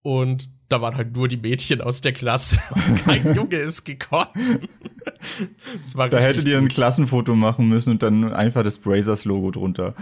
Und 0.00 0.48
da 0.70 0.80
waren 0.80 0.96
halt 0.96 1.14
nur 1.14 1.28
die 1.28 1.36
Mädchen 1.36 1.82
aus 1.82 2.00
der 2.00 2.14
Klasse 2.14 2.58
und 2.74 2.96
kein 3.04 3.34
Junge 3.34 3.56
ist 3.56 3.84
gekommen. 3.84 4.26
da 6.10 6.18
hättet 6.18 6.48
ihr 6.48 6.56
ein 6.56 6.68
Klassenfoto 6.68 7.34
machen 7.34 7.68
müssen 7.68 7.90
und 7.90 8.02
dann 8.02 8.32
einfach 8.32 8.62
das 8.62 8.78
Brazers-Logo 8.78 9.50
drunter. 9.50 9.94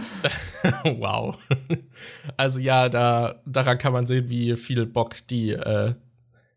wow. 0.97 1.37
Also 2.37 2.61
ja, 2.61 2.87
da, 2.87 3.41
daran 3.45 3.77
kann 3.77 3.91
man 3.91 4.05
sehen, 4.05 4.29
wie 4.29 4.55
viel 4.55 4.85
Bock 4.85 5.27
die 5.27 5.51
äh, 5.51 5.93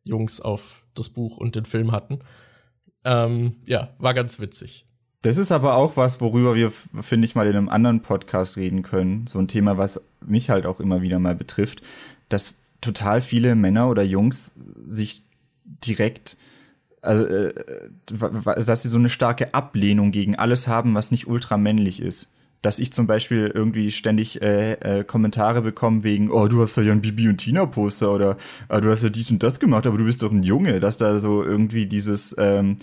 Jungs 0.04 0.40
auf 0.40 0.84
das 0.94 1.08
Buch 1.08 1.38
und 1.38 1.56
den 1.56 1.64
Film 1.64 1.90
hatten. 1.90 2.20
Ähm, 3.04 3.56
ja, 3.66 3.96
war 3.98 4.14
ganz 4.14 4.38
witzig. 4.38 4.86
Das 5.22 5.36
ist 5.36 5.52
aber 5.52 5.74
auch 5.74 5.96
was, 5.96 6.20
worüber 6.20 6.54
wir, 6.54 6.70
finde 6.70 7.26
ich, 7.26 7.34
mal 7.34 7.46
in 7.46 7.56
einem 7.56 7.68
anderen 7.68 8.00
Podcast 8.00 8.56
reden 8.56 8.82
können. 8.82 9.26
So 9.26 9.38
ein 9.38 9.48
Thema, 9.48 9.76
was 9.76 10.02
mich 10.24 10.48
halt 10.48 10.64
auch 10.64 10.80
immer 10.80 11.02
wieder 11.02 11.18
mal 11.18 11.34
betrifft. 11.34 11.82
Das 12.30 12.60
total 12.80 13.20
viele 13.20 13.54
Männer 13.54 13.88
oder 13.88 14.02
Jungs 14.02 14.54
sich 14.82 15.24
direkt, 15.64 16.38
also, 17.02 17.26
äh, 17.26 17.54
dass 18.64 18.82
sie 18.82 18.88
so 18.88 18.98
eine 18.98 19.10
starke 19.10 19.52
Ablehnung 19.52 20.10
gegen 20.10 20.36
alles 20.36 20.68
haben, 20.68 20.94
was 20.94 21.10
nicht 21.10 21.26
ultramännlich 21.26 22.00
ist. 22.00 22.34
Dass 22.62 22.78
ich 22.78 22.92
zum 22.92 23.06
Beispiel 23.06 23.50
irgendwie 23.54 23.90
ständig 23.90 24.42
äh, 24.42 24.72
äh, 24.72 25.04
Kommentare 25.04 25.62
bekomme 25.62 26.02
wegen, 26.02 26.30
oh, 26.30 26.46
du 26.46 26.60
hast 26.62 26.76
ja 26.76 26.92
ein 26.92 27.00
Bibi 27.00 27.28
und 27.28 27.38
Tina 27.38 27.66
Poster 27.66 28.12
oder 28.12 28.36
ah, 28.68 28.80
du 28.80 28.90
hast 28.90 29.02
ja 29.02 29.08
dies 29.08 29.30
und 29.30 29.42
das 29.42 29.60
gemacht, 29.60 29.86
aber 29.86 29.96
du 29.96 30.04
bist 30.04 30.22
doch 30.22 30.32
ein 30.32 30.42
Junge, 30.42 30.80
dass 30.80 30.98
da 30.98 31.18
so 31.18 31.42
irgendwie 31.42 31.86
dieses, 31.86 32.34
ähm, 32.38 32.76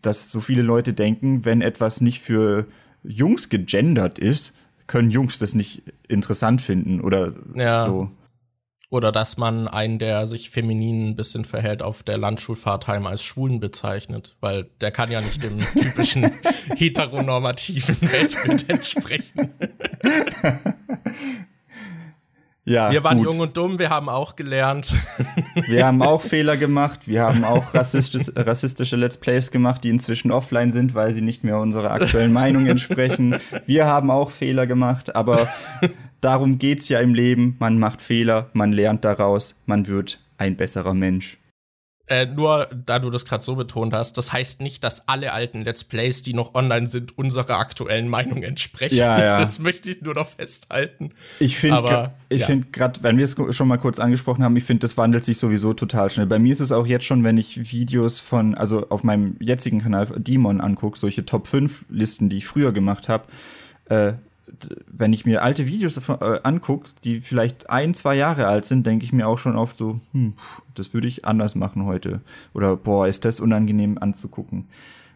dass 0.00 0.32
so 0.32 0.40
viele 0.40 0.62
Leute 0.62 0.92
denken, 0.92 1.44
wenn 1.44 1.60
etwas 1.60 2.00
nicht 2.00 2.20
für 2.20 2.66
Jungs 3.02 3.48
gegendert 3.48 4.18
ist, 4.18 4.58
können 4.86 5.10
Jungs 5.10 5.38
das 5.38 5.54
nicht 5.54 5.82
interessant 6.08 6.62
finden 6.62 7.00
oder 7.00 7.32
ja. 7.54 7.84
so. 7.84 8.10
Oder 8.90 9.10
dass 9.10 9.38
man 9.38 9.68
einen, 9.68 9.98
der 9.98 10.26
sich 10.26 10.50
feminin 10.50 11.08
ein 11.08 11.16
bisschen 11.16 11.46
verhält, 11.46 11.80
auf 11.80 12.02
der 12.02 12.18
Landschulfahrt 12.18 12.88
heim 12.88 13.06
als 13.06 13.22
Schwulen 13.22 13.58
bezeichnet. 13.58 14.36
Weil 14.40 14.68
der 14.82 14.90
kann 14.90 15.10
ja 15.10 15.22
nicht 15.22 15.42
dem 15.42 15.56
typischen 15.72 16.30
heteronormativen 16.76 17.96
Weltbild 18.02 18.68
entsprechen. 18.68 19.50
Ja, 22.64 22.92
wir 22.92 23.02
waren 23.02 23.18
gut. 23.18 23.26
jung 23.26 23.40
und 23.40 23.56
dumm, 23.56 23.78
wir 23.80 23.90
haben 23.90 24.08
auch 24.08 24.36
gelernt. 24.36 24.94
Wir 25.66 25.84
haben 25.84 26.00
auch 26.02 26.22
Fehler 26.22 26.56
gemacht, 26.56 27.06
wir 27.06 27.22
haben 27.22 27.44
auch 27.44 27.74
rassistische, 27.74 28.32
rassistische 28.34 28.96
Let's 28.96 29.18
Plays 29.18 29.50
gemacht, 29.50 29.84
die 29.84 29.90
inzwischen 29.90 30.30
offline 30.30 30.70
sind, 30.70 30.94
weil 30.94 31.12
sie 31.12 31.20
nicht 31.20 31.44
mehr 31.44 31.58
unserer 31.58 31.90
aktuellen 31.90 32.32
Meinung 32.42 32.66
entsprechen. 32.66 33.36
Wir 33.66 33.86
haben 33.86 34.10
auch 34.10 34.30
Fehler 34.30 34.66
gemacht, 34.66 35.14
aber 35.14 35.48
darum 36.22 36.58
geht's 36.58 36.88
ja 36.88 37.00
im 37.00 37.14
Leben. 37.14 37.56
Man 37.58 37.78
macht 37.78 38.00
Fehler, 38.00 38.48
man 38.54 38.72
lernt 38.72 39.04
daraus, 39.04 39.62
man 39.66 39.86
wird 39.88 40.20
ein 40.38 40.56
besserer 40.56 40.94
Mensch. 40.94 41.36
Äh, 42.08 42.26
nur 42.26 42.66
da 42.84 42.98
du 42.98 43.10
das 43.10 43.24
gerade 43.24 43.44
so 43.44 43.54
betont 43.54 43.94
hast, 43.94 44.18
das 44.18 44.32
heißt 44.32 44.60
nicht, 44.60 44.82
dass 44.82 45.06
alle 45.08 45.32
alten 45.32 45.62
Let's 45.62 45.84
Plays, 45.84 46.22
die 46.22 46.34
noch 46.34 46.54
online 46.54 46.88
sind, 46.88 47.16
unserer 47.16 47.58
aktuellen 47.58 48.08
Meinung 48.08 48.42
entsprechen. 48.42 48.96
Ja, 48.96 49.20
ja. 49.20 49.38
Das 49.42 49.60
möchte 49.60 49.90
ich 49.90 50.02
nur 50.02 50.14
noch 50.14 50.28
festhalten. 50.28 51.12
Ich 51.38 51.56
finde, 51.56 52.10
ich 52.28 52.40
ja. 52.40 52.46
finde 52.46 52.66
gerade, 52.72 53.02
wenn 53.02 53.18
wir 53.18 53.24
es 53.24 53.36
schon 53.50 53.68
mal 53.68 53.78
kurz 53.78 54.00
angesprochen 54.00 54.42
haben, 54.42 54.56
ich 54.56 54.64
finde, 54.64 54.80
das 54.80 54.96
wandelt 54.96 55.24
sich 55.24 55.38
sowieso 55.38 55.74
total 55.74 56.10
schnell. 56.10 56.26
Bei 56.26 56.40
mir 56.40 56.52
ist 56.52 56.60
es 56.60 56.72
auch 56.72 56.86
jetzt 56.86 57.04
schon, 57.04 57.22
wenn 57.22 57.38
ich 57.38 57.70
Videos 57.72 58.18
von, 58.18 58.56
also 58.56 58.88
auf 58.88 59.04
meinem 59.04 59.36
jetzigen 59.38 59.80
Kanal 59.80 60.06
Demon 60.16 60.60
angucke, 60.60 60.98
solche 60.98 61.24
Top 61.24 61.46
5 61.46 61.84
Listen, 61.88 62.28
die 62.28 62.38
ich 62.38 62.46
früher 62.46 62.72
gemacht 62.72 63.08
habe, 63.08 63.24
äh, 63.88 64.14
wenn 64.86 65.12
ich 65.12 65.24
mir 65.24 65.42
alte 65.42 65.66
Videos 65.66 65.96
äh, 66.08 66.40
angucke, 66.42 66.90
die 67.04 67.20
vielleicht 67.20 67.70
ein, 67.70 67.94
zwei 67.94 68.14
Jahre 68.14 68.46
alt 68.46 68.64
sind, 68.64 68.86
denke 68.86 69.04
ich 69.04 69.12
mir 69.12 69.28
auch 69.28 69.38
schon 69.38 69.56
oft 69.56 69.76
so, 69.76 70.00
hm, 70.12 70.34
das 70.74 70.94
würde 70.94 71.08
ich 71.08 71.24
anders 71.24 71.54
machen 71.54 71.86
heute. 71.86 72.20
Oder 72.54 72.76
boah, 72.76 73.06
ist 73.06 73.24
das 73.24 73.40
unangenehm 73.40 73.98
anzugucken. 73.98 74.68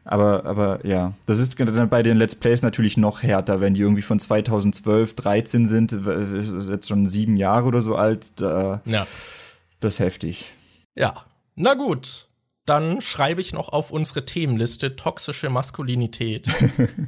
Aber, 0.05 0.45
aber 0.45 0.87
ja, 0.87 1.15
das 1.27 1.41
ist 1.41 1.59
dann 1.61 1.89
bei 1.89 2.05
den 2.05 2.17
Let's 2.17 2.37
Plays 2.37 2.63
natürlich 2.63 2.97
noch 2.97 3.25
härter, 3.25 3.61
wenn 3.61 3.75
die 3.75 3.81
irgendwie 3.81 4.03
von 4.03 4.21
2012, 4.21 5.17
13 5.17 5.67
sind, 5.67 5.99
jetzt 6.71 6.89
schon 6.89 7.09
sieben 7.09 7.37
Jahre 7.37 7.67
oder 7.67 7.81
so 7.81 7.97
alt. 7.97 8.41
Da, 8.41 8.83
ja. 8.85 9.07
Das 9.81 9.95
ist 9.95 9.99
heftig. 9.99 10.53
Ja, 10.95 11.25
na 11.57 11.75
gut. 11.75 12.26
Dann 12.67 13.01
schreibe 13.01 13.41
ich 13.41 13.53
noch 13.53 13.69
auf 13.69 13.93
unsere 13.93 14.25
Themenliste 14.25 14.97
toxische 14.97 15.51
Maskulinität. 15.51 16.49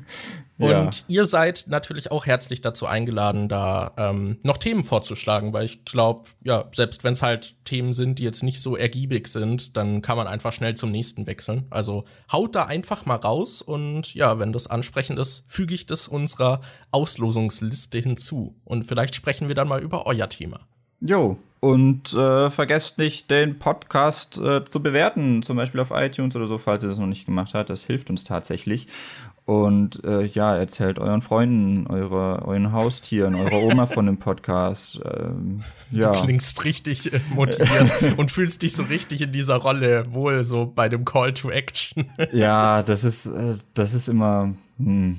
ja. 0.59 0.83
Und 0.83 1.05
ihr 1.09 1.27
seid 1.27 1.67
natürlich 1.67 2.13
auch 2.13 2.27
herzlich 2.27 2.61
dazu 2.61 2.87
eingeladen, 2.87 3.49
da 3.49 3.93
ähm, 3.97 4.39
noch 4.45 4.57
Themen 4.57 4.85
vorzuschlagen, 4.85 5.53
weil 5.53 5.65
ich 5.65 5.85
glaube, 5.85 6.31
ja, 6.45 6.71
selbst 6.73 7.03
wenn 7.03 7.15
es 7.15 7.23
halt 7.23 7.57
Themen 7.65 7.93
sind, 7.93 8.21
die 8.21 8.23
jetzt 8.23 8.45
nicht 8.45 8.63
so 8.63 8.77
ergiebig 8.77 9.27
sind, 9.27 9.77
dann 9.77 10.01
kann 10.01 10.17
man 10.17 10.29
einfach 10.29 10.53
schnell 10.53 10.75
zum 10.75 10.93
nächsten 10.93 11.27
wechseln. 11.27 11.67
Also 11.71 12.05
haut 12.31 12.55
da 12.55 12.67
einfach 12.67 13.05
mal 13.05 13.17
raus 13.17 13.61
und 13.61 14.15
ja, 14.15 14.39
wenn 14.39 14.53
das 14.53 14.69
ansprechend 14.69 15.19
ist, 15.19 15.45
füge 15.49 15.75
ich 15.75 15.87
das 15.87 16.07
unserer 16.07 16.61
Auslosungsliste 16.93 17.99
hinzu. 17.99 18.55
Und 18.65 18.85
vielleicht 18.85 19.17
sprechen 19.17 19.49
wir 19.49 19.57
dann 19.57 19.67
mal 19.67 19.83
über 19.83 20.07
euer 20.07 20.29
Thema. 20.29 20.61
Jo, 21.01 21.39
und 21.61 22.13
äh, 22.15 22.51
vergesst 22.51 22.99
nicht, 22.99 23.31
den 23.31 23.59
Podcast 23.59 24.39
äh, 24.39 24.65
zu 24.65 24.81
bewerten, 24.81 25.43
zum 25.43 25.57
Beispiel 25.57 25.81
auf 25.81 25.91
iTunes 25.93 26.37
oder 26.37 26.47
so, 26.47 26.57
falls 26.57 26.85
ihr 26.85 26.89
das 26.89 26.99
noch 26.99 27.07
nicht 27.07 27.27
gemacht 27.27 27.53
habt. 27.55 27.69
Das 27.69 27.83
hilft 27.83 28.11
uns 28.11 28.23
tatsächlich. 28.23 28.87
Und 29.45 30.05
äh, 30.05 30.25
ja, 30.25 30.55
erzählt 30.57 30.99
euren 30.99 31.21
Freunden, 31.21 31.87
eure, 31.89 32.47
euren 32.47 32.73
Haustieren, 32.73 33.35
eurer 33.35 33.61
Oma 33.63 33.87
von 33.87 34.07
dem 34.07 34.19
Podcast. 34.19 35.01
Ähm, 35.05 35.65
ja. 35.91 36.13
Du 36.13 36.23
klingst 36.23 36.65
richtig 36.65 37.13
äh, 37.13 37.21
motiviert 37.35 38.15
und 38.19 38.31
fühlst 38.31 38.63
dich 38.63 38.75
so 38.75 38.85
richtig 38.85 39.23
in 39.23 39.33
dieser 39.33 39.57
Rolle 39.57 40.13
wohl, 40.13 40.45
so 40.45 40.67
bei 40.73 40.89
dem 40.89 41.05
Call 41.05 41.33
to 41.33 41.51
Action. 41.51 42.05
ja, 42.33 42.83
das 42.85 43.03
ist, 43.03 43.27
äh, 43.27 43.57
das 43.75 43.95
ist 43.95 44.09
immer, 44.09 44.55
hm. 44.79 45.19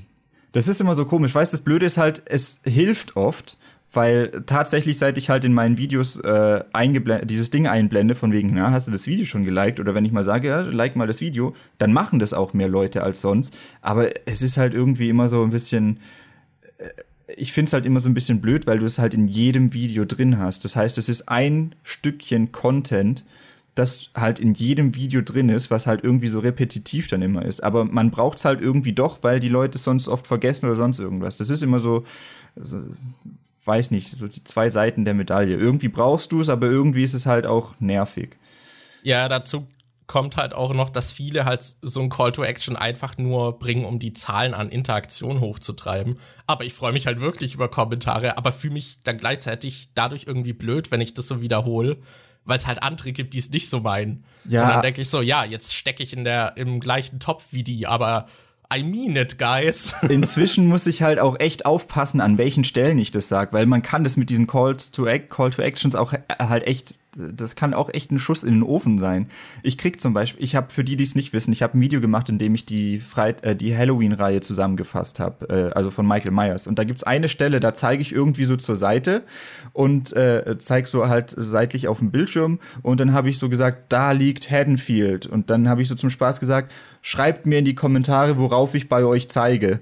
das 0.54 0.70
ist 0.70 0.80
immer 0.80 0.96
so 0.96 1.06
komisch. 1.06 1.36
Weißt, 1.36 1.52
das 1.52 1.62
Blöde 1.62 1.86
ist 1.86 1.98
halt, 1.98 2.22
es 2.28 2.62
hilft 2.64 3.18
oft 3.18 3.58
weil 3.92 4.30
tatsächlich, 4.46 5.00
seit 5.00 5.18
ich 5.18 5.30
halt 5.30 5.46
in 5.46 5.54
meinen 5.54 5.78
Videos 5.78 6.18
äh, 6.18 6.64
dieses 7.24 7.50
Ding 7.50 7.68
einblende, 7.68 8.14
von 8.14 8.32
wegen, 8.32 8.54
na, 8.54 8.72
hast 8.72 8.88
du 8.88 8.92
das 8.92 9.08
Video 9.08 9.26
schon 9.26 9.44
geliked? 9.44 9.80
Oder 9.80 9.96
wenn 9.96 10.06
ich 10.06 10.12
mal 10.12 10.24
sage, 10.24 10.48
ja, 10.48 10.62
like 10.62 10.96
mal 10.96 11.08
das 11.08 11.22
Video, 11.22 11.56
dann 11.80 11.92
machen 11.92 12.20
das 12.20 12.34
auch 12.34 12.54
mehr 12.54 12.70
Leute 12.70 13.02
als 13.02 13.22
sonst. 13.22 13.58
Aber 13.82 14.10
es 14.28 14.42
ist 14.42 14.58
halt 14.58 14.74
irgendwie 14.74 15.10
immer 15.10 15.28
so 15.28 15.44
ein 15.44 15.50
bisschen. 15.50 16.00
Äh, 16.78 16.90
ich 17.38 17.54
finde 17.54 17.70
es 17.70 17.74
halt 17.74 17.86
immer 17.86 18.00
so 18.00 18.10
ein 18.10 18.16
bisschen 18.16 18.42
blöd, 18.42 18.66
weil 18.66 18.80
du 18.80 18.86
es 18.86 18.98
halt 18.98 19.14
in 19.14 19.28
jedem 19.28 19.74
Video 19.74 20.04
drin 20.04 20.40
hast. 20.40 20.66
Das 20.66 20.76
heißt, 20.76 20.98
es 20.98 21.10
ist 21.10 21.30
ein 21.30 21.76
Stückchen 21.84 22.52
Content, 22.52 23.24
das 23.76 24.10
halt 24.16 24.40
in 24.40 24.56
jedem 24.56 24.96
Video 24.96 25.22
drin 25.22 25.50
ist, 25.50 25.70
was 25.70 25.86
halt 25.86 26.04
irgendwie 26.04 26.28
so 26.28 26.40
repetitiv 26.40 27.08
dann 27.08 27.22
immer 27.22 27.46
ist. 27.46 27.64
Aber 27.64 27.86
man 27.86 28.10
braucht 28.10 28.40
es 28.40 28.46
halt 28.46 28.62
irgendwie 28.62 28.94
doch, 28.94 29.22
weil 29.22 29.40
die 29.40 29.48
Leute 29.48 29.78
sonst 29.78 30.08
oft 30.08 30.26
vergessen 30.26 30.66
oder 30.66 30.76
sonst 30.76 31.00
irgendwas. 31.00 31.38
Das 31.38 31.52
ist 31.52 31.62
immer 31.62 31.80
so, 31.80 32.04
weiß 33.70 33.92
nicht, 33.92 34.10
so 34.10 34.28
die 34.28 34.44
zwei 34.44 34.70
Seiten 34.70 35.06
der 35.06 35.14
Medaille. 35.14 35.56
Irgendwie 35.56 35.88
brauchst 35.88 36.34
du 36.34 36.42
es, 36.42 36.50
aber 36.50 36.68
irgendwie 36.68 37.04
ist 37.04 37.14
es 37.14 37.26
halt 37.26 37.46
auch 37.46 37.80
nervig. 37.80 38.36
Ja, 39.04 39.30
dazu 39.30 39.68
kommt 40.08 40.38
halt 40.38 40.54
auch 40.54 40.74
noch, 40.74 40.90
dass 40.90 41.12
viele 41.12 41.46
halt 41.46 41.62
so 41.62 42.02
ein 42.02 42.10
Call 42.10 42.32
to 42.32 42.44
Action 42.44 42.76
einfach 42.76 43.20
nur 43.20 43.60
bringen, 43.60 43.86
um 43.86 44.00
die 44.00 44.12
Zahlen 44.12 44.56
an 44.56 44.70
Interaktion 44.70 45.40
hochzutreiben. 45.40 46.20
Aber 46.48 46.66
ich 46.66 46.74
freue 46.74 46.94
mich 46.94 47.06
halt 47.06 47.22
wirklich 47.22 47.54
über 47.54 47.70
Kommentare, 47.70 48.36
aber 48.36 48.52
fühle 48.52 48.74
mich 48.74 48.98
dann 49.04 49.18
gleichzeitig 49.18 49.92
dadurch 49.94 50.24
irgendwie 50.26 50.54
blöd, 50.54 50.90
wenn 50.90 51.00
ich 51.00 51.14
das 51.14 51.28
so 51.28 51.42
wiederhole, 51.42 51.98
weil 52.44 52.58
es 52.58 52.66
halt 52.66 52.82
andere 52.82 53.12
gibt, 53.12 53.36
die 53.36 53.38
es 53.38 53.52
nicht 53.52 53.70
so 53.70 53.82
meinen. 53.82 54.26
Ja. 54.46 54.64
Und 54.64 54.70
dann 54.70 54.82
denke 54.82 55.02
ich 55.02 55.10
so, 55.10 55.22
ja, 55.22 55.46
jetzt 55.46 55.76
stecke 55.76 56.02
ich 56.02 56.12
in 56.12 56.24
der 56.24 56.58
im 56.58 56.80
gleichen 56.80 57.20
Topf 57.20 57.46
wie 57.52 57.64
die, 57.64 57.86
aber 57.86 58.28
I 58.72 58.84
mean 58.84 59.16
it, 59.16 59.40
guys. 59.40 59.96
Inzwischen 60.10 60.68
muss 60.68 60.86
ich 60.86 61.02
halt 61.02 61.20
auch 61.20 61.40
echt 61.40 61.66
aufpassen, 61.66 62.22
an 62.22 62.38
welchen 62.38 62.64
Stellen 62.64 63.00
ich 63.00 63.12
das 63.12 63.28
sage, 63.28 63.52
weil 63.54 63.66
man 63.66 63.82
kann 63.82 64.04
das 64.04 64.16
mit 64.16 64.30
diesen 64.30 64.46
Calls 64.46 64.92
to 64.92 65.08
Act, 65.08 65.30
Call 65.30 65.50
to 65.50 65.62
Actions 65.62 65.96
auch 65.96 66.14
halt 66.38 66.68
echt, 66.68 67.00
das 67.16 67.56
kann 67.56 67.74
auch 67.74 67.90
echt 67.92 68.12
ein 68.12 68.20
Schuss 68.20 68.44
in 68.44 68.54
den 68.56 68.64
Ofen 68.64 68.98
sein. 68.98 69.28
Ich 69.64 69.78
krieg 69.78 70.00
zum 70.00 70.14
Beispiel, 70.14 70.44
ich 70.44 70.56
habe 70.56 70.72
für 70.72 70.84
die, 70.84 70.96
die 70.96 71.04
es 71.04 71.16
nicht 71.16 71.34
wissen, 71.34 71.52
ich 71.52 71.64
habe 71.64 71.78
ein 71.78 71.82
Video 71.82 72.02
gemacht, 72.02 72.30
in 72.30 72.38
dem 72.38 72.54
ich 72.54 72.66
die, 72.66 73.00
Freit 73.00 73.44
äh, 73.44 73.56
die 73.56 73.76
Halloween-Reihe 73.76 74.42
zusammengefasst 74.42 75.20
habe, 75.20 75.50
äh, 75.50 75.74
also 75.76 75.92
von 75.92 76.08
Michael 76.08 76.32
Myers. 76.32 76.68
Und 76.68 76.78
da 76.78 76.84
gibt's 76.84 77.04
eine 77.04 77.28
Stelle, 77.28 77.60
da 77.60 77.74
zeige 77.74 78.02
ich 78.02 78.14
irgendwie 78.14 78.44
so 78.44 78.56
zur 78.58 78.76
Seite 78.76 79.24
und 79.74 80.14
äh, 80.14 80.58
zeige 80.60 80.88
so 80.88 81.08
halt 81.08 81.34
seitlich 81.36 81.88
auf 81.88 82.00
dem 82.00 82.12
Bildschirm 82.12 82.60
und 82.82 83.00
dann 83.00 83.14
habe 83.14 83.30
ich 83.30 83.40
so 83.40 83.50
gesagt, 83.50 83.92
da 83.92 84.12
liegt 84.12 84.52
Haddonfield. 84.52 85.26
Und 85.26 85.50
dann 85.50 85.68
habe 85.68 85.82
ich 85.82 85.88
so 85.88 85.96
zum 85.96 86.10
Spaß 86.10 86.40
gesagt, 86.40 86.72
schreibt 87.02 87.46
mir 87.46 87.60
in 87.60 87.66
die 87.66 87.76
Kommentare, 87.76 88.38
worauf 88.38 88.76
ich 88.76 88.90
bei 88.90 89.04
euch 89.04 89.30
zeige. 89.30 89.80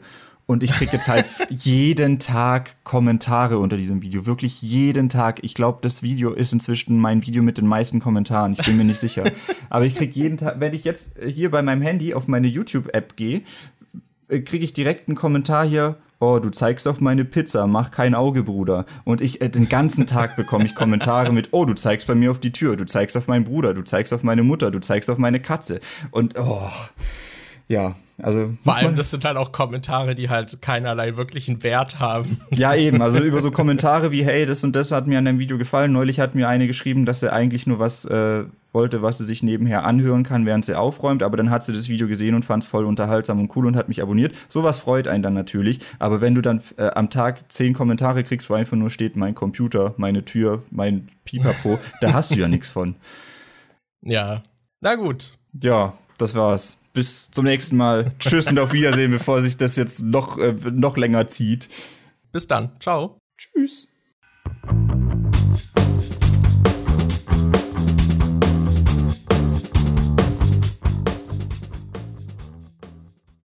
Und 0.48 0.64
ich 0.64 0.72
krieg 0.72 0.92
jetzt 0.94 1.10
halt 1.10 1.26
jeden 1.50 2.20
Tag 2.20 2.78
Kommentare 2.86 3.60
unter 3.60 3.76
diesem 3.76 4.02
Video. 4.02 4.26
Wirklich 4.26 4.62
jeden 4.62 5.10
Tag. 5.10 5.40
Ich 5.44 5.54
glaube, 5.54 5.80
das 5.82 6.04
Video 6.04 6.32
ist 6.32 6.54
inzwischen 6.54 6.98
mein 6.98 7.26
Video 7.28 7.44
mit 7.44 7.58
den 7.58 7.68
meisten 7.68 8.00
Kommentaren. 8.00 8.54
Ich 8.54 8.66
bin 8.66 8.78
mir 8.78 8.86
nicht 8.86 9.00
sicher. 9.00 9.30
Aber 9.70 9.86
ich 9.86 9.96
krieg 9.96 10.16
jeden 10.16 10.38
Tag, 10.38 10.60
wenn 10.60 10.74
ich 10.74 10.86
jetzt 10.86 11.18
hier 11.22 11.52
bei 11.52 11.62
meinem 11.62 11.82
Handy 11.82 12.14
auf 12.14 12.30
meine 12.30 12.48
YouTube-App 12.48 13.18
gehe, 13.18 13.42
äh, 14.30 14.40
kriege 14.40 14.64
ich 14.64 14.72
direkt 14.72 15.10
einen 15.10 15.18
Kommentar 15.18 15.68
hier. 15.68 15.98
Oh, 16.20 16.40
du 16.40 16.50
zeigst 16.50 16.88
auf 16.88 17.02
meine 17.02 17.26
Pizza, 17.26 17.68
mach 17.68 17.92
kein 17.92 18.16
Auge, 18.16 18.44
Bruder. 18.44 18.86
Und 19.04 19.20
ich 19.20 19.42
äh, 19.42 19.50
den 19.50 19.68
ganzen 19.68 20.08
Tag 20.08 20.38
bekomme 20.38 20.66
ich 20.66 20.76
Kommentare 20.76 21.34
mit, 21.34 21.50
oh, 21.52 21.66
du 21.66 21.74
zeigst 21.74 22.08
bei 22.08 22.16
mir 22.16 22.32
auf 22.32 22.40
die 22.40 22.54
Tür, 22.54 22.78
du 22.78 22.86
zeigst 22.86 23.18
auf 23.18 23.28
meinen 23.28 23.44
Bruder, 23.44 23.74
du 23.74 23.84
zeigst 23.84 24.14
auf 24.14 24.24
meine 24.24 24.44
Mutter, 24.44 24.72
du 24.72 24.80
zeigst 24.80 25.10
auf 25.10 25.18
meine 25.18 25.42
Katze. 25.42 25.82
Und 26.12 26.40
oh, 26.40 26.72
ja, 27.68 27.96
also. 28.22 28.54
Vor 28.62 28.76
allem, 28.76 28.96
das 28.96 29.12
sind 29.12 29.26
halt 29.26 29.38
auch 29.38 29.52
Kommentare, 29.52 30.16
die 30.16 30.30
halt 30.30 30.62
keinerlei 30.62 31.18
wirklichen 31.18 31.62
Wert 31.62 32.00
haben. 32.00 32.42
Ja, 32.50 32.74
eben. 32.74 33.02
Also 33.02 33.20
über 33.20 33.42
so 33.42 33.52
Kommentare 33.58 34.12
wie, 34.12 34.26
hey, 34.26 34.46
das 34.46 34.64
und 34.64 34.76
das 34.76 34.92
hat 34.92 35.06
mir 35.06 35.20
an 35.20 35.26
dem 35.26 35.38
Video 35.38 35.58
gefallen. 35.58 35.92
Neulich 35.92 36.20
hat 36.20 36.34
mir 36.34 36.50
eine 36.50 36.66
geschrieben, 36.66 37.06
dass 37.06 37.22
er 37.22 37.34
eigentlich 37.34 37.68
nur 37.68 37.78
was 37.78 38.06
äh, 38.06 38.46
wollte, 38.74 39.04
was 39.04 39.20
sie 39.20 39.24
sich 39.24 39.44
nebenher 39.44 39.86
anhören 39.86 40.24
kann, 40.24 40.48
während 40.48 40.66
sie 40.66 40.76
aufräumt. 40.76 41.22
Aber 41.22 41.38
dann 41.38 41.52
hat 41.52 41.64
sie 41.64 41.74
das 41.74 41.90
Video 41.90 42.08
gesehen 42.08 42.34
und 42.34 42.44
fand 42.44 42.64
es 42.64 42.70
voll 42.70 42.86
unterhaltsam 42.86 43.40
und 43.40 43.56
cool 43.56 43.68
und 43.68 43.76
hat 43.76 43.88
mich 43.88 44.02
abonniert. 44.02 44.36
Sowas 44.50 44.80
freut 44.80 45.08
einen 45.08 45.22
dann 45.22 45.36
natürlich. 45.36 45.80
Aber 46.00 46.20
wenn 46.20 46.34
du 46.34 46.42
dann 46.42 46.62
äh, 46.78 46.90
am 46.90 47.12
Tag 47.12 47.52
zehn 47.52 47.74
Kommentare 47.74 48.24
kriegst, 48.24 48.50
wo 48.50 48.56
einfach 48.56 48.78
nur 48.78 48.90
steht, 48.90 49.16
mein 49.16 49.36
Computer, 49.36 49.94
meine 49.98 50.26
Tür, 50.26 50.64
mein 50.72 51.10
Pipapo, 51.24 51.78
da 52.02 52.14
hast 52.14 52.32
du 52.32 52.40
ja 52.40 52.48
nichts 52.48 52.70
von. 52.70 52.96
Ja. 54.02 54.42
Na 54.82 54.96
gut. 54.96 55.38
Ja, 55.60 55.94
das 56.18 56.36
war's. 56.36 56.80
Bis 56.94 57.32
zum 57.32 57.46
nächsten 57.46 57.78
Mal. 57.78 58.12
Tschüss 58.20 58.48
und 58.48 58.60
auf 58.60 58.74
Wiedersehen, 58.74 59.12
bevor 59.12 59.42
sich 59.42 59.58
das 59.58 59.76
jetzt 59.76 60.02
noch, 60.04 60.38
äh, 60.38 60.56
noch 60.72 60.98
länger 60.98 61.28
zieht. 61.28 61.70
Bis 62.32 62.48
dann. 62.48 62.72
Ciao. 62.80 63.20
Tschüss. 63.38 63.94